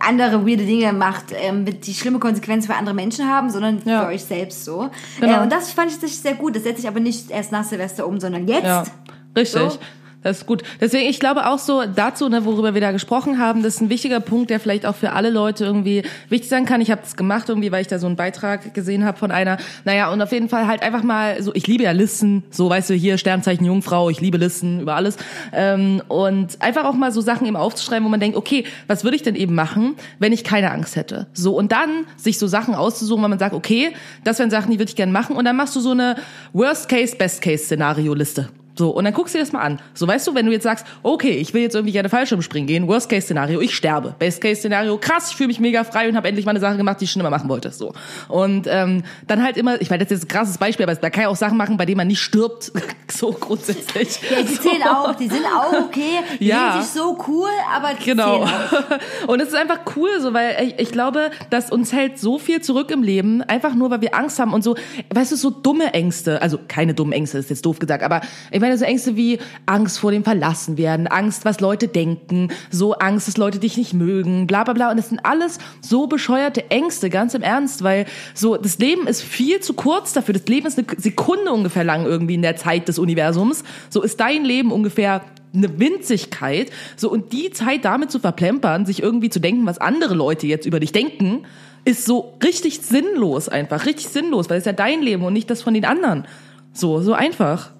andere 0.00 0.46
weirde 0.46 0.64
Dinge 0.64 0.92
macht, 0.92 1.26
ähm, 1.32 1.64
die 1.80 1.94
schlimme 1.94 2.18
Konsequenzen 2.18 2.68
für 2.70 2.76
andere 2.76 2.94
Menschen 2.94 3.28
haben, 3.28 3.50
sondern 3.50 3.80
Ja. 3.84 4.02
für 4.02 4.08
euch 4.08 4.24
selbst 4.24 4.64
so. 4.64 4.90
Genau. 5.20 5.38
Äh, 5.40 5.42
und 5.42 5.52
das 5.52 5.72
fand 5.72 5.90
ich 5.90 6.16
sehr 6.18 6.34
gut. 6.34 6.56
Das 6.56 6.62
setze 6.64 6.80
ich 6.80 6.88
aber 6.88 7.00
nicht 7.00 7.30
erst 7.30 7.52
nach 7.52 7.64
Silvester 7.64 8.06
um, 8.06 8.18
sondern 8.20 8.46
jetzt. 8.48 8.90
Richtig. 9.36 9.60
So. 9.60 9.78
Das 10.24 10.38
ist 10.38 10.46
gut. 10.46 10.62
Deswegen, 10.80 11.08
ich 11.08 11.20
glaube 11.20 11.46
auch 11.46 11.58
so 11.58 11.84
dazu, 11.84 12.30
ne, 12.30 12.46
worüber 12.46 12.72
wir 12.72 12.80
da 12.80 12.92
gesprochen 12.92 13.38
haben, 13.38 13.62
das 13.62 13.74
ist 13.74 13.82
ein 13.82 13.90
wichtiger 13.90 14.20
Punkt, 14.20 14.48
der 14.48 14.58
vielleicht 14.58 14.86
auch 14.86 14.94
für 14.96 15.12
alle 15.12 15.28
Leute 15.28 15.66
irgendwie 15.66 16.02
wichtig 16.30 16.48
sein 16.48 16.64
kann. 16.64 16.80
Ich 16.80 16.90
habe 16.90 17.02
das 17.02 17.16
gemacht 17.16 17.50
irgendwie, 17.50 17.70
weil 17.70 17.82
ich 17.82 17.88
da 17.88 17.98
so 17.98 18.06
einen 18.06 18.16
Beitrag 18.16 18.72
gesehen 18.72 19.04
habe 19.04 19.18
von 19.18 19.30
einer. 19.30 19.58
Naja, 19.84 20.10
und 20.10 20.22
auf 20.22 20.32
jeden 20.32 20.48
Fall 20.48 20.66
halt 20.66 20.82
einfach 20.82 21.02
mal 21.02 21.42
so, 21.42 21.54
ich 21.54 21.66
liebe 21.66 21.84
ja 21.84 21.92
Listen, 21.92 22.42
so 22.50 22.70
weißt 22.70 22.88
du, 22.88 22.94
hier 22.94 23.18
Sternzeichen 23.18 23.66
Jungfrau, 23.66 24.08
ich 24.08 24.22
liebe 24.22 24.38
Listen 24.38 24.80
über 24.80 24.96
alles. 24.96 25.18
Ähm, 25.52 26.02
und 26.08 26.60
einfach 26.62 26.86
auch 26.86 26.94
mal 26.94 27.12
so 27.12 27.20
Sachen 27.20 27.46
eben 27.46 27.56
aufzuschreiben, 27.56 28.06
wo 28.06 28.08
man 28.08 28.20
denkt, 28.20 28.38
okay, 28.38 28.64
was 28.86 29.04
würde 29.04 29.16
ich 29.16 29.22
denn 29.22 29.36
eben 29.36 29.54
machen, 29.54 29.94
wenn 30.20 30.32
ich 30.32 30.42
keine 30.42 30.70
Angst 30.70 30.96
hätte? 30.96 31.26
So, 31.34 31.54
und 31.54 31.70
dann 31.70 32.06
sich 32.16 32.38
so 32.38 32.46
Sachen 32.46 32.74
auszusuchen, 32.74 33.22
wo 33.22 33.28
man 33.28 33.38
sagt, 33.38 33.54
okay, 33.54 33.92
das 34.24 34.38
wären 34.38 34.48
Sachen, 34.48 34.70
die 34.70 34.78
würde 34.78 34.88
ich 34.88 34.96
gerne 34.96 35.12
machen. 35.12 35.36
Und 35.36 35.44
dann 35.44 35.56
machst 35.56 35.76
du 35.76 35.80
so 35.80 35.90
eine 35.90 36.16
Worst-Case, 36.54 37.14
Best-Case-Szenario-Liste. 37.16 38.48
So, 38.76 38.90
und 38.90 39.04
dann 39.04 39.14
guckst 39.14 39.34
du 39.34 39.38
dir 39.38 39.44
das 39.44 39.52
mal 39.52 39.60
an. 39.60 39.80
So, 39.94 40.06
weißt 40.08 40.26
du, 40.26 40.34
wenn 40.34 40.46
du 40.46 40.52
jetzt 40.52 40.64
sagst, 40.64 40.84
okay, 41.02 41.30
ich 41.30 41.54
will 41.54 41.62
jetzt 41.62 41.74
irgendwie 41.74 41.92
gerne 41.92 42.08
Fallschirmspringen 42.08 42.66
gehen, 42.66 42.88
Worst-Case-Szenario, 42.88 43.60
ich 43.60 43.74
sterbe. 43.74 44.14
Best-Case-Szenario, 44.18 44.98
krass, 44.98 45.30
ich 45.30 45.36
fühle 45.36 45.48
mich 45.48 45.60
mega 45.60 45.84
frei 45.84 46.08
und 46.08 46.16
habe 46.16 46.26
endlich 46.28 46.44
mal 46.44 46.50
eine 46.50 46.60
Sache 46.60 46.76
gemacht, 46.76 47.00
die 47.00 47.04
ich 47.04 47.10
schon 47.12 47.20
immer 47.20 47.30
machen 47.30 47.48
wollte. 47.48 47.70
So. 47.70 47.92
Und 48.28 48.66
ähm, 48.68 49.04
dann 49.26 49.42
halt 49.44 49.56
immer, 49.56 49.80
ich 49.80 49.90
meine, 49.90 50.02
das 50.04 50.10
ist 50.12 50.22
jetzt 50.22 50.30
ein 50.32 50.36
krasses 50.36 50.58
Beispiel, 50.58 50.84
aber 50.84 50.94
da 50.96 51.10
kann 51.10 51.22
ja 51.22 51.28
auch 51.28 51.36
Sachen 51.36 51.56
machen, 51.56 51.76
bei 51.76 51.86
denen 51.86 51.98
man 51.98 52.08
nicht 52.08 52.20
stirbt. 52.20 52.72
so 53.12 53.30
grundsätzlich. 53.32 54.18
Ja, 54.30 54.42
die 54.42 54.58
zählen 54.60 54.82
auch, 54.82 55.14
die 55.14 55.28
sind 55.28 55.44
auch 55.46 55.72
okay, 55.86 56.18
die 56.40 56.46
Ja. 56.46 56.72
sind 56.72 56.80
nicht 56.80 56.92
so 56.94 57.16
cool, 57.28 57.48
aber 57.74 57.90
die 57.94 58.04
Genau. 58.04 58.44
Und 59.28 59.40
es 59.40 59.48
ist 59.48 59.54
einfach 59.54 59.80
cool, 59.96 60.10
so, 60.20 60.34
weil 60.34 60.56
ich, 60.64 60.78
ich 60.80 60.92
glaube, 60.92 61.30
dass 61.50 61.70
uns 61.70 61.92
hält 61.92 62.18
so 62.18 62.38
viel 62.38 62.60
zurück 62.60 62.90
im 62.90 63.02
Leben, 63.02 63.42
einfach 63.42 63.74
nur, 63.74 63.90
weil 63.90 64.00
wir 64.00 64.14
Angst 64.14 64.38
haben 64.38 64.52
und 64.52 64.62
so, 64.64 64.76
weißt 65.12 65.32
du, 65.32 65.36
so 65.36 65.50
dumme 65.50 65.92
Ängste, 65.94 66.42
also 66.42 66.58
keine 66.66 66.94
dummen 66.94 67.12
Ängste, 67.12 67.38
ist 67.38 67.50
jetzt 67.50 67.64
doof 67.64 67.78
gesagt, 67.78 68.02
aber 68.02 68.20
ich 68.50 68.60
meine 68.64 68.78
so 68.78 68.84
Ängste 68.84 69.16
wie 69.16 69.38
Angst 69.66 69.98
vor 69.98 70.10
dem 70.10 70.24
Verlassen 70.24 70.78
werden, 70.78 71.06
Angst, 71.06 71.44
was 71.44 71.60
Leute 71.60 71.86
denken, 71.86 72.48
so 72.70 72.94
Angst, 72.94 73.28
dass 73.28 73.36
Leute 73.36 73.58
dich 73.58 73.76
nicht 73.76 73.92
mögen, 73.92 74.46
bla 74.46 74.64
bla 74.64 74.72
bla. 74.72 74.90
Und 74.90 74.96
das 74.96 75.10
sind 75.10 75.20
alles 75.24 75.58
so 75.82 76.06
bescheuerte 76.06 76.70
Ängste, 76.70 77.10
ganz 77.10 77.34
im 77.34 77.42
Ernst, 77.42 77.84
weil 77.84 78.06
so 78.32 78.56
das 78.56 78.78
Leben 78.78 79.06
ist 79.06 79.22
viel 79.22 79.60
zu 79.60 79.74
kurz 79.74 80.14
dafür. 80.14 80.32
Das 80.32 80.46
Leben 80.46 80.66
ist 80.66 80.78
eine 80.78 80.86
Sekunde 80.96 81.52
ungefähr 81.52 81.84
lang 81.84 82.06
irgendwie 82.06 82.34
in 82.34 82.42
der 82.42 82.56
Zeit 82.56 82.88
des 82.88 82.98
Universums. 82.98 83.64
So 83.90 84.02
ist 84.02 84.18
dein 84.18 84.44
Leben 84.44 84.72
ungefähr 84.72 85.20
eine 85.54 85.78
Winzigkeit. 85.78 86.70
So, 86.96 87.10
und 87.10 87.32
die 87.32 87.50
Zeit 87.50 87.84
damit 87.84 88.10
zu 88.10 88.18
verplempern, 88.18 88.86
sich 88.86 89.02
irgendwie 89.02 89.30
zu 89.30 89.40
denken, 89.40 89.66
was 89.66 89.78
andere 89.78 90.14
Leute 90.14 90.46
jetzt 90.46 90.66
über 90.66 90.80
dich 90.80 90.92
denken, 90.92 91.44
ist 91.84 92.06
so 92.06 92.34
richtig 92.42 92.80
sinnlos 92.80 93.48
einfach. 93.48 93.86
Richtig 93.86 94.08
sinnlos, 94.08 94.50
weil 94.50 94.58
es 94.58 94.64
ja 94.64 94.72
dein 94.72 95.02
Leben 95.02 95.22
und 95.22 95.32
nicht 95.32 95.50
das 95.50 95.62
von 95.62 95.74
den 95.74 95.84
anderen. 95.84 96.26
So, 96.72 97.00
so 97.00 97.12
einfach. 97.12 97.70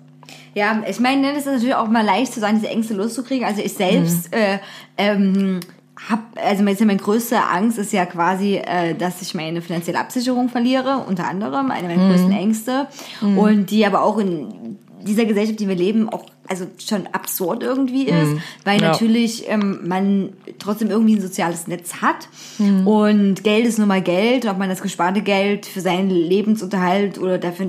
Ja, 0.55 0.83
ich 0.89 1.01
meine, 1.01 1.33
es 1.33 1.39
ist 1.39 1.47
natürlich 1.47 1.75
auch 1.75 1.89
mal 1.89 2.05
leicht 2.05 2.33
zu 2.33 2.41
sein, 2.41 2.57
diese 2.57 2.68
Ängste 2.68 2.95
loszukriegen. 2.95 3.47
Also 3.47 3.61
ich 3.62 3.75
selbst 3.75 4.31
Mhm. 4.33 4.39
äh, 4.39 4.59
ähm, 4.99 5.61
hab, 6.09 6.20
also 6.37 6.62
meine 6.64 6.97
größte 6.97 7.43
Angst 7.43 7.79
ist 7.79 7.93
ja 7.93 8.05
quasi, 8.07 8.57
äh, 8.57 8.95
dass 8.95 9.22
ich 9.22 9.35
meine 9.35 9.62
finanzielle 9.62 9.99
Absicherung 9.99 10.49
verliere, 10.49 11.05
unter 11.09 11.27
anderem 11.29 11.70
eine 11.70 11.89
Mhm. 11.89 11.95
meiner 11.97 12.09
größten 12.09 12.33
Ängste. 12.33 12.89
Und 13.20 13.70
die 13.70 13.85
aber 13.87 14.03
auch 14.03 14.18
in 14.18 14.79
dieser 15.03 15.25
Gesellschaft, 15.25 15.61
die 15.61 15.68
wir 15.68 15.77
leben, 15.77 16.09
auch 16.09 16.25
also 16.49 16.66
schon 16.84 17.07
absurd 17.12 17.62
irgendwie 17.62 18.05
ist, 18.05 18.32
weil 18.64 18.76
Mhm. 18.76 18.82
Ja. 18.82 18.90
natürlich 18.92 19.49
ähm, 19.49 19.80
man 19.86 20.32
trotzdem 20.59 20.90
irgendwie 20.90 21.14
ein 21.16 21.22
soziales 21.22 21.66
Netz 21.66 21.97
hat 22.03 22.28
Mhm. 22.59 22.86
und 22.86 23.45
Geld 23.45 23.66
ist 23.66 23.78
nun 23.78 23.88
mal 23.88 24.03
Geld, 24.03 24.47
ob 24.47 24.59
man 24.59 24.68
das 24.68 24.82
gesparte 24.82 25.22
Geld 25.22 25.64
für 25.66 25.80
seinen 25.80 26.11
Lebensunterhalt 26.11 27.18
oder 27.18 27.38
dafür 27.38 27.66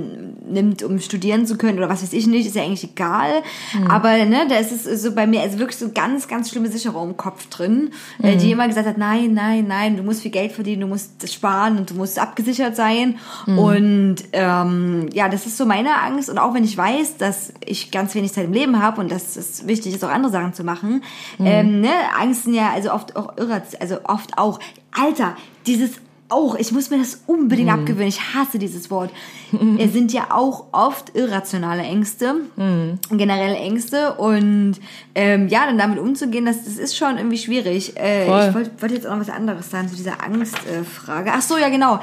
nimmt, 0.48 0.84
um 0.84 1.00
studieren 1.00 1.46
zu 1.46 1.58
können 1.58 1.78
oder 1.78 1.90
was 1.90 2.04
weiß 2.04 2.14
ich 2.14 2.28
nicht, 2.28 2.46
ist 2.46 2.56
ja 2.56 2.64
eigentlich 2.64 2.84
egal. 2.84 3.42
Mhm. 3.80 3.88
Aber 3.90 4.26
ne, 4.26 4.46
da 4.50 4.56
ist 4.58 4.72
es 4.72 5.02
so 5.02 5.14
bei 5.14 5.26
mir 5.26 5.42
also 5.42 5.58
wirklich 5.60 5.78
so 5.78 5.90
ganz, 5.94 6.28
ganz 6.28 6.50
schlimme 6.50 6.68
Sicherung 6.70 7.12
im 7.12 7.18
Kopf 7.18 7.48
drin, 7.50 7.92
äh, 8.22 8.36
Mhm. 8.36 8.40
die 8.40 8.52
immer 8.52 8.68
gesagt 8.68 8.88
hat, 8.88 8.98
nein, 8.98 9.34
nein, 9.34 9.66
nein, 9.68 9.98
du 9.98 10.04
musst 10.04 10.22
viel 10.22 10.32
Geld 10.32 10.52
verdienen, 10.52 10.82
du 10.82 10.88
musst 10.88 11.32
sparen 11.34 11.78
und 11.78 11.90
du 11.90 11.94
musst 11.96 12.20
abgesichert 12.20 12.76
sein. 12.76 13.16
Mhm. 13.48 13.60
Und 13.60 14.16
ähm, 14.34 15.08
ja, 15.14 15.30
das 15.30 15.46
ist 15.46 15.58
so 15.58 15.66
meine 15.66 16.02
Angst. 16.02 16.30
Und 16.30 16.38
auch 16.38 16.54
wenn 16.54 16.64
ich 16.64 16.78
weiß, 16.78 17.18
dass 17.18 17.54
ich 17.66 17.90
ganz 17.92 18.14
wenig 18.16 18.34
Zeit 18.34 18.46
im 18.46 18.54
Leben 18.54 18.65
habe 18.82 19.02
und 19.02 19.12
dass 19.12 19.36
es 19.36 19.68
wichtig 19.68 19.94
ist, 19.96 20.04
auch 20.04 20.10
andere 20.10 20.32
Sachen 20.32 20.54
zu 20.54 20.64
machen, 20.64 21.04
Mhm. 21.38 21.46
ähm, 21.46 21.82
ne, 21.82 21.92
Angst 22.20 22.44
sind 22.46 22.54
ja 22.54 22.72
also 22.72 22.92
oft 22.94 23.16
auch 23.16 23.38
irre, 23.38 23.62
also 23.80 23.98
oft 24.06 24.38
auch, 24.38 24.60
Alter, 24.92 25.36
dieses 25.68 25.92
auch, 26.28 26.56
ich 26.56 26.72
muss 26.72 26.90
mir 26.90 26.98
das 26.98 27.22
unbedingt 27.28 27.68
Mhm. 27.70 27.76
abgewöhnen, 27.82 28.08
ich 28.08 28.34
hasse 28.34 28.58
dieses 28.58 28.90
Wort. 28.90 29.12
Es 29.78 29.94
sind 29.94 30.12
ja 30.12 30.28
auch 30.32 30.66
oft 30.72 31.16
irrationale 31.16 31.84
Ängste, 31.84 32.36
Mhm. 32.56 33.00
generelle 33.12 33.56
Ängste 33.58 34.14
und 34.16 34.76
ähm, 35.14 35.48
ja, 35.50 35.66
dann 35.68 35.78
damit 35.78 36.00
umzugehen, 36.00 36.46
das, 36.46 36.66
das 36.66 36.78
ist 36.78 36.98
schon 36.98 37.18
irgendwie 37.18 37.38
schwierig. 37.38 37.96
Äh, 37.98 38.24
ich 38.24 38.54
wollte 38.56 38.72
wollt 38.80 38.92
jetzt 38.92 39.06
auch 39.06 39.12
noch 39.14 39.22
was 39.22 39.30
anderes 39.30 39.70
sagen 39.70 39.88
zu 39.88 39.96
dieser 39.96 40.24
Angstfrage. 40.24 41.30
Äh. 41.30 41.34
Ach 41.36 41.42
so, 41.42 41.58
ja 41.58 41.70
genau. 41.70 42.00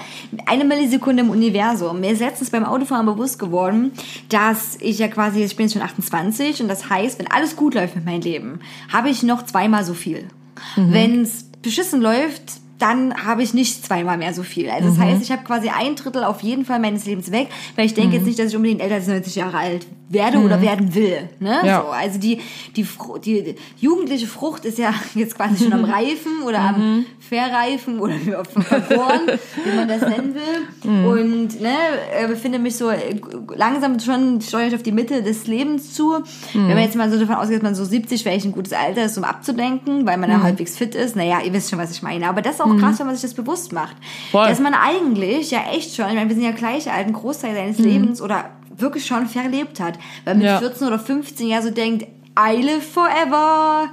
Eine 0.46 0.64
Millisekunde 0.64 1.22
im 1.24 1.30
Universum. 1.30 2.00
Mir 2.00 2.12
ist 2.12 2.20
letztens 2.20 2.50
beim 2.50 2.64
Autofahren 2.64 3.06
bewusst 3.06 3.38
geworden, 3.40 3.90
dass 4.28 4.76
ich 4.80 4.98
ja 5.00 5.08
quasi, 5.08 5.42
ich 5.42 5.56
bin 5.56 5.66
jetzt 5.66 5.72
schon 5.72 5.82
28 5.82 6.62
und 6.62 6.68
das 6.68 6.88
heißt, 6.88 7.18
wenn 7.18 7.30
alles 7.30 7.56
gut 7.56 7.74
läuft 7.74 7.96
mit 7.96 8.04
meinem 8.04 8.22
Leben, 8.22 8.60
habe 8.92 9.08
ich 9.10 9.22
noch 9.24 9.42
zweimal 9.44 9.84
so 9.84 9.94
viel. 9.94 10.28
Wenn 10.76 11.22
es 11.22 11.44
beschissen 11.60 12.00
läuft, 12.00 12.61
dann 12.82 13.14
habe 13.24 13.44
ich 13.44 13.54
nicht 13.54 13.86
zweimal 13.86 14.18
mehr 14.18 14.34
so 14.34 14.42
viel. 14.42 14.68
Also 14.68 14.88
das 14.88 14.98
heißt, 14.98 15.22
ich 15.22 15.30
habe 15.30 15.44
quasi 15.44 15.68
ein 15.68 15.94
Drittel 15.94 16.24
auf 16.24 16.42
jeden 16.42 16.64
Fall 16.64 16.80
meines 16.80 17.06
Lebens 17.06 17.30
weg, 17.30 17.46
weil 17.76 17.86
ich 17.86 17.94
denke 17.94 18.16
jetzt 18.16 18.26
nicht, 18.26 18.40
dass 18.40 18.48
ich 18.48 18.56
unbedingt 18.56 18.80
älter 18.80 18.96
als 18.96 19.06
90 19.06 19.36
Jahre 19.36 19.56
alt 19.56 19.86
werde 20.08 20.38
oder 20.38 20.60
werden 20.60 20.94
will. 20.94 21.28
Ne? 21.40 21.60
Ja. 21.64 21.82
So, 21.82 21.88
also 21.88 22.18
die, 22.18 22.40
die, 22.76 22.86
die 23.24 23.54
jugendliche 23.78 24.26
Frucht 24.26 24.64
ist 24.64 24.78
ja 24.78 24.92
jetzt 25.14 25.36
quasi 25.36 25.62
schon 25.62 25.72
am 25.72 25.84
Reifen 25.92 26.42
oder 26.44 26.58
am 26.58 27.06
Verreifen 27.20 28.00
oder 28.00 28.14
wie 28.24 28.34
auch 28.34 28.44
vergoren, 28.46 29.20
wie 29.64 29.76
man 29.76 29.88
das 29.88 30.00
nennen 30.00 30.34
will. 30.34 31.06
Und 31.06 31.60
ne, 31.60 31.74
äh, 32.18 32.26
befinde 32.26 32.58
mich 32.58 32.76
so 32.76 32.90
äh, 32.90 33.14
langsam 33.56 34.00
schon 34.00 34.40
steuere 34.40 34.68
ich 34.68 34.74
auf 34.74 34.82
die 34.82 34.92
Mitte 34.92 35.22
des 35.22 35.46
Lebens 35.46 35.94
zu. 35.94 36.18
Wenn 36.52 36.66
man 36.66 36.78
jetzt 36.78 36.96
mal 36.96 37.10
so 37.10 37.18
davon 37.18 37.36
ausgeht, 37.36 37.58
dass 37.58 37.62
man 37.62 37.74
so 37.74 37.84
70 37.84 38.24
wäre 38.24 38.36
ich 38.36 38.44
ein 38.44 38.52
gutes 38.52 38.72
Alter 38.72 39.04
ist, 39.04 39.16
um 39.16 39.24
abzudenken, 39.24 40.04
weil 40.04 40.18
man 40.18 40.30
ja 40.30 40.42
halbwegs 40.42 40.76
fit 40.76 40.94
ist. 40.94 41.16
Naja, 41.16 41.38
ihr 41.44 41.52
wisst 41.52 41.70
schon, 41.70 41.78
was 41.78 41.92
ich 41.92 42.02
meine. 42.02 42.28
Aber 42.28 42.42
das 42.42 42.56
ist 42.56 42.60
auch 42.72 42.78
krass, 42.80 42.98
wenn 42.98 43.06
man 43.06 43.14
sich 43.16 43.22
das 43.22 43.34
bewusst 43.34 43.72
macht. 43.72 43.96
Voll. 44.30 44.48
Dass 44.48 44.60
man 44.60 44.74
eigentlich 44.74 45.50
ja 45.50 45.60
echt 45.72 45.94
schon, 45.94 46.06
ich 46.08 46.14
meine, 46.14 46.28
wir 46.28 46.34
sind 46.36 46.44
ja 46.44 46.52
gleich 46.52 46.90
alt, 46.90 47.06
einen 47.06 47.12
Großteil 47.14 47.54
seines 47.54 47.78
Lebens 47.78 48.20
oder 48.22 48.50
wirklich 48.76 49.06
schon 49.06 49.26
verlebt 49.26 49.80
hat. 49.80 49.98
Weil 50.24 50.36
mit 50.36 50.44
Ja. 50.44 50.58
14 50.58 50.86
oder 50.86 50.98
15 50.98 51.48
ja 51.48 51.62
so 51.62 51.70
denkt, 51.70 52.06
I 52.38 52.62
live 52.62 52.82
forever. 52.82 53.90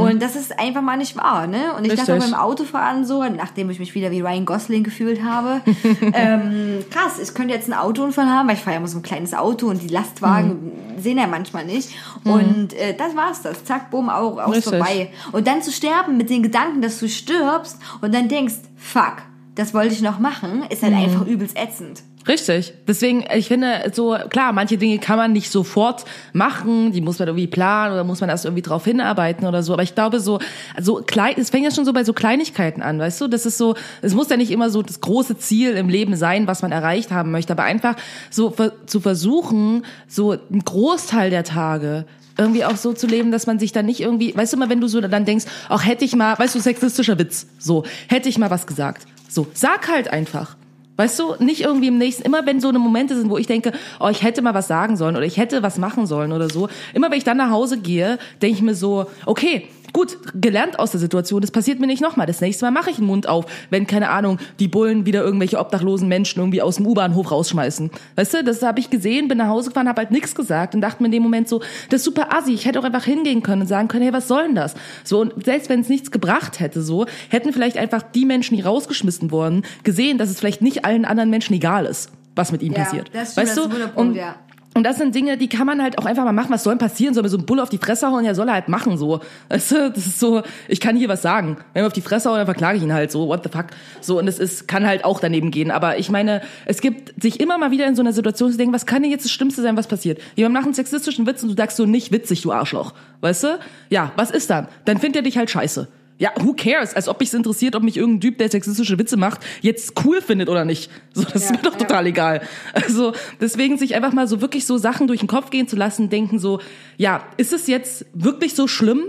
Und 0.00 0.20
das 0.20 0.34
ist 0.34 0.58
einfach 0.58 0.82
mal 0.82 0.96
nicht 0.96 1.16
wahr, 1.16 1.46
ne? 1.46 1.72
Und 1.76 1.84
ich 1.84 1.94
dachte 1.94 2.14
Richtig. 2.14 2.32
beim 2.32 2.40
Autofahren 2.40 3.04
so, 3.04 3.22
nachdem 3.24 3.70
ich 3.70 3.78
mich 3.78 3.94
wieder 3.94 4.10
wie 4.10 4.20
Ryan 4.20 4.44
Gosling 4.44 4.82
gefühlt 4.82 5.22
habe, 5.22 5.60
ähm, 6.12 6.84
krass, 6.90 7.18
ich 7.22 7.32
könnte 7.34 7.54
jetzt 7.54 7.70
einen 7.70 7.80
Autounfall 7.80 8.26
haben, 8.26 8.48
weil 8.48 8.56
ich 8.56 8.60
fahre 8.60 8.74
ja 8.74 8.78
immer 8.78 8.88
so 8.88 8.98
ein 8.98 9.02
kleines 9.02 9.34
Auto 9.34 9.68
und 9.68 9.82
die 9.82 9.88
Lastwagen 9.88 10.72
sehen 10.98 11.18
ja 11.18 11.26
manchmal 11.26 11.64
nicht. 11.64 11.90
Und 12.24 12.72
äh, 12.72 12.96
das 12.96 13.14
war's 13.14 13.42
das. 13.42 13.64
Zack, 13.64 13.90
bumm, 13.90 14.08
auch 14.08 14.38
aus 14.38 14.56
Richtig. 14.56 14.72
vorbei. 14.72 15.10
Und 15.32 15.46
dann 15.46 15.62
zu 15.62 15.70
sterben 15.70 16.16
mit 16.16 16.28
den 16.28 16.42
Gedanken, 16.42 16.82
dass 16.82 16.98
du 16.98 17.08
stirbst 17.08 17.78
und 18.00 18.12
dann 18.12 18.28
denkst, 18.28 18.54
fuck, 18.76 19.18
das 19.54 19.74
wollte 19.74 19.94
ich 19.94 20.02
noch 20.02 20.18
machen, 20.18 20.64
ist 20.70 20.82
halt 20.82 20.94
einfach 20.94 21.26
übelst 21.26 21.56
ätzend. 21.56 22.02
Richtig. 22.28 22.74
Deswegen, 22.88 23.24
ich 23.32 23.46
finde, 23.46 23.92
so, 23.92 24.16
klar, 24.28 24.52
manche 24.52 24.78
Dinge 24.78 24.98
kann 24.98 25.16
man 25.16 25.32
nicht 25.32 25.50
sofort 25.50 26.04
machen, 26.32 26.90
die 26.90 27.00
muss 27.00 27.20
man 27.20 27.28
irgendwie 27.28 27.46
planen 27.46 27.92
oder 27.92 28.02
muss 28.02 28.20
man 28.20 28.28
erst 28.28 28.44
irgendwie 28.44 28.62
drauf 28.62 28.84
hinarbeiten 28.84 29.46
oder 29.46 29.62
so. 29.62 29.72
Aber 29.72 29.84
ich 29.84 29.94
glaube, 29.94 30.18
so, 30.18 30.40
so 30.80 30.96
klein, 31.06 31.34
es 31.36 31.50
fängt 31.50 31.64
ja 31.64 31.70
schon 31.70 31.84
so 31.84 31.92
bei 31.92 32.02
so 32.02 32.12
Kleinigkeiten 32.12 32.82
an, 32.82 32.98
weißt 32.98 33.20
du? 33.20 33.28
Das 33.28 33.46
ist 33.46 33.58
so, 33.58 33.76
es 34.02 34.14
muss 34.14 34.28
ja 34.28 34.36
nicht 34.36 34.50
immer 34.50 34.70
so 34.70 34.82
das 34.82 35.00
große 35.00 35.38
Ziel 35.38 35.76
im 35.76 35.88
Leben 35.88 36.16
sein, 36.16 36.48
was 36.48 36.62
man 36.62 36.72
erreicht 36.72 37.12
haben 37.12 37.30
möchte, 37.30 37.52
aber 37.52 37.62
einfach 37.62 37.94
so 38.30 38.52
zu 38.86 39.00
versuchen, 39.00 39.84
so 40.08 40.32
einen 40.32 40.64
Großteil 40.64 41.30
der 41.30 41.44
Tage 41.44 42.06
irgendwie 42.38 42.64
auch 42.64 42.76
so 42.76 42.92
zu 42.92 43.06
leben, 43.06 43.30
dass 43.30 43.46
man 43.46 43.58
sich 43.58 43.72
dann 43.72 43.86
nicht 43.86 44.00
irgendwie, 44.00 44.36
weißt 44.36 44.52
du 44.52 44.56
mal, 44.56 44.68
wenn 44.68 44.80
du 44.80 44.88
so 44.88 45.00
dann 45.00 45.24
denkst, 45.24 45.46
auch 45.68 45.84
hätte 45.84 46.04
ich 46.04 46.14
mal, 46.16 46.38
weißt 46.38 46.54
du, 46.54 46.60
sexistischer 46.60 47.18
Witz, 47.18 47.46
so, 47.58 47.84
hätte 48.08 48.28
ich 48.28 48.36
mal 48.36 48.50
was 48.50 48.66
gesagt. 48.66 49.06
So, 49.28 49.46
sag 49.54 49.88
halt 49.88 50.08
einfach. 50.12 50.56
Weißt 50.96 51.18
du, 51.18 51.34
nicht 51.38 51.60
irgendwie 51.60 51.88
im 51.88 51.98
nächsten, 51.98 52.22
immer 52.22 52.46
wenn 52.46 52.60
so 52.60 52.68
eine 52.68 52.78
Momente 52.78 53.16
sind, 53.16 53.28
wo 53.28 53.36
ich 53.36 53.46
denke, 53.46 53.72
oh, 54.00 54.08
ich 54.08 54.22
hätte 54.22 54.40
mal 54.40 54.54
was 54.54 54.66
sagen 54.66 54.96
sollen 54.96 55.16
oder 55.16 55.26
ich 55.26 55.36
hätte 55.36 55.62
was 55.62 55.76
machen 55.76 56.06
sollen 56.06 56.32
oder 56.32 56.48
so, 56.48 56.68
immer 56.94 57.10
wenn 57.10 57.18
ich 57.18 57.24
dann 57.24 57.36
nach 57.36 57.50
Hause 57.50 57.78
gehe, 57.78 58.18
denke 58.40 58.56
ich 58.56 58.62
mir 58.62 58.74
so, 58.74 59.06
okay, 59.26 59.68
gut, 59.92 60.18
gelernt 60.40 60.78
aus 60.78 60.90
der 60.90 61.00
Situation, 61.00 61.40
das 61.40 61.50
passiert 61.50 61.80
mir 61.80 61.86
nicht 61.86 62.02
nochmal. 62.02 62.26
Das 62.26 62.40
nächste 62.40 62.64
Mal 62.64 62.70
mache 62.70 62.90
ich 62.90 62.96
den 62.96 63.06
Mund 63.06 63.28
auf, 63.28 63.46
wenn, 63.70 63.86
keine 63.86 64.10
Ahnung, 64.10 64.38
die 64.58 64.68
Bullen 64.68 65.06
wieder 65.06 65.22
irgendwelche 65.22 65.58
obdachlosen 65.58 66.08
Menschen 66.08 66.40
irgendwie 66.40 66.62
aus 66.62 66.76
dem 66.76 66.86
U-Bahnhof 66.86 67.30
rausschmeißen. 67.30 67.90
Weißt 68.16 68.34
du, 68.34 68.44
das 68.44 68.62
habe 68.62 68.80
ich 68.80 68.90
gesehen, 68.90 69.28
bin 69.28 69.38
nach 69.38 69.48
Hause 69.48 69.68
gefahren, 69.70 69.88
habe 69.88 70.00
halt 70.02 70.10
nichts 70.10 70.34
gesagt 70.34 70.74
und 70.74 70.80
dachte 70.80 71.02
mir 71.02 71.06
in 71.06 71.12
dem 71.12 71.22
Moment 71.22 71.48
so, 71.48 71.60
das 71.90 72.00
ist 72.00 72.04
super 72.04 72.32
assi, 72.34 72.52
ich 72.52 72.66
hätte 72.66 72.78
auch 72.80 72.84
einfach 72.84 73.04
hingehen 73.04 73.42
können 73.42 73.62
und 73.62 73.68
sagen 73.68 73.88
können, 73.88 74.04
hey, 74.04 74.12
was 74.12 74.28
soll 74.28 74.44
denn 74.44 74.54
das? 74.54 74.74
So, 75.04 75.20
und 75.20 75.44
selbst 75.44 75.68
wenn 75.68 75.80
es 75.80 75.88
nichts 75.88 76.10
gebracht 76.10 76.60
hätte, 76.60 76.82
so, 76.82 77.06
hätten 77.28 77.52
vielleicht 77.52 77.78
einfach 77.78 78.02
die 78.02 78.24
Menschen, 78.24 78.56
die 78.56 78.62
rausgeschmissen 78.62 79.30
wurden, 79.30 79.62
gesehen, 79.84 80.18
dass 80.18 80.30
es 80.30 80.38
vielleicht 80.38 80.62
nicht 80.62 80.84
allen 80.84 81.04
anderen 81.04 81.30
Menschen 81.30 81.54
egal 81.54 81.86
ist, 81.86 82.10
was 82.34 82.52
mit 82.52 82.62
ihnen 82.62 82.74
Ja, 82.74 82.84
passiert. 82.84 83.10
das 83.12 83.32
stimmt, 83.32 83.46
weißt 83.48 83.58
das 83.58 83.64
du? 83.64 83.70
Punkt, 83.70 83.96
und, 83.96 84.14
ja. 84.14 84.36
Und 84.76 84.82
das 84.82 84.98
sind 84.98 85.14
Dinge, 85.14 85.38
die 85.38 85.48
kann 85.48 85.66
man 85.66 85.82
halt 85.82 85.96
auch 85.96 86.04
einfach 86.04 86.22
mal 86.24 86.34
machen. 86.34 86.50
Was 86.50 86.62
soll 86.62 86.74
denn 86.74 86.78
passieren? 86.78 87.14
Soll 87.14 87.22
mir 87.22 87.30
so 87.30 87.38
ein 87.38 87.46
Bull 87.46 87.60
auf 87.60 87.70
die 87.70 87.78
Fresse 87.78 88.08
hauen? 88.08 88.26
Ja, 88.26 88.34
soll 88.34 88.46
er 88.46 88.52
halt 88.52 88.68
machen, 88.68 88.98
so. 88.98 89.20
Weißt 89.48 89.72
du, 89.72 89.90
das 89.90 90.06
ist 90.06 90.20
so, 90.20 90.42
ich 90.68 90.80
kann 90.80 90.96
hier 90.96 91.08
was 91.08 91.22
sagen. 91.22 91.56
Wenn 91.72 91.82
er 91.82 91.86
auf 91.86 91.94
die 91.94 92.02
Fresse 92.02 92.28
haut, 92.28 92.36
dann 92.36 92.44
verklage 92.44 92.76
ich 92.76 92.84
ihn 92.84 92.92
halt 92.92 93.10
so, 93.10 93.26
what 93.26 93.42
the 93.42 93.48
fuck. 93.48 93.68
So, 94.02 94.18
und 94.18 94.28
es 94.28 94.38
ist, 94.38 94.68
kann 94.68 94.86
halt 94.86 95.06
auch 95.06 95.18
daneben 95.18 95.50
gehen. 95.50 95.70
Aber 95.70 95.96
ich 95.98 96.10
meine, 96.10 96.42
es 96.66 96.82
gibt 96.82 97.22
sich 97.22 97.40
immer 97.40 97.56
mal 97.56 97.70
wieder 97.70 97.86
in 97.86 97.96
so 97.96 98.02
einer 98.02 98.12
Situation 98.12 98.52
zu 98.52 98.58
denken, 98.58 98.74
was 98.74 98.84
kann 98.84 99.00
denn 99.00 99.10
jetzt 99.10 99.24
das 99.24 99.32
Schlimmste 99.32 99.62
sein, 99.62 99.78
was 99.78 99.86
passiert? 99.86 100.20
Jemand 100.34 100.52
macht 100.52 100.66
einen 100.66 100.74
sexistischen 100.74 101.26
Witz 101.26 101.42
und 101.42 101.48
du 101.48 101.56
sagst 101.56 101.78
so, 101.78 101.86
nicht 101.86 102.12
witzig, 102.12 102.42
du 102.42 102.52
Arschloch. 102.52 102.92
Weißt 103.22 103.44
du? 103.44 103.58
Ja, 103.88 104.12
was 104.16 104.30
ist 104.30 104.50
dann? 104.50 104.68
Dann 104.84 104.98
findet 104.98 105.16
er 105.16 105.22
dich 105.22 105.38
halt 105.38 105.48
scheiße. 105.48 105.88
Ja, 106.18 106.30
who 106.40 106.54
cares? 106.54 106.94
Als 106.94 107.08
ob 107.08 107.20
mich 107.20 107.32
interessiert, 107.34 107.76
ob 107.76 107.82
mich 107.82 107.96
irgendein 107.98 108.20
Typ, 108.22 108.38
der 108.38 108.48
sexistische 108.50 108.98
Witze 108.98 109.16
macht, 109.18 109.40
jetzt 109.60 109.92
cool 110.04 110.22
findet 110.22 110.48
oder 110.48 110.64
nicht. 110.64 110.90
So, 111.12 111.22
das 111.24 111.34
ist 111.42 111.50
Ja, 111.50 111.56
mir 111.56 111.62
doch 111.62 111.72
ja. 111.72 111.78
total 111.78 112.06
egal. 112.06 112.40
Also, 112.72 113.12
deswegen 113.40 113.76
sich 113.76 113.94
einfach 113.94 114.12
mal 114.12 114.26
so 114.26 114.40
wirklich 114.40 114.64
so 114.66 114.78
Sachen 114.78 115.06
durch 115.08 115.20
den 115.20 115.28
Kopf 115.28 115.50
gehen 115.50 115.68
zu 115.68 115.76
lassen, 115.76 116.08
denken 116.08 116.38
so, 116.38 116.60
ja, 116.96 117.22
ist 117.36 117.52
es 117.52 117.66
jetzt 117.66 118.06
wirklich 118.14 118.54
so 118.54 118.66
schlimm? 118.66 119.02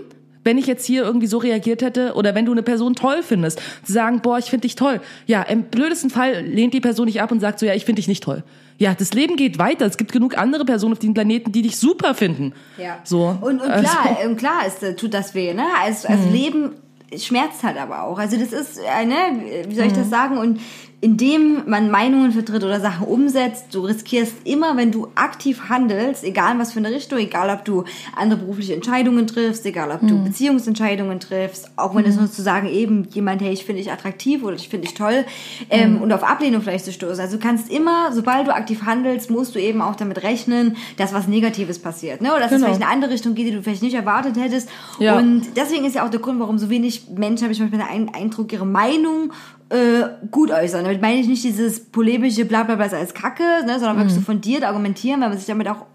Wenn 0.44 0.58
ich 0.58 0.66
jetzt 0.68 0.86
hier 0.86 1.04
irgendwie 1.04 1.28
so 1.28 1.40
reagiert 1.40 1.82
hätte 1.82 2.14
oder 2.14 2.34
wenn 2.34 2.46
du 2.46 2.54
eine 2.54 2.64
Person 2.64 2.96
toll 2.96 3.22
findest, 3.22 3.60
zu 3.84 3.92
sagen, 3.92 4.22
boah, 4.22 4.38
ich 4.38 4.46
finde 4.46 4.62
dich 4.62 4.76
toll. 4.76 5.02
Ja, 5.26 5.42
im 5.44 5.64
blödesten 5.64 6.10
Fall 6.10 6.42
lehnt 6.46 6.74
die 6.74 6.80
Person 6.80 7.08
dich 7.08 7.22
ab 7.22 7.34
und 7.34 7.42
sagt 7.42 7.60
so, 7.60 7.66
ja, 7.66 7.74
ich 7.74 7.84
finde 7.84 8.00
dich 8.00 8.08
nicht 8.08 8.24
toll. 8.24 8.44
Ja, 8.78 8.94
das 8.94 9.12
Leben 9.14 9.36
geht 9.36 9.60
weiter. 9.60 9.86
Es 9.86 9.98
gibt 9.98 10.14
genug 10.14 10.38
andere 10.38 10.64
Personen 10.64 10.94
auf 10.94 11.00
diesem 11.00 11.14
Planeten, 11.16 11.52
die 11.52 11.64
dich 11.64 11.76
super 11.76 12.14
finden. 12.14 12.54
Ja. 12.78 13.00
So. 13.04 13.38
Und, 13.42 13.60
und 13.62 13.70
Also- 13.70 13.90
klar, 13.90 14.18
ähm, 14.24 14.38
klar 14.38 14.66
ist, 14.68 14.82
äh, 14.84 14.96
tut 14.96 15.14
das 15.14 15.36
weh, 15.36 15.54
ne? 15.54 15.64
Also, 15.84 16.08
also 16.08 16.30
Leben 16.30 16.76
schmerzt 17.16 17.64
halt 17.64 17.78
aber 17.78 18.04
auch. 18.04 18.20
Also 18.20 18.38
das 18.38 18.52
ist, 18.52 18.78
äh, 18.78 19.06
ne, 19.06 19.66
wie 19.68 19.76
soll 19.76 19.86
ich 19.86 19.94
das 19.94 20.10
sagen? 20.10 20.38
Und 20.38 20.60
indem 21.00 21.70
man 21.70 21.92
Meinungen 21.92 22.32
vertritt 22.32 22.64
oder 22.64 22.80
Sachen 22.80 23.06
umsetzt, 23.08 23.66
du 23.72 23.82
riskierst 23.82 24.34
immer, 24.46 24.76
wenn 24.78 24.92
du 24.92 25.08
aktiv 25.14 25.70
handelst, 25.70 26.24
egal 26.24 26.58
was 26.58 26.72
für 26.74 26.80
eine 26.80 26.90
Richtung, 26.90 27.20
egal 27.20 27.52
ob 27.52 27.64
du 27.66 27.84
andere 28.16 28.40
berufliche 28.40 28.74
Entscheidungen 28.74 29.28
triffst, 29.28 29.64
egal 29.68 29.92
ob 29.92 30.02
du 30.08 30.24
Beziehungsentscheidungen 30.24 31.20
triffst, 31.20 31.70
auch 31.76 31.94
wenn 31.94 32.06
es 32.06 32.16
nur 32.16 32.32
zu 32.32 32.42
sagen, 32.42 32.68
eben 32.68 33.08
jemand, 33.14 33.42
hey, 33.44 33.54
ich 33.54 33.64
finde 33.64 33.84
dich 33.84 33.92
attraktiv 33.92 34.44
oder 34.44 34.56
ich 34.56 34.70
finde 34.70 34.88
dich 34.88 34.96
toll 34.96 35.24
ähm, 35.70 36.02
und 36.02 36.12
auf 36.12 36.24
Ablehnung 36.24 36.62
vielleicht 36.64 36.86
zu 36.86 36.92
stoßen. 36.92 37.20
Also 37.20 37.38
du 37.38 37.44
kannst 37.44 37.70
immer, 37.70 38.12
sobald 38.12 38.48
du 38.48 38.56
aktiv 38.56 38.82
handelst, 38.84 39.30
musst 39.30 39.54
du 39.54 39.60
eben 39.60 39.82
auch 39.84 39.96
damit 39.96 40.24
rechnen, 40.24 40.78
dass 40.98 41.14
was 41.14 41.28
Negatives 41.28 41.78
passiert, 41.78 42.22
ne? 42.22 42.30
Oder 42.32 42.40
dass 42.40 42.52
es 42.52 42.58
Genau. 42.58 42.66
vielleicht 42.68 42.80
in 42.82 42.86
eine 42.88 42.94
andere 42.94 43.12
Richtung 43.12 43.36
geht, 43.36 43.46
die 43.48 43.52
du 43.52 43.62
vielleicht 43.62 43.84
nicht 43.84 43.94
erwartet 43.94 44.36
hättest. 44.36 44.68
Ja. 44.98 45.18
Und 45.20 45.44
deswegen 45.56 45.86
ist 45.86 45.94
ja 45.96 46.04
auch 46.06 46.10
der 46.10 46.20
Grund, 46.22 46.40
warum 46.40 46.58
so 46.58 46.72
wenig 46.72 47.04
Menschen, 47.16 47.44
habe 47.44 47.54
ich 47.54 47.60
manchmal 47.60 47.82
den 47.82 48.08
Ein- 48.08 48.16
Eindruck, 48.16 48.52
ihre 48.52 48.66
Meinung 48.66 49.32
äh, 49.70 50.04
gut 50.32 50.52
äußern. 50.52 50.84
Damit 50.86 51.02
meine 51.02 51.20
ich 51.20 51.28
nicht 51.28 51.44
dieses 51.44 51.80
polemische 51.92 52.46
Blablabla 52.46 52.86
ist 52.86 52.94
alles 52.94 53.14
Kacke, 53.14 53.44
ne, 53.66 53.74
sondern 53.80 53.96
Mhm. 53.96 54.00
wirklich 54.02 54.16
so 54.16 54.22
fundiert 54.22 54.64
argumentieren, 54.64 55.20
weil 55.22 55.30
man 55.30 55.38
sich 55.38 55.48
damit 55.48 55.68
auch 55.68 55.86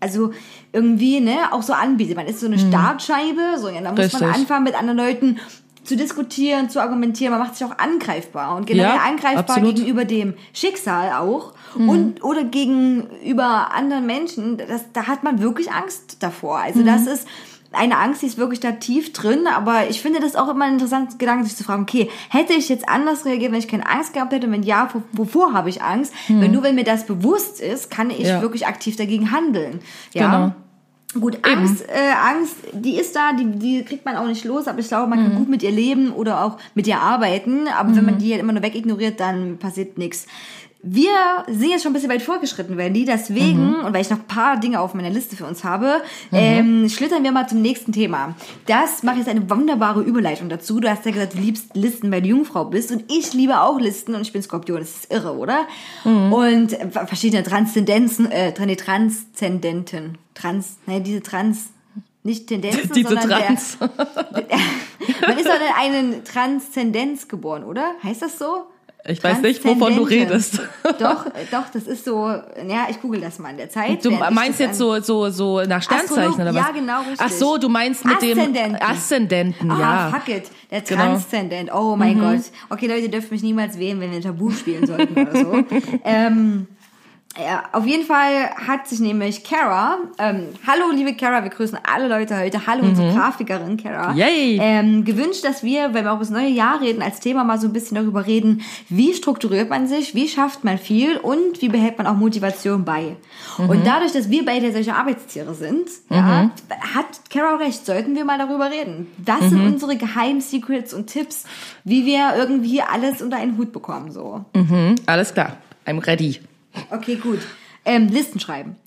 also 0.00 0.30
irgendwie, 0.72 1.18
ne, 1.18 1.36
auch 1.50 1.62
so 1.62 1.72
anbietet. 1.72 2.16
Man 2.16 2.26
ist 2.26 2.38
so 2.38 2.46
eine 2.46 2.56
Startscheibe, 2.58 3.58
so, 3.58 3.68
ja, 3.68 3.80
da 3.80 3.90
muss 3.90 4.12
man 4.12 4.22
Mhm. 4.28 4.34
Anfangen 4.34 4.62
mit 4.64 4.78
anderen 4.78 4.96
Leuten 4.98 5.38
zu 5.82 5.96
diskutieren, 5.96 6.70
zu 6.70 6.80
argumentieren, 6.80 7.32
man 7.32 7.40
macht 7.40 7.56
sich 7.56 7.66
auch 7.66 7.76
angreifbar 7.78 8.54
und 8.56 8.66
generell 8.66 8.94
Ja, 8.94 9.00
angreifbar 9.02 9.56
absolut. 9.56 9.74
gegenüber 9.74 10.04
dem 10.04 10.34
Schicksal 10.52 11.12
auch 11.14 11.52
Mhm. 11.74 11.88
und 11.88 12.22
oder 12.24 12.44
gegenüber 12.44 13.74
anderen 13.74 14.06
Menschen, 14.06 14.56
das, 14.58 14.84
da 14.92 15.06
hat 15.08 15.24
man 15.24 15.40
wirklich 15.40 15.72
Angst 15.72 16.18
davor. 16.22 16.58
Also 16.58 16.82
das 16.84 17.02
Mhm. 17.02 17.08
ist 17.08 17.26
eine 17.78 17.96
Angst, 17.98 18.22
die 18.22 18.26
ist 18.26 18.36
wirklich 18.38 18.60
da 18.60 18.72
tief 18.72 19.12
drin, 19.12 19.46
aber 19.46 19.88
ich 19.88 20.00
finde 20.02 20.20
das 20.20 20.36
auch 20.36 20.48
immer 20.48 20.64
ein 20.66 20.74
interessantes 20.74 21.16
Gedanke, 21.18 21.44
sich 21.44 21.56
zu 21.56 21.64
fragen, 21.64 21.82
okay, 21.82 22.10
hätte 22.28 22.52
ich 22.52 22.68
jetzt 22.68 22.88
anders 22.88 23.24
reagiert, 23.24 23.52
wenn 23.52 23.58
ich 23.58 23.68
keine 23.68 23.88
Angst 23.88 24.12
gehabt 24.12 24.32
hätte? 24.32 24.50
Wenn 24.50 24.62
ja, 24.62 24.88
wo- 24.92 25.02
wovor 25.12 25.52
habe 25.52 25.68
ich 25.70 25.82
Angst? 25.82 26.12
Wenn 26.28 26.52
nur, 26.52 26.62
wenn 26.62 26.74
mir 26.74 26.84
das 26.84 27.06
bewusst 27.06 27.60
ist, 27.60 27.90
kann 27.90 28.10
ich 28.10 28.18
Mhm. 28.20 28.24
Ja. 28.26 28.42
wirklich 28.42 28.66
aktiv 28.66 28.96
dagegen 28.96 29.30
handeln. 29.32 29.80
Ja. 30.12 30.26
Genau. 30.26 30.54
Gut, 31.18 31.38
Angst, 31.42 31.86
äh, 31.88 32.12
Angst, 32.22 32.54
die 32.74 32.96
ist 32.96 33.16
da, 33.16 33.32
die, 33.32 33.46
die 33.46 33.82
kriegt 33.82 34.04
man 34.04 34.16
auch 34.16 34.26
nicht 34.26 34.44
los, 34.44 34.68
aber 34.68 34.80
ich 34.80 34.88
glaube, 34.88 35.06
man 35.08 35.18
Mhm. 35.18 35.22
kann 35.24 35.36
gut 35.36 35.48
mit 35.48 35.62
ihr 35.62 35.70
leben 35.70 36.12
oder 36.12 36.44
auch 36.44 36.58
mit 36.74 36.86
ihr 36.86 37.00
arbeiten, 37.00 37.66
aber 37.66 37.96
wenn 37.96 38.04
man 38.04 38.18
die 38.18 38.30
halt 38.32 38.42
immer 38.42 38.52
nur 38.52 38.62
wegignoriert, 38.62 39.18
dann 39.18 39.56
passiert 39.56 39.96
nichts. 39.96 40.26
Wir 40.80 41.10
sind 41.48 41.70
jetzt 41.70 41.82
schon 41.82 41.90
ein 41.90 41.94
bisschen 41.94 42.08
weit 42.10 42.22
vorgeschritten, 42.22 42.76
Wendy, 42.76 43.04
deswegen, 43.04 43.70
Mhm. 43.78 43.84
und 43.84 43.92
weil 43.92 44.00
ich 44.00 44.10
noch 44.10 44.18
ein 44.20 44.26
paar 44.28 44.58
Dinge 44.60 44.78
auf 44.80 44.94
meiner 44.94 45.10
Liste 45.10 45.34
für 45.34 45.44
uns 45.44 45.64
habe, 45.64 46.02
ähm, 46.30 46.88
schlittern 46.88 47.24
wir 47.24 47.32
mal 47.32 47.48
zum 47.48 47.60
nächsten 47.62 47.90
Thema. 47.92 48.36
Das 48.66 49.02
mache 49.02 49.18
jetzt 49.18 49.28
eine 49.28 49.50
wunderbare 49.50 50.02
Überleitung 50.02 50.48
dazu. 50.48 50.78
Du 50.78 50.88
hast 50.88 51.04
ja 51.04 51.10
gesagt, 51.10 51.34
du 51.34 51.38
liebst 51.38 51.74
Listen, 51.74 52.12
weil 52.12 52.22
du 52.22 52.28
Jungfrau 52.28 52.64
bist 52.64 52.92
und 52.92 53.04
ich 53.10 53.32
liebe 53.32 53.60
auch 53.60 53.80
Listen 53.80 54.14
und 54.14 54.20
ich 54.22 54.32
bin 54.32 54.40
Skorpion, 54.40 54.78
das 54.78 54.90
ist 54.90 55.12
irre, 55.12 55.36
oder? 55.36 55.66
Mhm. 56.04 56.32
Und 56.32 56.72
äh, 56.74 56.88
verschiedene 57.06 57.42
Transzendenzen, 57.42 58.30
äh, 58.30 58.54
nee, 58.64 58.76
Transzendenten, 58.76 60.16
Trans, 60.34 60.76
ne, 60.86 61.00
diese 61.00 61.22
Trans, 61.22 61.70
nicht 62.22 62.46
Tendenzen, 62.46 62.90
Diese 62.94 63.08
sondern 63.08 63.28
Trans. 63.30 63.78
Der, 63.80 63.88
man 65.28 65.38
ist 65.38 65.46
doch 65.48 65.54
in 65.54 65.74
einen 65.76 66.24
Transzendenz 66.24 67.26
geboren, 67.26 67.64
oder? 67.64 67.92
Heißt 68.04 68.22
das 68.22 68.38
so? 68.38 68.66
Ich 69.06 69.22
weiß 69.24 69.40
nicht, 69.40 69.64
wovon 69.64 69.96
du 69.96 70.02
redest. 70.02 70.60
Doch, 70.98 71.24
doch, 71.50 71.64
das 71.72 71.84
ist 71.84 72.04
so, 72.04 72.26
ja, 72.28 72.88
ich 72.90 73.00
google 73.00 73.20
das 73.20 73.38
mal 73.38 73.50
in 73.50 73.56
der 73.56 73.70
Zeit. 73.70 74.04
Du 74.04 74.10
meinst 74.10 74.60
jetzt 74.60 74.76
so, 74.76 75.00
so, 75.00 75.30
so 75.30 75.62
nach 75.62 75.82
Sternzeichen 75.82 76.32
Astrolog- 76.32 76.34
oder 76.40 76.54
was? 76.54 76.66
ja, 76.66 76.70
genau, 76.72 76.98
richtig. 77.00 77.18
Ach 77.20 77.30
so, 77.30 77.56
du 77.56 77.68
meinst 77.70 78.04
mit 78.04 78.16
Aszendenten. 78.16 78.52
dem 78.54 78.74
Aszendenten, 78.82 79.70
Ah, 79.70 79.78
ja. 79.80 80.10
fuck 80.18 80.28
it. 80.34 80.50
Der 80.70 80.80
Genau. 80.82 81.02
Transzendent. 81.04 81.72
Oh 81.72 81.96
mein 81.96 82.18
Gott. 82.20 82.40
Okay, 82.68 82.86
Leute, 82.86 83.00
ihr 83.02 83.10
dürft 83.10 83.30
mich 83.30 83.42
niemals 83.42 83.78
wählen, 83.78 83.98
wenn 84.00 84.10
wir 84.12 84.20
Tabu 84.20 84.50
spielen 84.50 84.86
sollten 84.86 85.18
oder 85.18 85.36
so. 85.36 85.64
ähm, 86.04 86.66
ja, 87.40 87.62
auf 87.72 87.86
jeden 87.86 88.04
Fall 88.04 88.50
hat 88.66 88.88
sich 88.88 89.00
nämlich 89.00 89.44
Kara, 89.44 89.98
ähm, 90.18 90.48
hallo 90.66 90.90
liebe 90.92 91.14
Kara, 91.14 91.42
wir 91.44 91.50
grüßen 91.50 91.78
alle 91.90 92.08
Leute 92.08 92.36
heute, 92.38 92.66
hallo 92.66 92.82
unsere 92.84 93.14
Grafikerin 93.14 93.76
Kara, 93.76 94.12
Mhm. 94.12 94.18
Yay. 94.18 94.58
ähm, 94.60 95.04
gewünscht, 95.04 95.44
dass 95.44 95.62
wir, 95.62 95.94
wenn 95.94 96.04
wir 96.04 96.12
auch 96.12 96.18
das 96.18 96.30
neue 96.30 96.48
Jahr 96.48 96.80
reden, 96.80 97.00
als 97.02 97.20
Thema 97.20 97.44
mal 97.44 97.58
so 97.58 97.66
ein 97.68 97.72
bisschen 97.72 97.94
darüber 97.94 98.26
reden, 98.26 98.62
wie 98.88 99.14
strukturiert 99.14 99.70
man 99.70 99.86
sich, 99.86 100.14
wie 100.14 100.28
schafft 100.28 100.64
man 100.64 100.78
viel 100.78 101.16
und 101.16 101.62
wie 101.62 101.68
behält 101.68 101.96
man 101.98 102.06
auch 102.06 102.14
Motivation 102.14 102.84
bei. 102.84 103.16
Mhm. 103.58 103.68
Und 103.70 103.86
dadurch, 103.86 104.12
dass 104.12 104.30
wir 104.30 104.44
beide 104.44 104.72
solche 104.72 104.94
Arbeitstiere 104.94 105.54
sind, 105.54 105.88
ja, 106.10 106.50
hat 106.94 107.30
Kara 107.30 107.56
recht, 107.56 107.86
sollten 107.86 108.16
wir 108.16 108.24
mal 108.24 108.38
darüber 108.38 108.70
reden. 108.70 109.06
Mhm. 109.18 109.48
sind 109.48 109.66
unsere 109.66 109.96
Geheimsecrets 109.96 110.92
und 110.92 111.06
Tipps, 111.06 111.44
wie 111.84 112.04
wir 112.04 112.34
irgendwie 112.36 112.82
alles 112.82 113.22
unter 113.22 113.36
einen 113.36 113.56
Hut 113.56 113.72
bekommen, 113.72 114.10
so. 114.10 114.44
Mhm, 114.54 114.96
alles 115.06 115.32
klar. 115.34 115.56
I'm 115.86 116.04
ready. 116.06 116.40
Okay, 116.90 117.16
gut. 117.16 117.40
Ähm, 117.88 118.08
Listen 118.08 118.38
schreiben. 118.40 118.76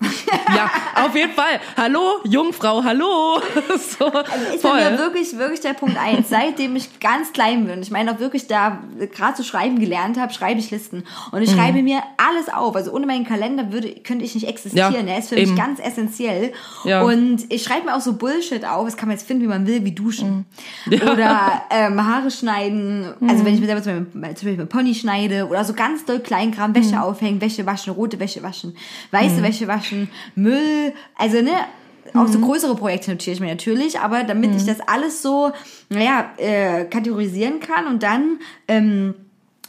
Ja, 0.56 0.70
auf 1.04 1.14
jeden 1.14 1.32
Fall. 1.32 1.60
Hallo, 1.76 2.00
Jungfrau, 2.24 2.82
hallo. 2.82 3.38
So, 3.98 4.06
Also 4.06 4.20
ist 4.54 4.62
bei 4.62 4.72
mir 4.74 4.96
voll. 4.96 4.98
wirklich, 4.98 5.36
wirklich 5.36 5.60
der 5.60 5.74
Punkt 5.74 5.96
eins. 5.98 6.30
Seitdem 6.30 6.74
ich 6.74 7.00
ganz 7.00 7.32
klein 7.32 7.66
bin, 7.66 7.82
ich 7.82 7.90
meine 7.90 8.12
auch 8.12 8.18
wirklich 8.18 8.46
da 8.46 8.78
gerade 9.14 9.34
zu 9.34 9.44
schreiben 9.44 9.78
gelernt 9.78 10.18
habe, 10.18 10.32
schreibe 10.32 10.58
ich 10.58 10.70
Listen. 10.70 11.04
Und 11.32 11.42
ich 11.42 11.50
Mhm. 11.52 11.56
schreibe 11.58 11.82
mir 11.82 12.02
alles 12.16 12.48
auf. 12.52 12.74
Also 12.76 12.92
ohne 12.92 13.06
meinen 13.06 13.26
Kalender 13.26 13.72
würde, 13.72 13.90
könnte 14.02 14.24
ich 14.24 14.34
nicht 14.34 14.48
existieren. 14.48 14.94
Ja, 14.94 15.02
Der 15.02 15.18
ist 15.18 15.28
für 15.28 15.36
eben. 15.36 15.52
mich 15.52 15.60
ganz 15.60 15.80
essentiell. 15.80 16.52
Ja. 16.84 17.02
Und 17.02 17.44
ich 17.50 17.62
schreibe 17.62 17.86
mir 17.86 17.96
auch 17.96 18.00
so 18.00 18.14
Bullshit 18.14 18.64
auf. 18.64 18.86
Das 18.86 18.96
kann 18.96 19.08
man 19.08 19.16
jetzt 19.18 19.26
finden, 19.26 19.42
wie 19.42 19.48
man 19.48 19.66
will, 19.66 19.84
wie 19.84 19.92
duschen. 19.92 20.46
Mhm. 20.86 20.92
Ja. 20.92 21.04
Mhm. 21.04 21.10
Oder 21.10 21.62
ähm, 21.70 22.06
Haare 22.06 22.30
schneiden. 22.30 23.12
Also 23.28 23.44
wenn 23.44 23.54
ich 23.54 23.60
mir 23.60 23.66
selber 23.66 23.82
zum 23.82 23.92
Beispiel, 23.92 24.12
zum 24.12 24.28
Beispiel 24.48 24.56
mit 24.56 24.68
Pony 24.70 24.94
schneide. 24.94 25.46
Oder 25.48 25.64
so 25.64 25.74
ganz 25.74 26.04
doll 26.06 26.20
Kleinkram, 26.20 26.74
Wäsche 26.74 26.96
Mhm. 26.96 27.02
aufhängen, 27.02 27.40
Wäsche 27.40 27.66
waschen, 27.66 27.92
rote 27.92 28.18
Wäsche 28.18 28.42
waschen, 28.42 28.76
weiße 29.10 29.42
Wäsche 29.42 29.68
waschen, 29.68 30.08
Müll. 30.34 30.92
Also 31.16 31.42
ne, 31.42 31.52
auch 32.14 32.26
Mhm. 32.26 32.32
so 32.32 32.38
größere 32.40 32.74
Projekte 32.74 33.10
notiere 33.10 33.34
ich 33.34 33.40
mir 33.40 33.48
natürlich, 33.48 34.00
aber 34.00 34.24
damit 34.24 34.54
ich 34.54 34.66
das 34.66 34.80
alles 34.86 35.22
so, 35.22 35.52
naja, 35.88 36.30
äh, 36.36 36.84
kategorisieren 36.84 37.60
kann 37.60 37.86
und 37.86 38.02
dann 38.02 38.38
ähm, 38.68 39.14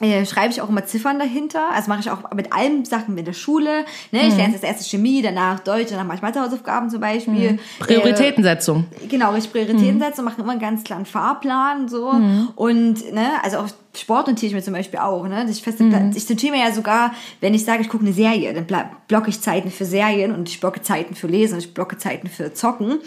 äh, 0.02 0.26
schreibe 0.26 0.52
ich 0.52 0.60
auch 0.60 0.68
immer 0.70 0.84
Ziffern 0.86 1.20
dahinter. 1.20 1.70
Also 1.72 1.88
mache 1.90 2.02
ich 2.02 2.10
auch 2.10 2.30
mit 2.34 2.52
allen 2.52 2.84
Sachen 2.84 3.18
in 3.18 3.24
der 3.24 3.34
Schule. 3.34 3.86
Ne? 4.12 4.24
Mhm. 4.24 4.28
Ich 4.28 4.36
lerne 4.36 4.54
das 4.54 4.64
erste 4.64 4.84
Chemie, 4.84 5.22
danach 5.22 5.60
Deutsch, 5.60 5.90
danach 5.92 6.04
mache 6.06 6.18
ich 6.18 6.22
Mathehausaufgaben 6.24 6.90
zum 6.90 7.00
Beispiel. 7.00 7.54
Mhm. 7.54 7.60
Prioritätensetzung. 7.80 8.86
Äh, 9.04 9.08
genau, 9.08 9.32
richtig 9.32 9.54
Prioritäten 9.54 10.00
setzen 10.00 10.20
und 10.22 10.26
mache 10.26 10.42
immer 10.42 10.52
einen 10.52 10.60
ganz 10.60 10.84
klaren 10.84 11.06
Fahrplan 11.06 11.88
so. 11.88 12.12
Und 12.56 13.14
ne, 13.14 13.28
also 13.44 13.60
auch 13.60 13.68
Sport 13.96 14.28
notiere 14.28 14.48
ich 14.48 14.54
mir 14.56 14.64
zum 14.64 14.74
Beispiel 14.74 15.00
auch. 15.00 15.28
Ne? 15.28 15.46
Ich, 15.50 15.62
feste, 15.62 15.84
ich 16.16 16.28
notiere 16.30 16.56
mir 16.56 16.66
ja 16.66 16.72
sogar, 16.72 17.14
wenn 17.42 17.54
ich 17.54 17.64
sage, 17.64 17.82
ich 17.84 17.90
gucke 17.90 18.04
eine 18.04 18.14
Serie, 18.14 18.52
dann 18.54 18.66
blocke 19.08 19.30
ich 19.30 19.40
Zeiten 19.40 19.70
für 19.70 19.86
Serien 19.86 20.34
und 20.34 20.50
ich 20.50 20.60
blocke 20.60 20.82
Zeiten 20.82 21.14
für 21.14 21.28
Lesen 21.28 21.56
und 21.56 21.60
ich 21.60 21.74
blocke 21.76 21.98
Zeiten 22.00 22.28
für 22.28 22.54
Zocken, 22.56 23.00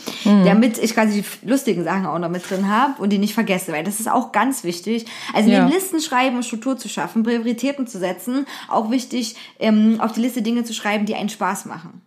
damit 0.45 0.79
ich 0.79 0.95
quasi 0.95 1.23
die 1.23 1.49
lustigen 1.49 1.83
Sachen 1.83 2.07
auch 2.07 2.19
noch 2.21 2.29
mit 2.29 2.49
drin 2.49 2.69
habe 2.71 3.03
und 3.03 3.11
die 3.11 3.19
nicht 3.19 3.35
vergesse, 3.35 3.73
weil 3.73 3.83
das 3.83 3.99
ist 3.99 4.09
auch 4.09 4.31
ganz 4.31 4.63
wichtig. 4.63 5.07
Also 5.35 5.51
Ja. 5.51 5.65
neben 5.65 5.73
Listen 5.75 6.01
schreiben 6.01 6.37
und 6.37 6.45
Struktur 6.45 6.77
zu 6.79 6.89
schaffen, 6.89 7.25
Prioritäten 7.25 7.87
zu 7.89 7.99
setzen, 7.99 8.47
auch 8.69 8.91
wichtig, 8.91 9.35
ähm, 9.59 10.01
auf 10.01 10.13
die 10.13 10.21
Liste 10.21 10.43
Dinge 10.43 10.63
zu 10.63 10.73
schreiben, 10.73 11.05
die 11.05 11.17
einen 11.17 11.29
Spaß 11.29 11.65
machen. 11.67 12.01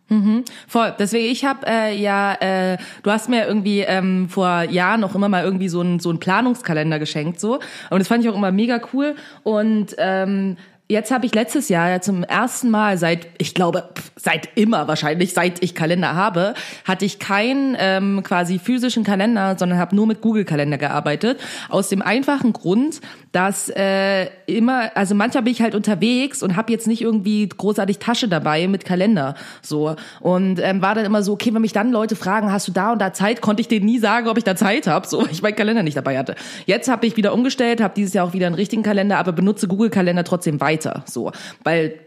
Voll. 0.67 0.93
Deswegen, 0.97 1.31
ich 1.31 1.45
habe 1.45 1.65
äh, 1.67 1.95
ja, 1.95 2.33
äh, 2.33 2.77
du 3.03 3.11
hast 3.11 3.29
mir 3.29 3.45
irgendwie 3.45 3.81
ähm, 3.81 4.27
vor 4.27 4.63
Jahren 4.63 5.01
noch 5.01 5.15
immer 5.15 5.29
mal 5.29 5.43
irgendwie 5.43 5.69
so 5.69 5.81
einen 5.81 5.99
so 5.99 6.09
einen 6.09 6.19
Planungskalender 6.19 6.99
geschenkt 6.99 7.39
so. 7.39 7.59
Und 7.89 7.99
das 7.99 8.07
fand 8.07 8.23
ich 8.23 8.29
auch 8.29 8.35
immer 8.35 8.51
mega 8.51 8.81
cool. 8.93 9.15
Und 9.43 9.95
ähm, 9.97 10.57
Jetzt 10.91 11.11
habe 11.11 11.27
ich 11.27 11.35
letztes 11.35 11.69
Jahr 11.69 11.87
ja 11.87 12.01
zum 12.01 12.23
ersten 12.23 12.71
Mal 12.71 12.97
seit, 12.97 13.27
ich 13.37 13.53
glaube, 13.53 13.89
seit 14.15 14.49
immer 14.57 14.87
wahrscheinlich, 14.87 15.35
seit 15.35 15.61
ich 15.61 15.75
Kalender 15.75 16.15
habe, 16.15 16.55
hatte 16.83 17.05
ich 17.05 17.19
keinen 17.19 17.77
ähm, 17.77 18.23
quasi 18.23 18.57
physischen 18.57 19.03
Kalender, 19.03 19.55
sondern 19.55 19.77
habe 19.77 19.95
nur 19.95 20.07
mit 20.07 20.21
Google-Kalender 20.21 20.79
gearbeitet. 20.79 21.39
Aus 21.69 21.89
dem 21.89 22.01
einfachen 22.01 22.53
Grund, 22.53 23.01
dass 23.31 23.69
äh, 23.69 24.29
immer, 24.47 24.89
also 24.95 25.13
manchmal 25.13 25.43
bin 25.43 25.53
ich 25.53 25.61
halt 25.61 25.75
unterwegs 25.75 26.41
und 26.41 26.55
habe 26.55 26.71
jetzt 26.71 26.87
nicht 26.87 27.01
irgendwie 27.01 27.47
großartig 27.47 27.99
Tasche 27.99 28.27
dabei 28.27 28.67
mit 28.67 28.83
Kalender 28.83 29.35
so 29.61 29.95
und 30.21 30.59
ähm, 30.59 30.81
war 30.81 30.95
dann 30.95 31.05
immer 31.05 31.21
so, 31.21 31.33
okay, 31.33 31.53
wenn 31.53 31.61
mich 31.61 31.73
dann 31.73 31.91
Leute 31.91 32.15
fragen, 32.15 32.51
hast 32.51 32.67
du 32.67 32.71
da 32.71 32.91
und 32.91 32.99
da 32.99 33.13
Zeit, 33.13 33.41
konnte 33.41 33.61
ich 33.61 33.67
denen 33.67 33.85
nie 33.85 33.99
sagen, 33.99 34.27
ob 34.27 34.39
ich 34.39 34.43
da 34.43 34.55
Zeit 34.55 34.87
habe, 34.87 35.07
so 35.07 35.21
weil 35.21 35.31
ich 35.31 35.43
meinen 35.43 35.55
Kalender 35.55 35.83
nicht 35.83 35.97
dabei 35.97 36.17
hatte. 36.17 36.33
Jetzt 36.65 36.89
habe 36.89 37.05
ich 37.05 37.15
wieder 37.15 37.31
umgestellt, 37.33 37.81
habe 37.81 37.93
dieses 37.95 38.15
Jahr 38.15 38.25
auch 38.25 38.33
wieder 38.33 38.47
einen 38.47 38.55
richtigen 38.55 38.81
Kalender, 38.81 39.19
aber 39.19 39.31
benutze 39.31 39.67
Google 39.67 39.91
Kalender 39.91 40.23
trotzdem 40.23 40.59
weiter, 40.59 40.78
so, 41.05 41.31
weil 41.63 41.99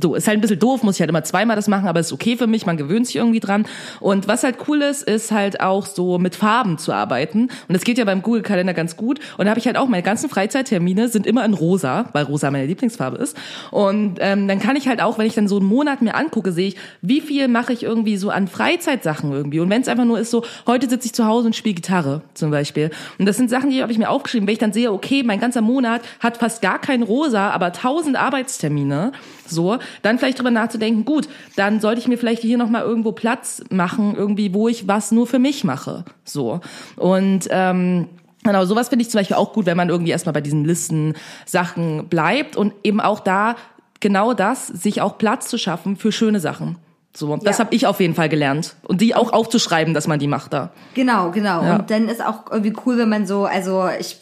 so, 0.00 0.14
ist 0.14 0.28
halt 0.28 0.38
ein 0.38 0.40
bisschen 0.40 0.60
doof, 0.60 0.82
muss 0.82 0.96
ich 0.96 1.00
halt 1.00 1.10
immer 1.10 1.24
zweimal 1.24 1.56
das 1.56 1.66
machen, 1.66 1.88
aber 1.88 2.00
ist 2.00 2.12
okay 2.12 2.36
für 2.36 2.46
mich, 2.46 2.66
man 2.66 2.76
gewöhnt 2.76 3.06
sich 3.06 3.16
irgendwie 3.16 3.40
dran. 3.40 3.66
Und 4.00 4.28
was 4.28 4.44
halt 4.44 4.56
cool 4.68 4.80
ist, 4.82 5.02
ist 5.02 5.32
halt 5.32 5.60
auch 5.60 5.86
so 5.86 6.18
mit 6.18 6.36
Farben 6.36 6.78
zu 6.78 6.92
arbeiten. 6.92 7.42
Und 7.42 7.74
das 7.74 7.82
geht 7.82 7.98
ja 7.98 8.04
beim 8.04 8.22
Google-Kalender 8.22 8.74
ganz 8.74 8.96
gut. 8.96 9.18
Und 9.38 9.46
da 9.46 9.50
habe 9.50 9.58
ich 9.58 9.66
halt 9.66 9.76
auch, 9.76 9.88
meine 9.88 10.04
ganzen 10.04 10.30
Freizeittermine 10.30 11.08
sind 11.08 11.26
immer 11.26 11.44
in 11.44 11.54
rosa, 11.54 12.06
weil 12.12 12.24
rosa 12.24 12.50
meine 12.50 12.66
Lieblingsfarbe 12.66 13.16
ist. 13.16 13.36
Und 13.70 14.18
ähm, 14.20 14.46
dann 14.46 14.60
kann 14.60 14.76
ich 14.76 14.86
halt 14.86 15.02
auch, 15.02 15.18
wenn 15.18 15.26
ich 15.26 15.34
dann 15.34 15.48
so 15.48 15.58
einen 15.58 15.66
Monat 15.66 16.00
mir 16.00 16.14
angucke, 16.14 16.52
sehe 16.52 16.68
ich, 16.68 16.76
wie 17.00 17.20
viel 17.20 17.48
mache 17.48 17.72
ich 17.72 17.82
irgendwie 17.82 18.16
so 18.16 18.30
an 18.30 18.46
Freizeitsachen 18.46 19.32
irgendwie. 19.32 19.58
Und 19.58 19.68
wenn 19.68 19.82
es 19.82 19.88
einfach 19.88 20.04
nur 20.04 20.20
ist 20.20 20.30
so, 20.30 20.44
heute 20.66 20.88
sitze 20.88 21.06
ich 21.06 21.12
zu 21.12 21.26
Hause 21.26 21.46
und 21.48 21.56
spiele 21.56 21.74
Gitarre 21.74 22.22
zum 22.34 22.52
Beispiel. 22.52 22.90
Und 23.18 23.26
das 23.26 23.36
sind 23.36 23.50
Sachen, 23.50 23.70
die 23.70 23.82
habe 23.82 23.90
ich 23.90 23.98
mir 23.98 24.10
aufgeschrieben, 24.10 24.46
wenn 24.46 24.52
ich 24.52 24.60
dann 24.60 24.72
sehe, 24.72 24.92
okay, 24.92 25.24
mein 25.24 25.40
ganzer 25.40 25.60
Monat 25.60 26.02
hat 26.20 26.36
fast 26.36 26.62
gar 26.62 26.78
kein 26.78 27.02
rosa, 27.02 27.50
aber 27.50 27.72
tausend 27.72 28.16
Arbeitstermine 28.16 29.12
so, 29.52 29.78
dann 30.02 30.18
vielleicht 30.18 30.38
drüber 30.38 30.50
nachzudenken, 30.50 31.04
gut, 31.04 31.28
dann 31.56 31.80
sollte 31.80 32.00
ich 32.00 32.08
mir 32.08 32.18
vielleicht 32.18 32.42
hier 32.42 32.58
nochmal 32.58 32.82
irgendwo 32.82 33.12
Platz 33.12 33.62
machen, 33.70 34.14
irgendwie, 34.16 34.52
wo 34.54 34.68
ich 34.68 34.88
was 34.88 35.12
nur 35.12 35.26
für 35.26 35.38
mich 35.38 35.64
mache. 35.64 36.04
So. 36.24 36.60
Und 36.96 37.48
ähm, 37.50 38.08
Genau, 38.44 38.64
sowas 38.64 38.88
finde 38.88 39.04
ich 39.04 39.08
zum 39.10 39.20
Beispiel 39.20 39.36
auch 39.36 39.52
gut, 39.52 39.66
wenn 39.66 39.76
man 39.76 39.88
irgendwie 39.88 40.10
erstmal 40.10 40.32
bei 40.32 40.40
diesen 40.40 40.64
Listen 40.64 41.14
Sachen 41.46 42.08
bleibt 42.08 42.56
und 42.56 42.74
eben 42.82 43.00
auch 43.00 43.20
da 43.20 43.54
genau 44.00 44.34
das, 44.34 44.66
sich 44.66 45.00
auch 45.00 45.16
Platz 45.16 45.46
zu 45.46 45.58
schaffen 45.58 45.94
für 45.96 46.10
schöne 46.10 46.40
Sachen. 46.40 46.76
So, 47.14 47.36
das 47.36 47.58
Ja. 47.58 47.64
habe 47.66 47.74
ich 47.76 47.86
auf 47.86 48.00
jeden 48.00 48.14
Fall 48.14 48.28
gelernt. 48.28 48.74
Und 48.82 49.00
die 49.00 49.14
auch 49.14 49.32
aufzuschreiben, 49.32 49.94
dass 49.94 50.08
man 50.08 50.18
die 50.18 50.26
macht 50.26 50.52
da. 50.54 50.70
Genau, 50.94 51.30
genau. 51.30 51.62
Ja. 51.62 51.76
Und 51.76 51.90
dann 51.90 52.08
ist 52.08 52.24
auch 52.24 52.50
irgendwie 52.50 52.72
cool, 52.84 52.98
wenn 52.98 53.10
man 53.10 53.26
so, 53.26 53.44
also 53.44 53.88
ich 54.00 54.16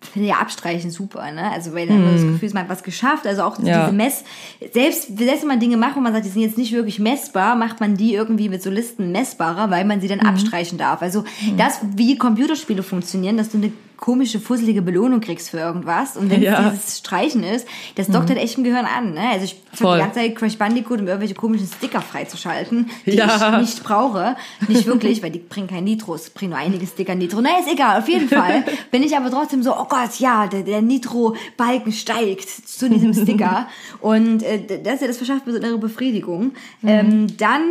finde 0.00 0.28
ja 0.28 0.36
Abstreichen 0.36 0.90
super, 0.90 1.30
ne? 1.30 1.50
Also 1.50 1.74
weil 1.74 1.86
dann 1.86 2.02
man 2.02 2.14
das 2.14 2.22
Gefühl, 2.22 2.50
man 2.54 2.62
hat 2.62 2.70
was 2.70 2.82
geschafft. 2.82 3.26
Also 3.26 3.42
auch. 3.42 3.58
Ja. 3.58 3.84
diese 3.84 3.96
Mess, 3.96 4.24
selbst, 4.72 5.18
selbst 5.18 5.42
wenn 5.42 5.48
man 5.48 5.60
Dinge 5.60 5.76
macht, 5.76 5.96
wo 5.96 6.00
man 6.00 6.12
sagt, 6.12 6.24
die 6.24 6.30
sind 6.30 6.42
jetzt 6.42 6.56
nicht 6.56 6.72
wirklich 6.72 6.98
messbar, 6.98 7.54
macht 7.54 7.80
man 7.80 7.96
die 7.96 8.14
irgendwie 8.14 8.48
mit 8.48 8.62
so 8.62 8.70
Listen 8.70 9.12
messbarer, 9.12 9.70
weil 9.70 9.84
man 9.84 10.00
sie 10.00 10.08
dann 10.08 10.20
abstreichen 10.20 10.78
darf. 10.78 11.02
Also 11.02 11.24
das, 11.56 11.80
wie 11.96 12.16
Computerspiele 12.16 12.82
funktionieren, 12.82 13.36
dass 13.36 13.50
du 13.50 13.58
eine 13.58 13.72
komische, 14.00 14.40
fusselige 14.40 14.80
Belohnung 14.82 15.20
kriegst 15.20 15.50
für 15.50 15.58
irgendwas. 15.58 16.16
Und 16.16 16.30
wenn 16.30 16.42
Ja. 16.42 16.60
Mhm. 16.62 16.66
es 16.68 16.72
dieses 16.80 16.98
Streichen 16.98 17.42
ist, 17.44 17.66
das 17.96 18.08
dockt 18.08 18.30
halt 18.30 18.38
echt 18.40 18.56
im 18.56 18.64
Gehirn 18.64 18.86
an. 18.86 19.12
Ne? 19.12 19.20
Also 19.30 19.44
ich 19.44 19.56
versuche 19.72 19.96
die 19.96 20.02
ganze 20.02 20.18
Zeit 20.20 20.36
Crash 20.36 20.56
Bandicoot, 20.56 21.00
um 21.00 21.06
irgendwelche 21.06 21.34
komischen 21.34 21.66
Sticker 21.68 22.00
freizuschalten, 22.00 22.88
die 23.06 23.10
Ja. 23.12 23.52
ich 23.52 23.58
nicht 23.60 23.82
brauche. 23.84 24.36
Nicht 24.68 24.86
wirklich, 24.86 25.22
weil 25.22 25.30
die 25.30 25.38
bringen 25.38 25.68
kein 25.68 25.84
Nitros, 25.84 26.30
bringen 26.30 26.50
nur 26.52 26.58
einige 26.58 26.86
Sticker 26.86 27.14
Nitro. 27.14 27.40
Naja, 27.42 27.58
ist 27.60 27.70
egal, 27.70 27.98
auf 28.00 28.08
jeden 28.08 28.28
Fall. 28.28 28.64
Bin 28.90 29.02
ich 29.02 29.14
aber 29.16 29.30
trotzdem 29.30 29.62
so, 29.62 29.72
oh 29.76 29.86
Gott, 29.88 30.18
ja, 30.18 30.46
der, 30.46 30.62
der 30.62 30.80
Nitro-Balken 30.82 31.92
steigt 31.92 32.48
zu 32.48 32.88
diesem 32.88 33.12
Sticker. 33.12 33.68
Und 34.00 34.42
äh, 34.42 34.80
das, 34.82 35.00
das 35.00 35.16
verschafft 35.18 35.46
mir 35.46 35.52
so 35.52 35.60
eine 35.60 35.76
Befriedigung. 35.76 36.52
Ähm, 36.82 37.26
dann 37.36 37.62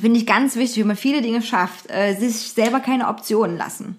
finde 0.00 0.18
ich 0.18 0.26
ganz 0.26 0.56
wichtig, 0.56 0.80
wenn 0.80 0.86
man 0.86 0.96
viele 0.96 1.20
Dinge 1.20 1.42
schafft, 1.42 1.90
äh, 1.90 2.14
sich 2.14 2.34
selber 2.52 2.80
keine 2.80 3.08
Optionen 3.08 3.58
lassen. 3.58 3.96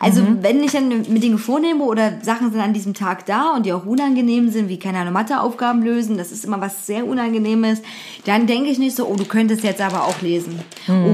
Also 0.00 0.22
wenn 0.40 0.62
ich 0.62 0.72
dann 0.72 0.88
mir 0.88 1.20
Dinge 1.20 1.38
vornehme 1.38 1.84
oder 1.84 2.20
Sachen 2.22 2.50
sind 2.50 2.60
an 2.60 2.72
diesem 2.72 2.94
Tag 2.94 3.26
da 3.26 3.54
und 3.54 3.66
die 3.66 3.72
auch 3.72 3.84
unangenehm 3.84 4.50
sind, 4.50 4.68
wie 4.68 4.78
keine 4.78 4.98
Ahnung, 4.98 5.12
Matheaufgaben 5.12 5.82
lösen, 5.82 6.16
das 6.16 6.32
ist 6.32 6.44
immer 6.44 6.60
was 6.60 6.86
sehr 6.86 7.06
Unangenehmes, 7.06 7.82
dann 8.24 8.46
denke 8.46 8.70
ich 8.70 8.78
nicht 8.78 8.96
so, 8.96 9.06
oh, 9.06 9.16
du 9.16 9.24
könntest 9.24 9.64
jetzt 9.64 9.80
aber 9.80 10.04
auch 10.04 10.22
lesen. 10.22 10.60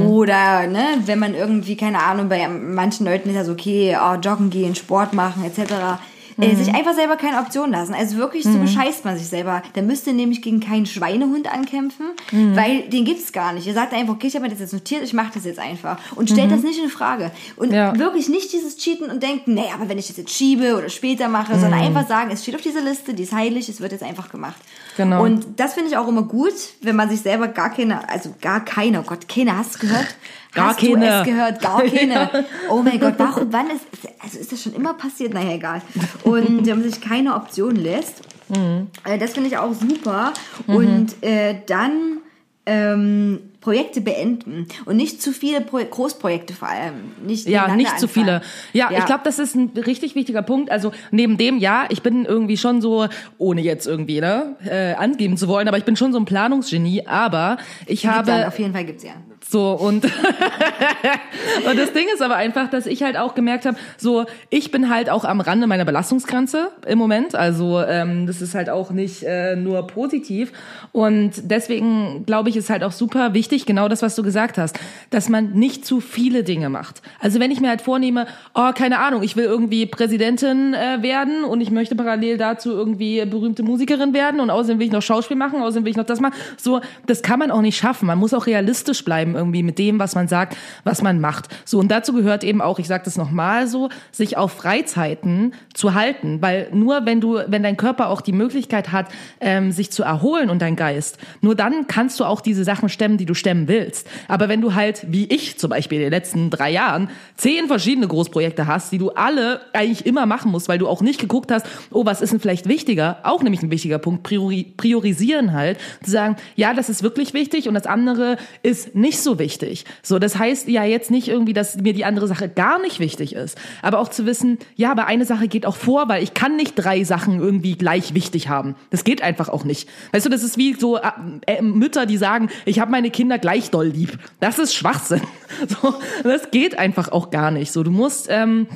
Oder, 0.09 0.66
ne, 0.66 0.85
wenn 1.07 1.18
man 1.18 1.35
irgendwie, 1.35 1.77
keine 1.77 2.03
Ahnung, 2.03 2.29
bei 2.29 2.47
manchen 2.49 3.07
Leuten 3.07 3.31
ist 3.31 3.37
das 3.37 3.49
okay, 3.49 3.97
oh, 4.01 4.14
joggen 4.14 4.51
gehen, 4.51 4.75
Sport 4.75 5.14
machen, 5.14 5.45
etc., 5.45 5.99
äh, 6.41 6.55
sich 6.57 6.74
einfach 6.74 6.95
selber 6.95 7.16
keine 7.16 7.39
Option 7.39 7.70
lassen. 7.70 7.95
Also 7.95 8.16
wirklich, 8.16 8.45
so 8.45 8.59
bescheißt 8.59 9.05
man 9.05 9.16
sich 9.16 9.28
selber. 9.28 9.62
Da 9.74 9.82
müsst 9.82 10.07
ihr 10.07 10.12
nämlich 10.12 10.43
gegen 10.43 10.61
keinen 10.61 10.87
Schweinehund 10.87 11.53
ankämpfen, 11.53 12.07
weil 12.55 12.82
den 12.89 13.05
gibt's 13.05 13.32
gar 13.32 13.53
nicht. 13.53 13.66
Ihr 13.66 13.74
sagt 13.74 13.93
einfach, 13.95 14.14
okay, 14.14 14.26
ich 14.26 14.35
habe 14.35 14.45
mir 14.45 14.51
das 14.51 14.61
jetzt 14.61 14.72
notiert, 14.72 15.03
ich 15.03 15.12
mache 15.12 15.32
das 15.35 15.45
jetzt 15.45 15.59
einfach. 15.59 15.99
Und 16.16 16.30
stellt 16.30 16.51
das 16.51 16.62
nicht 16.62 16.82
in 16.82 16.89
Frage. 16.91 17.30
Und 17.57 17.72
Ja. 17.72 17.97
wirklich 17.99 18.28
nicht 18.28 18.53
dieses 18.53 18.76
Cheaten 18.76 19.11
und 19.11 19.22
denken, 19.22 19.55
nee, 19.55 19.66
aber 19.74 19.89
wenn 19.89 19.99
ich 19.99 20.09
das 20.09 20.16
jetzt 20.16 20.32
schiebe 20.32 20.76
oder 20.76 20.89
später 20.89 21.28
mache, 21.28 21.59
sondern 21.59 21.80
einfach 21.80 22.07
sagen, 22.09 22.30
es 22.30 22.43
steht 22.43 22.55
auf 22.57 22.62
dieser 22.62 22.80
Liste, 22.80 23.14
die 23.14 23.22
ist 23.24 23.32
heilig, 23.32 23.68
es 23.68 23.80
wird 23.80 23.93
jetzt 23.93 24.05
einfach 24.05 24.30
gemacht. 24.30 24.57
Genau. 24.97 25.22
Und 25.24 25.45
das 25.59 25.74
finde 25.74 25.91
ich 25.91 25.97
auch 25.97 26.07
immer 26.09 26.22
gut, 26.22 26.53
wenn 26.80 26.97
man 26.97 27.09
sich 27.11 27.20
selber 27.20 27.49
gar 27.49 27.70
keine, 27.72 28.09
also 28.09 28.35
gar 28.41 28.64
keine, 28.64 29.01
oh 29.01 29.05
Gott, 29.05 29.28
keine, 29.28 29.57
hast 29.57 29.74
du 29.76 29.78
gehört? 29.87 30.07
Gar 30.55 30.68
hast 30.68 30.78
keine. 30.80 31.00
du 31.00 31.07
es 31.07 31.24
gehört? 31.24 31.61
Gar 31.61 31.82
keine. 31.86 32.30
Oh 32.70 32.82
mein 32.82 33.00
Gott, 33.00 33.14
warum, 33.18 33.52
wann 33.52 33.66
ist, 33.70 33.84
also 34.22 34.38
ist 34.38 34.52
das 34.52 34.62
schon 34.62 34.74
immer 34.74 34.94
passiert? 34.94 35.34
Naja, 35.34 35.52
egal. 35.52 35.82
Und 36.22 36.66
wenn 36.66 36.80
man 36.80 36.90
sich 36.90 37.00
keine 37.00 37.34
Option 37.34 37.76
lässt, 37.76 38.22
Mhm. 38.50 38.88
äh, 39.05 39.16
das 39.18 39.32
finde 39.32 39.48
ich 39.48 39.57
auch 39.57 39.72
super. 39.72 40.34
Und 40.66 41.14
äh, 41.22 41.57
dann 41.66 42.18
ähm, 42.66 43.40
Projekte 43.61 44.02
beenden 44.02 44.66
und 44.84 44.96
nicht 44.96 45.22
zu 45.22 45.32
viele 45.32 45.62
Pro 45.62 45.78
Großprojekte 45.78 46.52
vor 46.52 46.68
allem. 46.68 46.94
Nicht 47.26 47.48
Ja, 47.48 47.74
nicht 47.74 47.98
zu 47.98 48.07
viele. 48.09 48.34
anfangen. 48.36 48.52
Ja, 48.74 48.90
ich 48.90 49.05
glaube, 49.07 49.22
das 49.24 49.38
ist 49.38 49.55
ein 49.55 49.70
richtig 49.74 50.14
wichtiger 50.14 50.42
Punkt. 50.42 50.70
Also 50.70 50.92
neben 51.11 51.38
dem, 51.38 51.59
ja, 51.59 51.84
ich 51.88 52.02
bin 52.02 52.26
irgendwie 52.26 52.59
schon 52.59 52.82
so, 52.82 53.07
ohne 53.38 53.62
jetzt 53.62 53.86
irgendwie 53.86 54.20
ne, 54.20 54.57
äh, 54.66 54.92
angeben 54.94 55.36
zu 55.38 55.48
wollen, 55.48 55.66
aber 55.68 55.78
ich 55.78 55.84
bin 55.84 55.96
schon 55.96 56.12
so 56.12 56.18
ein 56.18 56.26
Planungsgenie. 56.26 57.07
Aber 57.07 57.57
ich 57.86 58.02
Gibt's 58.02 58.16
habe 58.16 58.30
ja, 58.30 58.48
auf 58.48 58.59
jeden 58.59 58.72
Fall 58.74 58.84
gibt's 58.84 59.05
ja. 59.05 59.12
So 59.55 59.70
und 59.70 60.05
und 61.70 61.78
das 61.78 61.92
Ding 61.92 62.07
ist 62.12 62.20
aber 62.20 62.34
einfach, 62.34 62.68
dass 62.68 62.86
ich 62.86 63.05
halt 63.05 63.16
auch 63.16 63.36
gemerkt 63.36 63.66
habe, 63.66 63.76
so 63.96 64.26
ich 64.50 64.72
bin 64.72 64.90
halt 64.90 65.09
auch 65.09 65.24
am 65.24 65.40
Rande 65.40 65.68
meiner 65.68 65.84
Belastungsgrenze 65.84 66.72
im 66.88 66.98
Moment. 66.98 67.36
Also 67.36 67.80
ähm, 67.80 68.26
das 68.26 68.42
ist 68.42 68.57
halt 68.57 68.68
auch 68.68 68.90
nicht 68.90 69.22
äh, 69.22 69.55
nur 69.55 69.86
positiv 69.86 70.52
und 70.90 71.30
deswegen 71.44 72.24
glaube 72.26 72.48
ich, 72.48 72.57
ist 72.57 72.68
halt 72.68 72.82
auch 72.82 72.90
super 72.90 73.32
wichtig, 73.32 73.64
genau 73.64 73.86
das, 73.86 74.02
was 74.02 74.16
du 74.16 74.24
gesagt 74.24 74.59
hast, 74.59 74.76
dass 75.11 75.28
man 75.28 75.52
nicht 75.52 75.86
zu 75.86 76.00
viele 76.00 76.42
Dinge 76.42 76.68
macht. 76.68 77.00
Also 77.20 77.38
wenn 77.38 77.52
ich 77.52 77.61
mir 77.61 77.68
halt 77.68 77.80
vornehme, 77.80 78.26
oh 78.55 78.72
keine 78.74 78.98
Ahnung, 78.98 79.22
ich 79.22 79.36
will 79.36 79.44
irgendwie 79.44 79.86
Präsidentin 79.86 80.74
äh, 80.74 81.00
werden 81.00 81.44
und 81.44 81.61
ich 81.61 81.70
möchte 81.70 81.94
parallel 81.94 82.38
dazu 82.38 82.72
irgendwie 82.72 83.24
berühmte 83.24 83.62
Musikerin 83.62 84.14
werden 84.14 84.40
und 84.40 84.50
außerdem 84.50 84.80
will 84.80 84.86
ich 84.86 84.92
noch 84.92 85.02
Schauspiel 85.02 85.36
machen, 85.36 85.62
außerdem 85.62 85.84
will 85.84 85.90
ich 85.92 85.96
noch 85.96 86.07
das 86.07 86.18
machen. 86.18 86.34
So, 86.57 86.80
das 87.07 87.22
kann 87.22 87.38
man 87.38 87.52
auch 87.52 87.62
nicht 87.62 87.78
schaffen. 87.78 88.07
Man 88.07 88.18
muss 88.18 88.34
auch 88.34 88.46
realistisch 88.48 89.05
bleiben 89.05 89.43
irgendwie 89.45 89.62
mit 89.62 89.78
dem, 89.78 89.99
was 89.99 90.14
man 90.14 90.28
sagt, 90.28 90.57
was 90.84 91.03
man 91.03 91.20
macht. 91.20 91.49
So 91.64 91.78
und 91.78 91.90
dazu 91.90 92.12
gehört 92.12 92.45
eben 92.45 92.61
auch, 92.61 92.78
ich 92.78 92.88
sage 92.88 93.05
das 93.05 93.16
nochmal 93.16 93.66
so, 93.66 93.88
sich 94.11 94.36
auf 94.36 94.53
Freizeiten 94.53 95.55
zu 95.74 95.95
halten, 95.95 96.40
weil 96.40 96.68
nur 96.72 97.07
wenn 97.07 97.20
du, 97.20 97.40
wenn 97.47 97.62
dein 97.62 97.76
Körper 97.76 98.09
auch 98.09 98.20
die 98.20 98.32
Möglichkeit 98.32 98.92
hat, 98.92 99.07
ähm, 99.40 99.72
sich 99.72 99.90
zu 99.90 100.03
erholen 100.03 100.51
und 100.51 100.62
dein 100.62 100.76
Geist, 100.76 101.18
nur 101.40 101.55
dann 101.55 101.86
kannst 101.86 102.18
du 102.20 102.24
auch 102.24 102.40
diese 102.40 102.64
Sachen 102.64 102.88
stemmen, 102.88 103.18
die 103.18 103.26
du 103.26 103.34
stemmen 103.34 103.68
willst. 103.68 104.09
Aber 104.28 104.49
wenn 104.49 104.61
du 104.61 104.74
halt, 104.74 105.05
wie 105.09 105.26
ich 105.26 105.59
zum 105.59 105.70
Beispiel 105.70 105.99
in 105.99 106.05
den 106.05 106.12
letzten 106.12 106.51
drei 106.51 106.70
Jahren, 106.70 107.11
zehn 107.36 107.66
verschiedene 107.66 108.09
Großprojekte 108.09 108.66
hast, 108.66 108.92
die 108.92 108.99
du 108.99 109.11
alle 109.11 109.61
eigentlich 109.72 110.07
immer 110.07 110.26
machen 110.26 110.51
musst, 110.51 110.68
weil 110.68 110.78
du 110.78 110.88
auch 110.88 111.03
nicht 111.03 111.20
geguckt 111.20 111.51
hast, 111.51 111.66
oh, 111.90 112.07
was 112.07 112.22
ist 112.22 112.32
denn 112.32 112.40
vielleicht 112.40 112.68
wichtiger? 112.68 113.18
Auch 113.24 113.42
nämlich 113.42 113.62
ein 113.62 113.70
wichtiger 113.70 113.99
Punkt, 113.99 114.22
priori 114.22 114.72
priorisieren 114.76 115.53
halt, 115.53 115.78
zu 116.03 116.11
sagen, 116.11 116.36
ja, 116.57 116.74
das 116.74 116.88
ist 116.88 117.03
wirklich 117.03 117.34
wichtig 117.34 117.68
und 117.68 117.74
das 117.74 117.86
andere 117.86 118.36
ist 118.62 118.95
nicht 118.95 119.20
so 119.20 119.24
wichtig. 119.39 119.85
So, 120.03 120.18
das 120.18 120.39
heißt 120.39 120.68
ja 120.68 120.85
jetzt 120.85 121.11
nicht 121.11 121.29
irgendwie, 121.29 121.53
dass 121.53 121.77
mir 121.77 121.93
die 121.93 122.05
andere 122.05 122.27
Sache 122.27 122.49
gar 122.49 122.81
nicht 122.81 123.01
wichtig 123.01 123.35
ist, 123.35 123.59
aber 123.83 123.99
auch 123.99 124.09
zu 124.09 124.27
wissen, 124.27 124.59
ja, 124.77 124.91
aber 124.91 125.07
eine 125.07 125.25
Sache 125.25 125.49
geht 125.49 125.66
auch 125.66 125.77
vor, 125.77 126.09
weil 126.09 126.22
ich 126.22 126.35
kann 126.35 126.57
nicht 126.57 126.75
drei 126.75 127.05
Sachen 127.05 127.41
irgendwie 127.41 127.77
gleich 127.77 128.14
wichtig 128.14 128.49
haben. 128.49 128.75
Das 128.91 129.05
geht 129.05 129.22
einfach 129.22 129.49
auch 129.49 129.64
nicht. 129.64 129.89
Weißt 130.12 130.27
du, 130.27 130.31
das 130.31 130.43
ist 130.43 130.59
wie 130.59 130.75
so 130.75 130.97
äh, 130.99 131.11
äh, 131.47 131.62
Mütter, 131.62 132.07
die 132.07 132.16
sagen, 132.16 132.49
ich 132.64 132.81
habe 132.81 132.91
meine 132.91 133.11
Kinder 133.11 133.39
gleich 133.39 133.70
doll 133.70 133.89
lieb. 133.89 134.18
Das 134.41 134.59
ist 134.59 134.75
Schwachsinn. 134.75 135.22
So, 135.68 135.95
das 136.25 136.51
geht 136.51 136.79
einfach 136.79 137.12
auch 137.12 137.31
gar 137.31 137.53
nicht. 137.53 137.70
So, 137.70 137.85
du 137.85 137.91
musst 137.91 138.27
ähm, 138.29 138.66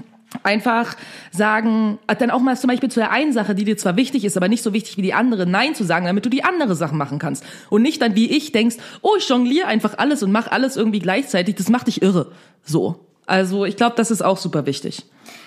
einfach 0.43 0.97
sagen, 1.31 1.99
äh, 2.07 2.17
dann 2.17 2.31
auch 2.31 2.41
mal 2.41 2.57
zum 2.57 2.69
Beispiel 2.69 2.91
zu 2.91 3.01
der 3.01 3.11
einen 3.11 3.33
Sache, 3.33 3.55
die 3.55 3.65
dir 3.65 3.77
zwar 3.77 3.97
wichtig 3.97 4.25
ist, 4.25 4.37
aber 4.37 4.49
nicht 4.49 4.63
so 4.63 4.73
wichtig 4.73 4.97
wie 4.97 5.03
die 5.03 5.15
andere, 5.15 5.47
Nein 5.47 5.75
zu 5.75 5.85
sagen, 5.85 6.07
damit 6.07 6.25
du 6.25 6.31
die 6.31 6.45
andere 6.45 6.75
Sachen 6.75 6.99
machen 6.99 7.19
kannst. 7.19 7.45
Und 7.71 7.83
nicht 7.83 8.03
dann 8.03 8.15
wie 8.15 8.31
ich 8.31 8.53
denkst, 8.53 8.77
oh, 9.03 9.15
ich 9.19 9.29
jongliere 9.29 9.67
einfach 9.67 9.97
alles 9.99 10.23
und 10.23 10.33
mach 10.33 10.51
alles 10.51 10.77
irgendwie 10.77 10.99
gleichzeitig. 11.01 11.55
Das 11.57 11.69
macht 11.69 11.87
dich 11.87 12.03
irre. 12.03 12.33
So. 12.63 13.01
Also 13.27 13.65
ich 13.65 13.77
glaube, 13.77 13.97
das 13.97 14.11
ist 14.11 14.23
auch 14.23 14.39
super 14.39 14.65
wichtig. 14.65 15.05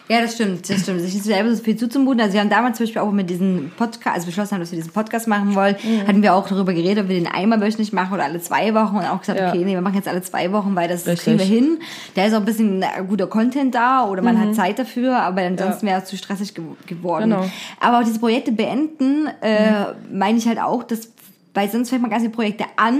Ja, 0.10 0.20
das 0.22 0.34
stimmt, 0.36 0.70
das 0.70 0.82
stimmt. 0.82 1.00
Sich 1.02 1.22
selber 1.24 1.56
so 1.56 1.64
viel 1.64 1.78
zuzumuten. 1.78 2.20
Also 2.22 2.34
wir 2.34 2.42
haben 2.42 2.50
damals 2.50 2.78
zum 2.78 2.86
Beispiel 2.86 3.02
auch 3.02 3.12
mit 3.12 3.30
diesem 3.30 3.72
Podcast, 3.78 4.16
also 4.16 4.26
beschlossen 4.26 4.52
haben, 4.54 4.60
dass 4.60 4.72
wir 4.72 4.78
diesen 4.78 4.92
Podcast 4.92 5.28
machen 5.28 5.56
wollen, 5.56 5.76
Mhm. 5.84 6.08
hatten 6.08 6.22
wir 6.22 6.34
auch 6.34 6.48
darüber 6.50 6.74
geredet, 6.74 7.04
ob 7.06 7.10
wir 7.10 7.16
den 7.18 7.28
einmal 7.28 7.62
wöchentlich 7.62 7.94
machen 7.94 8.14
oder 8.14 8.26
alle 8.26 8.42
zwei 8.42 8.74
Wochen 8.74 8.98
und 8.98 9.06
auch 9.06 9.20
gesagt, 9.22 9.40
Ja. 9.40 9.50
okay, 9.50 9.60
nee, 9.64 9.74
wir 9.74 9.82
machen 9.82 9.96
jetzt 9.96 10.08
alle 10.08 10.22
zwei 10.22 10.52
Wochen, 10.52 10.76
weil 10.76 10.90
das 10.90 11.08
Richtig. 11.08 11.24
kriegen 11.24 11.40
wir 11.40 11.46
hin. 11.46 11.80
Da 12.16 12.26
ist 12.26 12.34
auch 12.34 12.40
ein 12.40 12.46
bisschen 12.46 12.82
äh, 12.82 12.88
guter 13.08 13.28
Content 13.28 13.74
da 13.74 14.06
oder 14.06 14.22
man 14.22 14.36
Mhm. 14.36 14.42
hat 14.50 14.56
Zeit 14.56 14.80
dafür, 14.80 15.18
aber 15.18 15.42
ansonsten 15.44 15.88
wäre 15.88 16.02
es 16.02 16.06
zu 16.10 16.18
stressig 16.18 16.54
ge 16.56 16.64
geworden. 16.88 17.30
Genau. 17.30 17.46
Aber 17.80 18.00
auch 18.00 18.04
diese 18.04 18.20
Projekte 18.20 18.52
beenden, 18.52 19.28
äh, 19.42 19.94
meine 20.12 20.38
ich 20.38 20.48
halt 20.48 20.60
auch, 20.60 20.84
dass 20.84 21.10
weil 21.54 21.70
sonst 21.70 21.90
fängt 21.90 22.02
man 22.02 22.10
ganz 22.12 22.22
viele 22.24 22.34
Projekte 22.34 22.64
an 22.78 23.00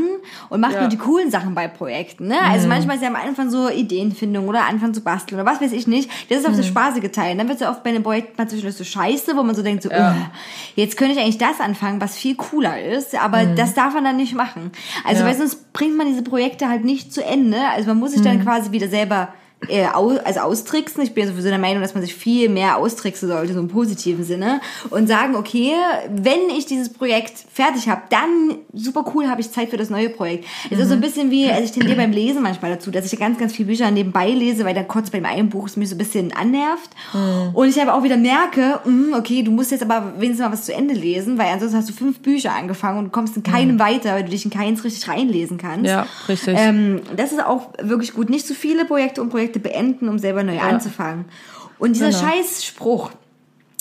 und 0.50 0.60
macht 0.60 0.74
Ja. 0.74 0.82
nur 0.82 0.90
die 0.90 0.98
coolen 0.98 1.32
Sachen 1.32 1.56
bei 1.56 1.68
Projekten. 1.68 2.28
Ne? 2.28 2.38
Also 2.42 2.68
manchmal 2.68 2.98
ist 2.98 3.02
ja 3.02 3.08
am 3.10 3.16
Anfang 3.16 3.50
so 3.50 3.70
Ideenfindung 3.70 4.48
oder 4.48 4.66
Anfang 4.68 4.94
zu 4.94 5.02
basteln 5.02 5.40
oder 5.40 5.50
was 5.50 5.62
weiß 5.62 5.72
ich 5.72 5.88
nicht. 5.88 6.10
Das 6.30 6.40
ist 6.40 6.48
auf 6.48 6.56
so 6.56 6.64
spaßige 6.64 7.12
Teil. 7.12 7.38
Dann 7.38 7.48
wird 7.48 7.56
es 7.56 7.62
ja 7.62 7.70
oft 7.72 7.84
bei 7.84 7.90
einem 7.92 8.04
Projekt 8.04 8.38
mal 8.38 8.48
zwischendurch 8.48 8.76
so 8.76 8.84
scheiße, 8.84 9.36
wo 9.38 9.44
man 9.44 9.56
so 9.56 9.64
denkt, 9.64 9.84
so, 9.84 9.90
Ja. 9.90 10.12
"Ugh, 10.12 10.16
jetzt 10.76 10.98
könnte 10.98 11.14
ich 11.14 11.20
eigentlich 11.20 11.38
das 11.38 11.60
anfangen, 11.60 12.02
was 12.02 12.16
viel 12.18 12.36
cooler 12.36 12.82
ist, 12.82 13.16
aber 13.22 13.46
das 13.46 13.74
darf 13.74 13.94
man 13.94 14.04
dann 14.04 14.18
nicht 14.18 14.36
machen. 14.36 14.72
Also 15.06 15.22
Ja. 15.22 15.30
weil 15.30 15.36
sonst 15.38 15.72
bringt 15.74 15.96
man 15.98 16.08
diese 16.08 16.24
Projekte 16.24 16.68
halt 16.68 16.84
nicht 16.84 17.14
zu 17.14 17.24
Ende. 17.24 17.58
Also 17.76 17.88
man 17.90 18.00
muss 18.00 18.12
sich 18.12 18.22
dann 18.22 18.44
quasi 18.44 18.72
wieder 18.72 18.88
selber 18.90 19.30
äh, 19.68 19.88
au, 19.88 20.18
also 20.24 20.42
austricksen. 20.42 21.04
Ich 21.04 21.14
bin 21.14 21.28
sowieso 21.28 21.50
der 21.50 21.60
Meinung, 21.60 21.82
dass 21.82 21.94
man 21.94 22.04
sich 22.04 22.16
viel 22.16 22.50
mehr 22.50 22.78
austricksen 22.78 23.30
sollte, 23.30 23.54
so 23.54 23.60
im 23.60 23.68
positiven 23.68 24.24
Sinne. 24.24 24.62
Und 24.90 25.08
sagen, 25.08 25.36
okay, 25.36 25.74
wenn 26.10 26.50
ich 26.56 26.66
dieses 26.66 26.90
Projekt 26.90 27.34
fertig 27.54 27.88
habe, 27.88 28.02
dann 28.10 28.56
super 28.74 29.06
cool 29.14 29.28
habe 29.28 29.42
ich 29.42 29.52
Zeit 29.52 29.70
für 29.70 29.78
das 29.78 29.90
neue 29.90 30.10
Projekt. 30.10 30.46
Es 30.70 30.80
ist 30.80 30.88
so 30.88 30.94
ein 30.94 31.02
bisschen 31.02 31.30
wie, 31.32 31.50
also 31.50 31.64
ich 31.64 31.72
tendiere 31.72 31.98
beim 31.98 32.12
Lesen 32.12 32.42
manchmal 32.42 32.72
dazu, 32.72 32.92
dass 32.92 33.12
ich 33.12 33.20
ganz, 33.20 33.38
ganz 33.38 33.54
viele 33.54 33.68
Bücher 33.68 33.92
nebenbei 33.92 34.30
lese, 34.30 34.66
weil 34.66 34.74
dann 34.74 34.88
kurz 34.88 35.10
beim 35.10 35.26
einen 35.26 35.50
Buch 35.50 35.68
es 35.68 35.78
mich 35.78 35.90
so 35.90 35.96
ein 35.96 36.00
bisschen 36.00 36.34
annervt. 36.34 36.90
Und 37.54 37.70
ich 37.70 37.82
aber 37.82 37.94
auch 37.94 38.04
wieder 38.04 38.18
merke, 38.18 38.80
mm, 38.86 39.14
okay, 39.14 39.44
du 39.44 39.52
musst 39.52 39.72
jetzt 39.72 39.84
aber 39.84 40.14
wenigstens 40.18 40.46
mal 40.46 40.52
was 40.52 40.66
zu 40.66 40.74
Ende 40.74 40.94
lesen, 40.94 41.38
weil 41.38 41.48
ansonsten 41.48 41.78
hast 41.78 41.90
du 41.90 41.94
fünf 41.94 42.20
Bücher 42.20 42.54
angefangen 42.54 43.00
und 43.00 43.12
kommst 43.12 43.38
in 43.38 43.44
keinem 43.44 43.80
weiter, 43.80 44.14
weil 44.14 44.24
du 44.24 44.30
dich 44.30 44.46
in 44.46 44.52
keins 44.52 44.84
richtig 44.84 45.08
reinlesen 45.08 45.58
kannst. 45.58 45.86
Ja, 45.86 46.08
richtig. 46.28 46.56
Ähm, 46.58 47.02
das 47.16 47.32
ist 47.32 47.44
auch 47.44 47.70
wirklich 47.82 48.14
gut. 48.14 48.30
Nicht 48.30 48.48
zu 48.48 48.54
viele 48.54 48.86
Projekte 48.86 49.22
und 49.22 49.30
Projekte 49.30 49.51
beenden, 49.60 50.08
um 50.10 50.20
selber 50.20 50.44
neu 50.44 50.60
anzufangen. 50.60 51.26
Und 51.78 51.96
dieser 51.96 52.10
Genau. 52.12 52.20
Scheißspruch, 52.32 53.12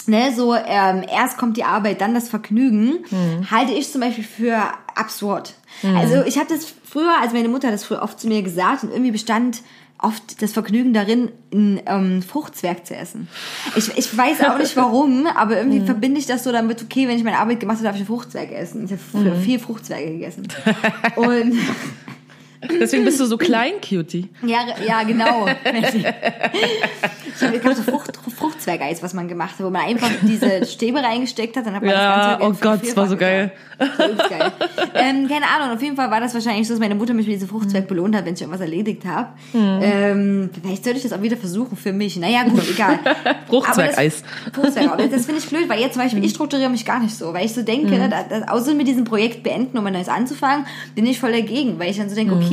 ne, 0.06 0.32
so 0.34 0.54
ähm, 0.54 1.02
erst 1.10 1.36
kommt 1.38 1.56
die 1.56 1.64
Arbeit, 1.64 2.00
dann 2.00 2.14
das 2.14 2.28
Vergnügen, 2.28 3.04
Mhm. 3.10 3.50
halte 3.50 3.72
ich 3.72 3.90
zum 3.92 4.00
Beispiel 4.00 4.24
für 4.24 4.56
absurd. 4.94 5.54
Also 5.96 6.22
ich 6.24 6.36
habe 6.38 6.48
das 6.52 6.66
früher, 6.84 7.14
also 7.20 7.34
meine 7.36 7.48
Mutter 7.48 7.68
hat 7.68 7.74
das 7.74 7.84
früher 7.84 8.02
oft 8.02 8.18
zu 8.20 8.26
mir 8.28 8.42
gesagt 8.42 8.82
und 8.84 8.90
irgendwie 8.90 9.12
bestand 9.12 9.62
oft 10.02 10.40
das 10.40 10.52
Vergnügen 10.52 10.94
darin, 10.94 11.30
ein 11.52 11.80
ähm, 11.84 12.22
Fruchtzwerg 12.22 12.86
zu 12.86 12.96
essen. 12.96 13.28
Ich, 13.76 13.96
ich 13.98 14.16
weiß 14.16 14.40
auch 14.44 14.56
nicht 14.56 14.74
warum, 14.76 15.26
aber 15.26 15.52
Mhm. 15.56 15.58
irgendwie 15.72 15.80
verbinde 15.86 16.18
ich 16.18 16.24
das 16.26 16.42
so 16.44 16.52
damit, 16.52 16.82
okay, 16.82 17.06
wenn 17.06 17.18
ich 17.18 17.24
meine 17.24 17.38
Arbeit 17.38 17.60
gemacht 17.60 17.76
habe, 17.76 17.84
darf 17.84 17.96
ich 17.96 18.00
einen 18.00 18.06
Fruchtzwerg 18.06 18.50
essen. 18.50 18.86
Ich 18.86 18.92
habe 18.92 19.30
Mhm. 19.36 19.42
viel 19.42 19.58
Fruchtzwerge 19.58 20.10
gegessen. 20.12 20.48
Und 21.16 21.52
Deswegen 22.80 23.04
bist 23.04 23.18
du 23.20 23.24
so 23.24 23.38
klein, 23.38 23.72
Cutie. 23.86 24.28
ja, 24.46 24.58
ja, 24.86 25.02
genau. 25.02 25.46
Ich 27.36 27.46
habe 27.46 27.58
gab 27.58 27.74
so 27.74 27.82
Frucht, 27.82 28.10
Fruchtzwergeis, 28.36 29.02
was 29.02 29.14
man 29.14 29.26
gemacht 29.28 29.52
hat, 29.58 29.64
wo 29.64 29.70
man 29.70 29.82
einfach 29.82 30.10
diese 30.22 30.66
Stäbe 30.66 31.02
reingesteckt 31.02 31.56
hat, 31.56 31.64
dann 31.64 31.74
hat 31.74 31.82
man 31.82 31.90
Ja, 31.90 32.36
das 32.36 32.38
Ganze 32.40 32.44
oh 32.54 32.58
Gott, 32.60 32.80
das 32.86 32.96
war 32.96 33.06
so 33.08 33.16
geil. 33.16 33.52
So 33.78 34.28
geil. 34.28 34.52
ähm, 34.94 35.26
keine 35.26 35.46
Ahnung, 35.48 35.74
auf 35.74 35.82
jeden 35.82 35.96
Fall 35.96 36.10
war 36.10 36.20
das 36.20 36.34
wahrscheinlich 36.34 36.66
so, 36.68 36.74
dass 36.74 36.80
meine 36.80 36.94
Mutter 36.94 37.14
mich 37.14 37.26
mit 37.26 37.36
diesem 37.36 37.48
Fruchtzwerg 37.48 37.88
belohnt 37.88 38.14
hat, 38.14 38.26
wenn 38.26 38.34
ich 38.34 38.40
irgendwas 38.42 38.60
erledigt 38.60 39.04
habe. 39.06 39.28
Ähm, 39.54 40.50
vielleicht 40.60 40.84
sollte 40.84 40.98
ich 40.98 41.02
das 41.04 41.12
auch 41.14 41.22
wieder 41.22 41.38
versuchen 41.38 41.78
für 41.78 41.92
mich. 41.92 42.16
Naja, 42.16 42.42
gut, 42.42 42.62
egal. 42.68 42.98
Fruchtzwergeis. 43.48 44.22
Aber 44.90 45.06
das- 45.08 45.24
finde 45.24 45.40
ich 45.40 45.48
blöd, 45.48 45.68
weil 45.68 45.80
jetzt 45.80 45.94
zum 45.94 46.02
Beispiel, 46.02 46.22
ich 46.24 46.32
strukturiere 46.32 46.68
mich 46.70 46.84
gar 46.84 47.00
nicht 47.00 47.14
so, 47.16 47.32
weil 47.32 47.46
ich 47.46 47.54
so 47.54 47.62
denke, 47.62 47.96
da, 48.10 48.22
da, 48.22 48.52
außer 48.52 48.74
mit 48.74 48.86
diesem 48.86 49.04
Projekt 49.04 49.42
beenden, 49.42 49.78
um 49.78 49.86
ein 49.86 49.92
neues 49.94 50.08
anzufangen, 50.08 50.66
bin 50.94 51.06
ich 51.06 51.18
voll 51.20 51.32
dagegen, 51.32 51.78
weil 51.78 51.90
ich 51.90 51.96
dann 51.96 52.08
so 52.10 52.14
denke, 52.14 52.34
okay, 52.34 52.49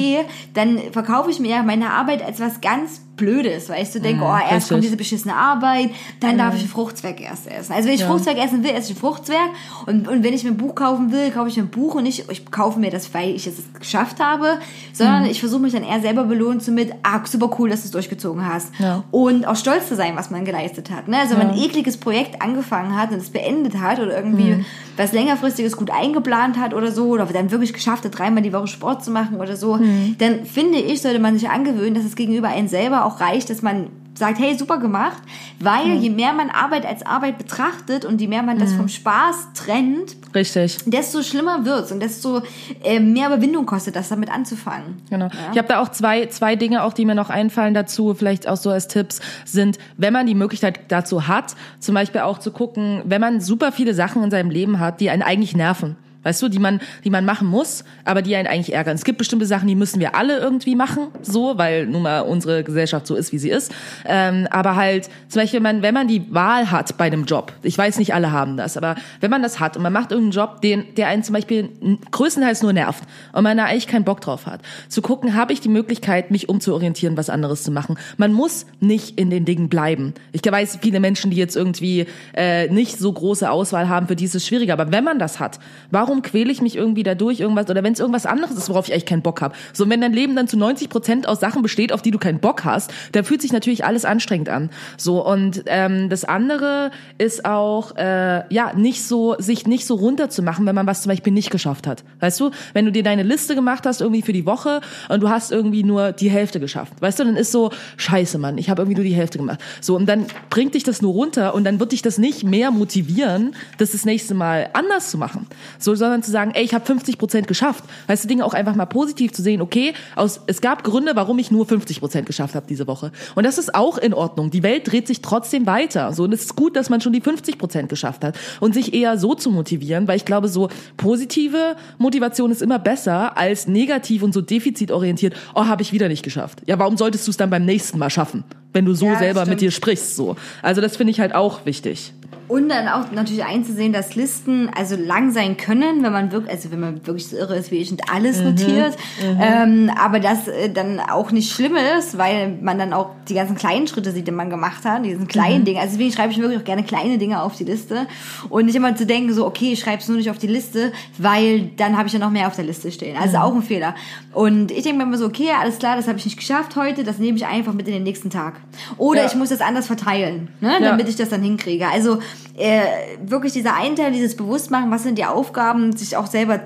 dann 0.53 0.79
verkaufe 0.91 1.29
ich 1.29 1.39
mir 1.39 1.49
ja 1.49 1.63
meine 1.63 1.91
Arbeit 1.91 2.23
als 2.23 2.39
was 2.39 2.61
ganz 2.61 3.01
Blödes, 3.17 3.69
weil 3.69 3.83
ich 3.83 3.89
so 3.89 3.99
denke, 3.99 4.23
oh, 4.23 4.37
erst 4.49 4.69
kommt 4.69 4.83
diese 4.83 4.95
beschissene 4.95 5.35
Arbeit, 5.35 5.89
dann 6.19 6.37
darf 6.37 6.53
ich 6.53 6.61
einen 6.61 6.69
Fruchtzwerg 6.69 7.19
erst 7.19 7.47
essen. 7.47 7.73
Also 7.73 7.87
wenn 7.87 7.95
ich 7.95 8.03
Fruchtzwerg 8.03 8.37
essen 8.37 8.63
will, 8.63 8.71
esse 8.71 8.91
ich 8.91 8.97
einen 8.97 8.99
Fruchtzwerg 8.99 9.49
und, 9.85 10.07
und 10.07 10.23
wenn 10.23 10.33
ich 10.33 10.43
mir 10.43 10.51
ein 10.51 10.57
Buch 10.57 10.75
kaufen 10.75 11.11
will, 11.11 11.31
kaufe 11.31 11.49
ich 11.49 11.57
mir 11.57 11.63
ein 11.63 11.69
Buch 11.69 11.95
und 11.95 12.03
nicht, 12.03 12.31
ich 12.31 12.49
kaufe 12.51 12.79
mir 12.79 12.91
das, 12.91 13.13
weil 13.13 13.31
ich 13.31 13.47
es 13.47 13.55
geschafft 13.77 14.19
habe, 14.19 14.59
sondern 14.93 15.25
ich 15.25 15.39
versuche 15.39 15.61
mich 15.61 15.73
dann 15.73 15.83
eher 15.83 15.99
selber 15.99 16.23
belohnen 16.25 16.59
zu 16.59 16.71
mit, 16.71 16.93
ah, 17.03 17.21
super 17.25 17.49
cool, 17.59 17.69
dass 17.69 17.81
du 17.81 17.85
es 17.85 17.91
durchgezogen 17.91 18.45
hast. 18.45 18.71
Ja. 18.79 19.03
Und 19.11 19.47
auch 19.47 19.55
stolz 19.55 19.87
zu 19.89 19.95
sein, 19.95 20.15
was 20.15 20.29
man 20.29 20.45
geleistet 20.45 20.91
hat. 20.91 21.07
Ne? 21.07 21.17
Also 21.17 21.37
wenn 21.37 21.47
man 21.47 21.55
ein 21.55 21.61
ekliges 21.61 21.97
Projekt 21.97 22.41
angefangen 22.41 22.95
hat 22.95 23.11
und 23.11 23.17
es 23.17 23.31
beendet 23.31 23.79
hat 23.79 23.99
oder 23.99 24.15
irgendwie 24.15 24.63
was 24.95 25.11
längerfristiges 25.11 25.77
gut 25.77 25.91
eingeplant 25.91 26.57
hat 26.57 26.73
oder 26.73 26.91
so, 26.91 27.09
oder 27.09 27.25
dann 27.25 27.51
wirklich 27.51 27.73
geschafft 27.73 28.05
hat, 28.05 28.17
dreimal 28.17 28.43
die 28.43 28.53
Woche 28.53 28.67
Sport 28.67 29.03
zu 29.03 29.11
machen 29.11 29.39
oder 29.39 29.55
so, 29.55 29.79
dann 30.17 30.45
finde 30.45 30.79
ich, 30.79 31.01
sollte 31.01 31.19
man 31.19 31.37
sich 31.37 31.49
angewöhnen, 31.49 31.93
dass 31.93 32.03
es 32.03 32.15
gegenüber 32.15 32.49
einen 32.49 32.67
selber 32.67 33.05
auch 33.07 33.19
reicht, 33.19 33.49
dass 33.49 33.61
man 33.61 33.87
sagt, 34.17 34.39
hey, 34.39 34.57
super 34.57 34.79
gemacht, 34.79 35.21
weil 35.59 35.93
je 35.97 36.09
mehr 36.09 36.33
man 36.33 36.49
Arbeit 36.49 36.85
als 36.85 37.05
Arbeit 37.05 37.37
betrachtet 37.37 38.03
und 38.03 38.19
je 38.19 38.27
mehr 38.27 38.41
man 38.41 38.57
das 38.57 38.73
vom 38.73 38.87
Spaß 38.87 39.53
trennt, 39.53 40.17
Richtig. 40.33 40.77
desto 40.85 41.21
schlimmer 41.21 41.65
wird's 41.65 41.91
und 41.91 41.99
desto 41.99 42.41
äh, 42.83 42.99
mehr 42.99 43.27
Überwindung 43.27 43.65
kostet 43.65 43.95
das, 43.95 44.09
damit 44.09 44.31
anzufangen. 44.31 45.01
Genau. 45.09 45.27
Ich 45.51 45.57
habe 45.57 45.67
da 45.67 45.79
auch 45.79 45.89
zwei, 45.89 46.25
zwei 46.27 46.55
Dinge, 46.55 46.83
auch 46.83 46.93
die 46.93 47.05
mir 47.05 47.15
noch 47.15 47.29
einfallen 47.29 47.73
dazu, 47.73 48.13
vielleicht 48.13 48.47
auch 48.47 48.57
so 48.57 48.71
als 48.71 48.87
Tipps, 48.87 49.19
sind, 49.45 49.77
wenn 49.97 50.13
man 50.13 50.25
die 50.25 50.35
Möglichkeit 50.35 50.79
dazu 50.87 51.27
hat, 51.27 51.55
zum 51.79 51.95
Beispiel 51.95 52.21
auch 52.21 52.39
zu 52.39 52.51
gucken, 52.51 53.03
wenn 53.05 53.21
man 53.21 53.39
super 53.39 53.71
viele 53.71 53.93
Sachen 53.93 54.23
in 54.23 54.31
seinem 54.31 54.49
Leben 54.49 54.79
hat, 54.79 54.99
die 54.99 55.09
einen 55.09 55.21
eigentlich 55.21 55.55
nerven. 55.55 55.95
Weißt 56.23 56.41
du, 56.41 56.49
die 56.49 56.59
man, 56.59 56.81
die 57.03 57.09
man 57.09 57.25
machen 57.25 57.47
muss, 57.47 57.83
aber 58.03 58.21
die 58.21 58.35
einen 58.35 58.47
eigentlich 58.47 58.73
ärgern. 58.73 58.95
Es 58.95 59.05
gibt 59.05 59.17
bestimmte 59.17 59.45
Sachen, 59.45 59.67
die 59.67 59.75
müssen 59.75 59.99
wir 59.99 60.15
alle 60.15 60.39
irgendwie 60.39 60.75
machen, 60.75 61.07
so, 61.21 61.57
weil 61.57 61.85
nun 61.85 62.01
mal 62.01 62.21
unsere 62.21 62.63
Gesellschaft 62.63 63.07
so 63.07 63.15
ist, 63.15 63.31
wie 63.31 63.37
sie 63.37 63.49
ist. 63.49 63.71
Ähm, 64.05 64.47
aber 64.51 64.75
halt, 64.75 65.09
zum 65.29 65.41
Beispiel, 65.41 65.57
wenn 65.57 65.63
man, 65.63 65.81
wenn 65.81 65.93
man 65.93 66.07
die 66.07 66.33
Wahl 66.33 66.71
hat 66.71 66.97
bei 66.97 67.05
einem 67.05 67.25
Job, 67.25 67.53
ich 67.63 67.77
weiß 67.77 67.97
nicht, 67.99 68.13
alle 68.13 68.31
haben 68.31 68.57
das, 68.57 68.77
aber 68.77 68.95
wenn 69.21 69.31
man 69.31 69.41
das 69.41 69.59
hat 69.59 69.77
und 69.77 69.83
man 69.83 69.93
macht 69.93 70.11
irgendeinen 70.11 70.31
Job, 70.31 70.61
den, 70.61 70.83
der 70.95 71.07
einen 71.07 71.23
zum 71.23 71.33
Beispiel 71.33 71.69
größtenteils 72.11 72.61
nur 72.61 72.73
nervt 72.73 73.03
und 73.33 73.43
man 73.43 73.57
da 73.57 73.65
eigentlich 73.65 73.87
keinen 73.87 74.03
Bock 74.03 74.21
drauf 74.21 74.45
hat, 74.45 74.61
zu 74.89 75.01
gucken, 75.01 75.35
habe 75.35 75.53
ich 75.53 75.61
die 75.61 75.69
Möglichkeit, 75.69 76.31
mich 76.31 76.49
umzuorientieren, 76.49 77.15
was 77.15 77.29
anderes 77.29 77.63
zu 77.63 77.71
machen. 77.71 77.97
Man 78.17 78.33
muss 78.33 78.65
nicht 78.79 79.17
in 79.19 79.29
den 79.29 79.45
Dingen 79.45 79.69
bleiben. 79.69 80.13
Ich 80.31 80.41
weiß, 80.43 80.79
viele 80.81 80.99
Menschen, 80.99 81.31
die 81.31 81.37
jetzt 81.37 81.55
irgendwie 81.55 82.05
äh, 82.33 82.67
nicht 82.69 82.97
so 82.97 83.11
große 83.11 83.49
Auswahl 83.49 83.89
haben, 83.89 84.07
für 84.07 84.15
die 84.15 84.25
ist 84.25 84.35
es 84.35 84.45
schwieriger. 84.45 84.73
Aber 84.73 84.91
wenn 84.91 85.03
man 85.03 85.19
das 85.19 85.39
hat, 85.39 85.59
warum 85.91 86.06
quäle 86.15 86.51
ich 86.51 86.61
mich 86.61 86.75
irgendwie 86.75 87.03
dadurch 87.03 87.39
irgendwas 87.39 87.69
oder 87.69 87.83
wenn 87.83 87.93
es 87.93 87.99
irgendwas 87.99 88.25
anderes 88.25 88.57
ist, 88.57 88.69
worauf 88.69 88.87
ich 88.87 88.93
eigentlich 88.93 89.05
keinen 89.05 89.21
Bock 89.21 89.41
habe? 89.41 89.55
So, 89.73 89.89
wenn 89.89 90.01
dein 90.01 90.13
Leben 90.13 90.35
dann 90.35 90.47
zu 90.47 90.57
90 90.57 90.89
Prozent 90.89 91.27
aus 91.27 91.39
Sachen 91.39 91.61
besteht, 91.61 91.91
auf 91.91 92.01
die 92.01 92.11
du 92.11 92.17
keinen 92.17 92.39
Bock 92.39 92.63
hast, 92.63 92.91
dann 93.11 93.23
fühlt 93.23 93.41
sich 93.41 93.51
natürlich 93.51 93.85
alles 93.85 94.05
anstrengend 94.05 94.49
an. 94.49 94.69
So 94.97 95.25
und 95.25 95.63
ähm, 95.67 96.09
das 96.09 96.23
andere 96.23 96.91
ist 97.17 97.45
auch 97.45 97.95
äh, 97.95 98.43
ja 98.53 98.73
nicht 98.75 99.03
so 99.03 99.35
sich 99.37 99.67
nicht 99.67 99.85
so 99.85 99.95
runterzumachen, 99.95 100.65
wenn 100.65 100.75
man 100.75 100.87
was 100.87 101.01
zum 101.01 101.11
Beispiel 101.11 101.33
nicht 101.33 101.51
geschafft 101.51 101.87
hat. 101.87 102.03
Weißt 102.19 102.39
du, 102.39 102.51
wenn 102.73 102.85
du 102.85 102.91
dir 102.91 103.03
deine 103.03 103.23
Liste 103.23 103.55
gemacht 103.55 103.85
hast 103.85 104.01
irgendwie 104.01 104.21
für 104.21 104.33
die 104.33 104.45
Woche 104.45 104.81
und 105.09 105.21
du 105.21 105.29
hast 105.29 105.51
irgendwie 105.51 105.83
nur 105.83 106.11
die 106.11 106.29
Hälfte 106.29 106.59
geschafft, 106.59 106.93
weißt 107.01 107.19
du, 107.19 107.25
dann 107.25 107.35
ist 107.35 107.51
so 107.51 107.71
Scheiße, 107.97 108.37
Mann, 108.37 108.57
ich 108.57 108.69
habe 108.69 108.81
irgendwie 108.81 108.95
nur 108.95 109.05
die 109.05 109.15
Hälfte 109.15 109.37
gemacht. 109.37 109.59
So 109.81 109.95
und 109.95 110.07
dann 110.07 110.25
bringt 110.49 110.73
dich 110.73 110.83
das 110.83 111.01
nur 111.01 111.13
runter 111.13 111.53
und 111.53 111.63
dann 111.63 111.79
wird 111.79 111.91
dich 111.91 112.01
das 112.01 112.17
nicht 112.17 112.43
mehr 112.43 112.71
motivieren, 112.71 113.55
das 113.77 113.91
das 113.91 114.05
nächste 114.05 114.33
Mal 114.33 114.69
anders 114.73 115.11
zu 115.11 115.17
machen. 115.17 115.47
So, 115.79 115.95
sondern 115.97 116.23
zu 116.23 116.31
sagen, 116.31 116.51
ey, 116.53 116.63
ich 116.63 116.73
habe 116.73 116.85
50 116.85 117.17
Prozent 117.17 117.47
geschafft. 117.47 117.83
Weißt 118.07 118.23
du, 118.23 118.27
Dinge 118.27 118.45
auch 118.45 118.53
einfach 118.53 118.75
mal 118.75 118.85
positiv 118.85 119.33
zu 119.33 119.41
sehen, 119.41 119.61
okay, 119.61 119.93
aus, 120.15 120.41
es 120.47 120.61
gab 120.61 120.83
Gründe, 120.83 121.15
warum 121.15 121.39
ich 121.39 121.51
nur 121.51 121.65
50 121.65 121.99
Prozent 121.99 122.25
geschafft 122.25 122.55
habe 122.55 122.65
diese 122.67 122.87
Woche. 122.87 123.11
Und 123.35 123.45
das 123.45 123.57
ist 123.57 123.75
auch 123.75 123.97
in 123.97 124.13
Ordnung. 124.13 124.51
Die 124.51 124.63
Welt 124.63 124.91
dreht 124.91 125.07
sich 125.07 125.21
trotzdem 125.21 125.65
weiter. 125.65 126.13
So, 126.13 126.23
und 126.23 126.33
es 126.33 126.41
ist 126.41 126.55
gut, 126.55 126.75
dass 126.75 126.89
man 126.89 127.01
schon 127.01 127.13
die 127.13 127.21
50 127.21 127.57
Prozent 127.57 127.89
geschafft 127.89 128.23
hat. 128.23 128.37
Und 128.59 128.73
sich 128.73 128.93
eher 128.93 129.17
so 129.17 129.35
zu 129.35 129.51
motivieren, 129.51 130.07
weil 130.07 130.17
ich 130.17 130.25
glaube, 130.25 130.47
so 130.47 130.69
positive 130.97 131.75
Motivation 131.97 132.51
ist 132.51 132.61
immer 132.61 132.79
besser 132.79 133.37
als 133.37 133.67
negativ 133.67 134.23
und 134.23 134.33
so 134.33 134.41
defizitorientiert, 134.41 135.35
oh, 135.55 135.65
habe 135.65 135.81
ich 135.81 135.91
wieder 135.91 136.07
nicht 136.07 136.23
geschafft. 136.23 136.61
Ja, 136.65 136.79
warum 136.79 136.97
solltest 136.97 137.27
du 137.27 137.31
es 137.31 137.37
dann 137.37 137.49
beim 137.49 137.65
nächsten 137.65 137.97
Mal 137.97 138.09
schaffen? 138.09 138.43
Wenn 138.73 138.85
du 138.85 138.93
so 138.93 139.07
Ja, 139.07 139.17
selber 139.17 139.41
mit 139.41 139.47
stimmt. 139.47 139.61
dir 139.61 139.71
sprichst, 139.71 140.15
so. 140.15 140.35
Also 140.61 140.81
das 140.81 140.97
finde 140.97 141.11
ich 141.11 141.19
halt 141.19 141.33
auch 141.33 141.65
wichtig. 141.65 142.13
Und 142.49 142.69
dann 142.69 142.87
auch 142.87 143.11
natürlich 143.11 143.43
einzusehen, 143.43 143.91
dass 143.91 144.15
Listen 144.15 144.69
also 144.73 144.95
lang 144.95 145.31
sein 145.31 145.57
können, 145.57 146.01
wenn 146.01 146.13
man 146.13 146.31
wirklich, 146.31 146.49
also 146.53 146.71
wenn 146.71 146.79
man 146.79 147.05
wirklich 147.05 147.27
so 147.27 147.35
irre 147.35 147.57
ist 147.57 147.71
wie 147.71 147.77
ich 147.77 147.91
und 147.91 148.09
alles 148.09 148.41
notiert, 148.41 148.95
ähm, 149.21 149.91
aber 149.99 150.21
das 150.21 150.47
äh, 150.47 150.69
dann 150.69 151.01
auch 151.01 151.31
nicht 151.31 151.51
schlimm 151.51 151.75
ist, 151.97 152.17
weil 152.17 152.57
man 152.61 152.77
dann 152.79 152.93
auch 152.93 153.09
die 153.27 153.33
ganzen 153.33 153.57
kleinen 153.57 153.87
Schritte 153.87 154.13
sieht, 154.13 154.27
die 154.27 154.31
man 154.31 154.49
gemacht 154.49 154.85
hat, 154.85 155.03
diesen 155.03 155.27
kleinen 155.27 155.65
Dingen. 155.65 155.79
Also 155.79 155.97
deswegen 155.97 156.13
schreibe 156.13 156.31
ich 156.31 156.39
wirklich 156.39 156.59
auch 156.59 156.63
gerne 156.63 156.83
kleine 156.83 157.17
Dinge 157.17 157.41
auf 157.41 157.57
die 157.57 157.65
Liste 157.65 158.07
und 158.47 158.65
nicht 158.67 158.75
immer 158.75 158.95
zu 158.95 159.05
denken 159.05 159.33
so, 159.33 159.45
okay, 159.45 159.73
ich 159.73 159.79
schreibe 159.81 160.01
es 160.01 160.07
nur 160.07 160.15
nicht 160.15 160.29
auf 160.29 160.37
die 160.37 160.47
Liste, 160.47 160.93
weil 161.17 161.71
dann 161.75 161.97
habe 161.97 162.07
ich 162.07 162.13
ja 162.13 162.19
noch 162.19 162.31
mehr 162.31 162.47
auf 162.47 162.55
der 162.55 162.65
Liste 162.65 162.93
stehen. 162.93 163.17
Also 163.17 163.37
auch 163.39 163.53
ein 163.53 163.61
Fehler. 163.61 163.93
Und 164.33 164.71
ich 164.71 164.83
denke 164.83 164.99
mir 164.99 165.03
immer 165.03 165.17
so, 165.17 165.25
okay, 165.25 165.49
alles 165.59 165.79
klar, 165.79 165.97
das 165.97 166.07
habe 166.07 166.17
ich 166.17 166.23
nicht 166.23 166.37
geschafft 166.37 166.77
heute, 166.77 167.03
das 167.03 167.17
nehme 167.17 167.37
ich 167.37 167.45
einfach 167.45 167.73
mit 167.73 167.87
in 167.87 167.93
den 167.93 168.03
nächsten 168.03 168.29
Tag. 168.29 168.56
Oder 168.97 169.21
Ja. 169.21 169.27
ich 169.27 169.35
muss 169.35 169.49
das 169.49 169.61
anders 169.61 169.87
verteilen, 169.87 170.49
ne, 170.61 170.73
Ja. 170.73 170.89
damit 170.91 171.07
ich 171.09 171.15
das 171.15 171.29
dann 171.29 171.41
hinkriege. 171.41 171.87
Also 171.87 172.19
äh, 172.57 172.81
wirklich 173.25 173.53
dieser 173.53 173.75
Einteil, 173.75 174.11
dieses 174.11 174.35
Bewusstmachen, 174.37 174.91
was 174.91 175.03
sind 175.03 175.17
die 175.17 175.25
Aufgaben, 175.25 175.95
sich 175.95 176.15
auch 176.17 176.27
selber 176.27 176.59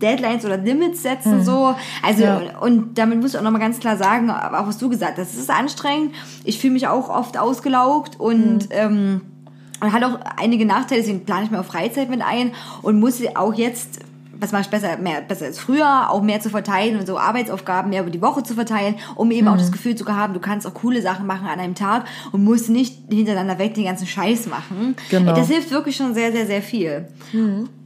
Deadlines 0.00 0.44
oder 0.44 0.56
Limits 0.56 1.02
setzen, 1.02 1.42
so. 1.44 1.74
Also, 2.04 2.22
Ja. 2.22 2.40
und 2.60 2.96
damit 2.98 3.20
muss 3.20 3.32
ich 3.32 3.38
auch 3.38 3.42
nochmal 3.42 3.60
ganz 3.60 3.80
klar 3.80 3.96
sagen, 3.96 4.30
auch 4.30 4.66
was 4.68 4.78
du 4.78 4.88
gesagt 4.88 5.18
hast, 5.18 5.32
es 5.32 5.38
ist 5.40 5.50
anstrengend. 5.50 6.14
Ich 6.44 6.60
fühle 6.60 6.74
mich 6.74 6.86
auch 6.86 7.08
oft 7.08 7.36
ausgelaugt 7.36 8.18
und, 8.20 8.68
ähm, 8.70 9.22
und 9.80 9.92
hat 9.92 10.04
auch 10.04 10.18
einige 10.36 10.66
Nachteile, 10.66 11.00
deswegen 11.00 11.24
plane 11.24 11.46
ich 11.46 11.50
mir 11.50 11.58
auch 11.60 11.64
Freizeit 11.64 12.10
mit 12.10 12.22
ein 12.22 12.52
und 12.82 13.00
muss 13.00 13.20
auch 13.34 13.54
jetzt 13.54 13.98
was 14.40 14.52
mache 14.52 14.62
ich 14.62 14.68
besser, 14.68 14.96
mehr, 14.98 15.20
besser 15.20 15.46
als 15.46 15.58
früher, 15.58 16.10
auch 16.10 16.22
mehr 16.22 16.40
zu 16.40 16.50
verteilen 16.50 16.98
und 16.98 17.06
so 17.06 17.18
Arbeitsaufgaben 17.18 17.90
mehr 17.90 18.02
über 18.02 18.10
die 18.10 18.22
Woche 18.22 18.42
zu 18.42 18.54
verteilen, 18.54 18.96
um 19.16 19.30
eben 19.30 19.48
auch 19.48 19.54
Mhm. 19.54 19.58
das 19.58 19.72
Gefühl 19.72 19.94
zu 19.96 20.06
haben, 20.06 20.34
du 20.34 20.40
kannst 20.40 20.66
auch 20.66 20.74
coole 20.74 21.02
Sachen 21.02 21.26
machen 21.26 21.46
an 21.46 21.58
einem 21.58 21.74
Tag 21.74 22.04
und 22.32 22.44
musst 22.44 22.68
nicht 22.70 22.96
hintereinander 23.10 23.58
weg 23.58 23.74
den 23.74 23.84
ganzen 23.84 24.06
Scheiß 24.06 24.46
machen. 24.46 24.96
Genau. 25.10 25.32
Mhm. 25.32 25.36
Das 25.36 25.48
hilft 25.48 25.70
wirklich 25.70 25.96
schon 25.96 26.14
sehr, 26.14 26.32
sehr, 26.32 26.46
sehr 26.46 26.62
viel. 26.62 27.08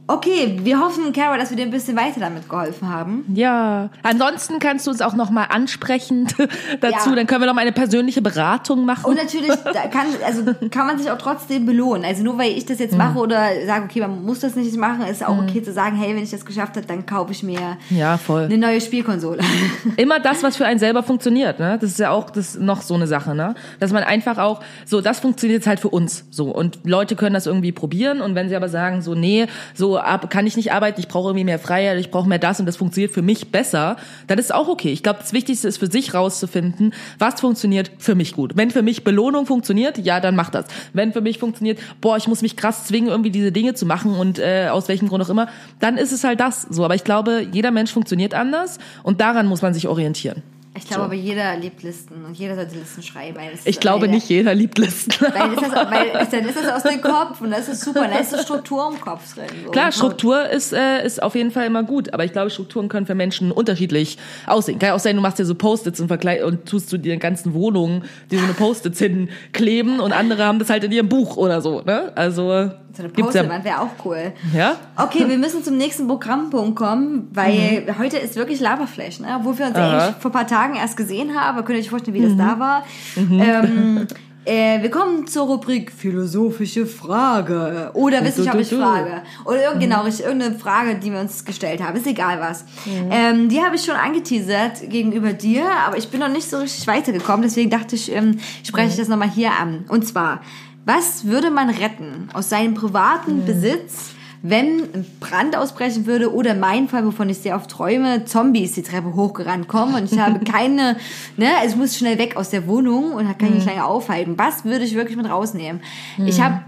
Okay, 0.05 0.59
wir 0.63 0.79
hoffen, 0.81 1.13
Cara, 1.13 1.37
dass 1.37 1.49
wir 1.49 1.55
dir 1.55 1.63
ein 1.63 1.71
bisschen 1.71 1.95
weiter 1.95 2.19
damit 2.19 2.49
geholfen 2.49 2.89
haben. 2.89 3.23
Ja. 3.33 3.89
Ansonsten 4.03 4.59
kannst 4.59 4.85
du 4.85 4.91
uns 4.91 5.01
auch 5.01 5.13
nochmal 5.13 5.47
ansprechen 5.49 6.27
dazu. 6.81 7.09
Ja. 7.11 7.15
Dann 7.15 7.25
können 7.25 7.41
wir 7.41 7.47
noch 7.47 7.53
mal 7.53 7.61
eine 7.61 7.71
persönliche 7.71 8.21
Beratung 8.21 8.83
machen. 8.85 9.05
Und 9.05 9.15
natürlich 9.15 9.51
kann, 9.91 10.07
also 10.25 10.43
kann 10.69 10.87
man 10.87 10.97
sich 10.97 11.09
auch 11.09 11.17
trotzdem 11.17 11.65
belohnen. 11.65 12.03
Also 12.03 12.21
nur 12.23 12.37
weil 12.37 12.51
ich 12.51 12.65
das 12.65 12.79
Mhm. 12.79 12.83
jetzt 12.83 12.97
mache 12.97 13.17
oder 13.17 13.47
sage, 13.65 13.85
okay, 13.85 14.01
man 14.01 14.25
muss 14.25 14.41
das 14.41 14.55
nicht 14.57 14.75
machen, 14.75 15.05
ist 15.05 15.25
auch 15.25 15.37
okay 15.37 15.63
zu 15.63 15.71
sagen, 15.71 15.95
hey, 15.95 16.13
wenn 16.15 16.23
ich 16.23 16.31
das 16.31 16.43
geschafft 16.45 16.75
habe, 16.75 16.85
dann 16.85 17.05
kaufe 17.05 17.31
ich 17.31 17.41
mir 17.43 17.77
ja, 17.89 18.17
voll. 18.17 18.43
eine 18.43 18.57
neue 18.57 18.81
Spielkonsole. 18.81 19.39
immer 19.97 20.19
das, 20.19 20.43
was 20.43 20.57
für 20.57 20.65
einen 20.65 20.79
selber 20.79 21.03
funktioniert. 21.03 21.59
Ne? 21.59 21.77
Das 21.79 21.91
ist 21.91 21.99
ja 21.99 22.09
auch 22.09 22.29
das 22.29 22.55
noch 22.57 22.81
so 22.81 22.95
eine 22.95 23.07
Sache, 23.07 23.35
ne? 23.35 23.55
Dass 23.79 23.91
man 23.93 24.03
einfach 24.03 24.37
auch 24.37 24.59
so, 24.85 24.99
das 24.99 25.19
funktioniert 25.21 25.59
jetzt 25.59 25.67
halt 25.67 25.79
für 25.79 25.89
uns 25.89 26.25
so 26.29 26.51
und 26.51 26.79
Leute 26.83 27.15
können 27.15 27.33
das 27.35 27.45
irgendwie 27.45 27.71
probieren 27.71 28.19
und 28.21 28.35
wenn 28.35 28.49
sie 28.49 28.55
aber 28.57 28.67
sagen 28.67 29.01
so, 29.01 29.15
nee, 29.15 29.47
so 29.73 29.92
ab, 29.97 30.29
kann 30.29 30.47
ich 30.47 30.55
nicht 30.55 30.71
arbeiten, 30.71 30.99
ich 30.99 31.07
brauche 31.07 31.29
irgendwie 31.29 31.45
mehr 31.45 31.59
Freiheit, 31.59 31.99
ich 31.99 32.11
brauche 32.11 32.27
mehr 32.27 32.39
das 32.39 32.59
und 32.59 32.65
das 32.65 32.77
funktioniert 32.77 33.11
für 33.11 33.21
mich 33.21 33.51
besser, 33.51 33.97
dann 34.27 34.37
ist 34.37 34.53
auch 34.53 34.67
okay. 34.67 34.91
Ich 34.91 35.03
glaube, 35.03 35.19
das 35.19 35.33
Wichtigste 35.33 35.67
ist 35.67 35.77
für 35.77 35.91
sich 35.91 36.13
rauszufinden, 36.13 36.93
was 37.19 37.41
funktioniert 37.41 37.91
für 37.97 38.15
mich 38.15 38.33
gut. 38.33 38.55
Wenn 38.55 38.71
für 38.71 38.81
mich 38.81 39.03
Belohnung 39.03 39.45
funktioniert, 39.45 39.97
ja, 39.97 40.19
dann 40.19 40.35
mach 40.35 40.49
das. 40.49 40.65
Wenn 40.93 41.13
für 41.13 41.21
mich 41.21 41.39
funktioniert, 41.39 41.79
boah, 42.01 42.17
ich 42.17 42.27
muss 42.27 42.41
mich 42.41 42.55
krass 42.55 42.85
zwingen, 42.85 43.09
irgendwie 43.09 43.31
diese 43.31 43.51
Dinge 43.51 43.73
zu 43.73 43.85
machen 43.85 44.15
und 44.15 44.39
äh, 44.39 44.67
aus 44.69 44.87
welchem 44.87 45.09
Grund 45.09 45.23
auch 45.23 45.29
immer, 45.29 45.47
dann 45.79 45.97
ist 45.97 46.11
es 46.11 46.23
halt 46.23 46.39
das 46.39 46.63
so. 46.63 46.85
Aber 46.85 46.95
ich 46.95 47.03
glaube, 47.03 47.45
jeder 47.51 47.71
Mensch 47.71 47.91
funktioniert 47.91 48.33
anders 48.33 48.77
und 49.03 49.21
daran 49.21 49.47
muss 49.47 49.61
man 49.61 49.73
sich 49.73 49.87
orientieren. 49.87 50.43
Ich 50.75 50.87
glaube 50.87 51.03
aber 51.03 51.13
jeder 51.13 51.55
liebt 51.55 51.83
Listen 51.83 52.25
und 52.25 52.37
jeder 52.37 52.55
sollte 52.55 52.75
Listen 52.75 53.03
schreiben. 53.03 53.37
Ich 53.65 53.79
glaube 53.79 54.07
nicht 54.07 54.27
jeder 54.27 54.55
liebt 54.55 54.79
Listen. 54.79 55.11
Weil, 55.21 55.53
ist 55.53 55.61
das, 55.61 55.91
weil 55.91 56.27
dann 56.31 56.45
ist 56.49 56.57
das 56.57 56.73
aus 56.73 56.91
dem 56.91 57.01
Kopf 57.01 57.41
und 57.41 57.51
das 57.51 57.69
ist 57.69 57.81
super. 57.81 58.07
Da 58.07 58.17
ist 58.17 58.33
eine 58.33 58.41
Struktur 58.41 58.89
im 58.91 58.99
Kopf 58.99 59.35
drin. 59.35 59.45
So. 59.65 59.71
Klar, 59.71 59.91
Struktur 59.91 60.49
ist, 60.49 60.73
äh, 60.73 61.05
ist 61.05 61.21
auf 61.21 61.35
jeden 61.35 61.51
Fall 61.51 61.67
immer 61.67 61.83
gut, 61.83 62.13
aber 62.13 62.25
ich 62.25 62.31
glaube, 62.31 62.49
Strukturen 62.49 62.89
können 62.89 63.05
für 63.05 63.15
Menschen 63.15 63.51
unterschiedlich 63.51 64.17
aussehen. 64.47 64.79
Kann 64.79 64.89
ja 64.89 64.95
auch 64.95 64.99
sein, 64.99 65.15
du 65.15 65.21
machst 65.21 65.37
dir 65.37 65.45
so 65.45 65.55
Post-its 65.55 65.99
und, 65.99 66.07
vergleich 66.07 66.43
und 66.43 66.65
tust 66.65 66.91
du 66.91 66.97
dir 66.97 67.13
in 67.13 67.19
ganzen 67.19 67.53
Wohnungen 67.53 68.03
die 68.31 68.37
so 68.37 68.43
eine 68.43 68.53
Post-its 68.53 68.99
hinkleben 68.99 69.99
und 69.99 70.11
andere 70.11 70.43
haben 70.43 70.59
das 70.59 70.69
halt 70.69 70.83
in 70.83 70.91
ihrem 70.91 71.09
Buch 71.09 71.37
oder 71.37 71.61
so. 71.61 71.81
Ne? 71.81 72.11
Also 72.15 72.71
So 72.95 73.01
eine 73.03 73.11
ja. 73.47 73.63
wäre 73.63 73.81
auch 73.81 74.05
cool. 74.05 74.33
Ja? 74.53 74.75
Okay, 74.95 75.27
wir 75.27 75.37
müssen 75.39 75.63
zum 75.63 75.77
nächsten 75.77 76.07
Programmpunkt 76.07 76.75
kommen, 76.75 77.27
weil 77.33 77.87
heute 77.97 78.17
ist 78.17 78.35
wirklich 78.35 78.59
Laberflash, 78.59 79.19
ne? 79.19 79.39
Wo 79.41 79.57
wir 79.57 79.65
uns 79.65 79.75
Mhm. 79.75 79.81
Aha. 79.81 79.87
Mhm. 79.95 79.99
eigentlich 80.01 80.15
vor 80.21 80.29
ein 80.29 80.33
paar 80.33 80.47
Tagen 80.47 80.75
erst 80.75 80.95
gesehen 80.95 81.33
haben. 81.39 81.57
Könnt 81.65 81.77
ihr 81.79 81.83
euch 81.83 81.89
vorstellen, 81.89 82.15
wie 82.15 82.21
das 82.21 82.37
da 82.37 82.59
war? 82.59 82.83
Ähm, 83.17 84.05
äh, 84.45 84.81
wir 84.83 84.91
kommen 84.91 85.25
zur 85.25 85.47
Rubrik 85.47 85.91
philosophische 85.91 86.85
Frage 86.85 87.89
oder 87.95 88.23
wissenschaftliche. 88.23 88.77
Frage 88.77 89.23
oder 89.45 89.63
irgend, 89.63 89.77
Mhm. 89.77 89.79
genau 89.79 90.01
richtig 90.03 90.25
irgendeine 90.25 90.55
Frage, 90.59 90.95
die 90.95 91.11
wir 91.11 91.19
uns 91.19 91.45
gestellt 91.45 91.81
haben. 91.81 91.97
Ist 91.97 92.05
egal 92.05 92.39
was. 92.39 92.63
Ähm, 93.09 93.49
die 93.49 93.59
habe 93.61 93.75
ich 93.75 93.83
schon 93.85 93.95
angeteasert 93.95 94.87
gegenüber 94.89 95.33
dir, 95.33 95.63
aber 95.87 95.97
ich 95.97 96.09
bin 96.09 96.19
noch 96.19 96.29
nicht 96.29 96.47
so 96.47 96.57
richtig 96.59 96.85
weitergekommen. 96.85 97.41
Deswegen 97.41 97.69
dachte 97.71 97.95
ich, 97.95 98.11
ähm, 98.11 98.37
spreche 98.63 98.85
Mhm. 98.85 98.91
ich 98.91 98.97
das 98.97 99.07
nochmal 99.07 99.31
hier 99.31 99.51
an. 99.59 99.85
Und 99.87 100.05
zwar, 100.05 100.41
was 100.85 101.25
würde 101.25 101.49
man 101.51 101.69
retten 101.69 102.29
aus 102.33 102.49
seinem 102.49 102.73
privaten 102.73 103.41
Mhm. 103.41 103.45
Besitz? 103.45 104.09
wenn 104.45 104.79
ein 104.93 105.05
Brand 105.21 105.55
ausbrechen 105.55 106.05
würde 106.05 106.33
oder 106.33 106.53
mein 106.53 106.89
Fall, 106.89 107.05
wovon 107.05 107.29
ich 107.29 107.37
sehr 107.37 107.55
oft 107.55 107.71
träume, 107.71 108.25
Zombies 108.25 108.73
die 108.73 108.81
Treppe 108.83 109.15
hochgerannt 109.15 109.69
kommen 109.69 109.95
und 109.95 110.11
ich 110.11 110.19
habe 110.19 110.39
keine, 110.43 110.97
ne, 111.37 111.47
also 111.61 111.75
ich 111.75 111.79
muss 111.79 111.97
schnell 111.97 112.17
weg 112.17 112.35
aus 112.35 112.49
der 112.49 112.67
Wohnung 112.67 113.13
und 113.13 113.25
kann 113.37 113.47
mich 113.51 113.59
nicht 113.59 113.67
länger 113.67 113.87
aufhalten. 113.87 114.33
Was 114.37 114.65
würde 114.65 114.83
ich 114.83 114.95
wirklich 114.95 115.15
mit 115.15 115.29
rausnehmen? 115.29 115.79
Ich 116.25 116.41
habe, 116.41 116.59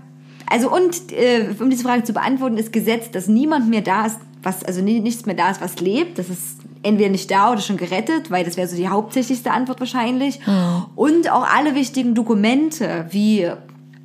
also 0.49 0.73
und 0.73 1.11
äh, 1.11 1.49
um 1.59 1.69
diese 1.69 1.83
Frage 1.83 2.03
zu 2.05 2.13
beantworten, 2.13 2.55
ist 2.57 2.71
gesetzt, 2.71 3.13
dass 3.13 3.27
niemand 3.27 3.69
mehr 3.69 3.81
da 3.81 4.05
ist, 4.05 4.19
was, 4.41 4.63
also 4.63 4.81
ni- 4.81 5.01
nichts 5.01 5.25
mehr 5.25 5.35
da 5.35 5.49
ist, 5.51 5.59
was 5.59 5.81
lebt. 5.81 6.17
Das 6.17 6.29
ist 6.29 6.59
entweder 6.81 7.09
nicht 7.09 7.29
da 7.29 7.51
oder 7.51 7.59
schon 7.59 7.75
gerettet, 7.75 8.31
weil 8.31 8.45
das 8.45 8.55
wäre 8.55 8.69
so 8.69 8.77
die 8.77 8.87
hauptsächlichste 8.87 9.51
Antwort 9.51 9.81
wahrscheinlich. 9.81 10.39
Und 10.95 11.29
auch 11.29 11.45
alle 11.53 11.75
wichtigen 11.75 12.15
Dokumente 12.15 13.07
wie 13.09 13.51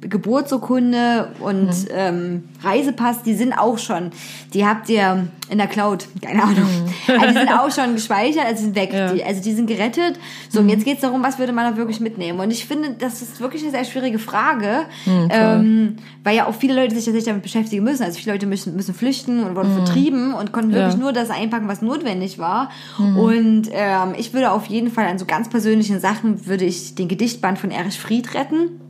Geburtsurkunde 0.01 1.29
und 1.41 1.71
ähm, 1.95 2.45
Reisepass, 2.63 3.23
die 3.23 3.35
sind 3.35 3.53
auch 3.53 3.79
schon, 3.79 4.11
die 4.55 4.67
habt 4.67 4.89
ihr 4.89 5.29
in 5.51 5.59
der 5.59 5.67
Cloud, 5.67 6.07
keine 6.23 6.43
Ahnung. 6.43 6.69
Also 7.09 7.27
die 7.27 7.33
sind 7.39 7.49
auch 7.51 7.71
schon 7.73 7.95
gespeichert, 7.95 8.45
also 8.47 8.63
sind 8.63 8.77
weg. 8.77 8.93
Ja. 8.93 9.13
Die, 9.13 9.25
also 9.25 9.43
die 9.43 9.53
sind 9.53 9.67
gerettet. 9.67 10.19
So, 10.49 10.61
und 10.61 10.69
jetzt 10.69 10.85
geht's 10.85 11.01
darum, 11.01 11.23
was 11.25 11.39
würde 11.41 11.53
man 11.53 11.71
da 11.73 11.77
wirklich 11.77 11.99
mitnehmen? 12.01 12.39
Und 12.39 12.51
ich 12.53 12.67
finde, 12.67 12.91
das 12.99 13.21
ist 13.21 13.41
wirklich 13.41 13.63
eine 13.63 13.73
sehr 13.73 13.85
schwierige 13.85 14.19
Frage, 14.21 14.85
ähm, 15.07 15.97
weil 16.23 16.37
ja 16.37 16.47
auch 16.47 16.55
viele 16.55 16.75
Leute 16.75 16.95
sich 16.95 17.05
tatsächlich 17.05 17.25
damit 17.27 17.43
beschäftigen 17.43 17.83
müssen. 17.83 18.05
Also 18.05 18.19
viele 18.19 18.33
Leute 18.33 18.47
müssen, 18.47 18.77
müssen 18.77 18.95
flüchten 18.95 19.43
und 19.43 19.57
wurden 19.57 19.75
vertrieben 19.75 20.35
und 20.35 20.53
konnten 20.53 20.73
wirklich 20.73 20.95
Ja. 20.95 21.01
nur 21.01 21.13
das 21.13 21.31
einpacken, 21.31 21.67
was 21.69 21.83
notwendig 21.83 22.39
war. 22.39 22.71
Und 22.99 23.69
ähm, 23.73 24.15
ich 24.17 24.33
würde 24.33 24.53
auf 24.53 24.67
jeden 24.67 24.91
Fall 24.91 25.07
an 25.07 25.19
so 25.19 25.25
ganz 25.27 25.49
persönlichen 25.49 25.99
Sachen, 26.01 26.47
würde 26.47 26.65
ich 26.65 26.95
den 26.95 27.09
Gedichtband 27.09 27.59
von 27.59 27.71
Erich 27.71 27.99
Fried 27.99 28.35
retten 28.35 28.81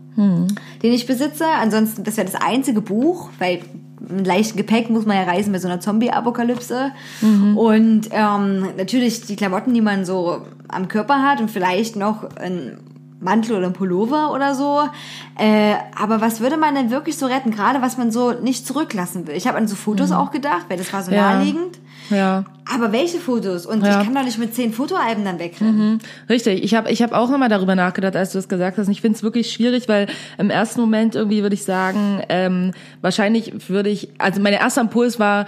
den 0.83 0.93
ich 0.93 1.07
besitze. 1.07 1.47
Ansonsten, 1.47 2.05
das 2.05 2.17
wäre 2.17 2.29
das 2.31 2.41
einzige 2.41 2.81
Buch, 2.81 3.31
weil 3.39 3.61
mit 4.01 4.27
leichtem 4.27 4.57
Gepäck 4.57 4.91
muss 4.91 5.07
man 5.07 5.17
ja 5.17 5.25
reisen 5.25 5.53
bei 5.53 5.59
so 5.59 5.69
einer 5.69 5.81
Zombie-Apokalypse. 5.81 6.93
Und 7.57 8.09
ähm, 8.13 8.69
natürlich 8.77 9.23
die 9.23 9.37
Klamotten, 9.37 9.75
die 9.75 9.81
man 9.81 10.05
so 10.05 10.43
am 10.69 10.89
Körper 10.89 11.23
hat 11.23 11.41
und 11.41 11.51
vielleicht 11.51 11.97
noch 11.97 12.25
ein 12.37 12.79
Mantel 13.21 13.57
oder 13.57 13.67
ein 13.67 13.73
Pullover 13.73 14.33
oder 14.33 14.55
so. 14.55 14.81
Äh, 15.39 15.75
aber 16.01 16.21
was 16.21 16.41
würde 16.41 16.57
man 16.57 16.75
denn 16.75 16.91
wirklich 16.91 17.17
so 17.19 17.27
retten? 17.27 17.51
Gerade 17.51 17.83
was 17.83 17.97
man 17.99 18.11
so 18.11 18.33
nicht 18.33 18.67
zurücklassen 18.67 19.27
will. 19.27 19.37
Ich 19.37 19.47
habe 19.47 19.59
an 19.59 19.69
so 19.69 19.77
Fotos 19.77 20.11
auch 20.13 20.31
gedacht, 20.31 20.67
weil 20.69 20.79
das 20.79 20.93
war 20.93 21.03
so 21.03 21.13
Ja. 21.13 21.35
naheliegend. 21.35 21.79
Ja. 22.09 22.45
Aber 22.75 22.93
welche 22.93 23.19
Fotos? 23.19 23.67
Und 23.67 23.85
Ja. 23.85 24.01
ich 24.01 24.05
kann 24.07 24.15
doch 24.15 24.25
nicht 24.25 24.39
mit 24.39 24.55
zehn 24.55 24.73
Fotoalben 24.73 25.25
dann 25.25 25.39
wegrennen. 25.39 26.01
Richtig, 26.29 26.65
ich 26.65 26.75
habe 26.75 26.91
ich 26.91 27.03
hab 27.03 27.13
auch 27.13 27.31
nochmal 27.31 27.49
darüber 27.49 27.75
nachgedacht, 27.77 28.17
als 28.17 28.33
du 28.33 28.39
das 28.39 28.49
gesagt 28.49 28.79
hast. 28.79 28.87
Und 28.87 28.93
ich 28.93 29.01
finde 29.01 29.17
es 29.17 29.23
wirklich 29.23 29.53
schwierig, 29.53 29.89
weil 29.89 30.07
im 30.39 30.51
ersten 30.51 30.81
Moment 30.81 31.15
irgendwie 31.15 31.43
würde 31.43 31.55
ich 31.55 31.65
sagen, 31.65 32.23
ähm, 32.29 32.73
wahrscheinlich 33.01 33.69
würde 33.69 33.91
ich, 33.91 34.09
also 34.19 34.41
mein 34.41 34.55
erster 34.55 34.81
Impuls 34.81 35.19
war, 35.21 35.47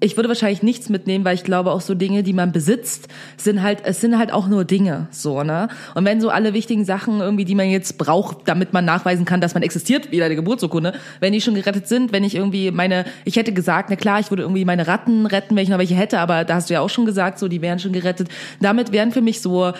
ich 0.00 0.16
würde 0.16 0.28
wahrscheinlich 0.28 0.62
nichts 0.62 0.88
mitnehmen, 0.88 1.24
weil 1.24 1.34
ich 1.34 1.44
glaube 1.44 1.70
auch 1.72 1.82
so 1.82 1.94
Dinge, 1.94 2.22
die 2.22 2.32
man 2.32 2.52
besitzt, 2.52 3.08
sind 3.36 3.62
halt, 3.62 3.80
es 3.84 4.00
sind 4.00 4.18
halt 4.18 4.32
auch 4.32 4.48
nur 4.48 4.64
Dinge, 4.64 5.08
so, 5.10 5.42
ne? 5.42 5.68
Und 5.94 6.04
wenn 6.06 6.20
so 6.20 6.30
alle 6.30 6.54
wichtigen 6.54 6.84
Sachen 6.84 7.20
irgendwie, 7.20 7.44
die 7.44 7.54
man 7.54 7.68
jetzt 7.68 7.98
braucht, 7.98 8.48
damit 8.48 8.72
man 8.72 8.84
nachweisen 8.84 9.26
kann, 9.26 9.40
dass 9.40 9.54
man 9.54 9.62
existiert, 9.62 10.10
wie 10.10 10.18
deine 10.18 10.36
Geburtsurkunde, 10.36 10.94
wenn 11.20 11.32
die 11.32 11.40
schon 11.40 11.54
gerettet 11.54 11.86
sind, 11.86 12.12
wenn 12.12 12.24
ich 12.24 12.34
irgendwie 12.34 12.70
meine, 12.70 13.04
ich 13.24 13.36
hätte 13.36 13.52
gesagt, 13.52 13.90
na 13.90 13.96
klar, 13.96 14.20
ich 14.20 14.30
würde 14.30 14.42
irgendwie 14.42 14.64
meine 14.64 14.86
Ratten 14.86 15.26
retten, 15.26 15.54
wenn 15.54 15.62
ich 15.62 15.68
noch 15.68 15.78
welche 15.78 15.94
hätte, 15.94 16.18
aber 16.18 16.44
da 16.44 16.54
hast 16.54 16.70
du 16.70 16.74
ja 16.74 16.80
auch 16.80 16.90
schon 16.90 17.04
gesagt, 17.04 17.38
so, 17.38 17.48
die 17.48 17.60
wären 17.60 17.78
schon 17.78 17.92
gerettet. 17.92 18.28
Damit 18.60 18.92
wären 18.92 19.12
für 19.12 19.20
mich 19.20 19.40
so, 19.40 19.72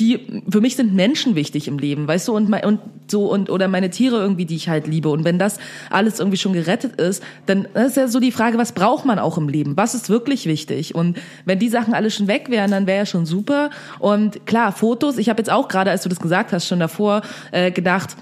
die 0.00 0.42
für 0.50 0.60
mich 0.60 0.76
sind 0.76 0.94
Menschen 0.94 1.34
wichtig 1.34 1.68
im 1.68 1.78
Leben, 1.78 2.08
weißt 2.08 2.28
du, 2.28 2.34
und, 2.34 2.52
und 2.64 2.80
so 3.08 3.30
und 3.30 3.50
oder 3.50 3.68
meine 3.68 3.90
Tiere 3.90 4.16
irgendwie, 4.16 4.46
die 4.46 4.56
ich 4.56 4.68
halt 4.68 4.86
liebe. 4.86 5.10
Und 5.10 5.24
wenn 5.24 5.38
das 5.38 5.58
alles 5.90 6.18
irgendwie 6.18 6.38
schon 6.38 6.54
gerettet 6.54 7.00
ist, 7.00 7.22
dann 7.46 7.66
ist 7.66 7.96
ja 7.96 8.08
so 8.08 8.18
die 8.18 8.32
Frage, 8.32 8.58
was 8.58 8.72
braucht 8.72 9.04
man 9.04 9.18
auch 9.18 9.36
im 9.36 9.48
Leben? 9.48 9.76
Was 9.76 9.94
ist 9.94 10.08
wirklich 10.08 10.46
wichtig? 10.46 10.94
Und 10.94 11.18
wenn 11.44 11.58
die 11.58 11.68
Sachen 11.68 11.94
alle 11.94 12.10
schon 12.10 12.26
weg 12.26 12.46
wären, 12.48 12.70
dann 12.70 12.86
wäre 12.86 12.98
ja 12.98 13.06
schon 13.06 13.26
super. 13.26 13.70
Und 13.98 14.46
klar, 14.46 14.72
Fotos. 14.72 15.18
Ich 15.18 15.28
habe 15.28 15.38
jetzt 15.38 15.50
auch 15.50 15.68
gerade, 15.68 15.90
als 15.90 16.02
du 16.02 16.08
das 16.08 16.20
gesagt 16.20 16.52
hast, 16.52 16.66
schon 16.66 16.80
davor 16.80 17.22
äh, 17.52 17.70
gedacht. 17.70 18.16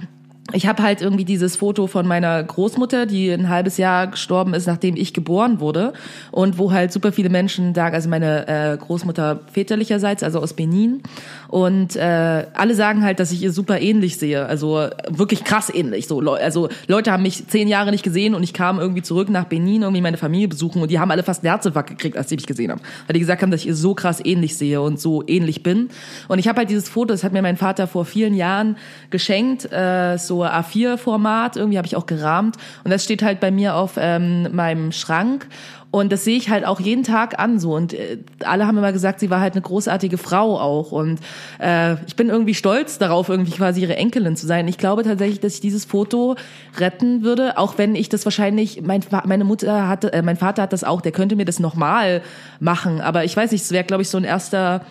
Ich 0.55 0.66
habe 0.66 0.82
halt 0.82 1.02
irgendwie 1.02 1.26
dieses 1.26 1.56
Foto 1.56 1.86
von 1.86 2.06
meiner 2.06 2.42
Großmutter, 2.42 3.05
die 3.05 3.30
ein 3.30 3.50
halbes 3.50 3.76
Jahr 3.76 4.06
gestorben 4.06 4.55
ist, 4.55 4.66
nachdem 4.66 4.96
ich 4.96 5.12
geboren 5.12 5.60
wurde 5.60 5.92
und 6.30 6.56
wo 6.56 6.72
halt 6.72 6.90
super 6.90 7.12
viele 7.12 7.28
Menschen 7.28 7.74
sagen, 7.74 7.94
also 7.94 8.09
meine 8.09 8.48
äh, 8.48 8.76
Großmutter 8.78 9.40
väterlicherseits, 9.52 10.22
also 10.22 10.40
aus 10.40 10.55
Benin 10.55 11.02
und 11.48 11.96
äh, 11.96 12.46
alle 12.54 12.74
sagen 12.74 13.02
halt, 13.02 13.20
dass 13.20 13.32
ich 13.32 13.42
ihr 13.42 13.52
super 13.52 13.80
ähnlich 13.80 14.16
sehe, 14.16 14.46
also 14.46 14.88
wirklich 15.08 15.44
krass 15.44 15.70
ähnlich. 15.72 16.06
So, 16.06 16.20
also 16.20 16.68
Leute 16.86 17.12
haben 17.12 17.22
mich 17.22 17.46
zehn 17.48 17.68
Jahre 17.68 17.90
nicht 17.90 18.04
gesehen 18.04 18.34
und 18.34 18.42
ich 18.42 18.54
kam 18.54 18.78
irgendwie 18.78 19.02
zurück 19.02 19.28
nach 19.28 19.44
Benin 19.44 19.82
irgendwie 19.82 20.02
meine 20.02 20.16
Familie 20.16 20.48
besuchen 20.48 20.80
und 20.80 20.90
die 20.90 20.98
haben 20.98 21.10
alle 21.10 21.22
fast 21.22 21.44
einen 21.44 21.50
Herzinfarkt 21.50 21.90
gekriegt, 21.90 22.16
als 22.16 22.30
sie 22.30 22.36
mich 22.36 22.46
gesehen 22.46 22.70
haben, 22.70 22.80
weil 23.06 23.14
die 23.14 23.20
gesagt 23.20 23.42
haben, 23.42 23.50
dass 23.50 23.60
ich 23.60 23.66
ihr 23.66 23.74
so 23.74 23.94
krass 23.94 24.24
ähnlich 24.24 24.56
sehe 24.56 24.80
und 24.80 24.98
so 24.98 25.24
ähnlich 25.26 25.62
bin. 25.62 25.90
Und 26.28 26.38
ich 26.38 26.48
habe 26.48 26.58
halt 26.58 26.70
dieses 26.70 26.88
Foto, 26.88 27.12
das 27.12 27.22
hat 27.22 27.32
mir 27.32 27.42
mein 27.42 27.56
Vater 27.56 27.86
vor 27.86 28.04
vielen 28.04 28.34
Jahren 28.34 28.76
geschenkt, 29.10 29.70
äh, 29.70 30.16
so 30.16 30.38
so 30.38 30.44
A4-Format, 30.44 31.56
irgendwie 31.56 31.78
habe 31.78 31.86
ich 31.86 31.96
auch 31.96 32.06
gerahmt. 32.06 32.56
Und 32.84 32.90
das 32.90 33.04
steht 33.04 33.22
halt 33.22 33.40
bei 33.40 33.50
mir 33.50 33.74
auf 33.74 33.94
ähm, 33.96 34.54
meinem 34.54 34.92
Schrank. 34.92 35.46
Und 35.90 36.12
das 36.12 36.24
sehe 36.24 36.36
ich 36.36 36.51
halt 36.51 36.66
auch 36.66 36.81
jeden 36.81 37.02
Tag 37.02 37.39
an 37.39 37.59
so. 37.59 37.74
Und 37.74 37.94
äh, 37.94 38.19
alle 38.44 38.66
haben 38.66 38.77
immer 38.77 38.93
gesagt, 38.93 39.20
sie 39.20 39.31
war 39.31 39.40
halt 39.40 39.55
eine 39.55 39.62
großartige 39.62 40.19
Frau 40.19 40.60
auch. 40.60 40.93
Und 40.93 41.19
äh, 41.59 41.94
ich 42.06 42.15
bin 42.15 42.28
irgendwie 42.28 42.55
stolz 42.55 42.98
darauf, 42.98 43.31
irgendwie 43.31 43.52
quasi 43.52 43.81
ihre 43.81 43.97
Enkelin 43.97 44.36
zu 44.36 44.47
sein. 44.47 44.69
Ich 44.69 44.77
glaube 44.77 45.02
tatsächlich, 45.02 45.40
dass 45.40 45.55
ich 45.55 45.60
dieses 45.60 45.86
Foto 45.86 46.36
retten 46.77 47.23
würde, 47.23 47.56
auch 47.56 47.78
wenn 47.78 47.94
ich 47.94 48.10
das 48.10 48.27
wahrscheinlich, 48.27 48.82
mein, 48.82 49.01
meine 49.24 49.44
Mutter 49.44 49.89
hatte, 49.89 50.12
äh, 50.12 50.20
mein 50.20 50.36
Vater 50.36 50.62
hat 50.62 50.74
das 50.74 50.85
auch, 50.85 51.01
der 51.01 51.12
könnte 51.12 51.36
mir 51.36 51.47
das 51.47 51.59
nochmal 51.59 52.20
machen. 52.60 53.01
Aber 53.01 53.24
ich 53.24 53.35
weiß 53.35 53.52
nicht, 53.52 53.62
es 53.62 53.73
wäre, 53.73 53.85
glaube 53.85 54.02
ich, 54.02 54.10
so 54.10 54.19
ein 54.19 54.24
erster 54.24 54.82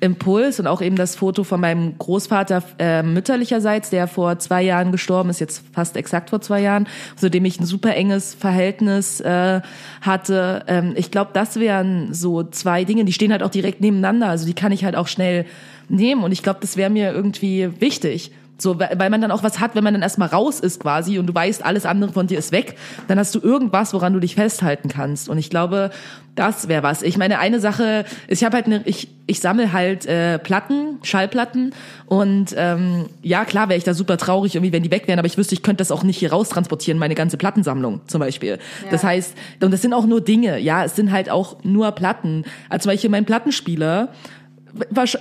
Impuls 0.00 0.60
und 0.60 0.66
auch 0.66 0.82
eben 0.82 0.96
das 0.96 1.16
Foto 1.16 1.44
von 1.44 1.60
meinem 1.60 1.96
Großvater 1.98 2.62
äh, 2.78 3.02
mütterlicherseits, 3.02 3.90
der 3.90 4.06
vor 4.06 4.38
zwei 4.38 4.62
Jahren 4.62 4.92
gestorben 4.92 5.30
ist, 5.30 5.40
jetzt 5.40 5.62
fast 5.72 5.96
exakt 5.96 6.30
vor 6.30 6.40
zwei 6.40 6.60
Jahren, 6.60 6.86
zu 7.16 7.30
dem 7.30 7.44
ich 7.44 7.58
ein 7.60 7.66
super 7.66 7.94
enges 7.94 8.34
Verhältnis 8.34 9.20
äh, 9.20 9.60
hatte. 10.02 10.64
Ähm, 10.66 10.92
ich 10.96 11.10
glaube, 11.10 11.30
das 11.32 11.58
wären 11.58 12.12
so 12.12 12.42
zwei 12.42 12.84
Dinge, 12.84 13.04
die 13.04 13.12
stehen 13.12 13.32
halt 13.32 13.42
auch 13.42 13.50
direkt 13.50 13.80
nebeneinander, 13.80 14.28
also 14.28 14.46
die 14.46 14.54
kann 14.54 14.72
ich 14.72 14.84
halt 14.84 14.96
auch 14.96 15.08
schnell 15.08 15.46
nehmen 15.88 16.24
und 16.24 16.32
ich 16.32 16.42
glaube, 16.42 16.58
das 16.60 16.76
wäre 16.76 16.90
mir 16.90 17.12
irgendwie 17.12 17.70
wichtig. 17.80 18.32
So, 18.58 18.78
weil 18.78 19.10
man 19.10 19.20
dann 19.20 19.30
auch 19.30 19.42
was 19.42 19.60
hat, 19.60 19.74
wenn 19.74 19.84
man 19.84 19.92
dann 19.92 20.02
erstmal 20.02 20.28
raus 20.28 20.60
ist 20.60 20.80
quasi 20.80 21.18
und 21.18 21.26
du 21.26 21.34
weißt, 21.34 21.64
alles 21.64 21.84
andere 21.84 22.12
von 22.12 22.26
dir 22.26 22.38
ist 22.38 22.52
weg, 22.52 22.76
dann 23.06 23.18
hast 23.18 23.34
du 23.34 23.40
irgendwas, 23.40 23.92
woran 23.92 24.14
du 24.14 24.20
dich 24.20 24.34
festhalten 24.34 24.88
kannst. 24.88 25.28
Und 25.28 25.36
ich 25.36 25.50
glaube, 25.50 25.90
das 26.36 26.68
wäre 26.68 26.82
was. 26.82 27.02
Ich 27.02 27.18
meine, 27.18 27.38
eine 27.38 27.60
Sache, 27.60 28.04
ich 28.28 28.44
habe 28.44 28.56
halt 28.56 28.66
eine, 28.66 28.82
ich, 28.84 29.08
ich 29.26 29.40
sammle 29.40 29.72
halt 29.72 30.06
äh, 30.06 30.38
Platten, 30.38 30.98
Schallplatten 31.02 31.74
und 32.06 32.54
ähm, 32.56 33.06
ja, 33.22 33.44
klar 33.44 33.68
wäre 33.68 33.78
ich 33.78 33.84
da 33.84 33.94
super 33.94 34.16
traurig, 34.16 34.54
irgendwie, 34.54 34.72
wenn 34.72 34.82
die 34.82 34.90
weg 34.90 35.08
wären, 35.08 35.18
aber 35.18 35.26
ich 35.26 35.36
wüsste, 35.36 35.54
ich 35.54 35.62
könnte 35.62 35.78
das 35.78 35.90
auch 35.90 36.02
nicht 36.02 36.18
hier 36.18 36.32
raus 36.32 36.48
transportieren, 36.48 36.98
meine 36.98 37.14
ganze 37.14 37.36
Plattensammlung 37.36 38.02
zum 38.06 38.20
Beispiel. 38.20 38.58
Ja. 38.84 38.90
Das 38.90 39.02
heißt, 39.02 39.34
und 39.60 39.70
das 39.70 39.82
sind 39.82 39.92
auch 39.92 40.06
nur 40.06 40.20
Dinge, 40.20 40.58
ja, 40.58 40.84
es 40.84 40.94
sind 40.94 41.10
halt 41.10 41.30
auch 41.30 41.62
nur 41.64 41.90
Platten. 41.92 42.44
Also 42.68 42.84
zum 42.84 42.92
Beispiel 42.92 43.10
mein 43.10 43.24
Plattenspieler, 43.24 44.10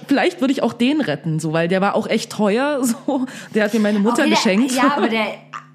vielleicht 0.07 0.41
würde 0.41 0.51
ich 0.53 0.63
auch 0.63 0.73
den 0.73 1.01
retten, 1.01 1.39
so, 1.39 1.53
weil 1.53 1.67
der 1.67 1.81
war 1.81 1.95
auch 1.95 2.07
echt 2.07 2.31
teuer, 2.31 2.83
so. 2.83 3.25
Der 3.53 3.65
hat 3.65 3.73
mir 3.73 3.79
meine 3.79 3.99
Mutter 3.99 4.25
wieder, 4.25 4.35
geschenkt. 4.35 4.71
Ja, 4.71 4.95
aber 4.95 5.09
der, 5.09 5.25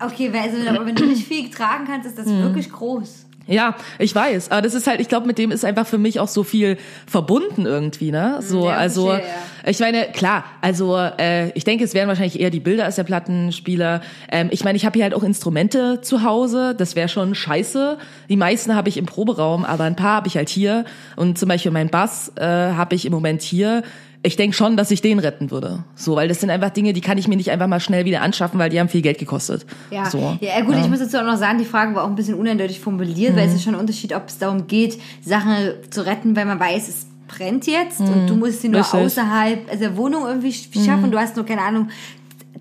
okay, 0.01 0.31
also, 0.33 0.57
wenn 0.85 0.95
du 0.95 1.07
nicht 1.07 1.27
viel 1.27 1.51
tragen 1.51 1.85
kannst, 1.87 2.07
ist 2.07 2.19
das 2.19 2.27
mhm. 2.27 2.43
wirklich 2.43 2.71
groß. 2.71 3.27
Ja, 3.51 3.75
ich 3.99 4.15
weiß, 4.15 4.53
aber 4.53 4.63
das 4.63 4.75
ist 4.75 4.87
halt, 4.87 5.01
ich 5.01 5.09
glaube, 5.09 5.27
mit 5.27 5.37
dem 5.37 5.51
ist 5.51 5.65
einfach 5.65 5.85
für 5.85 5.99
mich 5.99 6.21
auch 6.21 6.29
so 6.29 6.45
viel 6.45 6.77
verbunden 7.05 7.67
irgendwie, 7.67 8.13
ne? 8.13 8.39
So, 8.41 8.69
ja, 8.69 8.77
also 8.77 9.09
verstehe, 9.09 9.29
ja. 9.65 9.71
ich 9.71 9.81
meine, 9.81 10.07
klar, 10.13 10.45
also 10.61 10.97
äh, 10.97 11.51
ich 11.55 11.65
denke, 11.65 11.83
es 11.83 11.93
wären 11.93 12.07
wahrscheinlich 12.07 12.39
eher 12.39 12.51
die 12.51 12.61
Bilder 12.61 12.85
als 12.85 12.95
der 12.95 13.03
Plattenspieler. 13.03 14.03
Ähm, 14.31 14.51
ich 14.53 14.63
meine, 14.63 14.77
ich 14.77 14.87
habe 14.87 14.95
hier 14.95 15.03
halt 15.03 15.15
auch 15.15 15.25
Instrumente 15.25 16.01
zu 16.01 16.23
Hause, 16.23 16.77
das 16.79 16.95
wäre 16.95 17.09
schon 17.09 17.35
scheiße. 17.35 17.99
Die 18.29 18.37
meisten 18.37 18.77
habe 18.77 18.89
ich 18.89 18.97
im 18.97 19.07
Proberaum, 19.07 19.65
aber 19.65 19.83
ein 19.83 19.97
paar 19.97 20.15
habe 20.15 20.29
ich 20.29 20.37
halt 20.37 20.49
hier. 20.49 20.85
Und 21.17 21.37
zum 21.37 21.49
Beispiel 21.49 21.73
mein 21.73 21.89
Bass 21.89 22.33
äh, 22.37 22.45
habe 22.45 22.95
ich 22.95 23.05
im 23.05 23.13
Moment 23.13 23.43
hier 23.43 23.83
ich 24.23 24.37
denke 24.37 24.55
schon, 24.55 24.77
dass 24.77 24.91
ich 24.91 25.01
den 25.01 25.19
retten 25.19 25.51
würde. 25.51 25.85
So, 25.95 26.17
weil 26.17 26.29
das 26.29 26.41
sind 26.41 26.51
einfach 26.51 26.71
Dinge, 26.71 26.93
die 26.93 27.01
kann 27.01 27.17
ich 27.17 27.27
mir 27.27 27.37
nicht 27.37 27.51
einfach 27.51 27.67
mal 27.67 27.81
schnell 27.81 28.05
wieder 28.05 28.21
anschaffen, 28.21 28.59
weil 28.59 28.69
die 28.69 28.79
haben 28.79 28.89
viel 28.89 29.03
Geld 29.03 29.19
gekostet. 29.19 29.65
Ja, 29.91 30.11
so, 30.11 30.37
ja 30.41 30.61
gut, 30.61 30.75
ja. 30.75 30.83
ich 30.83 30.89
muss 30.91 30.99
dazu 30.99 31.19
auch 31.19 31.25
noch 31.25 31.39
sagen, 31.39 31.59
die 31.59 31.65
Frage 31.65 31.95
war 31.95 32.05
auch 32.05 32.09
ein 32.09 32.17
bisschen 32.17 32.35
uneindeutig 32.35 32.81
formuliert, 32.81 33.33
mhm. 33.33 33.39
weil 33.39 33.49
es 33.49 33.55
ist 33.55 33.65
schon 33.65 33.75
ein 33.75 33.81
Unterschied, 33.81 34.15
ob 34.15 34.29
es 34.29 34.39
darum 34.39 34.67
geht, 34.67 35.01
Sachen 35.23 35.57
zu 35.91 36.05
retten, 36.05 36.37
weil 36.37 36.45
man 36.45 36.61
weiß, 36.61 36.89
es 36.89 37.07
brennt 37.29 37.67
jetzt 37.67 38.01
mhm. 38.01 38.09
und 38.09 38.27
du 38.27 38.35
musst 38.35 38.61
sie 38.61 38.69
nur 38.69 38.81
Richtig. 38.81 39.01
außerhalb 39.01 39.79
der 39.79 39.97
Wohnung 39.97 40.27
irgendwie 40.27 40.53
schaffen. 40.53 41.07
Mhm. 41.07 41.11
Du 41.13 41.19
hast 41.19 41.37
nur, 41.37 41.47
keine 41.47 41.63
Ahnung, 41.63 41.89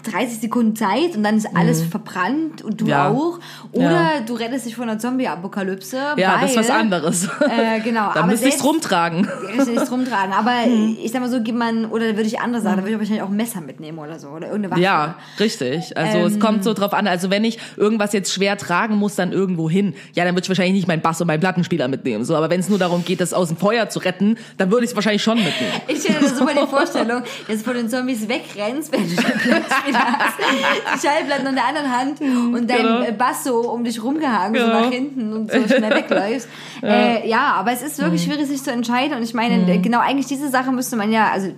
30 0.04 0.40
Sekunden 0.40 0.76
Zeit 0.76 1.16
und 1.16 1.24
dann 1.24 1.38
ist 1.38 1.48
alles 1.56 1.84
mhm. 1.84 1.90
verbrannt 1.90 2.62
und 2.62 2.82
du 2.82 2.88
ja. 2.88 3.10
auch. 3.10 3.40
Oder 3.72 3.92
ja. 3.92 4.20
du 4.26 4.34
rettest 4.34 4.66
dich 4.66 4.76
von 4.76 4.90
einer 4.90 4.98
Zombie-Apokalypse. 4.98 5.98
Ja, 6.16 6.36
weil, 6.36 6.42
das 6.42 6.52
ist 6.52 6.58
was 6.58 6.70
anderes. 6.70 7.26
Äh, 7.26 7.80
genau. 7.84 8.12
da 8.14 8.26
müsste 8.26 8.48
ich 8.48 8.56
es 8.56 8.64
rumtragen. 8.64 9.28
Ja, 9.50 9.64
ich 9.64 9.92
rumtragen. 9.92 10.34
Aber 10.34 10.68
mhm. 10.68 10.98
ich 11.02 11.12
sag 11.12 11.22
mal 11.22 11.30
so, 11.30 11.42
gibt 11.42 11.58
man, 11.58 11.86
oder 11.86 12.06
würde 12.06 12.24
ich 12.24 12.40
andere 12.40 12.62
sagen, 12.62 12.76
mhm. 12.76 12.80
da 12.80 12.84
würde 12.84 12.94
ich 12.94 13.00
wahrscheinlich 13.00 13.24
auch 13.24 13.30
ein 13.30 13.36
Messer 13.36 13.62
mitnehmen 13.62 13.98
oder 14.00 14.20
so. 14.20 14.30
Oder 14.30 14.48
irgendeine 14.48 14.72
Waffe. 14.72 14.82
Ja, 14.82 15.16
richtig. 15.40 15.98
Also 15.98 16.20
ähm, 16.20 16.26
es 16.26 16.40
kommt 16.40 16.64
so 16.64 16.74
drauf 16.74 16.94
an. 16.94 17.08
Also 17.08 17.30
wenn 17.30 17.44
ich 17.44 17.60
irgendwas 17.78 18.14
jetzt 18.14 18.34
schwer 18.34 18.58
tragen 18.58 18.96
muss, 18.96 19.16
dann 19.16 19.32
irgendwo 19.32 19.70
hin, 19.70 19.96
ja, 20.14 20.24
dann 20.24 20.36
würde 20.36 20.44
ich 20.44 20.50
wahrscheinlich 20.50 20.76
nicht 20.76 20.88
meinen 20.88 21.02
Bass 21.02 21.20
und 21.20 21.28
meinen 21.28 21.40
Plattenspieler 21.40 21.88
mitnehmen. 21.88 22.24
So, 22.26 22.36
aber 22.36 22.50
wenn 22.50 22.60
es 22.60 22.70
nur 22.70 22.80
darum 22.80 23.04
geht, 23.04 23.22
das 23.22 23.34
aus 23.34 23.50
dem 23.50 23.58
Feuer 23.58 23.90
zu 23.90 24.00
retten, 24.00 24.38
dann 24.58 24.72
würde 24.72 24.86
ich 24.86 24.92
es 24.92 24.96
wahrscheinlich 24.96 25.24
schon 25.24 25.38
mitnehmen. 25.38 25.74
Ich 25.88 26.00
stelle 26.02 26.22
mir 26.22 26.30
super 26.30 26.54
die 26.54 26.68
Vorstellung, 26.70 27.24
dass 27.48 27.58
du 27.58 27.64
von 27.64 27.74
den 27.76 27.90
Zombies 27.90 28.28
wegrennst, 28.28 28.92
wenn 28.92 29.08
du 29.10 29.16
hast 29.70 29.89
die 30.96 31.00
Schallplatten 31.08 31.48
in 31.48 31.56
der 31.56 31.66
anderen 31.66 31.92
Hand 31.92 32.22
und 32.22 32.70
dein 32.70 32.78
genau. 32.78 33.12
Bass 33.18 33.44
so 33.44 33.72
um 33.72 33.84
dich 33.84 34.02
rumgehangen, 34.04 34.54
genau. 34.54 34.66
so 34.66 34.72
nach 34.72 34.92
hinten 34.92 35.34
und 35.34 35.52
so 35.52 35.68
schnell 35.68 35.96
wegläufst. 35.96 36.48
ja. 36.82 36.90
Äh, 36.90 37.30
ja, 37.30 37.54
aber 37.54 37.72
es 37.72 37.82
ist 37.82 38.00
wirklich 38.00 38.26
mhm. 38.26 38.32
schwierig, 38.32 38.48
sich 38.48 38.64
zu 38.64 38.72
entscheiden. 38.72 39.18
Und 39.18 39.24
ich 39.24 39.34
meine, 39.34 39.58
mhm. 39.58 39.82
genau 39.82 40.00
eigentlich 40.00 40.28
diese 40.28 40.50
Sache 40.50 40.72
müsste 40.72 40.96
man 40.96 41.12
ja, 41.12 41.30
also 41.32 41.50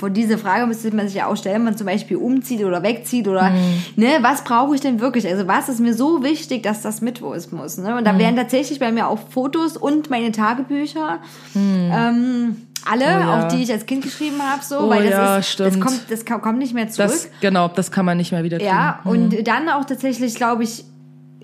vor 0.00 0.10
diese 0.10 0.38
Frage 0.38 0.66
müsste 0.66 0.94
man 0.96 1.06
sich 1.06 1.16
ja 1.16 1.26
auch 1.26 1.36
stellen, 1.36 1.56
wenn 1.56 1.64
man 1.64 1.76
zum 1.76 1.86
Beispiel 1.86 2.16
umzieht 2.16 2.64
oder 2.64 2.82
wegzieht 2.82 3.28
oder, 3.28 3.50
mhm. 3.50 3.82
ne, 3.96 4.18
was 4.22 4.42
brauche 4.42 4.74
ich 4.74 4.80
denn 4.80 4.98
wirklich? 4.98 5.28
Also 5.28 5.46
was 5.46 5.68
ist 5.68 5.78
mir 5.78 5.92
so 5.92 6.24
wichtig, 6.24 6.62
dass 6.62 6.80
das 6.80 7.02
mit 7.02 7.20
wo 7.20 7.34
es 7.34 7.52
muss? 7.52 7.76
Ne? 7.76 7.96
Und 7.96 8.04
da 8.04 8.14
mhm. 8.14 8.18
wären 8.18 8.36
tatsächlich 8.36 8.80
bei 8.80 8.90
mir 8.90 9.08
auch 9.08 9.18
Fotos 9.28 9.76
und 9.76 10.08
meine 10.08 10.32
Tagebücher. 10.32 11.18
Mhm. 11.52 11.90
Ähm, 11.92 12.56
alle, 12.90 13.04
oh 13.04 13.20
ja. 13.20 13.38
auch 13.38 13.48
die 13.48 13.62
ich 13.62 13.70
als 13.70 13.84
Kind 13.84 14.02
geschrieben 14.02 14.40
habe, 14.40 14.64
so, 14.64 14.78
oh 14.78 14.88
weil 14.88 15.02
das 15.02 15.12
ja, 15.12 15.36
ist, 15.36 15.50
stimmt. 15.50 15.76
das 15.76 15.80
kommt, 15.80 16.04
das 16.08 16.24
kommt 16.24 16.58
nicht 16.58 16.72
mehr 16.72 16.88
zurück. 16.88 17.10
Das, 17.10 17.28
genau, 17.42 17.68
das 17.68 17.90
kann 17.90 18.06
man 18.06 18.16
nicht 18.16 18.32
mehr 18.32 18.42
wieder 18.42 18.56
kriegen. 18.56 18.70
Ja, 18.70 19.00
mhm. 19.04 19.10
und 19.10 19.46
dann 19.46 19.68
auch 19.68 19.84
tatsächlich, 19.84 20.34
glaube 20.34 20.64
ich, 20.64 20.84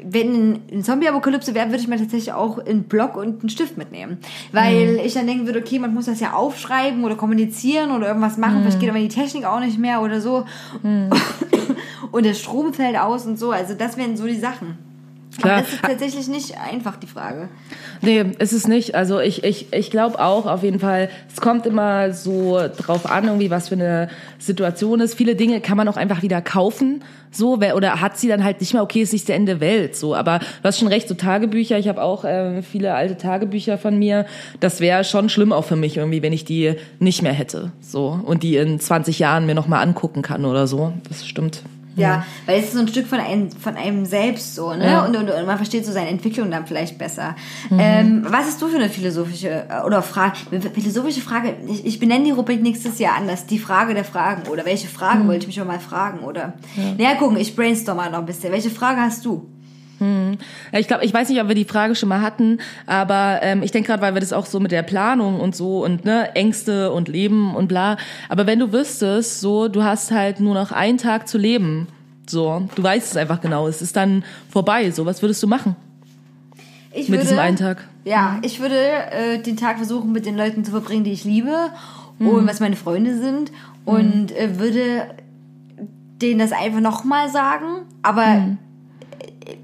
wenn 0.09 0.61
eine 0.71 0.83
Zombie-Apokalypse 0.83 1.55
wäre, 1.55 1.67
würde 1.67 1.81
ich 1.81 1.89
mir 1.89 1.97
tatsächlich 1.97 2.33
auch 2.33 2.59
einen 2.59 2.85
Block 2.85 3.17
und 3.17 3.41
einen 3.41 3.49
Stift 3.49 3.77
mitnehmen. 3.77 4.19
Weil 4.53 4.93
mhm. 4.93 4.99
ich 5.01 5.15
dann 5.15 5.27
denken 5.27 5.47
würde, 5.47 5.59
okay, 5.59 5.79
man 5.79 5.95
muss 5.95 6.07
das 6.07 6.21
ja 6.21 6.33
aufschreiben 6.33 7.05
oder 7.05 7.17
kommunizieren 7.17 7.91
oder 7.91 8.09
irgendwas 8.09 8.37
machen, 8.37 8.59
mhm. 8.59 8.63
vielleicht 8.63 8.81
geht 8.81 8.91
aber 8.91 8.99
die 8.99 9.09
Technik 9.09 9.45
auch 9.45 9.61
nicht 9.61 9.79
mehr 9.79 10.03
oder 10.03 10.21
so. 10.21 10.45
Mhm. 10.83 11.11
Und 12.13 12.25
der 12.25 12.35
Strom 12.35 12.73
fällt 12.73 12.97
aus 12.97 13.27
und 13.27 13.39
so. 13.39 13.51
Also 13.51 13.75
das 13.75 13.97
wären 13.97 14.17
so 14.17 14.27
die 14.27 14.37
Sachen. 14.37 14.86
Klar. 15.39 15.55
Aber 15.55 15.63
das 15.63 15.73
ist 15.73 15.83
tatsächlich 15.83 16.29
nicht 16.29 16.59
einfach, 16.59 16.97
die 16.97 17.07
Frage. 17.07 17.49
Nee, 18.03 18.25
ist 18.39 18.53
es 18.53 18.67
nicht. 18.67 18.95
Also 18.95 19.21
ich, 19.21 19.45
ich, 19.45 19.73
ich 19.73 19.91
glaube 19.91 20.19
auch 20.19 20.47
auf 20.47 20.63
jeden 20.63 20.81
Fall, 20.81 21.11
es 21.33 21.41
kommt 21.41 21.67
immer 21.67 22.13
so 22.13 22.59
drauf 22.77 23.11
an, 23.11 23.25
irgendwie, 23.25 23.51
was 23.51 23.69
für 23.69 23.75
eine 23.75 24.09
Situation 24.39 25.01
ist. 25.01 25.15
Viele 25.15 25.37
Dinge 25.37 25.61
kann 25.61 25.77
man 25.77 25.89
auch 25.89 25.97
einfach 25.97 26.23
wieder 26.23 26.41
kaufen, 26.41 27.03
so, 27.31 27.55
oder 27.59 28.01
hat 28.01 28.17
sie 28.17 28.29
dann 28.29 28.43
halt 28.43 28.61
nicht 28.61 28.73
mehr, 28.73 28.83
okay, 28.83 29.03
ist 29.03 29.13
nicht 29.13 29.29
der 29.29 29.37
Ende 29.37 29.61
Welt, 29.61 29.95
so. 29.95 30.15
Aber 30.15 30.39
du 30.39 30.65
hast 30.65 30.79
schon 30.79 30.89
recht, 30.89 31.09
so 31.09 31.15
Tagebücher, 31.15 31.79
ich 31.79 31.89
habe 31.89 32.03
auch 32.03 32.25
äh, 32.25 32.63
viele 32.63 32.95
alte 32.95 33.17
Tagebücher 33.17 33.79
von 33.79 33.99
mir. 33.99 34.27
Das 34.61 34.81
wäre 34.81 35.05
schon 35.05 35.29
schlimm 35.29 35.53
auch 35.53 35.65
für 35.65 35.77
mich 35.77 35.97
irgendwie, 35.97 36.23
wenn 36.23 36.33
ich 36.33 36.45
die 36.45 36.75
nicht 36.99 37.23
mehr 37.23 37.33
hätte, 37.33 37.73
so. 37.81 38.19
Und 38.25 38.43
die 38.43 38.57
in 38.57 38.81
20 38.81 39.19
Jahren 39.19 39.45
mir 39.45 39.55
nochmal 39.55 39.83
angucken 39.83 40.23
kann 40.23 40.45
oder 40.45 40.67
so. 40.67 40.93
Das 41.09 41.27
stimmt. 41.27 41.63
Ja, 41.97 42.27
weil 42.45 42.61
es 42.61 42.67
ist 42.67 42.75
so 42.75 42.81
ein 42.81 42.89
Stück 42.89 43.07
von 43.07 43.19
einem, 43.19 43.51
von 43.51 43.75
einem 43.77 44.05
selbst 44.05 44.55
so, 44.55 44.73
ne? 44.75 44.87
Ja. 44.87 45.05
Und, 45.05 45.17
und, 45.17 45.31
und, 45.31 45.47
man 45.47 45.57
versteht 45.57 45.87
so 45.87 45.93
seine 45.93 46.11
Entwicklung 46.11 46.51
dann 46.51 46.67
vielleicht 46.67 46.99
besser. 46.99 47.35
Mhm. 47.71 47.79
Ähm, 47.81 48.27
was 48.29 48.47
hast 48.47 48.63
du 48.63 48.69
für 48.69 48.77
eine 48.77 48.91
philosophische 48.91 49.67
äh, 49.69 49.83
oder 49.85 50.03
Frage, 50.03 50.37
philosophische 50.75 51.23
Frage? 51.23 51.55
Ich, 51.69 51.87
ich 51.87 51.99
benenne 51.99 52.25
die 52.25 52.31
Rubrik 52.33 52.63
nächstes 52.63 52.99
Jahr 52.99 53.17
anders. 53.17 53.47
Die 53.47 53.59
Frage 53.59 53.95
der 53.95 54.05
Fragen. 54.05 54.49
Oder 54.49 54.67
welche 54.67 54.89
Fragen 54.89 55.25
mhm. 55.25 55.29
wollte 55.29 55.49
ich 55.49 55.57
mich 55.57 55.67
mal 55.67 55.81
fragen? 55.81 56.21
Oder? 56.21 56.55
Ja. 56.77 56.95
Naja, 56.99 57.15
gucken, 57.17 57.39
ich 57.39 57.57
brainstorm 57.57 57.97
mal 57.97 58.11
noch 58.11 58.19
ein 58.19 58.27
bisschen. 58.27 58.53
Welche 58.53 58.71
Frage 58.71 59.01
hast 59.01 59.25
du? 59.25 59.49
Hm. 59.99 60.37
Ich 60.73 60.89
glaube, 60.89 61.05
ich 61.05 61.15
weiß 61.15 61.29
nicht, 61.29 61.41
ob 61.41 61.49
wir 61.49 61.55
die 61.55 61.65
Frage 61.65 61.95
schon 61.95 62.09
mal 62.09 62.21
hatten, 62.21 62.59
aber 62.87 63.41
ähm, 63.43 63.63
ich 63.63 63.71
denke 63.71 63.89
gerade, 63.89 64.03
weil 64.03 64.15
wir 64.15 64.21
das 64.21 64.33
auch 64.33 64.47
so 64.47 64.61
mit 64.61 64.73
der 64.73 64.83
Planung 64.83 65.41
und 65.41 65.57
so 65.57 65.85
und 65.85 66.05
ne 66.05 66.35
Ängste 66.35 66.93
und 66.93 67.09
Leben 67.09 67.55
und 67.55 67.69
bla. 67.69 67.97
Aber 68.29 68.47
wenn 68.47 68.59
du 68.59 68.73
wüsstest, 68.73 69.41
so 69.41 69.69
du 69.69 69.83
hast 69.83 70.11
halt 70.11 70.41
nur 70.41 70.55
noch 70.55 70.73
einen 70.73 70.99
Tag 70.99 71.29
zu 71.29 71.39
leben, 71.39 71.89
so 72.27 72.69
du 72.75 72.83
weißt 72.83 73.13
es 73.13 73.17
einfach 73.17 73.41
genau, 73.41 73.69
es 73.69 73.81
ist 73.81 73.97
dann 73.97 74.25
vorbei. 74.51 74.91
So 74.91 75.07
was 75.07 75.23
würdest 75.23 75.43
du 75.43 75.47
machen? 75.47 75.77
Ich 76.93 77.09
mit 77.09 77.19
würde, 77.19 77.23
diesem 77.23 77.39
einen 77.39 77.57
Tag? 77.57 77.87
Ja, 78.05 78.39
ich 78.43 78.61
würde 78.61 78.77
äh, 78.77 79.39
den 79.39 79.57
Tag 79.57 79.77
versuchen, 79.77 80.13
mit 80.13 80.27
den 80.27 80.37
Leuten 80.37 80.65
zu 80.65 80.71
verbringen, 80.71 81.05
die 81.05 81.13
ich 81.13 81.25
liebe 81.25 81.71
mhm. 82.19 82.29
und 82.29 82.47
was 82.47 82.61
meine 82.61 82.77
Freunde 82.77 83.19
sind 83.19 83.51
und 83.85 84.31
mhm. 84.31 84.37
äh, 84.37 84.59
würde 84.59 85.07
denen 86.21 86.39
das 86.39 86.53
einfach 86.53 86.81
nochmal 86.81 87.31
sagen, 87.31 87.83
aber 88.03 88.27
mhm 88.27 88.59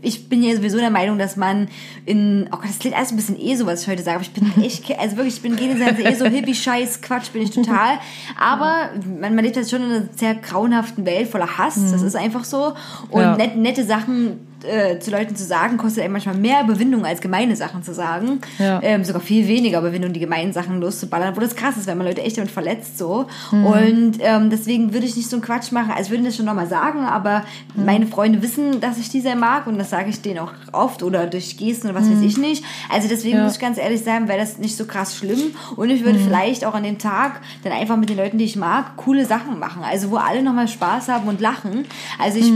ich 0.03 0.29
bin 0.29 0.43
ja 0.43 0.55
sowieso 0.55 0.79
der 0.79 0.91
Meinung, 0.91 1.19
dass 1.19 1.37
man 1.37 1.69
in, 2.05 2.49
oh 2.53 2.57
Gott, 2.57 2.69
das 2.69 2.79
klingt 2.79 2.97
alles 2.97 3.11
ein 3.11 3.17
bisschen 3.17 3.41
eh 3.41 3.55
so, 3.55 3.67
was 3.67 3.83
ich 3.83 3.89
heute 3.89 4.03
sage, 4.03 4.17
aber 4.17 4.25
ich 4.25 4.33
bin 4.33 4.53
echt, 4.63 4.99
also 4.99 5.17
wirklich, 5.17 5.37
ich 5.37 5.43
bin 5.43 5.57
generell 5.57 5.99
eh 6.07 6.15
so 6.15 6.27
hippie-scheiß 6.27 7.03
Quatsch, 7.03 7.31
bin 7.33 7.43
ich 7.43 7.51
total. 7.51 7.99
Aber 8.39 8.91
man, 9.21 9.35
man 9.35 9.45
lebt 9.45 9.57
jetzt 9.57 9.71
schon 9.71 9.83
in 9.83 9.91
einer 9.91 10.09
sehr 10.17 10.35
grauenhaften 10.35 11.05
Welt 11.07 11.29
voller 11.29 11.59
Hass, 11.59 11.77
mhm. 11.77 11.93
das 11.93 12.03
ist 12.03 12.17
einfach 12.17 12.45
so. 12.45 12.75
Und 13.11 13.23
ja. 13.23 13.37
net, 13.37 13.57
nette 13.57 13.85
Sachen 13.85 14.52
äh, 14.65 14.99
zu 14.99 15.11
Leuten 15.11 15.35
zu 15.37 15.45
sagen, 15.45 15.77
kostet 15.77 16.05
einem 16.05 16.13
manchmal 16.13 16.37
mehr 16.37 16.63
Überwindung, 16.65 17.05
als 17.05 17.21
gemeine 17.21 17.57
Sachen 17.57 17.83
zu 17.83 17.93
sagen. 17.95 18.41
Ja. 18.59 18.81
Ähm, 18.83 19.05
sogar 19.05 19.21
viel 19.23 19.47
weniger 19.49 19.79
Überwindung, 19.81 20.13
die 20.13 20.21
gemeinen 20.21 20.53
Sachen 20.53 20.81
loszuballern, 20.81 21.37
wo 21.37 21.41
das 21.41 21.57
krass 21.57 21.77
ist, 21.77 21.87
wenn 21.87 21.99
man 21.99 22.07
Leute 22.07 22.23
echt 22.23 22.39
damit 22.39 22.51
verletzt 22.51 22.99
so. 22.99 23.27
Und 23.51 24.15
ähm, 24.21 24.51
deswegen 24.51 24.93
würde 24.93 25.07
ich 25.07 25.17
nicht 25.17 25.29
so 25.29 25.37
einen 25.37 25.45
Quatsch 25.45 25.73
machen, 25.73 25.93
als 25.97 26.11
würden 26.11 26.25
das 26.25 26.37
schon 26.37 26.47
nochmal 26.47 26.67
sagen, 26.69 27.01
aber 27.05 27.45
meine 27.75 28.07
Freunde 28.07 28.43
wissen, 28.43 28.81
dass 28.81 28.99
ich 28.99 29.09
die 29.09 29.21
sehr 29.21 29.37
mag 29.37 29.67
und 29.67 29.79
das 29.79 29.91
sage 29.91 30.11
ich 30.11 30.23
denen 30.23 30.39
auch 30.41 30.53
oft 30.73 31.03
oder 31.03 31.27
durch 31.27 31.57
Gesten 31.57 31.89
oder 31.89 31.99
was 32.01 32.11
weiß 32.11 32.21
ich 32.23 32.39
nicht. 32.39 32.65
Also 32.91 33.09
deswegen 33.09 33.39
Ja. 33.39 33.45
muss 33.45 33.55
ich 33.55 33.61
ganz 33.61 33.79
ehrlich 33.79 34.03
sagen, 34.03 34.29
wäre 34.29 34.39
das 34.39 34.59
nicht 34.59 34.77
so 34.77 34.85
krass 34.85 35.17
schlimm 35.17 35.55
und 35.77 35.91
ich 35.91 36.05
würde 36.05 36.19
vielleicht 36.19 36.65
auch 36.65 36.75
an 36.75 36.83
dem 36.83 36.99
Tag 36.99 37.41
dann 37.65 37.73
einfach 37.73 37.97
mit 37.97 38.09
den 38.09 38.17
Leuten, 38.17 38.39
die 38.39 38.45
ich 38.45 38.57
mag, 38.57 38.97
coole 38.97 39.25
Sachen 39.27 39.59
machen. 39.59 39.83
Also 39.85 40.11
wo 40.11 40.17
alle 40.17 40.43
nochmal 40.43 40.69
Spaß 40.69 41.09
haben 41.09 41.29
und 41.29 41.41
lachen. 41.41 41.85
Also 42.19 42.39
ich 42.39 42.53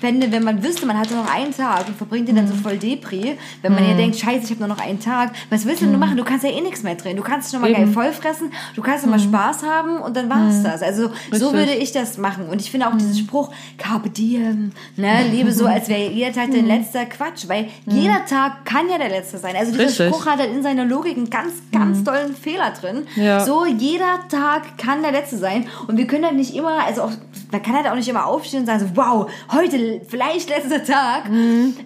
fände, 0.00 0.30
wenn 0.32 0.42
man 0.44 0.62
wüsste, 0.62 0.86
man 0.86 0.98
hatte 0.98 1.14
noch 1.14 1.32
einen 1.32 1.45
Tag 1.52 1.88
und 1.88 1.96
verbringt 1.96 2.28
den 2.28 2.36
dann 2.36 2.48
so 2.48 2.54
voll 2.54 2.76
Depri, 2.78 3.36
wenn 3.62 3.74
man 3.74 3.86
ja 3.88 3.94
denkt, 3.94 4.18
scheiße, 4.18 4.44
ich 4.44 4.50
habe 4.50 4.60
nur 4.60 4.68
noch 4.68 4.78
einen 4.78 5.00
Tag, 5.00 5.32
was 5.50 5.66
willst 5.66 5.82
du 5.82 5.86
denn 5.86 5.98
machen? 5.98 6.16
Du 6.16 6.24
kannst 6.24 6.44
ja 6.44 6.50
eh 6.50 6.60
nichts 6.60 6.82
mehr 6.82 6.94
drehen. 6.94 7.16
Du 7.16 7.22
kannst 7.22 7.48
dich 7.48 7.54
nochmal 7.54 7.72
geil 7.72 7.82
Eben. 7.82 7.92
voll 7.92 8.12
fressen, 8.12 8.52
du 8.74 8.82
kannst 8.82 9.04
nochmal 9.04 9.20
Spaß 9.20 9.62
haben 9.62 9.98
und 9.98 10.16
dann 10.16 10.28
war's 10.30 10.62
das. 10.62 10.82
Also 10.82 11.08
so 11.32 11.48
Richtig. 11.48 11.52
würde 11.52 11.74
ich 11.74 11.92
das 11.92 12.18
machen. 12.18 12.48
Und 12.48 12.60
ich 12.60 12.70
finde 12.70 12.88
auch 12.88 12.96
diesen 12.96 13.16
Spruch, 13.16 13.52
Carpe 13.78 14.10
diem, 14.10 14.72
ne, 14.96 15.28
lebe 15.30 15.52
so, 15.52 15.66
als 15.66 15.88
wäre 15.88 16.10
jeder 16.10 16.32
Tag 16.32 16.50
dein 16.50 16.66
letzter 16.66 17.06
Quatsch, 17.06 17.48
weil 17.48 17.68
jeder 17.86 18.24
Tag 18.26 18.64
kann 18.64 18.88
ja 18.88 18.98
der 18.98 19.08
letzte 19.08 19.38
sein. 19.38 19.56
Also 19.56 19.72
dieser 19.72 19.84
Richtig. 19.84 20.08
Spruch 20.08 20.26
hat 20.26 20.38
halt 20.38 20.52
in 20.52 20.62
seiner 20.62 20.84
Logik 20.84 21.16
einen 21.16 21.30
ganz, 21.30 21.54
ganz 21.72 22.04
tollen 22.04 22.34
Fehler 22.34 22.72
drin. 22.72 23.06
Ja. 23.16 23.44
So, 23.44 23.64
jeder 23.66 24.20
Tag 24.28 24.78
kann 24.78 25.02
der 25.02 25.12
letzte 25.12 25.36
sein. 25.36 25.66
Und 25.86 25.96
wir 25.96 26.06
können 26.06 26.24
halt 26.24 26.36
nicht 26.36 26.54
immer, 26.54 26.84
also 26.84 27.02
auch, 27.02 27.12
man 27.52 27.62
kann 27.62 27.74
halt 27.74 27.86
auch 27.88 27.94
nicht 27.94 28.08
immer 28.08 28.26
aufstehen 28.26 28.60
und 28.60 28.66
sagen 28.66 28.80
so, 28.80 28.86
wow, 28.96 29.30
heute 29.52 30.00
vielleicht 30.08 30.48
letzter 30.50 30.82
Tag. 30.84 31.24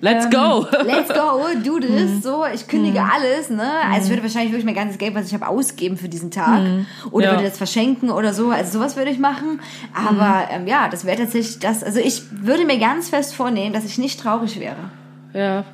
Let's 0.00 0.24
Ähm, 0.26 0.30
go. 0.30 0.66
Let's 0.84 1.08
go, 1.08 1.40
do 1.62 1.78
this. 1.80 2.10
Mhm. 2.10 2.22
So, 2.22 2.44
ich 2.52 2.66
kündige 2.66 3.00
alles, 3.02 3.50
ne? 3.50 3.68
Also 3.92 4.04
ich 4.04 4.10
würde 4.10 4.22
wahrscheinlich 4.22 4.52
wirklich 4.52 4.64
mein 4.64 4.74
ganzes 4.74 4.98
Geld, 4.98 5.14
was 5.14 5.26
ich 5.26 5.34
habe, 5.34 5.48
ausgeben 5.48 5.96
für 5.96 6.08
diesen 6.08 6.30
Tag. 6.30 6.60
Oder 7.10 7.26
Mhm. 7.26 7.30
Ja. 7.30 7.30
würde 7.32 7.44
das 7.44 7.58
verschenken 7.58 8.10
oder 8.10 8.32
so. 8.32 8.50
Also 8.50 8.78
sowas 8.78 8.96
würde 8.96 9.10
ich 9.10 9.18
machen. 9.18 9.60
Aber 9.94 10.44
Mhm. 10.58 10.62
ähm, 10.62 10.66
ja, 10.66 10.88
das 10.88 11.04
wäre 11.04 11.18
tatsächlich 11.18 11.58
das. 11.58 11.82
Also 11.84 12.00
ich 12.00 12.22
würde 12.30 12.64
mir 12.64 12.78
ganz 12.78 13.08
fest 13.10 13.34
vornehmen, 13.34 13.72
dass 13.72 13.84
ich 13.84 13.98
nicht 13.98 14.20
traurig 14.20 14.58
wäre. 14.60 14.76
Ja, 15.32 15.64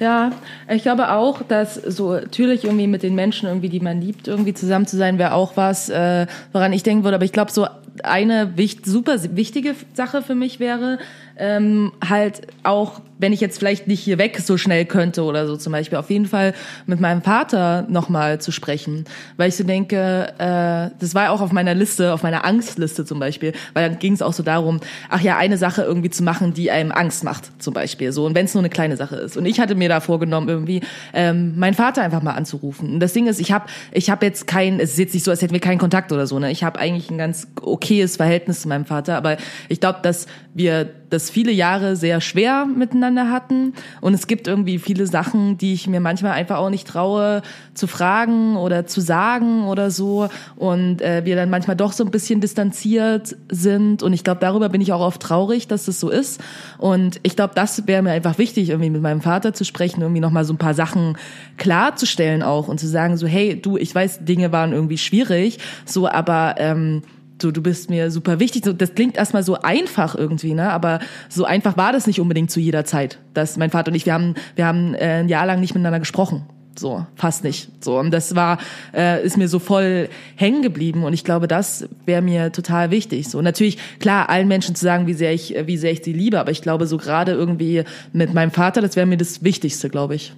ja. 0.00 0.32
Ich 0.68 0.82
glaube 0.82 1.12
auch, 1.12 1.42
dass 1.42 1.74
so 1.76 2.14
natürlich 2.14 2.64
irgendwie 2.64 2.88
mit 2.88 3.02
den 3.04 3.14
Menschen 3.14 3.48
irgendwie, 3.48 3.68
die 3.68 3.78
man 3.78 4.00
liebt, 4.00 4.26
irgendwie 4.26 4.54
zusammen 4.54 4.86
zu 4.88 4.96
sein, 4.96 5.18
wäre 5.18 5.34
auch 5.34 5.52
was, 5.56 5.88
äh, 5.88 6.26
woran 6.52 6.72
ich 6.72 6.82
denken 6.82 7.04
würde. 7.04 7.14
Aber 7.16 7.24
ich 7.24 7.30
glaube, 7.32 7.52
so 7.52 7.66
eine 8.02 8.56
wicht, 8.56 8.86
super 8.86 9.16
wichtige 9.36 9.74
Sache 9.94 10.22
für 10.22 10.34
mich 10.34 10.60
wäre, 10.60 10.98
ähm, 11.36 11.92
halt 12.06 12.42
auch, 12.62 13.00
wenn 13.18 13.32
ich 13.32 13.40
jetzt 13.40 13.58
vielleicht 13.58 13.86
nicht 13.86 14.00
hier 14.00 14.18
weg 14.18 14.40
so 14.42 14.56
schnell 14.56 14.84
könnte 14.84 15.22
oder 15.22 15.46
so 15.46 15.56
zum 15.56 15.72
Beispiel, 15.72 15.98
auf 15.98 16.10
jeden 16.10 16.26
Fall 16.26 16.54
mit 16.86 17.00
meinem 17.00 17.22
Vater 17.22 17.86
nochmal 17.88 18.40
zu 18.40 18.50
sprechen. 18.50 19.04
Weil 19.36 19.48
ich 19.48 19.56
so 19.56 19.64
denke, 19.64 20.32
äh, 20.38 20.90
das 20.98 21.14
war 21.14 21.30
auch 21.30 21.40
auf 21.40 21.52
meiner 21.52 21.74
Liste, 21.74 22.12
auf 22.12 22.22
meiner 22.22 22.44
Angstliste 22.44 23.04
zum 23.04 23.20
Beispiel, 23.20 23.52
weil 23.72 23.88
dann 23.88 23.98
ging 23.98 24.12
es 24.12 24.22
auch 24.22 24.32
so 24.32 24.42
darum, 24.42 24.80
ach 25.08 25.20
ja, 25.20 25.36
eine 25.36 25.56
Sache 25.56 25.82
irgendwie 25.82 26.10
zu 26.10 26.22
machen, 26.22 26.54
die 26.54 26.70
einem 26.70 26.92
Angst 26.92 27.24
macht, 27.24 27.62
zum 27.62 27.74
Beispiel. 27.74 28.12
So, 28.12 28.26
und 28.26 28.34
wenn 28.34 28.46
es 28.46 28.54
nur 28.54 28.62
eine 28.62 28.70
kleine 28.70 28.96
Sache 28.96 29.16
ist. 29.16 29.36
Und 29.36 29.46
ich 29.46 29.60
hatte 29.60 29.74
mir 29.74 29.88
da 29.88 30.00
vorgenommen, 30.00 30.48
irgendwie 30.48 30.80
ähm, 31.12 31.56
meinen 31.56 31.74
Vater 31.74 32.02
einfach 32.02 32.22
mal 32.22 32.32
anzurufen. 32.32 32.94
Und 32.94 33.00
das 33.00 33.12
Ding 33.12 33.26
ist, 33.26 33.40
ich 33.40 33.52
habe 33.52 33.66
ich 33.92 34.10
hab 34.10 34.22
jetzt 34.22 34.46
kein, 34.46 34.80
es 34.80 34.92
ist 34.92 34.98
jetzt 34.98 35.14
nicht 35.14 35.24
so, 35.24 35.30
als 35.30 35.42
hätten 35.42 35.54
wir 35.54 35.60
keinen 35.60 35.78
Kontakt 35.78 36.12
oder 36.12 36.26
so, 36.26 36.38
ne? 36.38 36.50
Ich 36.50 36.64
habe 36.64 36.78
eigentlich 36.78 37.10
ein 37.10 37.18
ganz 37.18 37.46
okayes 37.60 38.16
Verhältnis 38.16 38.62
zu 38.62 38.68
meinem 38.68 38.84
Vater, 38.84 39.16
aber 39.16 39.36
ich 39.68 39.80
glaube, 39.80 40.00
dass 40.02 40.26
wir 40.54 40.90
das 41.10 41.30
viele 41.30 41.52
Jahre 41.52 41.96
sehr 41.96 42.20
schwer 42.20 42.66
miteinander 42.66 43.03
hatten. 43.30 43.74
Und 44.00 44.14
es 44.14 44.26
gibt 44.26 44.48
irgendwie 44.48 44.78
viele 44.78 45.06
Sachen, 45.06 45.58
die 45.58 45.72
ich 45.72 45.86
mir 45.86 46.00
manchmal 46.00 46.32
einfach 46.32 46.58
auch 46.58 46.70
nicht 46.70 46.86
traue 46.86 47.42
zu 47.74 47.86
fragen 47.86 48.56
oder 48.56 48.86
zu 48.86 49.00
sagen 49.00 49.66
oder 49.66 49.90
so. 49.90 50.28
Und 50.56 51.02
äh, 51.02 51.24
wir 51.24 51.36
dann 51.36 51.50
manchmal 51.50 51.76
doch 51.76 51.92
so 51.92 52.04
ein 52.04 52.10
bisschen 52.10 52.40
distanziert 52.40 53.36
sind. 53.50 54.02
Und 54.02 54.12
ich 54.12 54.24
glaube, 54.24 54.40
darüber 54.40 54.68
bin 54.68 54.80
ich 54.80 54.92
auch 54.92 55.00
oft 55.00 55.20
traurig, 55.20 55.68
dass 55.68 55.84
das 55.84 56.00
so 56.00 56.10
ist. 56.10 56.40
Und 56.78 57.20
ich 57.22 57.36
glaube, 57.36 57.54
das 57.54 57.86
wäre 57.86 58.02
mir 58.02 58.12
einfach 58.12 58.38
wichtig, 58.38 58.70
irgendwie 58.70 58.90
mit 58.90 59.02
meinem 59.02 59.20
Vater 59.20 59.52
zu 59.52 59.64
sprechen, 59.64 60.02
irgendwie 60.02 60.20
nochmal 60.20 60.44
so 60.44 60.52
ein 60.52 60.58
paar 60.58 60.74
Sachen 60.74 61.16
klarzustellen 61.56 62.42
auch 62.42 62.68
und 62.68 62.80
zu 62.80 62.86
sagen 62.86 63.16
so, 63.16 63.26
hey, 63.26 63.60
du, 63.60 63.76
ich 63.76 63.94
weiß, 63.94 64.24
Dinge 64.24 64.52
waren 64.52 64.72
irgendwie 64.72 64.98
schwierig, 64.98 65.58
so, 65.84 66.08
aber 66.08 66.56
ähm, 66.58 67.02
so, 67.40 67.50
du 67.50 67.62
bist 67.62 67.90
mir 67.90 68.10
super 68.10 68.40
wichtig. 68.40 68.64
So, 68.64 68.72
das 68.72 68.94
klingt 68.94 69.16
erstmal 69.16 69.42
so 69.42 69.60
einfach 69.60 70.14
irgendwie, 70.14 70.54
ne? 70.54 70.70
Aber 70.70 71.00
so 71.28 71.44
einfach 71.44 71.76
war 71.76 71.92
das 71.92 72.06
nicht 72.06 72.20
unbedingt 72.20 72.50
zu 72.50 72.60
jeder 72.60 72.84
Zeit. 72.84 73.18
Dass 73.34 73.56
mein 73.56 73.70
Vater 73.70 73.90
und 73.90 73.96
ich, 73.96 74.06
wir 74.06 74.14
haben, 74.14 74.34
wir 74.56 74.66
haben 74.66 74.94
äh, 74.94 75.20
ein 75.20 75.28
Jahr 75.28 75.46
lang 75.46 75.60
nicht 75.60 75.74
miteinander 75.74 75.98
gesprochen. 75.98 76.46
So, 76.76 77.06
fast 77.14 77.44
nicht. 77.44 77.68
So, 77.84 77.98
und 77.98 78.10
das 78.10 78.34
war, 78.34 78.58
äh, 78.92 79.24
ist 79.24 79.36
mir 79.36 79.48
so 79.48 79.58
voll 79.58 80.08
hängen 80.36 80.62
geblieben. 80.62 81.04
Und 81.04 81.12
ich 81.12 81.24
glaube, 81.24 81.46
das 81.48 81.88
wäre 82.04 82.22
mir 82.22 82.52
total 82.52 82.90
wichtig. 82.90 83.28
So, 83.28 83.42
natürlich, 83.42 83.78
klar, 84.00 84.28
allen 84.28 84.48
Menschen 84.48 84.74
zu 84.74 84.84
sagen, 84.84 85.06
wie 85.06 85.14
sehr 85.14 85.32
ich, 85.32 85.54
wie 85.66 85.76
sehr 85.76 85.92
ich 85.92 86.02
sie 86.02 86.12
liebe, 86.12 86.40
aber 86.40 86.50
ich 86.50 86.62
glaube, 86.62 86.86
so 86.86 86.96
gerade 86.96 87.32
irgendwie 87.32 87.84
mit 88.12 88.34
meinem 88.34 88.50
Vater, 88.50 88.80
das 88.80 88.96
wäre 88.96 89.06
mir 89.06 89.16
das 89.16 89.44
Wichtigste, 89.44 89.88
glaube 89.88 90.16
ich. 90.16 90.34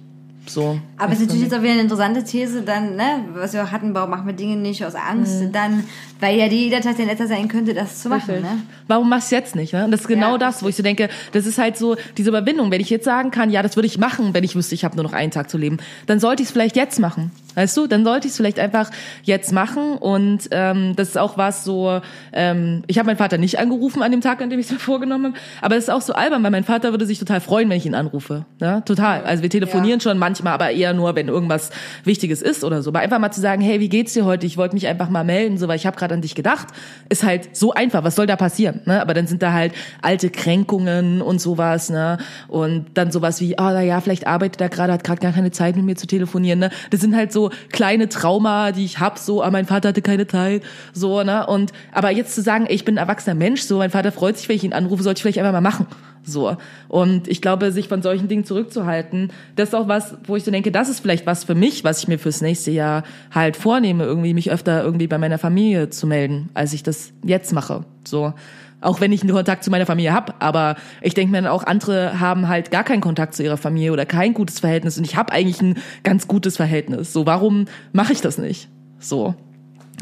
So. 0.49 0.79
Aber 0.97 1.13
es 1.13 1.19
ist 1.19 1.27
natürlich 1.27 1.43
jetzt 1.43 1.53
auch 1.53 1.61
wieder 1.61 1.73
eine 1.73 1.81
interessante 1.81 2.23
These, 2.23 2.61
dann, 2.61 2.95
ne, 2.95 3.25
was 3.33 3.53
wir 3.53 3.63
auch 3.63 3.71
hatten, 3.71 3.93
warum 3.93 4.09
machen 4.09 4.25
wir 4.25 4.33
Dinge 4.33 4.55
nicht 4.55 4.83
aus 4.85 4.95
Angst? 4.95 5.43
Dann, 5.51 5.83
weil 6.19 6.37
ja 6.37 6.45
jeder 6.47 6.81
Tag 6.81 6.97
der 6.97 7.05
letzte 7.05 7.27
sein 7.27 7.47
könnte, 7.47 7.73
das 7.73 8.01
zu 8.01 8.09
machen, 8.09 8.41
ne? 8.41 8.61
Warum 8.87 9.09
machst 9.09 9.31
du 9.31 9.35
jetzt 9.35 9.55
nicht? 9.55 9.73
Ne? 9.73 9.85
Und 9.85 9.91
das 9.91 10.01
ist 10.01 10.07
genau 10.07 10.33
Ja, 10.33 10.37
das, 10.37 10.63
wo 10.63 10.67
ich 10.67 10.75
so 10.75 10.83
denke, 10.83 11.09
das 11.33 11.45
ist 11.45 11.57
halt 11.57 11.77
so 11.77 11.95
diese 12.17 12.29
Überwindung. 12.29 12.71
Wenn 12.71 12.81
ich 12.81 12.89
jetzt 12.89 13.05
sagen 13.05 13.31
kann, 13.31 13.49
ja, 13.49 13.61
das 13.61 13.75
würde 13.75 13.87
ich 13.87 13.97
machen, 13.97 14.33
wenn 14.33 14.43
ich 14.43 14.55
wüsste, 14.55 14.75
ich 14.75 14.83
habe 14.83 14.95
nur 14.95 15.03
noch 15.03 15.13
einen 15.13 15.31
Tag 15.31 15.49
zu 15.49 15.57
leben, 15.57 15.77
dann 16.05 16.19
sollte 16.19 16.43
ich 16.43 16.49
es 16.49 16.53
vielleicht 16.53 16.75
jetzt 16.75 16.99
machen. 16.99 17.31
Weißt 17.57 17.75
du, 17.75 17.87
dann 17.87 18.03
sollte 18.03 18.27
ich 18.27 18.33
es 18.33 18.37
vielleicht 18.37 18.59
einfach 18.59 18.91
jetzt 19.23 19.51
machen. 19.51 19.97
Und 19.97 20.47
ähm, 20.51 20.95
das 20.95 21.09
ist 21.09 21.17
auch 21.17 21.39
was 21.39 21.63
so, 21.63 22.01
ähm, 22.31 22.83
ich 22.85 22.99
habe 22.99 23.07
meinen 23.07 23.17
Vater 23.17 23.39
nicht 23.39 23.57
angerufen 23.57 24.03
an 24.03 24.11
dem 24.11 24.21
Tag, 24.21 24.43
an 24.43 24.51
dem 24.51 24.59
ich 24.59 24.67
es 24.67 24.71
mir 24.71 24.77
vorgenommen 24.77 25.33
habe. 25.33 25.37
Aber 25.61 25.73
das 25.73 25.85
ist 25.85 25.89
auch 25.89 26.01
so 26.01 26.13
albern, 26.13 26.43
weil 26.43 26.51
mein 26.51 26.65
Vater 26.65 26.91
würde 26.91 27.07
sich 27.07 27.17
total 27.17 27.41
freuen, 27.41 27.67
wenn 27.71 27.77
ich 27.77 27.87
ihn 27.87 27.95
anrufe. 27.95 28.45
Ne? 28.59 28.83
Total. 28.85 29.23
Also 29.23 29.41
wir 29.41 29.49
telefonieren 29.49 29.99
schon 29.99 30.19
manchmal, 30.19 30.53
aber 30.53 30.69
eher 30.69 30.93
nur, 30.93 31.15
wenn 31.15 31.29
irgendwas 31.29 31.71
Wichtiges 32.03 32.43
ist 32.43 32.63
oder 32.63 32.83
so. 32.83 32.91
Aber 32.91 32.99
einfach 32.99 33.17
mal 33.17 33.31
zu 33.31 33.41
sagen, 33.41 33.63
hey, 33.63 33.79
wie 33.79 33.89
geht's 33.89 34.13
dir 34.13 34.23
heute? 34.23 34.45
Ich 34.45 34.57
wollte 34.57 34.75
mich 34.75 34.85
einfach 34.85 35.09
mal 35.09 35.23
melden, 35.23 35.57
so 35.57 35.67
weil 35.67 35.77
ich 35.77 35.87
habe 35.87 35.97
gerade 35.97 36.13
an 36.13 36.21
dich 36.21 36.35
gedacht, 36.35 36.67
ist 37.09 37.23
halt 37.23 37.55
so 37.57 37.73
einfach. 37.73 38.03
Was 38.03 38.13
soll 38.13 38.27
da 38.27 38.35
passieren? 38.35 38.81
Ne? 38.85 39.01
Aber 39.01 39.15
dann 39.15 39.25
sind 39.25 39.41
da 39.41 39.51
halt 39.51 39.73
alte 40.03 40.29
Kränkungen 40.29 41.23
und 41.23 41.41
sowas, 41.41 41.89
ne? 41.89 42.19
Und 42.47 42.85
dann 42.93 43.11
sowas 43.11 43.41
wie, 43.41 43.57
ah, 43.57 43.69
oh, 43.69 43.73
na 43.73 43.81
ja, 43.81 43.99
vielleicht 43.99 44.27
arbeitet 44.27 44.61
er 44.61 44.69
gerade, 44.69 44.93
hat 44.93 45.03
gerade 45.03 45.21
gar 45.21 45.31
keine 45.31 45.49
Zeit 45.49 45.75
mit 45.75 45.85
mir 45.85 45.95
zu 45.95 46.05
telefonieren, 46.05 46.59
ne? 46.59 46.69
Das 46.91 47.01
sind 47.01 47.15
halt 47.15 47.31
so 47.31 47.46
kleine 47.71 48.09
Trauma, 48.09 48.71
die 48.71 48.85
ich 48.85 48.99
hab, 48.99 49.17
so, 49.17 49.41
ah, 49.41 49.51
mein 49.51 49.65
Vater 49.65 49.89
hatte 49.89 50.01
keine 50.01 50.27
Zeit, 50.27 50.63
so, 50.93 51.23
ne? 51.23 51.45
Und 51.47 51.71
aber 51.91 52.11
jetzt 52.11 52.35
zu 52.35 52.41
sagen, 52.41 52.65
ey, 52.65 52.75
ich 52.75 52.85
bin 52.85 52.95
ein 52.95 53.01
erwachsener 53.01 53.35
Mensch, 53.35 53.61
so, 53.61 53.77
mein 53.77 53.91
Vater 53.91 54.11
freut 54.11 54.37
sich, 54.37 54.49
wenn 54.49 54.55
ich 54.55 54.63
ihn 54.63 54.73
anrufe, 54.73 55.03
sollte 55.03 55.19
ich 55.19 55.21
vielleicht 55.23 55.39
einfach 55.39 55.51
mal 55.51 55.61
machen. 55.61 55.87
So. 56.27 56.57
Und 56.89 57.27
ich 57.29 57.41
glaube, 57.41 57.71
sich 57.71 57.87
von 57.87 58.01
solchen 58.01 58.27
Dingen 58.27 58.43
zurückzuhalten, 58.43 59.31
das 59.55 59.69
ist 59.69 59.75
auch 59.75 59.87
was, 59.87 60.15
wo 60.25 60.35
ich 60.35 60.43
so 60.43 60.51
denke, 60.51 60.71
das 60.71 60.89
ist 60.89 60.99
vielleicht 60.99 61.25
was 61.25 61.45
für 61.45 61.55
mich, 61.55 61.83
was 61.85 61.99
ich 61.99 62.07
mir 62.07 62.19
fürs 62.19 62.41
nächste 62.41 62.71
Jahr 62.71 63.03
halt 63.31 63.55
vornehme, 63.55 64.03
irgendwie 64.03 64.33
mich 64.33 64.51
öfter 64.51 64.83
irgendwie 64.83 65.07
bei 65.07 65.17
meiner 65.17 65.37
Familie 65.37 65.89
zu 65.89 66.05
melden, 66.05 66.49
als 66.53 66.73
ich 66.73 66.83
das 66.83 67.13
jetzt 67.23 67.53
mache. 67.53 67.85
So. 68.03 68.33
Auch 68.79 69.01
wenn 69.01 69.11
ich 69.11 69.21
einen 69.21 69.31
Kontakt 69.31 69.63
zu 69.63 69.71
meiner 69.71 69.87
Familie 69.87 70.13
habe, 70.13 70.35
aber 70.39 70.75
ich 71.01 71.15
denke 71.15 71.31
mir 71.31 71.41
dann 71.41 71.51
auch, 71.51 71.63
andere 71.63 72.19
haben 72.19 72.47
halt 72.47 72.69
gar 72.69 72.83
keinen 72.83 73.01
Kontakt 73.01 73.33
zu 73.33 73.43
ihrer 73.43 73.57
Familie 73.57 73.91
oder 73.91 74.05
kein 74.05 74.33
gutes 74.33 74.59
Verhältnis 74.59 74.97
und 74.97 75.03
ich 75.03 75.15
habe 75.15 75.33
eigentlich 75.33 75.61
ein 75.61 75.77
ganz 76.03 76.27
gutes 76.27 76.57
Verhältnis. 76.57 77.11
So, 77.11 77.25
warum 77.25 77.65
mache 77.91 78.13
ich 78.13 78.21
das 78.21 78.37
nicht? 78.37 78.69
So. 78.99 79.33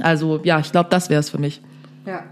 Also, 0.01 0.41
ja, 0.43 0.59
ich 0.59 0.71
glaube, 0.71 0.89
das 0.89 1.09
wäre 1.09 1.21
es 1.21 1.29
für 1.29 1.37
mich. 1.37 1.61
Ja. 2.05 2.23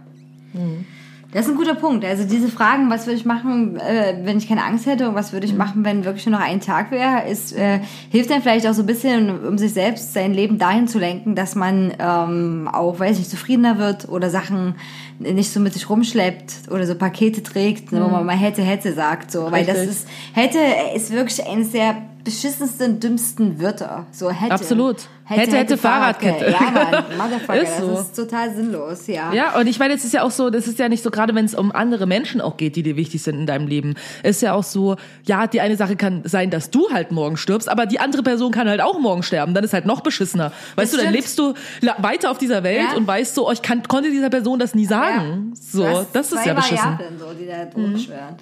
Das 1.34 1.47
ist 1.47 1.51
ein 1.51 1.57
guter 1.57 1.73
Punkt. 1.73 2.05
Also 2.05 2.26
diese 2.26 2.47
Fragen, 2.47 2.89
was 2.91 3.07
würde 3.07 3.18
ich 3.18 3.26
machen, 3.26 3.77
äh, 3.77 4.19
wenn 4.23 4.38
ich 4.38 4.47
keine 4.47 4.64
Angst 4.64 4.85
hätte 4.85 5.10
und 5.10 5.15
was 5.15 5.34
würde 5.34 5.47
ich 5.47 5.55
machen, 5.55 5.84
wenn 5.84 6.05
wirklich 6.05 6.26
nur 6.27 6.38
noch 6.39 6.45
ein 6.45 6.61
Tag 6.61 6.91
wäre, 6.91 7.27
ist, 7.27 7.57
äh, 7.57 7.80
hilft 8.11 8.30
dann 8.30 8.41
vielleicht 8.41 8.68
auch 8.68 8.73
so 8.73 8.84
ein 8.84 8.85
bisschen, 8.85 9.45
um 9.45 9.57
sich 9.57 9.73
selbst 9.73 10.14
sein 10.14 10.34
Leben 10.34 10.60
dahin 10.60 10.88
zu 10.88 10.99
lenken, 10.99 11.34
dass 11.34 11.55
man 11.55 11.91
ähm, 11.97 12.69
auch, 12.72 12.99
weiß 12.99 13.14
ich 13.14 13.19
nicht, 13.19 13.31
zufriedener 13.31 13.80
wird 13.80 14.07
oder 14.10 14.30
Sachen 14.30 14.76
nicht 15.18 15.51
so 15.51 15.60
mit 15.60 15.73
sich 15.73 15.89
rumschleppt 15.89 16.72
oder 16.72 16.85
so 16.85 16.95
Pakete 16.95 17.41
trägt, 17.41 17.91
ne, 17.91 18.03
wo 18.03 18.10
man 18.10 18.26
mal 18.26 18.38
hätte, 18.38 18.61
hätte 18.61 18.93
sagt. 18.93 19.31
So. 19.31 19.51
Weil 19.51 19.65
das 19.65 19.80
ist, 19.80 20.07
hätte 20.34 20.60
ist 20.95 21.11
wirklich 21.11 21.45
eines 21.47 21.72
der 21.72 21.95
beschissensten, 22.23 22.99
dümmsten 22.99 23.59
Wörter. 23.61 24.05
So 24.11 24.29
hätte. 24.29 24.51
Absolut. 24.53 24.97
Hätte, 25.25 25.55
hätte, 25.55 25.77
Fahrradkette. 25.77 26.51
Ja, 26.51 26.59
Mann, 26.59 27.03
Motherfucker, 27.17 27.61
Ist 27.61 27.77
so. 27.79 27.87
das 27.91 28.01
ist 28.07 28.15
total 28.15 28.53
sinnlos, 28.53 29.07
ja. 29.07 29.31
Ja, 29.33 29.57
und 29.57 29.67
ich 29.67 29.79
meine, 29.79 29.93
es 29.93 30.03
ist 30.03 30.13
ja 30.13 30.21
auch 30.23 30.31
so, 30.31 30.49
das 30.49 30.67
ist 30.67 30.79
ja 30.79 30.89
nicht 30.89 31.01
so, 31.01 31.11
gerade 31.11 31.33
wenn 31.33 31.45
es 31.45 31.55
um 31.55 31.71
andere 31.71 32.05
Menschen 32.05 32.41
auch 32.41 32.57
geht, 32.57 32.75
die 32.75 32.83
dir 32.83 32.97
wichtig 32.97 33.23
sind 33.23 33.39
in 33.39 33.45
deinem 33.45 33.67
Leben, 33.67 33.95
ist 34.23 34.41
ja 34.41 34.53
auch 34.53 34.63
so, 34.65 34.97
ja, 35.25 35.47
die 35.47 35.61
eine 35.61 35.77
Sache 35.77 35.95
kann 35.95 36.23
sein, 36.25 36.49
dass 36.49 36.71
du 36.71 36.89
halt 36.91 37.11
morgen 37.13 37.37
stirbst, 37.37 37.69
aber 37.69 37.85
die 37.85 38.01
andere 38.01 38.21
Person 38.21 38.51
kann 38.51 38.67
halt 38.67 38.81
auch 38.81 38.99
morgen 38.99 39.23
sterben, 39.23 39.53
dann 39.53 39.63
ist 39.63 39.71
halt 39.73 39.85
noch 39.85 40.01
beschissener. 40.01 40.51
Weißt 40.75 40.91
du, 40.91 40.97
dann 40.97 41.05
stimmt. 41.07 41.15
lebst 41.15 41.39
du 41.39 41.53
weiter 41.99 42.29
auf 42.29 42.37
dieser 42.37 42.63
Welt 42.63 42.87
Ja. 42.91 42.97
und 42.97 43.07
weißt 43.07 43.33
so, 43.33 43.47
oh, 43.47 43.51
ich 43.53 43.61
kann, 43.61 43.81
konnte 43.83 44.11
dieser 44.11 44.29
Person 44.29 44.59
das 44.59 44.75
nie 44.75 44.85
sagen. 44.85 45.53
Ja. 45.55 45.61
So, 45.71 45.83
Du 45.83 46.07
das 46.11 46.33
ist 46.33 46.45
ja 46.45 46.53
beschissen. 46.53 46.77
Variablen, 46.77 47.17
so, 47.19 47.33
die 47.33 47.45
da 47.47 47.65
drum 47.65 47.97
schwören. 47.97 48.35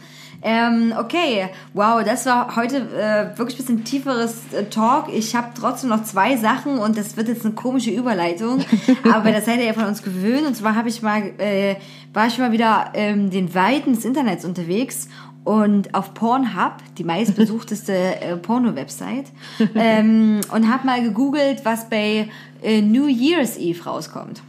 Ähm, 0.43 0.93
okay, 0.97 1.49
wow, 1.73 2.03
das 2.03 2.26
war 2.26 2.55
heute 2.55 2.77
äh, 2.77 3.38
wirklich 3.38 3.59
ein 3.59 3.65
bisschen 3.65 3.84
tieferes 3.84 4.53
äh, 4.53 4.65
Talk. 4.65 5.09
Ich 5.13 5.35
habe 5.35 5.49
trotzdem 5.59 5.89
noch 5.89 6.03
zwei 6.03 6.35
Sachen 6.38 6.80
und 6.80 6.97
das 6.97 7.15
wird 7.15 7.27
jetzt 7.27 7.45
eine 7.45 7.53
komische 7.53 7.91
Überleitung, 7.91 8.59
aber 9.11 9.31
das 9.31 9.45
seid 9.45 9.59
ihr 9.59 9.65
ja 9.65 9.73
von 9.73 9.85
uns 9.85 10.01
gewöhnt. 10.01 10.47
Und 10.47 10.55
zwar 10.55 10.76
habe 10.76 10.89
ich 10.89 11.01
mal, 11.01 11.22
äh, 11.38 11.76
war 12.13 12.27
ich 12.27 12.38
mal 12.38 12.51
wieder 12.51 12.91
ähm, 12.93 13.30
den 13.30 13.53
Weiten 13.53 13.93
des 13.93 14.03
Internets 14.03 14.43
unterwegs 14.43 15.07
und 15.43 15.93
auf 15.93 16.13
Pornhub, 16.13 16.73
die 16.97 17.03
meistbesuchteste 17.03 17.93
äh, 18.22 18.38
Porno-Website, 18.38 19.26
ähm, 19.76 20.41
und 20.51 20.72
habe 20.72 20.85
mal 20.85 21.01
gegoogelt, 21.03 21.65
was 21.65 21.89
bei 21.89 22.30
äh, 22.61 22.81
New 22.81 23.07
Year's 23.07 23.57
Eve 23.57 23.84
rauskommt. 23.84 24.41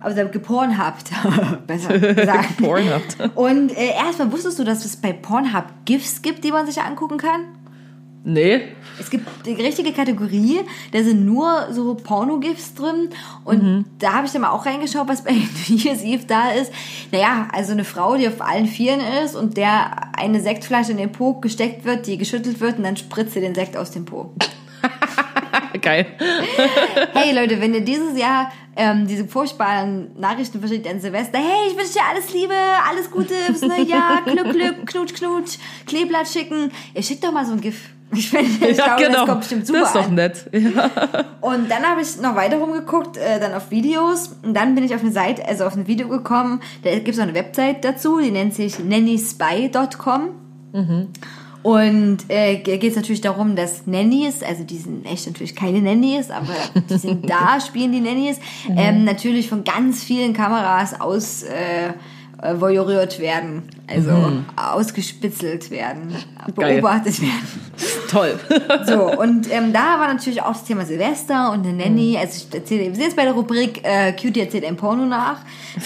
Also 0.00 0.28
gepornhabt, 0.28 1.10
besser 1.66 1.98
gesagt. 2.14 2.56
Pornhabt. 2.58 3.16
Und 3.34 3.76
äh, 3.76 3.90
erstmal 3.90 4.32
wusstest 4.32 4.58
du, 4.58 4.64
dass 4.64 4.84
es 4.84 4.96
bei 4.96 5.12
Pornhub 5.12 5.64
GIFs 5.84 6.22
gibt, 6.22 6.44
die 6.44 6.52
man 6.52 6.66
sich 6.66 6.80
angucken 6.80 7.18
kann? 7.18 7.42
Nee. 8.28 8.62
Es 8.98 9.08
gibt 9.08 9.24
die 9.46 9.52
richtige 9.52 9.92
Kategorie, 9.92 10.58
da 10.90 11.00
sind 11.04 11.24
nur 11.24 11.68
so 11.70 11.94
Porno-GIFs 11.94 12.74
drin. 12.74 13.10
Und 13.44 13.84
da 14.00 14.14
habe 14.14 14.26
ich 14.26 14.32
dann 14.32 14.42
mal 14.42 14.50
auch 14.50 14.66
reingeschaut, 14.66 15.06
was 15.06 15.22
bei 15.22 15.30
New 15.68 15.76
Year's 15.76 16.02
Eve 16.02 16.24
da 16.26 16.50
ist. 16.50 16.72
Naja, 17.12 17.46
also 17.52 17.70
eine 17.70 17.84
Frau, 17.84 18.16
die 18.16 18.26
auf 18.26 18.40
allen 18.40 18.66
Vieren 18.66 19.00
ist 19.24 19.36
und 19.36 19.56
der 19.56 20.16
eine 20.18 20.40
Sektflasche 20.40 20.90
in 20.90 20.98
den 20.98 21.12
Po 21.12 21.34
gesteckt 21.34 21.84
wird, 21.84 22.08
die 22.08 22.18
geschüttelt 22.18 22.60
wird 22.60 22.78
und 22.78 22.84
dann 22.84 22.96
spritzt 22.96 23.34
sie 23.34 23.40
den 23.40 23.54
Sekt 23.54 23.76
aus 23.76 23.92
dem 23.92 24.04
Po. 24.06 24.32
Geil. 25.80 26.06
Hey 27.12 27.32
Leute, 27.32 27.60
wenn 27.60 27.74
ihr 27.74 27.80
dieses 27.80 28.18
Jahr 28.18 28.50
ähm, 28.76 29.06
diese 29.06 29.26
furchtbaren 29.26 30.18
Nachrichten 30.18 30.60
verschickt 30.60 30.86
an 30.86 31.00
Silvester, 31.00 31.38
hey, 31.38 31.70
ich 31.70 31.76
wünsche 31.76 31.94
dir 31.94 32.02
alles 32.08 32.32
Liebe, 32.32 32.54
alles 32.88 33.10
Gute 33.10 33.34
fürs 33.46 33.62
neue 33.62 33.84
Jahr, 33.84 34.22
Glück, 34.24 34.52
Glück, 34.52 34.86
Knutsch, 34.86 35.14
Knutsch, 35.14 35.58
Kleeblatt 35.86 36.28
schicken. 36.28 36.70
Ihr 36.94 37.02
schickt 37.02 37.24
doch 37.24 37.32
mal 37.32 37.46
so 37.46 37.52
ein 37.52 37.60
GIF. 37.60 37.90
Ich, 38.12 38.30
finde, 38.30 38.68
ich 38.68 38.76
glaube, 38.76 39.08
das 39.10 39.26
kommt 39.26 39.40
bestimmt 39.40 39.66
super 39.66 39.80
Das 39.80 39.88
ist 39.88 39.96
doch 39.96 40.10
nett. 40.10 40.46
Ja. 40.52 40.90
Und 41.40 41.70
dann 41.70 41.82
habe 41.84 42.02
ich 42.02 42.20
noch 42.20 42.36
weiter 42.36 42.58
rumgeguckt, 42.58 43.16
äh, 43.16 43.40
dann 43.40 43.52
auf 43.52 43.70
Videos. 43.70 44.36
Und 44.42 44.54
dann 44.54 44.74
bin 44.74 44.84
ich 44.84 44.94
auf 44.94 45.02
eine 45.02 45.10
Seite, 45.10 45.46
also 45.46 45.64
auf 45.64 45.74
ein 45.76 45.86
Video 45.86 46.08
gekommen. 46.08 46.60
Da 46.84 46.94
gibt 46.94 47.08
es 47.08 47.18
auch 47.18 47.24
eine 47.24 47.34
Website 47.34 47.84
dazu, 47.84 48.20
die 48.20 48.30
nennt 48.30 48.54
sich 48.54 48.78
nannyspy.com. 48.78 50.30
Und 51.66 52.18
äh, 52.28 52.58
geht 52.58 52.84
es 52.84 52.94
natürlich 52.94 53.22
darum, 53.22 53.56
dass 53.56 53.88
Nannies, 53.88 54.40
also 54.44 54.62
die 54.62 54.76
sind 54.76 55.04
echt 55.04 55.26
natürlich 55.26 55.56
keine 55.56 55.82
Nannies, 55.82 56.30
aber 56.30 56.54
die 56.88 56.96
sind 56.96 57.28
da, 57.28 57.60
spielen 57.60 57.90
die 57.90 57.98
Nannies, 57.98 58.38
ähm, 58.68 59.02
natürlich 59.02 59.48
von 59.48 59.64
ganz 59.64 60.04
vielen 60.04 60.32
Kameras 60.32 61.00
aus 61.00 61.42
äh, 61.42 61.94
äh, 62.42 62.60
voyeuriert 62.60 63.18
werden, 63.18 63.62
also 63.86 64.42
ausgespitzelt 64.56 65.70
werden, 65.70 66.14
Geil. 66.54 66.74
beobachtet 66.76 67.20
werden. 67.22 67.66
Toll. 68.10 68.38
So, 68.86 69.18
und 69.18 69.50
ähm, 69.50 69.72
da 69.72 69.98
war 69.98 70.12
natürlich 70.12 70.42
auch 70.42 70.52
das 70.52 70.64
Thema 70.64 70.84
Silvester 70.84 71.50
und 71.52 71.66
eine 71.66 71.72
Nanny. 71.72 72.16
Also 72.18 72.46
ich 72.46 72.54
erzähle, 72.54 72.84
wir 72.84 72.94
sind 72.94 73.04
jetzt 73.04 73.16
bei 73.16 73.24
der 73.24 73.32
Rubrik 73.32 73.80
äh, 73.82 74.12
Cutie 74.12 74.40
erzählt 74.40 74.64
ein 74.64 74.76
Porno 74.76 75.06
nach. 75.06 75.38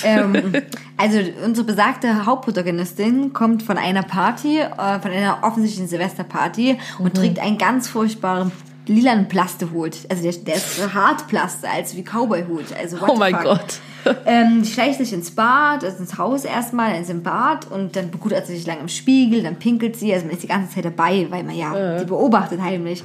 Ähm, 0.05 0.52
also 0.97 1.18
unsere 1.44 1.66
besagte 1.66 2.27
Hauptprotagonistin 2.27 3.32
kommt 3.32 3.62
von 3.62 3.78
einer 3.78 4.02
Party, 4.02 4.59
äh, 4.59 5.01
von 5.01 5.10
einer 5.10 5.39
offensichtlichen 5.43 5.89
Silvesterparty 5.89 6.78
und 6.98 7.14
trägt 7.14 7.39
einen 7.39 7.59
ganz 7.59 7.89
furchtbaren 7.89 8.52
lilanen 8.86 9.28
Plastehut. 9.28 9.98
Also 10.09 10.22
der, 10.22 10.32
der 10.32 10.55
ist 10.56 10.94
hart 10.94 11.28
Plaste, 11.28 11.68
also 11.70 11.97
wie 11.97 12.02
Cowboyhut. 12.02 12.77
Also 12.78 12.98
Oh 13.06 13.16
mein 13.16 13.35
fuck. 13.35 13.44
Gott. 13.44 13.81
Ähm, 14.27 14.62
die 14.62 14.68
schleicht 14.70 14.98
sich 14.98 15.12
ins 15.12 15.31
Bad, 15.31 15.85
also 15.85 15.98
ins 15.98 16.16
Haus 16.18 16.44
erstmal, 16.44 16.93
dann 16.93 17.02
ist 17.02 17.10
im 17.10 17.22
Bad 17.22 17.70
und 17.70 17.97
dann 17.97 18.10
begutachtet 18.10 18.47
sie 18.48 18.56
sich 18.56 18.66
lang 18.66 18.81
im 18.81 18.89
Spiegel, 18.89 19.43
dann 19.43 19.56
pinkelt 19.56 19.97
sie, 19.97 20.12
also 20.12 20.27
man 20.27 20.35
ist 20.35 20.43
die 20.43 20.48
ganze 20.48 20.74
Zeit 20.74 20.85
dabei, 20.85 21.27
weil 21.31 21.43
man 21.44 21.55
ja 21.56 21.98
die 21.98 22.05
beobachtet 22.05 22.60
heimlich. 22.60 23.02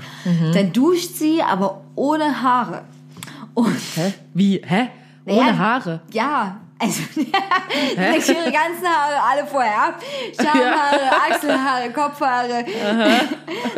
Dann 0.53 0.72
duscht 0.73 1.15
sie, 1.15 1.41
aber 1.41 1.81
ohne 1.95 2.41
Haare. 2.41 2.81
Und 3.53 3.76
Hä? 3.95 4.13
Wie? 4.34 4.61
Hä? 4.65 4.89
Ohne 5.26 5.41
Naja, 5.41 5.57
Haare? 5.57 6.01
ja, 6.11 6.57
also 6.77 7.01
legt 7.15 8.30
ihre 8.30 8.51
ganzen 8.51 8.85
Haare 8.85 9.15
alle 9.31 9.47
vorher 9.47 9.72
ab. 9.88 9.95
Schamhaare, 10.35 11.11
Achselhaare, 11.31 11.89
Kopfhaare. 11.91 12.65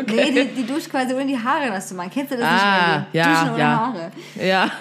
Nee, 0.07 0.31
die, 0.31 0.45
die 0.55 0.65
duscht 0.65 0.89
quasi 0.89 1.13
ohne 1.13 1.25
die 1.25 1.37
Haare 1.37 1.69
nass 1.69 1.87
zu 1.87 1.95
machen. 1.95 2.09
Kennst 2.13 2.31
du 2.31 2.37
das 2.37 2.45
Ah, 2.47 2.97
nicht? 2.99 3.13
Melli? 3.13 3.25
ja, 3.25 3.33
Duschen 3.33 3.49
ohne 3.53 3.59
ja. 3.59 3.77
Haare. 3.77 4.11
Ja. 4.39 4.71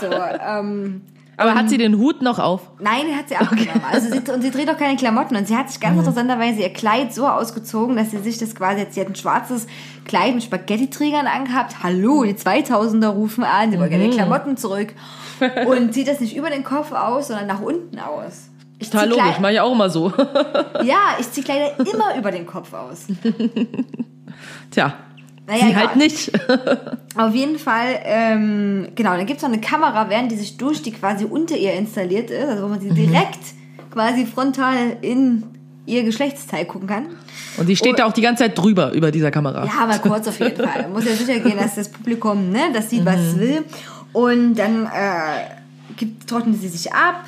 So, 0.00 0.58
ähm, 0.60 1.02
Aber 1.36 1.54
hat 1.54 1.70
sie 1.70 1.78
den 1.78 1.96
Hut 1.98 2.20
noch 2.22 2.38
auf? 2.38 2.60
Nein, 2.78 3.02
die 3.08 3.14
hat 3.16 3.28
sie 3.28 3.36
abgenommen. 3.36 3.82
Also 3.90 4.08
sie, 4.10 4.18
und 4.32 4.42
sie 4.42 4.50
trägt 4.50 4.70
auch 4.70 4.76
keine 4.76 4.96
Klamotten. 4.96 5.34
Und 5.34 5.48
sie 5.48 5.56
hat 5.56 5.70
sich 5.70 5.80
ganz 5.80 5.98
interessanterweise 5.98 6.60
ihr 6.60 6.72
Kleid 6.72 7.14
so 7.14 7.26
ausgezogen, 7.26 7.96
dass 7.96 8.10
sie 8.10 8.18
sich 8.18 8.38
das 8.38 8.54
quasi 8.54 8.80
jetzt, 8.80 8.94
sie 8.94 9.00
hat 9.00 9.08
ein 9.08 9.14
schwarzes 9.14 9.66
Kleid 10.04 10.34
mit 10.34 10.44
Spaghetti-Trägern 10.44 11.26
angehabt. 11.26 11.82
Hallo, 11.82 12.24
die 12.24 12.34
2000er 12.34 13.08
rufen 13.08 13.44
an, 13.44 13.70
sie 13.72 13.78
wollen 13.78 13.90
gerne 13.90 14.08
die 14.08 14.14
Klamotten 14.14 14.56
zurück. 14.56 14.92
Und 15.66 15.92
zieht 15.94 16.06
das 16.06 16.20
nicht 16.20 16.36
über 16.36 16.50
den 16.50 16.64
Kopf 16.64 16.92
aus, 16.92 17.28
sondern 17.28 17.46
nach 17.46 17.60
unten 17.60 17.98
aus. 17.98 18.50
Ich 18.78 18.90
Total 18.90 19.08
logisch, 19.08 19.24
Kleid- 19.24 19.40
mach 19.40 19.50
ich 19.50 19.60
auch 19.60 19.72
immer 19.72 19.90
so. 19.90 20.12
Ja, 20.82 21.16
ich 21.18 21.30
ziehe 21.32 21.44
Kleider 21.44 21.78
immer 21.78 22.16
über 22.18 22.30
den 22.30 22.46
Kopf 22.46 22.72
aus. 22.74 23.06
Tja, 24.70 24.94
Naja, 25.46 25.64
sie 25.64 25.70
egal. 25.70 25.86
halt 25.88 25.96
nicht. 25.96 26.30
Auf 27.16 27.34
jeden 27.34 27.58
Fall, 27.58 27.98
ähm, 28.04 28.88
genau, 28.94 29.10
dann 29.16 29.26
gibt 29.26 29.38
es 29.38 29.42
noch 29.42 29.50
eine 29.52 29.60
Kamera, 29.60 30.08
während 30.08 30.30
die 30.30 30.36
sich 30.36 30.56
durch, 30.56 30.82
die 30.82 30.92
quasi 30.92 31.24
unter 31.24 31.56
ihr 31.56 31.72
installiert 31.74 32.30
ist, 32.30 32.48
also 32.48 32.64
wo 32.64 32.68
man 32.68 32.80
sie 32.80 32.90
Mhm. 32.90 32.94
direkt 32.94 33.40
quasi 33.90 34.24
frontal 34.24 34.96
in 35.02 35.42
ihr 35.84 36.04
Geschlechtsteil 36.04 36.64
gucken 36.64 36.86
kann. 36.88 37.06
Und 37.56 37.68
die 37.68 37.74
steht 37.76 37.98
da 37.98 38.06
auch 38.06 38.12
die 38.12 38.20
ganze 38.22 38.44
Zeit 38.44 38.56
drüber, 38.56 38.92
über 38.92 39.10
dieser 39.10 39.32
Kamera. 39.32 39.64
Ja, 39.66 39.72
aber 39.82 39.98
kurz 39.98 40.28
auf 40.28 40.38
jeden 40.38 40.56
Fall. 40.56 40.88
Muss 40.88 41.04
ja 41.04 41.12
sicher 41.14 41.40
gehen, 41.40 41.56
dass 41.58 41.74
das 41.74 41.88
Publikum 41.90 42.50
ne, 42.50 42.70
das 42.72 42.88
sieht, 42.88 43.04
was 43.04 43.18
es 43.20 43.38
will. 43.38 43.64
Und 44.12 44.54
dann 44.54 44.86
äh, 44.86 46.04
trocknet 46.26 46.60
sie 46.60 46.68
sich 46.68 46.92
ab, 46.94 47.24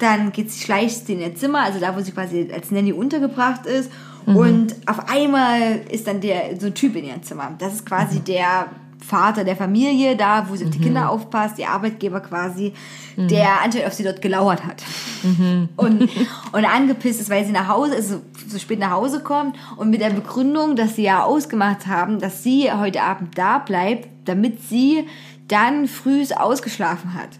dann 0.00 0.32
geht 0.32 0.50
sie, 0.50 0.62
schleicht 0.62 1.06
sie 1.06 1.14
in 1.14 1.20
ihr 1.20 1.34
Zimmer, 1.34 1.60
also 1.62 1.80
da, 1.80 1.96
wo 1.96 2.00
sie 2.00 2.12
quasi 2.12 2.48
als 2.52 2.70
Nanny 2.70 2.92
untergebracht 2.92 3.64
ist. 3.66 3.90
Und 4.26 4.74
auf 4.86 5.08
einmal 5.08 5.82
ist 5.90 6.06
dann 6.06 6.20
der, 6.20 6.58
so 6.58 6.66
ein 6.66 6.74
Typ 6.74 6.96
in 6.96 7.04
ihrem 7.04 7.22
Zimmer. 7.22 7.52
Das 7.58 7.74
ist 7.74 7.86
quasi 7.86 8.20
der 8.20 8.68
Vater 9.04 9.44
der 9.44 9.54
Familie, 9.54 10.16
da, 10.16 10.48
wo 10.48 10.56
sie 10.56 10.64
auf 10.64 10.70
die 10.70 10.80
Kinder 10.80 11.10
aufpasst, 11.10 11.58
der 11.58 11.70
Arbeitgeber 11.70 12.20
quasi, 12.20 12.72
der 13.16 13.62
anscheinend 13.62 13.88
auf 13.88 13.92
sie 13.92 14.02
dort 14.02 14.22
gelauert 14.22 14.64
hat. 14.64 14.82
Und, 15.76 16.08
und 16.52 16.64
angepisst 16.64 17.20
ist, 17.20 17.30
weil 17.30 17.44
sie 17.46 17.52
nach 17.52 17.68
Hause, 17.68 17.94
also 17.94 18.20
so 18.46 18.58
spät 18.58 18.78
nach 18.78 18.90
Hause 18.90 19.20
kommt 19.20 19.56
und 19.76 19.88
mit 19.88 20.02
der 20.02 20.10
Begründung, 20.10 20.76
dass 20.76 20.96
sie 20.96 21.04
ja 21.04 21.24
ausgemacht 21.24 21.86
haben, 21.86 22.18
dass 22.18 22.42
sie 22.42 22.70
heute 22.70 23.02
Abend 23.02 23.38
da 23.38 23.58
bleibt, 23.58 24.08
damit 24.26 24.62
sie 24.62 25.06
dann 25.48 25.88
früh 25.88 26.24
ausgeschlafen 26.36 27.14
hat. 27.14 27.30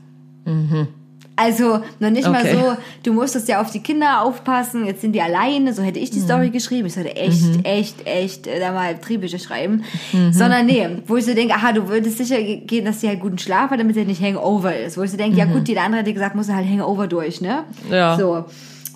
Also 1.36 1.80
noch 1.98 2.10
nicht 2.10 2.28
mal 2.28 2.42
Okay. 2.42 2.56
so, 2.56 2.76
du 3.02 3.12
musstest 3.12 3.48
ja 3.48 3.60
auf 3.60 3.70
die 3.72 3.80
Kinder 3.80 4.22
aufpassen, 4.22 4.86
jetzt 4.86 5.00
sind 5.00 5.12
die 5.12 5.20
alleine, 5.20 5.72
so 5.74 5.82
hätte 5.82 5.98
ich 5.98 6.10
die 6.10 6.20
Story 6.20 6.50
geschrieben. 6.50 6.86
Ich 6.86 6.94
sollte 6.94 7.16
echt, 7.16 7.42
echt, 7.64 8.06
echt 8.06 8.46
äh, 8.46 8.60
da 8.60 8.70
mal 8.70 8.94
Drehbücher 8.96 9.40
schreiben. 9.40 9.82
Sondern 10.30 10.66
nee, 10.66 10.88
wo 11.08 11.16
ich 11.16 11.24
so 11.24 11.34
denke, 11.34 11.54
aha, 11.54 11.72
du 11.72 11.88
würdest 11.88 12.18
sicher 12.18 12.36
ge- 12.40 12.58
gehen, 12.58 12.84
dass 12.84 13.00
sie 13.00 13.08
halt 13.08 13.20
guten 13.20 13.38
Schlaf 13.38 13.70
hat, 13.70 13.80
damit 13.80 13.96
sie 13.96 14.04
nicht 14.04 14.22
Hangover 14.22 14.76
ist. 14.76 14.96
Wo 14.96 15.02
ich 15.02 15.10
so 15.10 15.16
denke, 15.16 15.36
ja 15.36 15.44
gut, 15.46 15.66
die 15.66 15.76
andere 15.76 16.00
hat 16.00 16.06
dir 16.06 16.12
gesagt, 16.14 16.36
muss 16.36 16.48
er 16.48 16.54
halt 16.56 16.68
Hangover 16.68 17.08
durch, 17.08 17.40
ne? 17.40 17.64
Ja. 17.90 18.16
So. 18.16 18.44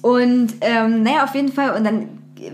Und 0.02 0.48
ähm, 0.60 1.02
naja, 1.02 1.24
auf 1.24 1.34
jeden 1.34 1.52
Fall, 1.52 1.76
und 1.76 1.82
dann 1.84 2.04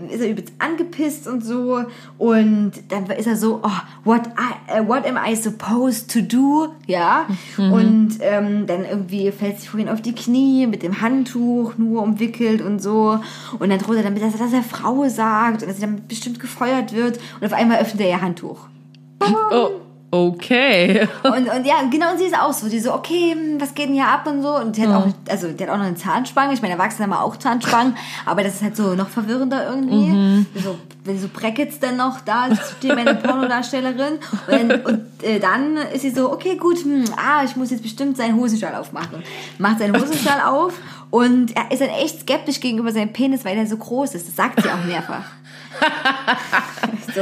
ist 0.09 0.21
er 0.21 0.29
übelst 0.29 0.53
angepisst 0.59 1.27
und 1.27 1.43
so. 1.43 1.83
Und 2.17 2.71
dann 2.89 3.05
ist 3.07 3.27
er 3.27 3.35
so, 3.35 3.61
oh, 3.63 3.69
what, 4.03 4.21
I, 4.27 4.79
uh, 4.79 4.87
what 4.87 5.05
am 5.05 5.17
I 5.17 5.35
supposed 5.35 6.11
to 6.11 6.21
do? 6.21 6.69
Ja, 6.87 7.27
und 7.57 8.17
ähm, 8.21 8.67
dann 8.67 8.85
irgendwie 8.85 9.31
fällt 9.31 9.59
sie 9.59 9.67
vorhin 9.67 9.89
auf 9.89 10.01
die 10.01 10.13
Knie 10.13 10.67
mit 10.67 10.83
dem 10.83 11.01
Handtuch 11.01 11.77
nur 11.77 12.03
umwickelt 12.03 12.61
und 12.61 12.81
so. 12.81 13.19
Und 13.59 13.69
dann 13.69 13.79
droht 13.79 13.97
er 13.97 14.03
damit, 14.03 14.21
dass 14.21 14.33
er, 14.33 14.39
dass 14.39 14.53
er 14.53 14.63
Frau 14.63 15.07
sagt 15.07 15.61
und 15.61 15.69
dass 15.69 15.77
sie 15.77 15.81
dann 15.81 16.01
bestimmt 16.07 16.39
gefeuert 16.39 16.93
wird. 16.93 17.19
Und 17.39 17.45
auf 17.45 17.53
einmal 17.53 17.79
öffnet 17.79 18.01
er 18.01 18.09
ihr 18.09 18.21
Handtuch. 18.21 18.67
Oh, 19.51 19.69
okay. 20.15 21.07
Und, 21.23 21.49
und 21.49 21.65
ja, 21.65 21.75
genau, 21.89 22.11
und 22.11 22.17
sie 22.17 22.25
ist 22.25 22.37
auch 22.37 22.53
so, 22.53 22.69
die 22.69 22.79
so, 22.79 22.93
okay, 22.93 23.33
hm, 23.33 23.59
was 23.59 23.73
geht 23.73 23.87
denn 23.87 23.95
hier 23.95 24.07
ab 24.07 24.27
und 24.27 24.41
so. 24.41 24.55
Und 24.55 24.77
die 24.77 24.87
hat 24.87 24.95
auch, 24.95 25.07
also 25.29 25.47
die 25.49 25.63
hat 25.63 25.69
auch 25.69 25.77
noch 25.77 25.85
eine 25.85 25.95
Zahnspange. 25.95 26.53
Ich 26.53 26.61
meine, 26.61 26.75
Erwachsene 26.75 27.03
haben 27.07 27.13
auch 27.13 27.37
Zahnspangen, 27.37 27.95
aber 28.25 28.43
das 28.43 28.55
ist 28.55 28.61
halt 28.61 28.75
so 28.75 28.93
noch 28.95 29.09
verwirrender 29.09 29.67
irgendwie. 29.67 30.45
So, 30.63 30.77
wenn 31.03 31.19
so 31.19 31.27
Brackets 31.27 31.79
dann 31.79 31.97
noch 31.97 32.21
da 32.21 32.49
steht 32.77 32.95
meine 32.95 33.15
Pornodarstellerin. 33.15 34.19
Und, 34.47 34.51
dann, 34.51 34.81
und 34.81 35.23
äh, 35.23 35.39
dann 35.39 35.77
ist 35.93 36.01
sie 36.01 36.11
so, 36.11 36.31
okay, 36.31 36.55
gut, 36.57 36.77
hm, 36.83 37.05
ah, 37.17 37.43
ich 37.43 37.55
muss 37.55 37.71
jetzt 37.71 37.83
bestimmt 37.83 38.17
seinen 38.17 38.35
Hosenstall 38.35 38.75
aufmachen. 38.75 39.23
Macht 39.57 39.79
seinen 39.79 39.95
Hosenstall 39.99 40.41
auf 40.41 40.73
und 41.09 41.55
er 41.55 41.71
ist 41.71 41.81
dann 41.81 41.89
echt 41.89 42.21
skeptisch 42.21 42.59
gegenüber 42.59 42.91
seinem 42.91 43.13
Penis, 43.13 43.45
weil 43.45 43.57
er 43.57 43.67
so 43.67 43.77
groß 43.77 44.15
ist. 44.15 44.27
Das 44.27 44.35
sagt 44.35 44.61
sie 44.61 44.69
auch 44.69 44.83
mehrfach. 44.85 45.25
so. 47.15 47.21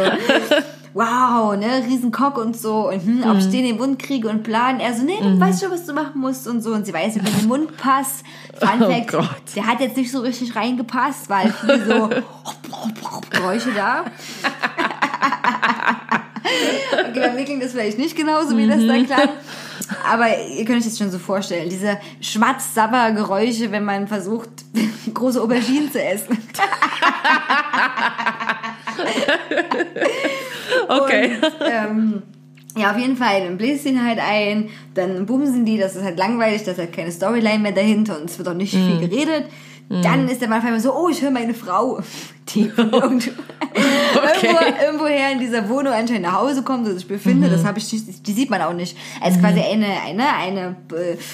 Wow, 0.94 1.56
ne, 1.56 1.84
Riesenkock 1.88 2.38
und 2.38 2.56
so 2.58 2.90
und 2.90 3.04
hm, 3.04 3.24
ob 3.30 3.38
ich 3.38 3.50
den 3.50 3.62
in 3.66 3.66
den 3.66 3.78
Mund 3.78 4.00
kriege 4.00 4.30
und 4.30 4.44
plan. 4.44 4.80
Er 4.80 4.94
so, 4.94 5.04
nee, 5.04 5.20
du 5.20 5.40
weißt 5.40 5.62
schon, 5.62 5.72
was 5.72 5.86
du 5.86 5.94
machen 5.94 6.20
musst 6.22 6.48
und 6.48 6.62
so. 6.62 6.72
Und 6.74 6.86
sie 6.86 6.94
weiß, 6.94 7.16
wie 7.16 7.20
den 7.20 7.48
Mund 7.48 7.76
passt. 7.78 8.24
Fun 8.60 8.70
Oh 8.82 8.90
Fact, 8.92 9.12
Gott. 9.12 9.30
der 9.56 9.66
hat 9.66 9.80
jetzt 9.80 9.98
nicht 9.98 10.12
so 10.12 10.22
richtig 10.22 10.56
reingepasst, 10.56 11.30
weil 11.30 11.52
viele 11.52 11.86
so 11.86 12.10
Geräusche 13.30 13.72
da. 13.74 14.06
Okay, 16.92 17.20
bei 17.20 17.32
mir 17.34 17.46
klingt 17.46 17.64
das 17.64 17.72
vielleicht 17.72 17.98
nicht 17.98 18.16
genauso, 18.18 18.56
wie 18.58 18.68
das 18.68 18.86
da 18.86 19.04
klang. 19.04 19.30
Aber 20.12 20.28
ihr 20.38 20.66
könnt 20.66 20.80
euch 20.80 20.86
das 20.86 20.98
schon 20.98 21.10
so 21.10 21.18
vorstellen. 21.18 21.70
Diese 21.70 21.98
Schmatz-Sabber-Geräusche, 22.22 23.72
wenn 23.72 23.86
man 23.86 24.08
versucht, 24.08 24.50
große 25.14 25.42
Auberginen 25.42 25.92
zu 25.92 26.04
essen. 26.04 26.38
Okay. 30.90 31.32
Und, 31.42 31.68
ähm, 31.72 32.22
ja, 32.76 32.92
auf 32.92 32.98
jeden 32.98 33.18
Fall, 33.18 33.42
dann 33.46 33.58
bläst 33.58 33.86
ihn 33.86 34.04
halt 34.04 34.20
ein, 34.20 34.70
dann 34.96 35.26
bumsen 35.28 35.64
die, 35.66 35.78
das 35.78 35.96
ist 35.96 36.04
halt 36.04 36.18
langweilig, 36.18 36.64
da 36.64 36.72
ist 36.72 36.80
halt 36.80 36.92
keine 36.94 37.12
Storyline 37.12 37.60
mehr 37.60 37.72
dahinter 37.72 38.20
und 38.20 38.30
es 38.30 38.38
wird 38.40 38.48
auch 38.48 38.54
nicht 38.56 38.74
viel 38.74 39.00
geredet. 39.00 39.46
Dann 39.90 40.28
ist 40.28 40.42
der 40.42 40.48
Mann 40.50 40.60
auf 40.60 40.66
einmal 40.66 40.80
so, 40.80 40.92
oh, 40.96 41.10
ich 41.10 41.22
höre 41.22 41.30
meine 41.30 41.54
Frau, 41.54 42.00
die 42.50 42.70
von 42.70 42.90
irgendwo, 42.92 43.30
irgendwo, 43.76 44.84
irgendwoher 44.84 45.32
in 45.34 45.40
dieser 45.40 45.70
Wohnung 45.70 45.94
anscheinend 45.94 46.24
nach 46.24 46.40
Hause 46.40 46.64
kommt 46.64 46.88
und 46.88 46.96
sich 46.96 47.08
befindet. 47.08 47.52
Das 47.52 47.64
habe 47.64 47.78
ich, 47.78 47.92
nicht- 47.94 48.26
die 48.26 48.32
sieht 48.34 48.50
man 48.50 48.62
auch 48.62 48.74
nicht. 48.74 48.98
Als 49.22 49.40
quasi 49.40 49.60
eine, 49.60 49.86
eine, 50.08 50.34
eine 50.36 50.76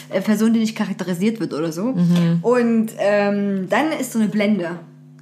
äh, 0.09 0.19
Person, 0.21 0.51
die 0.51 0.59
nicht 0.59 0.75
charakterisiert 0.75 1.39
wird 1.39 1.53
oder 1.53 1.71
so. 1.71 1.93
Und 2.41 2.89
ähm, 2.97 3.67
dann 3.69 3.91
ist 3.97 4.11
so 4.11 4.19
eine 4.19 4.27
Blende. 4.27 4.71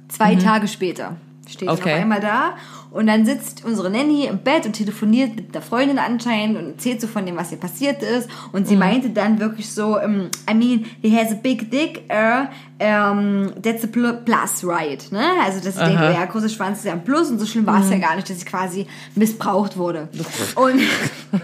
Zwei 0.08 0.34
Tage 0.36 0.66
später 0.66 1.16
steht 1.48 1.68
Okay. 1.68 1.94
auf 1.94 2.00
einmal 2.00 2.20
da 2.20 2.54
und 2.90 3.06
dann 3.06 3.26
sitzt 3.26 3.64
unsere 3.64 3.90
Nanny 3.90 4.24
im 4.26 4.38
Bett 4.38 4.64
und 4.66 4.72
telefoniert 4.74 5.36
mit 5.36 5.54
der 5.54 5.62
Freundin 5.62 5.98
anscheinend 5.98 6.56
und 6.58 6.66
erzählt 6.72 7.00
so 7.00 7.06
von 7.06 7.26
dem, 7.26 7.36
was 7.36 7.50
ihr 7.52 7.58
passiert 7.58 8.02
ist 8.02 8.28
und 8.52 8.66
sie 8.68 8.76
meinte 8.76 9.10
dann 9.10 9.38
wirklich 9.40 9.70
so, 9.72 9.98
um, 9.98 10.30
I 10.50 10.54
mean, 10.54 10.86
he 11.02 11.14
has 11.16 11.30
a 11.32 11.34
big 11.34 11.70
dick, 11.70 12.02
uh, 12.10 12.46
um, 12.82 13.50
that's 13.62 13.84
a 13.84 13.88
pl- 13.88 14.18
plus, 14.24 14.62
right? 14.64 15.10
Ne? 15.10 15.22
Also, 15.44 15.58
dass 15.60 15.76
ich 15.76 15.82
denke, 15.82 16.04
ja, 16.04 16.24
großer 16.24 16.48
Schwanz 16.48 16.78
ist 16.78 16.84
ja 16.84 16.92
ein 16.92 17.04
Plus 17.04 17.30
und 17.30 17.38
so 17.38 17.46
schlimm 17.46 17.66
war 17.66 17.80
es 17.82 17.90
ja 17.90 17.98
gar 17.98 18.14
nicht, 18.16 18.30
dass 18.30 18.38
ich 18.38 18.46
quasi 18.46 18.86
missbraucht 19.14 19.76
wurde. 19.76 20.08
Und 20.56 20.80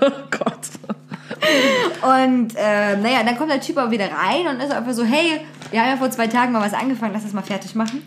Oh 0.00 0.10
Gott. 0.30 0.68
und 2.02 2.54
äh, 2.56 2.96
naja, 2.96 3.22
dann 3.24 3.36
kommt 3.36 3.50
der 3.50 3.60
Typ 3.60 3.76
aber 3.78 3.90
wieder 3.90 4.06
rein 4.06 4.46
und 4.48 4.60
ist 4.62 4.72
einfach 4.72 4.92
so, 4.92 5.04
hey, 5.04 5.40
wir 5.70 5.80
haben 5.80 5.88
ja 5.90 5.96
vor 5.96 6.10
zwei 6.10 6.26
Tagen 6.26 6.52
mal 6.52 6.62
was 6.62 6.74
angefangen, 6.74 7.12
lass 7.14 7.22
das 7.24 7.32
mal 7.32 7.42
fertig 7.42 7.74
machen. 7.74 8.02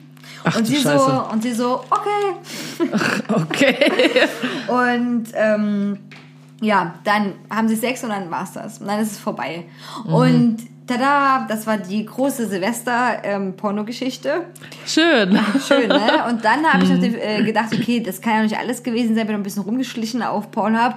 Ach, 0.47 0.57
und 0.57 0.65
sie 0.65 0.77
so, 0.77 1.23
und 1.31 1.43
sie 1.43 1.53
so, 1.53 1.81
okay. 1.89 2.89
Okay. 3.33 3.91
Und 4.67 5.25
ähm, 5.33 5.99
ja, 6.61 6.95
dann 7.03 7.33
haben 7.49 7.67
sie 7.67 7.75
Sex 7.75 8.03
und 8.03 8.09
dann 8.09 8.29
war's 8.31 8.53
das. 8.53 8.79
Und 8.79 8.87
dann 8.87 8.99
ist 8.99 9.11
es 9.13 9.19
vorbei. 9.19 9.65
Mhm. 10.05 10.13
Und 10.13 10.57
tada, 10.87 11.45
das 11.47 11.67
war 11.67 11.77
die 11.77 12.05
große 12.05 12.47
Silvester-Pornogeschichte. 12.47 14.45
Schön. 14.85 15.39
Schön, 15.67 15.87
ne? 15.87 16.25
Und 16.29 16.43
dann 16.43 16.65
habe 16.65 16.83
ich 16.83 16.89
noch 16.89 16.97
Mhm. 16.97 17.15
äh, 17.19 17.43
gedacht, 17.43 17.73
okay, 17.73 18.01
das 18.01 18.21
kann 18.21 18.33
ja 18.33 18.43
nicht 18.43 18.57
alles 18.57 18.83
gewesen 18.83 19.15
sein, 19.15 19.25
bin 19.27 19.33
noch 19.35 19.39
ein 19.41 19.43
bisschen 19.43 19.63
rumgeschlichen 19.63 20.21
auf 20.23 20.51
Pornhub. 20.51 20.95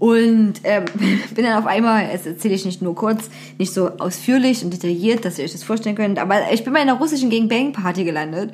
Und 0.00 0.54
ähm, 0.64 0.86
bin 1.34 1.44
dann 1.44 1.58
auf 1.58 1.66
einmal, 1.66 2.08
das 2.10 2.26
erzähle 2.26 2.54
ich 2.54 2.64
nicht 2.64 2.82
nur 2.82 2.94
kurz, 2.96 3.28
nicht 3.58 3.72
so 3.72 3.90
ausführlich 3.98 4.64
und 4.64 4.72
detailliert, 4.72 5.24
dass 5.24 5.38
ihr 5.38 5.44
euch 5.44 5.52
das 5.52 5.62
vorstellen 5.62 5.94
könnt, 5.94 6.18
aber 6.18 6.50
ich 6.52 6.64
bin 6.64 6.72
bei 6.72 6.80
einer 6.80 6.94
russischen 6.94 7.30
Gangbang-Party 7.30 8.04
gelandet. 8.04 8.50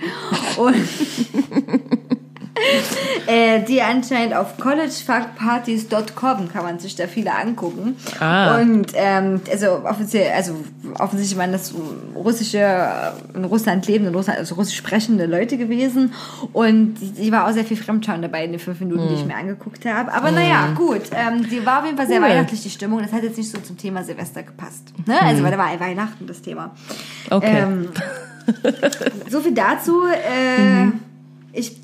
Und 0.59 0.75
äh, 3.27 3.63
die 3.63 3.83
anscheinend 3.83 4.35
auf 4.35 4.57
collegefuckpartys.com 4.59 6.49
kann 6.53 6.65
man 6.65 6.79
sich 6.79 6.97
da 6.97 7.07
viele 7.07 7.35
angucken. 7.35 7.97
Ah. 8.21 8.59
Und 8.59 8.93
ähm, 8.95 9.41
also 9.51 9.85
offiziell, 9.85 10.33
also 10.33 10.55
offensichtlich 10.99 11.39
waren 11.39 11.53
das 11.53 11.75
russische, 12.15 12.89
in 13.35 13.45
Russland 13.45 13.87
lebende, 13.87 14.11
in 14.11 14.17
Russland, 14.17 14.39
also 14.39 14.55
russisch 14.55 14.77
sprechende 14.77 15.27
Leute 15.27 15.57
gewesen. 15.59 16.13
Und 16.53 16.95
die, 17.01 17.33
war 17.33 17.47
auch 17.49 17.53
sehr 17.53 17.65
viel 17.65 17.77
Fremdschauen 17.77 18.23
dabei 18.23 18.45
in 18.45 18.53
den 18.53 18.61
fünf 18.61 18.81
Minuten, 18.81 19.09
die 19.09 19.15
ich 19.15 19.25
mir 19.27 19.37
angeguckt 19.37 19.85
habe. 19.85 20.13
Aber 20.13 20.31
naja, 20.31 20.73
gut. 20.75 21.03
Ähm, 21.13 21.49
die 21.49 21.65
war 21.65 21.81
auf 21.81 21.85
jeden 21.85 21.97
Fall 21.97 22.07
sehr 22.07 22.21
Cool. 22.21 22.29
weihnachtlich, 22.29 22.63
die 22.63 22.71
Stimmung. 22.71 23.03
Das 23.03 23.13
hat 23.13 23.23
jetzt 23.23 23.37
nicht 23.37 23.51
so 23.51 23.59
zum 23.59 23.77
Thema 23.77 24.03
Silvester 24.03 24.43
gepasst. 24.43 24.93
Ne? 25.07 25.21
Also, 25.21 25.43
weil 25.43 25.51
da 25.51 25.59
war 25.59 25.79
Weihnachten 25.79 26.27
das 26.27 26.43
Thema. 26.43 26.75
Okay. 27.31 27.63
Ähm, 27.63 27.89
so 29.29 29.41
viel 29.41 29.53
dazu. 29.53 30.05
Äh, 30.07 30.89
Ich 31.53 31.77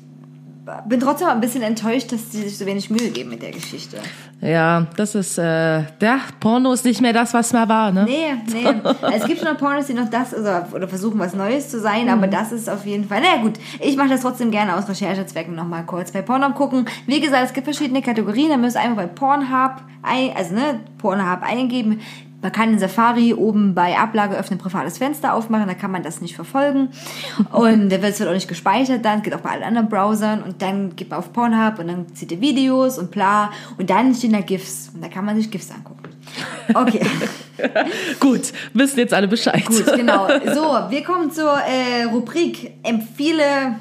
bin 0.87 0.99
trotzdem 0.99 1.27
ein 1.27 1.41
bisschen 1.41 1.61
enttäuscht, 1.61 2.11
dass 2.11 2.31
sie 2.31 2.43
sich 2.43 2.57
so 2.57 2.65
wenig 2.65 2.89
Mühe 2.89 3.09
geben 3.09 3.29
mit 3.29 3.41
der 3.41 3.51
Geschichte. 3.51 3.97
Ja, 4.41 4.87
das 4.95 5.15
ist, 5.15 5.37
äh, 5.37 5.83
der 6.01 6.19
Porno 6.39 6.73
ist 6.73 6.85
nicht 6.85 7.01
mehr 7.01 7.13
das, 7.13 7.33
was 7.33 7.53
mal 7.53 7.67
war, 7.67 7.91
ne? 7.91 8.05
Nee, 8.05 8.33
nee. 8.51 8.65
Es 9.13 9.25
gibt 9.25 9.39
schon 9.39 9.49
noch 9.49 9.57
Pornos, 9.57 9.87
die 9.87 9.93
noch 9.93 10.09
das 10.09 10.33
oder, 10.33 10.67
oder 10.73 10.87
versuchen, 10.87 11.19
was 11.19 11.33
Neues 11.33 11.69
zu 11.69 11.79
sein, 11.79 12.09
aber 12.09 12.27
das 12.27 12.51
ist 12.51 12.69
auf 12.69 12.85
jeden 12.85 13.07
Fall. 13.07 13.21
Naja, 13.21 13.41
gut. 13.41 13.53
Ich 13.79 13.97
mache 13.97 14.09
das 14.09 14.21
trotzdem 14.21 14.51
gerne 14.51 14.75
aus 14.75 14.87
Recherchezwecken 14.87 15.55
nochmal 15.55 15.85
kurz 15.85 16.11
bei 16.11 16.21
Pornhub 16.21 16.55
gucken. 16.55 16.85
Wie 17.05 17.19
gesagt, 17.19 17.45
es 17.47 17.53
gibt 17.53 17.65
verschiedene 17.65 18.01
Kategorien. 18.01 18.49
Da 18.49 18.57
müsst 18.57 18.75
ihr 18.75 18.81
einfach 18.81 18.97
bei 18.97 19.07
Pornhub, 19.07 19.81
ein, 20.01 20.31
also 20.35 20.55
ne, 20.55 20.79
Pornhub 20.97 21.41
eingeben. 21.41 21.99
Man 22.43 22.51
kann 22.51 22.73
in 22.73 22.79
Safari 22.79 23.33
oben 23.33 23.73
bei 23.73 23.97
Ablage 23.97 24.37
öffnen, 24.37 24.59
privates 24.59 24.99
Fenster 24.99 25.33
aufmachen, 25.33 25.67
da 25.67 25.73
kann 25.73 25.91
man 25.91 26.03
das 26.03 26.21
nicht 26.21 26.35
verfolgen. 26.35 26.89
Und 27.51 27.89
der 27.89 28.01
wird 28.01 28.13
wird 28.19 28.29
auch 28.29 28.33
nicht 28.33 28.47
gespeichert 28.47 29.03
dann, 29.03 29.21
geht 29.21 29.33
auch 29.33 29.39
bei 29.39 29.51
allen 29.51 29.63
anderen 29.63 29.89
Browsern. 29.89 30.43
Und 30.43 30.61
dann 30.61 30.95
geht 30.95 31.09
man 31.09 31.19
auf 31.19 31.33
Pornhub 31.33 31.79
und 31.79 31.87
dann 31.87 32.13
zieht 32.15 32.31
ihr 32.31 32.41
Videos 32.41 32.97
und 32.97 33.11
bla. 33.11 33.51
Und 33.77 33.89
dann 33.89 34.13
stehen 34.13 34.33
da 34.33 34.41
GIFs. 34.41 34.91
Und 34.93 35.03
da 35.03 35.07
kann 35.07 35.25
man 35.25 35.35
sich 35.35 35.49
GIFs 35.49 35.71
angucken. 35.71 36.03
Okay. 36.73 37.01
Gut, 38.19 38.53
wissen 38.73 38.99
jetzt 38.99 39.13
alle 39.13 39.27
Bescheid. 39.27 39.65
Gut, 39.65 39.85
genau. 39.95 40.27
So, 40.53 40.89
wir 40.89 41.03
kommen 41.03 41.31
zur 41.31 41.53
äh, 41.53 42.03
Rubrik 42.03 42.73
Empfehle. 42.83 43.75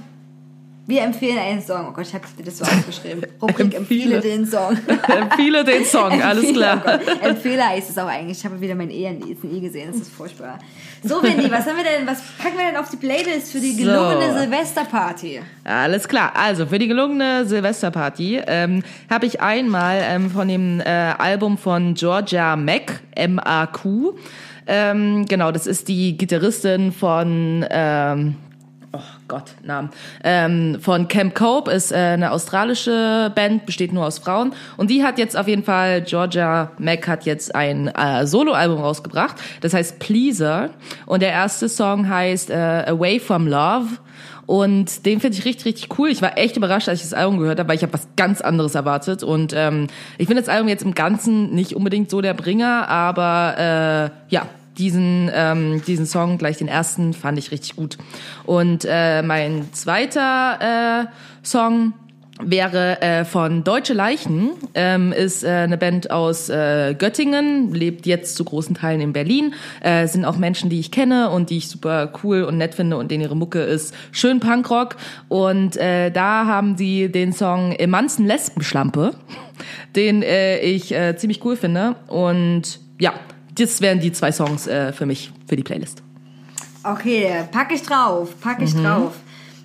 Wir 0.86 1.02
empfehlen 1.02 1.38
einen 1.38 1.62
Song. 1.62 1.86
Oh 1.88 1.92
Gott, 1.92 2.06
ich 2.08 2.14
habe 2.14 2.24
das 2.44 2.58
so 2.58 2.64
aufgeschrieben. 2.64 3.24
Rubrik 3.40 3.74
Empfehle 3.74 4.16
Empfehle. 4.16 4.20
den 4.20 4.46
Song. 4.46 4.76
Empfehle 5.08 5.64
den 5.64 5.84
Song, 5.84 6.20
alles 6.22 6.44
Empfehle, 6.44 6.58
klar. 6.58 6.82
Oh 6.84 6.90
Gott. 6.98 7.22
Empfehle 7.22 7.68
heißt 7.68 7.90
es 7.90 7.98
auch 7.98 8.06
eigentlich. 8.08 8.38
Ich 8.38 8.44
habe 8.44 8.60
wieder 8.60 8.74
mein 8.74 8.90
E 8.90 9.06
in 9.06 9.22
I 9.56 9.60
gesehen. 9.60 9.88
Das 9.92 10.00
ist 10.00 10.12
furchtbar. 10.12 10.58
So, 11.04 11.22
Wendy, 11.22 11.50
was 11.50 11.66
haben 11.66 11.76
wir 11.76 11.84
denn, 11.84 12.06
was 12.06 12.20
packen 12.38 12.58
wir 12.58 12.66
denn 12.66 12.76
auf 12.76 12.90
die 12.90 12.96
Playlist 12.96 13.52
für 13.52 13.60
die 13.60 13.76
gelungene 13.76 14.32
So. 14.32 14.38
Silvesterparty? 14.40 15.40
Alles 15.64 16.08
klar. 16.08 16.32
Also 16.34 16.66
für 16.66 16.78
die 16.78 16.88
gelungene 16.88 17.44
Silvesterparty 17.46 18.42
ähm, 18.46 18.82
habe 19.08 19.26
ich 19.26 19.40
einmal 19.40 20.00
ähm, 20.02 20.30
von 20.30 20.48
dem 20.48 20.80
äh, 20.80 20.84
Album 20.84 21.58
von 21.58 21.94
Georgia 21.94 22.56
Mac, 22.56 23.00
M-A-Q. 23.14 24.14
Ähm, 24.66 25.26
genau, 25.26 25.50
das 25.52 25.66
ist 25.66 25.88
die 25.88 26.16
Gitarristin 26.16 26.92
von 26.92 27.64
ähm, 27.70 28.36
Oh 28.36 28.51
Gott, 29.32 29.54
Namen. 29.64 29.88
Ähm, 30.24 30.76
von 30.78 31.08
Camp 31.08 31.34
Cope 31.34 31.70
ist 31.70 31.90
äh, 31.90 31.96
eine 31.96 32.32
australische 32.32 33.32
Band, 33.34 33.64
besteht 33.64 33.90
nur 33.90 34.04
aus 34.04 34.18
Frauen. 34.18 34.52
Und 34.76 34.90
die 34.90 35.02
hat 35.02 35.16
jetzt 35.16 35.38
auf 35.38 35.48
jeden 35.48 35.64
Fall, 35.64 36.02
Georgia 36.02 36.72
Mac 36.76 37.08
hat 37.08 37.24
jetzt 37.24 37.54
ein 37.54 37.88
äh, 37.88 38.26
Soloalbum 38.26 38.76
rausgebracht. 38.76 39.36
Das 39.62 39.72
heißt 39.72 39.98
Pleaser. 40.00 40.68
Und 41.06 41.22
der 41.22 41.30
erste 41.30 41.70
Song 41.70 42.10
heißt 42.10 42.50
äh, 42.50 42.84
Away 42.88 43.18
from 43.20 43.48
Love. 43.48 43.86
Und 44.44 45.06
den 45.06 45.18
finde 45.18 45.38
ich 45.38 45.46
richtig, 45.46 45.64
richtig 45.64 45.98
cool. 45.98 46.10
Ich 46.10 46.20
war 46.20 46.36
echt 46.36 46.58
überrascht, 46.58 46.90
als 46.90 47.02
ich 47.02 47.08
das 47.08 47.14
Album 47.14 47.38
gehört 47.38 47.58
habe, 47.58 47.70
weil 47.70 47.76
ich 47.76 47.82
habe 47.82 47.94
was 47.94 48.08
ganz 48.16 48.42
anderes 48.42 48.74
erwartet. 48.74 49.22
Und 49.22 49.54
ähm, 49.56 49.86
ich 50.18 50.26
finde 50.26 50.42
das 50.42 50.50
Album 50.50 50.68
jetzt 50.68 50.82
im 50.82 50.92
Ganzen 50.92 51.54
nicht 51.54 51.74
unbedingt 51.74 52.10
so 52.10 52.20
der 52.20 52.34
Bringer, 52.34 52.86
aber 52.86 54.10
äh, 54.28 54.34
ja, 54.34 54.46
diesen, 54.78 55.30
ähm, 55.34 55.82
diesen 55.86 56.06
Song, 56.06 56.38
gleich 56.38 56.58
den 56.58 56.68
ersten, 56.68 57.12
fand 57.12 57.38
ich 57.38 57.50
richtig 57.50 57.76
gut. 57.76 57.98
Und 58.44 58.86
äh, 58.88 59.22
mein 59.22 59.72
zweiter 59.72 61.04
äh, 61.04 61.06
Song 61.46 61.94
wäre 62.44 63.00
äh, 63.02 63.24
von 63.24 63.64
Deutsche 63.64 63.94
Leichen, 63.94 64.50
ähm, 64.74 65.12
ist 65.12 65.44
äh, 65.44 65.48
eine 65.48 65.76
Band 65.76 66.10
aus 66.10 66.48
äh, 66.48 66.94
Göttingen, 66.98 67.72
lebt 67.72 68.06
jetzt 68.06 68.36
zu 68.36 68.44
großen 68.44 68.74
Teilen 68.74 69.00
in 69.00 69.12
Berlin, 69.12 69.54
äh, 69.80 70.06
sind 70.06 70.24
auch 70.24 70.36
Menschen, 70.36 70.70
die 70.70 70.80
ich 70.80 70.90
kenne 70.90 71.30
und 71.30 71.50
die 71.50 71.58
ich 71.58 71.68
super 71.68 72.12
cool 72.22 72.42
und 72.42 72.58
nett 72.58 72.74
finde 72.74 72.96
und 72.96 73.10
denen 73.10 73.22
ihre 73.22 73.36
Mucke 73.36 73.60
ist 73.60 73.94
schön 74.10 74.40
Punkrock. 74.40 74.96
Und 75.28 75.76
äh, 75.76 76.10
da 76.10 76.46
haben 76.46 76.76
sie 76.76 77.10
den 77.10 77.32
Song 77.32 77.72
Emanzen 77.72 78.26
Lesbenschlampe, 78.26 79.12
den 79.94 80.22
äh, 80.22 80.58
ich 80.60 80.92
äh, 80.92 81.16
ziemlich 81.16 81.44
cool 81.44 81.56
finde. 81.56 81.96
Und 82.08 82.80
ja, 82.98 83.12
das 83.54 83.80
wären 83.80 84.00
die 84.00 84.12
zwei 84.12 84.32
Songs 84.32 84.66
äh, 84.66 84.92
für 84.92 85.06
mich, 85.06 85.32
für 85.46 85.56
die 85.56 85.62
Playlist. 85.62 86.02
Okay, 86.84 87.44
pack 87.52 87.72
ich 87.72 87.82
drauf, 87.82 88.28
pack 88.40 88.60
ich 88.60 88.74
Mhm. 88.74 88.82
drauf. 88.84 89.12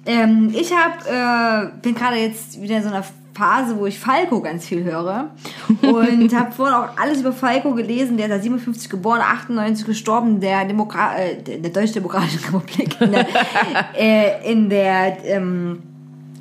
Ähm, 0.06 0.54
ich 0.54 0.72
hab, 0.72 1.06
äh, 1.06 1.72
bin 1.82 1.96
gerade 1.96 2.18
jetzt 2.18 2.62
wieder 2.62 2.78
in 2.78 2.84
so 2.84 2.90
einer 2.90 3.04
Phase, 3.34 3.78
wo 3.78 3.86
ich 3.86 4.00
Falco 4.00 4.42
ganz 4.42 4.66
viel 4.66 4.84
höre 4.84 5.30
und 5.82 6.34
habe 6.36 6.52
vorhin 6.52 6.76
auch 6.76 6.98
alles 7.00 7.20
über 7.22 7.34
Falco 7.34 7.74
gelesen. 7.74 8.18
Der 8.18 8.28
ist 8.28 8.32
ja 8.32 8.40
57 8.40 8.90
geboren, 8.90 9.22
98 9.22 9.86
gestorben, 9.86 10.40
der 10.40 10.66
Demokra 10.66 11.16
äh, 11.18 11.42
der 11.42 11.70
Deutsch-Demokratischen 11.70 12.40
Republik 12.46 13.00
in 13.02 13.12
der, 13.12 13.28
äh, 14.00 14.52
in 14.52 14.70
der 14.70 15.18
ähm, 15.26 15.84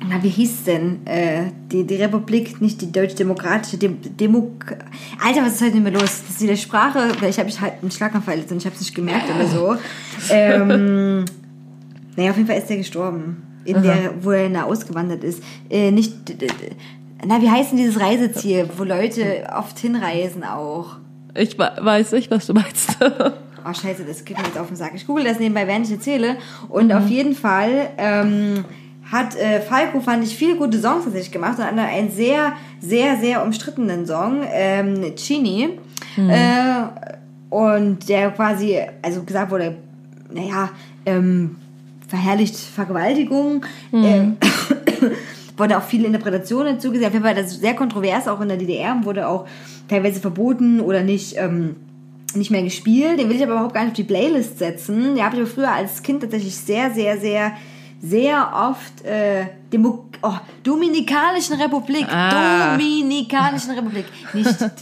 na, 0.05 0.21
wie 0.21 0.29
hieß 0.29 0.63
denn? 0.65 1.05
Äh, 1.05 1.51
die, 1.71 1.85
die 1.85 1.95
Republik, 1.95 2.61
nicht 2.61 2.81
die 2.81 2.91
Deutsch-Demokratische, 2.91 3.77
Dem, 3.77 3.97
Demok... 4.01 4.75
Alter, 5.23 5.41
was 5.41 5.53
ist 5.53 5.61
heute 5.61 5.75
nicht 5.75 5.83
mehr 5.83 5.93
los? 5.93 6.21
Das 6.27 6.29
ist 6.29 6.41
die 6.41 6.57
Sprache, 6.57 7.09
vielleicht 7.17 7.39
habe 7.39 7.49
ich 7.49 7.59
halt 7.59 7.73
einen 7.81 7.91
Schlaganfall 7.91 8.39
und 8.49 8.57
ich 8.57 8.65
habe 8.65 8.75
es 8.75 8.81
nicht 8.81 8.95
gemerkt 8.95 9.29
oder 9.33 9.47
so. 9.47 9.75
Ähm, 10.31 11.25
naja, 12.15 12.31
auf 12.31 12.37
jeden 12.37 12.47
Fall 12.47 12.57
ist 12.57 12.69
er 12.71 12.77
gestorben. 12.77 13.43
In 13.65 13.83
der, 13.83 14.13
wo 14.21 14.31
er 14.31 14.49
na, 14.49 14.63
ausgewandert 14.63 15.23
ist. 15.23 15.43
Äh, 15.69 15.91
nicht... 15.91 16.15
Na, 17.25 17.41
wie 17.41 17.49
heißt 17.49 17.71
denn 17.71 17.77
dieses 17.77 17.99
Reiseziel, 17.99 18.67
wo 18.77 18.83
Leute 18.83 19.47
oft 19.55 19.77
hinreisen 19.77 20.43
auch? 20.43 20.97
Ich 21.35 21.57
weiß 21.57 22.13
nicht, 22.13 22.31
was 22.31 22.47
du 22.47 22.53
meinst. 22.53 22.97
Oh, 23.69 23.73
scheiße, 23.73 24.05
das 24.05 24.23
geht 24.23 24.37
mir 24.37 24.45
jetzt 24.45 24.57
auf 24.57 24.67
den 24.67 24.77
Sack. 24.77 24.93
Ich 24.95 25.05
google 25.05 25.25
das 25.25 25.39
nebenbei, 25.39 25.67
während 25.67 25.87
ich 25.87 25.91
erzähle. 25.91 26.37
Und 26.69 26.93
auf 26.93 27.09
jeden 27.09 27.35
Fall 27.35 27.89
ähm, 27.97 28.63
hat 29.11 29.35
äh, 29.35 29.61
Falco, 29.61 30.01
fand 30.01 30.23
ich, 30.23 30.35
viele 30.35 30.55
gute 30.55 30.79
Songs 30.79 31.03
tatsächlich 31.05 31.31
gemacht. 31.31 31.59
Und 31.59 31.79
einen 31.79 32.11
sehr, 32.11 32.53
sehr, 32.81 33.17
sehr 33.17 33.43
umstrittenen 33.43 34.05
Song, 34.05 34.41
ähm, 34.51 35.15
Chini. 35.15 35.69
Äh, 36.17 36.83
und 37.49 38.09
der 38.09 38.31
quasi, 38.31 38.79
also 39.01 39.23
gesagt 39.23 39.51
wurde, 39.51 39.77
naja, 40.33 40.69
ähm, 41.05 41.55
verherrlicht 42.07 42.55
Vergewaltigung. 42.55 43.65
Ähm, 43.93 44.37
wurde 45.57 45.77
auch 45.77 45.83
viele 45.83 46.07
Interpretationen 46.07 46.79
zugesehen. 46.79 47.07
Auf 47.07 47.13
jeden 47.13 47.25
Fall 47.25 47.35
war 47.35 47.41
das 47.41 47.59
sehr 47.59 47.73
kontrovers, 47.73 48.27
auch 48.27 48.41
in 48.41 48.49
der 48.49 48.57
DDR, 48.57 48.93
und 48.93 49.05
wurde 49.05 49.27
auch 49.27 49.47
teilweise 49.87 50.19
verboten 50.19 50.79
oder 50.79 51.03
nicht, 51.03 51.35
ähm, 51.37 51.75
nicht 52.35 52.51
mehr 52.51 52.63
gespielt. 52.63 53.19
Den 53.19 53.29
will 53.29 53.37
ich 53.37 53.43
aber 53.43 53.53
überhaupt 53.53 53.73
gar 53.73 53.81
nicht 53.81 53.91
auf 53.91 53.95
die 53.95 54.03
Playlist 54.03 54.59
setzen. 54.59 55.15
Den 55.15 55.23
habe 55.23 55.35
ich 55.35 55.41
aber 55.41 55.49
früher 55.49 55.71
als 55.71 56.03
Kind 56.03 56.21
tatsächlich 56.21 56.55
sehr, 56.55 56.91
sehr, 56.91 57.17
sehr, 57.17 57.53
sehr 58.01 58.51
oft 58.53 59.05
äh, 59.05 59.47
Demo 59.71 60.05
oh, 60.21 60.33
Dominikanischen 60.63 61.59
Republik. 61.59 62.05
Ah. 62.09 62.73
Dominikanischen 62.73 63.71
Republik. 63.71 64.05
Nicht 64.33 64.47
also 64.47 64.75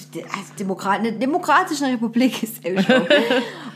Demokrat 0.59 1.01
Demokratischen 1.21 1.87
Republik 1.87 2.43
ist. 2.43 2.61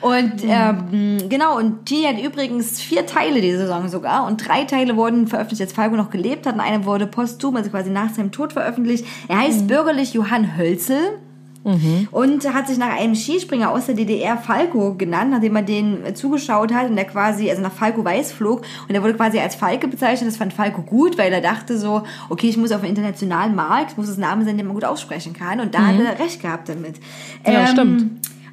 Und 0.02 0.44
ähm, 0.44 1.30
genau, 1.30 1.58
und 1.58 1.86
Genie 1.86 2.08
hat 2.08 2.20
übrigens 2.20 2.82
vier 2.82 3.06
Teile 3.06 3.42
diese 3.42 3.60
Saison 3.60 3.88
sogar. 3.90 4.26
Und 4.26 4.48
drei 4.48 4.66
Teile 4.66 4.96
wurden 4.96 5.28
veröffentlicht, 5.28 5.62
als 5.62 5.74
Falco 5.74 5.96
noch 5.96 6.10
gelebt 6.10 6.46
hat. 6.46 6.56
Und 6.56 6.62
einer 6.62 6.86
wurde 6.86 7.08
posthum, 7.08 7.56
also 7.56 7.70
quasi 7.70 7.90
nach 7.90 8.14
seinem 8.14 8.32
Tod 8.32 8.54
veröffentlicht. 8.54 9.06
Er 9.28 9.40
heißt 9.40 9.68
bürgerlich 9.68 10.14
Johann 10.14 10.58
Hölzel. 10.58 11.20
Und 12.12 12.54
hat 12.54 12.68
sich 12.68 12.78
nach 12.78 12.98
einem 12.98 13.16
Skispringer 13.16 13.70
aus 13.72 13.86
der 13.86 13.96
DDR 13.96 14.38
Falco 14.38 14.96
genannt, 14.96 15.32
nachdem 15.32 15.54
man 15.54 15.66
den 15.66 16.06
äh, 16.06 16.14
zugeschaut 16.14 16.74
hat 16.74 16.90
und 16.90 16.96
der 16.96 17.06
quasi, 17.06 17.50
also 17.50 17.62
nach 17.62 17.72
Falco 17.72 18.04
Weiß 18.04 18.32
flog 18.32 18.62
und 18.88 18.94
der 18.94 19.04
wurde 19.04 19.14
quasi 19.14 19.40
als 19.40 19.56
Falke 19.56 19.88
bezeichnet. 19.88 20.30
Das 20.30 20.38
fand 20.38 20.54
Falco 20.54 20.82
gut, 20.82 21.18
weil 21.18 21.32
er 21.34 21.42
dachte 21.42 21.78
so, 21.78 22.04
okay, 22.30 22.48
ich 22.50 22.58
muss 22.58 22.72
auf 22.72 22.82
dem 22.82 22.90
internationalen 22.90 23.56
Markt, 23.56 23.98
muss 23.98 24.08
es 24.08 24.18
ein 24.18 24.22
Name 24.22 24.46
sein, 24.46 24.58
den 24.58 24.66
man 24.68 24.76
gut 24.76 24.86
aussprechen 24.86 25.34
kann. 25.34 25.60
Und 25.60 25.76
da 25.76 25.86
hat 25.88 25.96
er 26.00 26.18
recht 26.20 26.42
gehabt 26.42 26.70
damit. 26.70 26.96
Ähm, 27.44 27.54
Ja, 27.54 27.68
stimmt. 27.68 28.06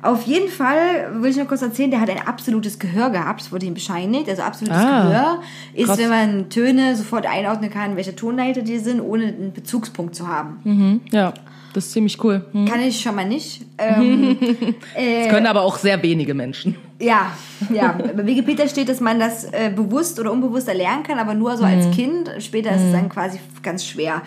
Auf 0.02 0.22
jeden 0.22 0.48
Fall 0.50 1.10
will 1.22 1.30
ich 1.30 1.36
nur 1.36 1.46
kurz 1.46 1.62
erzählen, 1.62 1.90
der 1.90 2.00
hat 2.00 2.10
ein 2.10 2.24
absolutes 2.26 2.78
Gehör 2.78 3.10
gehabt, 3.10 3.40
das 3.40 3.50
wurde 3.50 3.66
ihm 3.66 3.74
bescheinigt. 3.74 4.28
Also 4.28 4.42
absolutes 4.42 4.78
Ah, 4.78 5.02
Gehör 5.08 5.38
ist, 5.74 5.86
krass. 5.86 5.98
wenn 5.98 6.10
man 6.10 6.48
Töne 6.50 6.94
sofort 6.94 7.26
einordnen 7.26 7.70
kann, 7.70 7.96
welche 7.96 8.14
Tonleiter 8.14 8.62
die 8.62 8.78
sind, 8.78 9.00
ohne 9.00 9.24
einen 9.24 9.52
Bezugspunkt 9.52 10.14
zu 10.14 10.28
haben. 10.28 10.58
Mhm, 10.64 11.00
ja, 11.10 11.32
das 11.76 11.86
ist 11.86 11.92
ziemlich 11.92 12.22
cool. 12.24 12.44
Hm. 12.52 12.64
Kann 12.66 12.80
ich 12.80 13.00
schon 13.00 13.14
mal 13.14 13.26
nicht. 13.28 13.62
Ähm, 13.78 14.36
Das 14.94 15.28
können 15.28 15.46
aber 15.46 15.62
auch 15.62 15.76
sehr 15.76 16.02
wenige 16.02 16.34
Menschen. 16.34 16.76
Ja, 16.98 17.32
ja. 17.72 17.98
Bei 18.16 18.26
Wikipedia 18.26 18.66
steht, 18.68 18.88
dass 18.88 19.00
man 19.00 19.18
das 19.20 19.44
äh, 19.44 19.70
bewusst 19.74 20.18
oder 20.18 20.32
unbewusst 20.32 20.66
erlernen 20.68 21.02
kann, 21.02 21.18
aber 21.18 21.34
nur 21.34 21.56
so 21.56 21.64
als 21.64 21.90
Kind. 21.94 22.30
Später 22.38 22.70
ist 22.74 22.82
es 22.82 22.92
dann 22.92 23.08
quasi 23.10 23.38
ganz 23.62 23.84
schwer. 23.84 24.22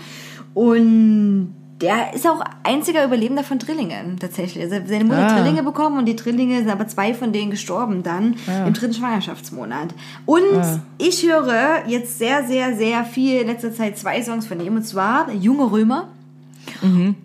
Und 0.54 1.56
der 1.82 2.14
ist 2.14 2.28
auch 2.28 2.42
einziger 2.64 3.06
Überlebender 3.06 3.44
von 3.44 3.58
Drillingen 3.58 4.18
tatsächlich. 4.20 4.62
Also 4.64 4.76
seine 4.86 5.06
Mutter 5.06 5.24
hat 5.24 5.32
Ah. 5.32 5.40
Drillinge 5.42 5.64
bekommen 5.64 5.98
und 5.98 6.06
die 6.06 6.16
Drillinge 6.16 6.58
sind 6.58 6.70
aber 6.70 6.88
zwei 6.88 7.14
von 7.14 7.32
denen 7.32 7.52
gestorben 7.52 8.04
dann 8.04 8.36
im 8.68 8.74
dritten 8.74 8.94
Schwangerschaftsmonat. 8.94 9.96
Und 10.26 10.44
Ah. 10.58 10.80
ich 10.98 11.26
höre 11.26 11.84
jetzt 11.88 12.20
sehr, 12.20 12.46
sehr, 12.46 12.76
sehr 12.76 13.06
viel 13.06 13.40
in 13.42 13.48
letzter 13.48 13.74
Zeit 13.74 13.98
zwei 13.98 14.22
Songs 14.22 14.46
von 14.46 14.60
ihm 14.60 14.76
und 14.76 14.84
zwar 14.84 15.32
Junge 15.32 15.72
Römer 15.72 16.10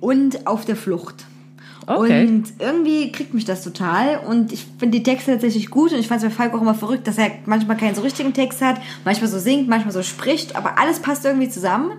und 0.00 0.46
Auf 0.46 0.64
der 0.64 0.76
Flucht. 0.76 1.24
Okay. 1.86 2.26
Und 2.26 2.44
irgendwie 2.58 3.12
kriegt 3.12 3.34
mich 3.34 3.44
das 3.44 3.62
total. 3.62 4.20
Und 4.26 4.52
ich 4.52 4.66
finde 4.78 4.98
die 4.98 5.02
Texte 5.02 5.32
tatsächlich 5.32 5.70
gut. 5.70 5.92
Und 5.92 5.98
ich 5.98 6.08
fand 6.08 6.22
es 6.22 6.28
bei 6.28 6.34
Falk 6.34 6.54
auch 6.54 6.62
immer 6.62 6.74
verrückt, 6.74 7.06
dass 7.06 7.18
er 7.18 7.30
manchmal 7.46 7.76
keinen 7.76 7.94
so 7.94 8.02
richtigen 8.02 8.32
Text 8.32 8.62
hat, 8.62 8.80
manchmal 9.04 9.28
so 9.28 9.38
singt, 9.38 9.68
manchmal 9.68 9.92
so 9.92 10.02
spricht. 10.02 10.56
Aber 10.56 10.78
alles 10.78 11.00
passt 11.00 11.24
irgendwie 11.24 11.48
zusammen. 11.48 11.92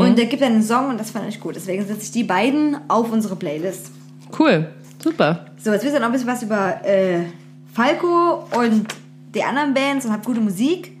Und 0.00 0.18
er 0.18 0.26
gibt 0.26 0.42
dann 0.42 0.52
einen 0.52 0.62
Song 0.62 0.88
und 0.88 0.98
das 0.98 1.10
fand 1.10 1.28
ich 1.28 1.40
gut. 1.40 1.56
Deswegen 1.56 1.86
setze 1.86 2.02
ich 2.02 2.12
die 2.12 2.24
beiden 2.24 2.76
auf 2.88 3.12
unsere 3.12 3.36
Playlist. 3.36 3.90
Cool, 4.38 4.68
super. 5.02 5.46
So, 5.62 5.72
jetzt 5.72 5.84
wisst 5.84 5.94
ihr 5.94 6.00
noch 6.00 6.06
ein 6.06 6.12
bisschen 6.12 6.28
was 6.28 6.42
über 6.42 6.84
äh, 6.84 7.24
Falco 7.72 8.46
und 8.58 8.86
die 9.34 9.42
anderen 9.42 9.74
Bands 9.74 10.06
und 10.06 10.12
habt 10.12 10.24
gute 10.24 10.40
Musik. 10.40 10.92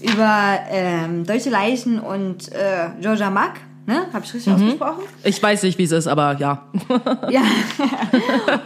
Über 0.00 0.58
ähm, 0.70 1.24
Deutsche 1.24 1.48
Leichen 1.48 1.98
und 1.98 2.52
äh, 2.52 2.90
Georgia 3.00 3.30
Mack. 3.30 3.60
Ne? 3.86 4.06
Hab 4.12 4.24
ich 4.24 4.34
richtig 4.34 4.52
ausgesprochen? 4.52 5.04
Ich 5.22 5.40
weiß 5.40 5.62
nicht, 5.62 5.78
wie 5.78 5.84
es 5.84 5.92
ist, 5.92 6.08
aber 6.08 6.36
ja. 6.38 6.66
Ja. 7.30 7.42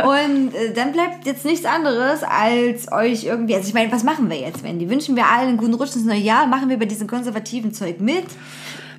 Und 0.04 0.54
äh, 0.54 0.72
dann 0.74 0.92
bleibt 0.92 1.26
jetzt 1.26 1.44
nichts 1.44 1.66
anderes, 1.66 2.22
als 2.22 2.90
euch 2.90 3.24
irgendwie. 3.24 3.54
Also 3.54 3.68
ich 3.68 3.74
meine, 3.74 3.92
was 3.92 4.02
machen 4.02 4.30
wir 4.30 4.38
jetzt, 4.38 4.62
Wendy? 4.62 4.88
Wünschen 4.88 5.16
wir 5.16 5.26
allen 5.26 5.48
einen 5.48 5.56
guten 5.58 5.74
Rutsch 5.74 5.94
ins 5.94 6.06
neue 6.06 6.20
Jahr? 6.20 6.46
Machen 6.46 6.70
wir 6.70 6.78
bei 6.78 6.86
diesem 6.86 7.06
konservativen 7.06 7.74
Zeug 7.74 8.00
mit? 8.00 8.24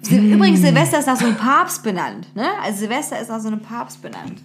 Hm. 0.08 0.34
Übrigens, 0.34 0.62
Silvester 0.62 1.00
ist 1.00 1.08
nach 1.08 1.18
so 1.18 1.26
einem 1.26 1.36
Papst 1.36 1.84
benannt. 1.84 2.28
Ne? 2.36 2.46
Also 2.64 2.80
Silvester 2.80 3.20
ist 3.20 3.30
nach 3.30 3.40
so 3.40 3.48
einem 3.48 3.60
Papst 3.60 4.02
benannt. 4.02 4.42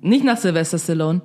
Nicht 0.00 0.24
nach 0.24 0.38
Sylvester 0.38 0.78
Stallone. 0.78 1.20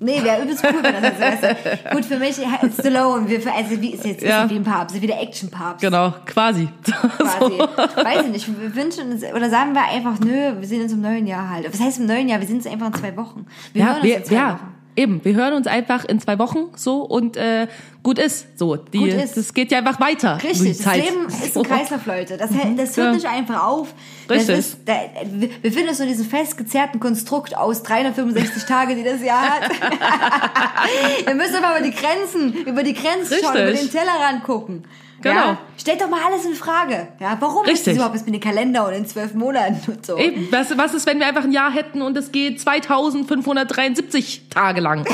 Nee, 0.00 0.22
wäre 0.22 0.42
übelst 0.42 0.62
cool, 0.64 0.80
wenn 0.82 0.92
das 0.92 1.02
nach 1.02 1.16
Silvester. 1.16 1.56
Gut, 1.92 2.04
für 2.04 2.18
mich 2.18 2.38
äh, 2.38 2.70
Stallone, 2.78 3.28
wir, 3.28 3.38
also 3.52 3.80
wie 3.80 3.94
ist 3.94 4.04
jetzt 4.04 4.22
Ja. 4.22 4.44
ist 4.44 4.50
wie 4.50 4.56
ein 4.56 4.62
Papst, 4.62 4.94
ist 4.94 5.02
wie 5.02 5.06
der 5.08 5.20
Action-Papst. 5.20 5.80
Genau, 5.80 6.14
quasi. 6.24 6.68
Quasi. 7.18 7.58
Weiß 7.58 8.24
ich 8.26 8.30
nicht. 8.32 8.60
Wir 8.60 8.74
wünschen 8.76 9.10
uns, 9.12 9.24
oder 9.24 9.50
sagen 9.50 9.74
wir 9.74 9.82
einfach, 9.82 10.20
nö, 10.20 10.60
wir 10.60 10.68
sehen 10.68 10.82
uns 10.82 10.92
im 10.92 11.00
neuen 11.00 11.26
Jahr 11.26 11.50
halt. 11.50 11.72
Was 11.72 11.80
heißt 11.80 11.98
im 11.98 12.06
neuen 12.06 12.28
Jahr? 12.28 12.38
Wir 12.40 12.46
sehen 12.46 12.56
uns 12.56 12.66
einfach 12.66 12.86
in 12.86 12.94
zwei 12.94 13.16
Wochen. 13.16 13.46
Wir 13.72 13.84
hören 13.86 13.94
Ja, 13.94 13.96
uns 13.96 14.04
wir, 14.04 14.16
in 14.18 14.24
zwei 14.24 14.34
ja, 14.34 14.52
Wochen. 14.52 14.74
Eben. 14.98 15.24
Wir 15.24 15.34
hören 15.34 15.54
uns 15.54 15.66
einfach 15.66 16.04
in 16.04 16.20
zwei 16.20 16.38
Wochen 16.38 16.66
so 16.76 17.02
und 17.02 17.36
äh, 17.36 17.66
gut 18.02 18.18
ist. 18.18 18.58
So, 18.58 18.76
die, 18.76 18.98
Gut 18.98 19.08
ist. 19.14 19.36
das 19.36 19.54
geht 19.54 19.70
ja 19.70 19.78
einfach 19.78 20.00
weiter. 20.00 20.38
Richtig, 20.42 20.78
das. 20.82 20.94
Leben 20.96 21.26
ist 21.28 21.56
ein 21.56 21.62
Kreislauf, 21.64 22.04
Leute. 22.06 22.36
Das, 22.36 22.50
das 22.50 22.96
hört 22.96 23.06
Ja. 23.06 23.12
nicht 23.12 23.26
einfach 23.26 23.62
auf. 23.64 23.94
Richtig. 24.28 24.46
Das 24.56 24.58
ist, 24.58 24.78
da, 24.84 24.94
wir 25.24 25.48
befinden 25.62 25.88
uns 25.90 26.00
in 26.00 26.08
diesem 26.08 26.26
festgezerrten 26.26 27.00
Konstrukt 27.00 27.56
aus 27.56 27.82
365 27.82 28.64
Tage, 28.64 28.94
die 28.96 29.04
das 29.04 29.22
Jahr 29.22 29.42
hat. 29.60 29.70
wir 31.26 31.34
müssen 31.34 31.56
aber 31.62 31.78
über 31.78 31.86
die 31.88 31.94
Grenzen, 31.94 32.52
über 32.66 32.82
die 32.82 32.94
Grenzen 32.94 33.36
schauen, 33.42 33.54
über 33.56 33.66
Richtig. 33.68 33.90
den 33.90 33.98
Tellerrand 34.00 34.42
gucken. 34.44 34.84
Genau. 35.20 35.34
Ja? 35.34 35.58
Stellt 35.76 36.00
doch 36.00 36.08
mal 36.08 36.20
alles 36.26 36.44
in 36.44 36.54
Frage. 36.54 37.08
Ja, 37.18 37.36
warum 37.40 37.64
ist 37.64 37.70
Richtig. 37.72 37.86
das 37.86 37.94
überhaupt 37.96 38.14
jetzt 38.14 38.26
mit 38.26 38.34
dem 38.34 38.40
Kalender 38.40 38.86
und 38.86 38.94
in 38.94 39.06
zwölf 39.06 39.34
Monaten 39.34 39.80
und 39.90 40.06
so? 40.06 40.16
Eben, 40.16 40.46
was, 40.52 40.76
was 40.78 40.94
ist, 40.94 41.06
wenn 41.06 41.18
wir 41.18 41.26
einfach 41.26 41.44
ein 41.44 41.52
Jahr 41.52 41.72
hätten 41.72 42.02
und 42.02 42.16
es 42.16 42.30
geht 42.30 42.60
2573 42.60 44.48
Tage 44.50 44.80
lang? 44.80 45.04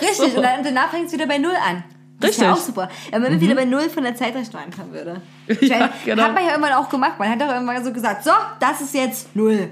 Richtig, 0.00 0.36
und 0.36 0.42
dann, 0.42 0.62
danach 0.62 0.90
fängt 0.90 1.06
es 1.06 1.12
wieder 1.12 1.26
bei 1.26 1.38
Null 1.38 1.54
an. 1.68 1.84
Das 2.20 2.30
ist 2.30 2.40
ja 2.40 2.52
auch 2.52 2.56
Richtig. 2.56 2.74
super. 2.74 2.88
Wenn 3.10 3.22
man 3.22 3.40
wieder 3.40 3.54
bei 3.54 3.64
Null 3.64 3.90
von 3.90 4.04
der 4.04 4.14
Zeitrechnung 4.14 4.62
anfangen 4.62 4.92
würde. 4.92 5.20
Ich 5.46 5.68
Ja, 5.68 5.78
meine, 5.78 5.92
genau. 6.04 6.22
Hat 6.22 6.34
man 6.34 6.44
ja 6.44 6.50
irgendwann 6.52 6.72
auch 6.72 6.88
gemacht. 6.88 7.18
Man 7.18 7.28
hat 7.28 7.40
doch 7.40 7.48
irgendwann 7.48 7.84
so 7.84 7.92
gesagt, 7.92 8.24
so, 8.24 8.30
das 8.60 8.80
ist 8.80 8.94
jetzt 8.94 9.34
Null. 9.36 9.68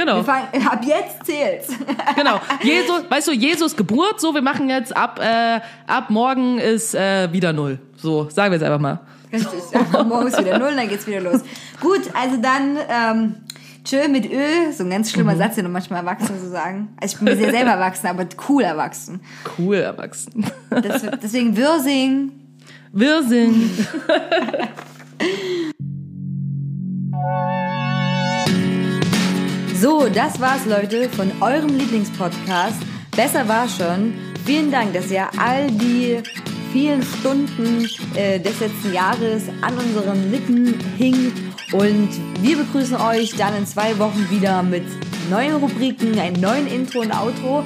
Genau, 0.00 0.16
Wir 0.16 0.24
fangen, 0.24 0.66
ab 0.66 0.80
jetzt 0.82 1.26
zählt's. 1.26 1.68
genau. 2.16 2.40
Jesus, 2.62 3.02
weißt 3.10 3.28
du, 3.28 3.32
Jesus 3.32 3.76
Geburt, 3.76 4.18
so, 4.18 4.32
wir 4.34 4.40
machen 4.40 4.70
jetzt 4.70 4.96
ab, 4.96 5.20
äh, 5.22 5.60
ab 5.86 6.08
morgen 6.08 6.58
ist 6.58 6.94
äh, 6.94 7.30
wieder 7.32 7.52
null. 7.52 7.78
So, 7.96 8.30
sagen 8.30 8.50
wir 8.52 8.58
jetzt 8.58 8.64
einfach 8.64 8.78
mal. 8.80 9.00
Richtig. 9.30 9.60
Ja, 9.72 10.02
morgen 10.02 10.26
ist 10.28 10.38
wieder 10.38 10.58
Null, 10.58 10.74
dann 10.74 10.88
geht's 10.88 11.06
wieder 11.06 11.20
los. 11.20 11.42
Gut, 11.82 12.00
also 12.14 12.38
dann, 12.38 12.78
ähm, 12.88 13.34
tschö 13.84 14.08
mit 14.08 14.24
Öl. 14.24 14.72
So 14.72 14.84
ein 14.84 14.90
ganz 14.90 15.08
Mhm. 15.08 15.14
schlimmer 15.16 15.36
Satz, 15.36 15.56
den 15.56 15.70
manchmal 15.70 16.00
Erwachsene 16.00 16.38
so 16.40 16.48
sagen. 16.48 16.96
Also 17.00 17.12
ich 17.14 17.18
bin 17.20 17.26
mir 17.26 17.36
sehr 17.36 17.52
selber 17.52 17.72
erwachsen, 17.72 18.06
aber 18.06 18.24
cool 18.48 18.62
erwachsen. 18.62 19.20
Cool 19.58 19.76
erwachsen. 19.76 20.46
Das, 20.70 21.02
deswegen 21.22 21.56
Wirsing. 21.58 22.32
Wir 22.92 23.22
sind. 23.22 23.70
So, 29.80 30.10
das 30.12 30.38
war's, 30.38 30.66
Leute, 30.66 31.08
von 31.08 31.32
eurem 31.40 31.78
Lieblingspodcast. 31.78 32.82
Besser 33.16 33.48
war 33.48 33.66
schon. 33.66 34.12
Vielen 34.44 34.70
Dank, 34.70 34.92
dass 34.92 35.10
ihr 35.10 35.26
all 35.38 35.68
die 35.70 36.18
vielen 36.70 37.02
Stunden 37.02 37.88
äh, 38.14 38.38
des 38.38 38.60
letzten 38.60 38.92
Jahres 38.92 39.44
an 39.62 39.78
unseren 39.78 40.30
Lippen 40.30 40.78
hingt. 40.98 41.32
Und 41.72 42.10
wir 42.42 42.58
begrüßen 42.58 42.96
euch 42.96 43.34
dann 43.36 43.56
in 43.56 43.64
zwei 43.64 43.98
Wochen 43.98 44.28
wieder 44.28 44.62
mit 44.62 44.84
neuen 45.30 45.54
Rubriken, 45.54 46.18
einem 46.18 46.38
neuen 46.42 46.66
Intro 46.66 47.00
und 47.00 47.12
Outro. 47.12 47.64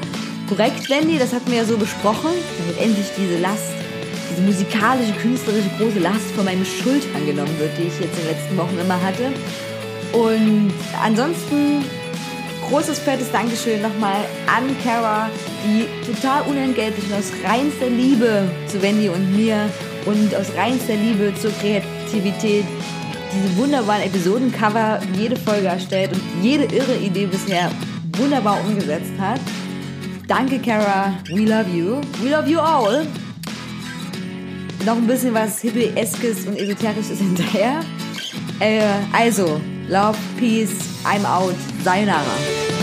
Korrekt, 0.48 0.88
Wendy, 0.88 1.18
das 1.18 1.32
hatten 1.32 1.50
wir 1.50 1.58
ja 1.58 1.64
so 1.64 1.76
besprochen, 1.76 2.30
damit 2.58 2.80
endlich 2.80 3.06
diese 3.18 3.40
Last, 3.40 3.72
diese 4.30 4.42
musikalische, 4.42 5.14
künstlerische 5.14 5.70
große 5.78 5.98
Last 5.98 6.30
von 6.36 6.44
meinen 6.44 6.64
Schultern 6.64 7.26
genommen 7.26 7.58
wird, 7.58 7.76
die 7.76 7.88
ich 7.88 7.98
jetzt 7.98 8.16
in 8.16 8.24
den 8.24 8.36
letzten 8.36 8.56
Wochen 8.56 8.78
immer 8.78 9.02
hatte. 9.02 9.32
Und 10.12 10.72
ansonsten 11.02 11.82
großes, 12.68 12.98
fettes 12.98 13.30
Dankeschön 13.32 13.82
nochmal 13.82 14.24
an 14.46 14.76
Kara, 14.82 15.30
die 15.64 15.86
total 16.06 16.42
unentgeltlich 16.42 17.04
und 17.06 17.14
aus 17.14 17.32
reinster 17.44 17.88
Liebe 17.88 18.48
zu 18.66 18.80
Wendy 18.82 19.08
und 19.08 19.36
mir 19.36 19.68
und 20.06 20.34
aus 20.34 20.46
reinster 20.56 20.94
Liebe 20.94 21.32
zur 21.40 21.50
Kreativität 21.52 22.64
diese 23.34 23.56
wunderbaren 23.56 24.02
Episodencover 24.02 25.00
jede 25.18 25.36
Folge 25.36 25.66
erstellt 25.66 26.12
und 26.12 26.22
jede 26.42 26.64
irre 26.64 26.96
Idee 26.96 27.26
bisher 27.26 27.70
wunderbar 28.16 28.58
umgesetzt 28.64 29.12
hat. 29.18 29.40
Danke, 30.28 30.58
Kara. 30.58 31.14
We 31.28 31.44
love 31.44 31.68
you. 31.70 32.00
We 32.22 32.30
love 32.30 32.48
you 32.48 32.58
all. 32.60 33.06
Noch 34.86 34.96
ein 34.96 35.06
bisschen 35.06 35.34
was 35.34 35.60
Hippie-eskes 35.60 36.46
und 36.46 36.56
Esoterisches 36.56 37.18
hinterher. 37.18 37.80
Äh, 38.60 38.82
also, 39.12 39.60
Love, 39.88 40.18
Peace, 40.38 41.04
I'm 41.04 41.26
out. 41.26 41.54
Sayonara. 41.82 42.73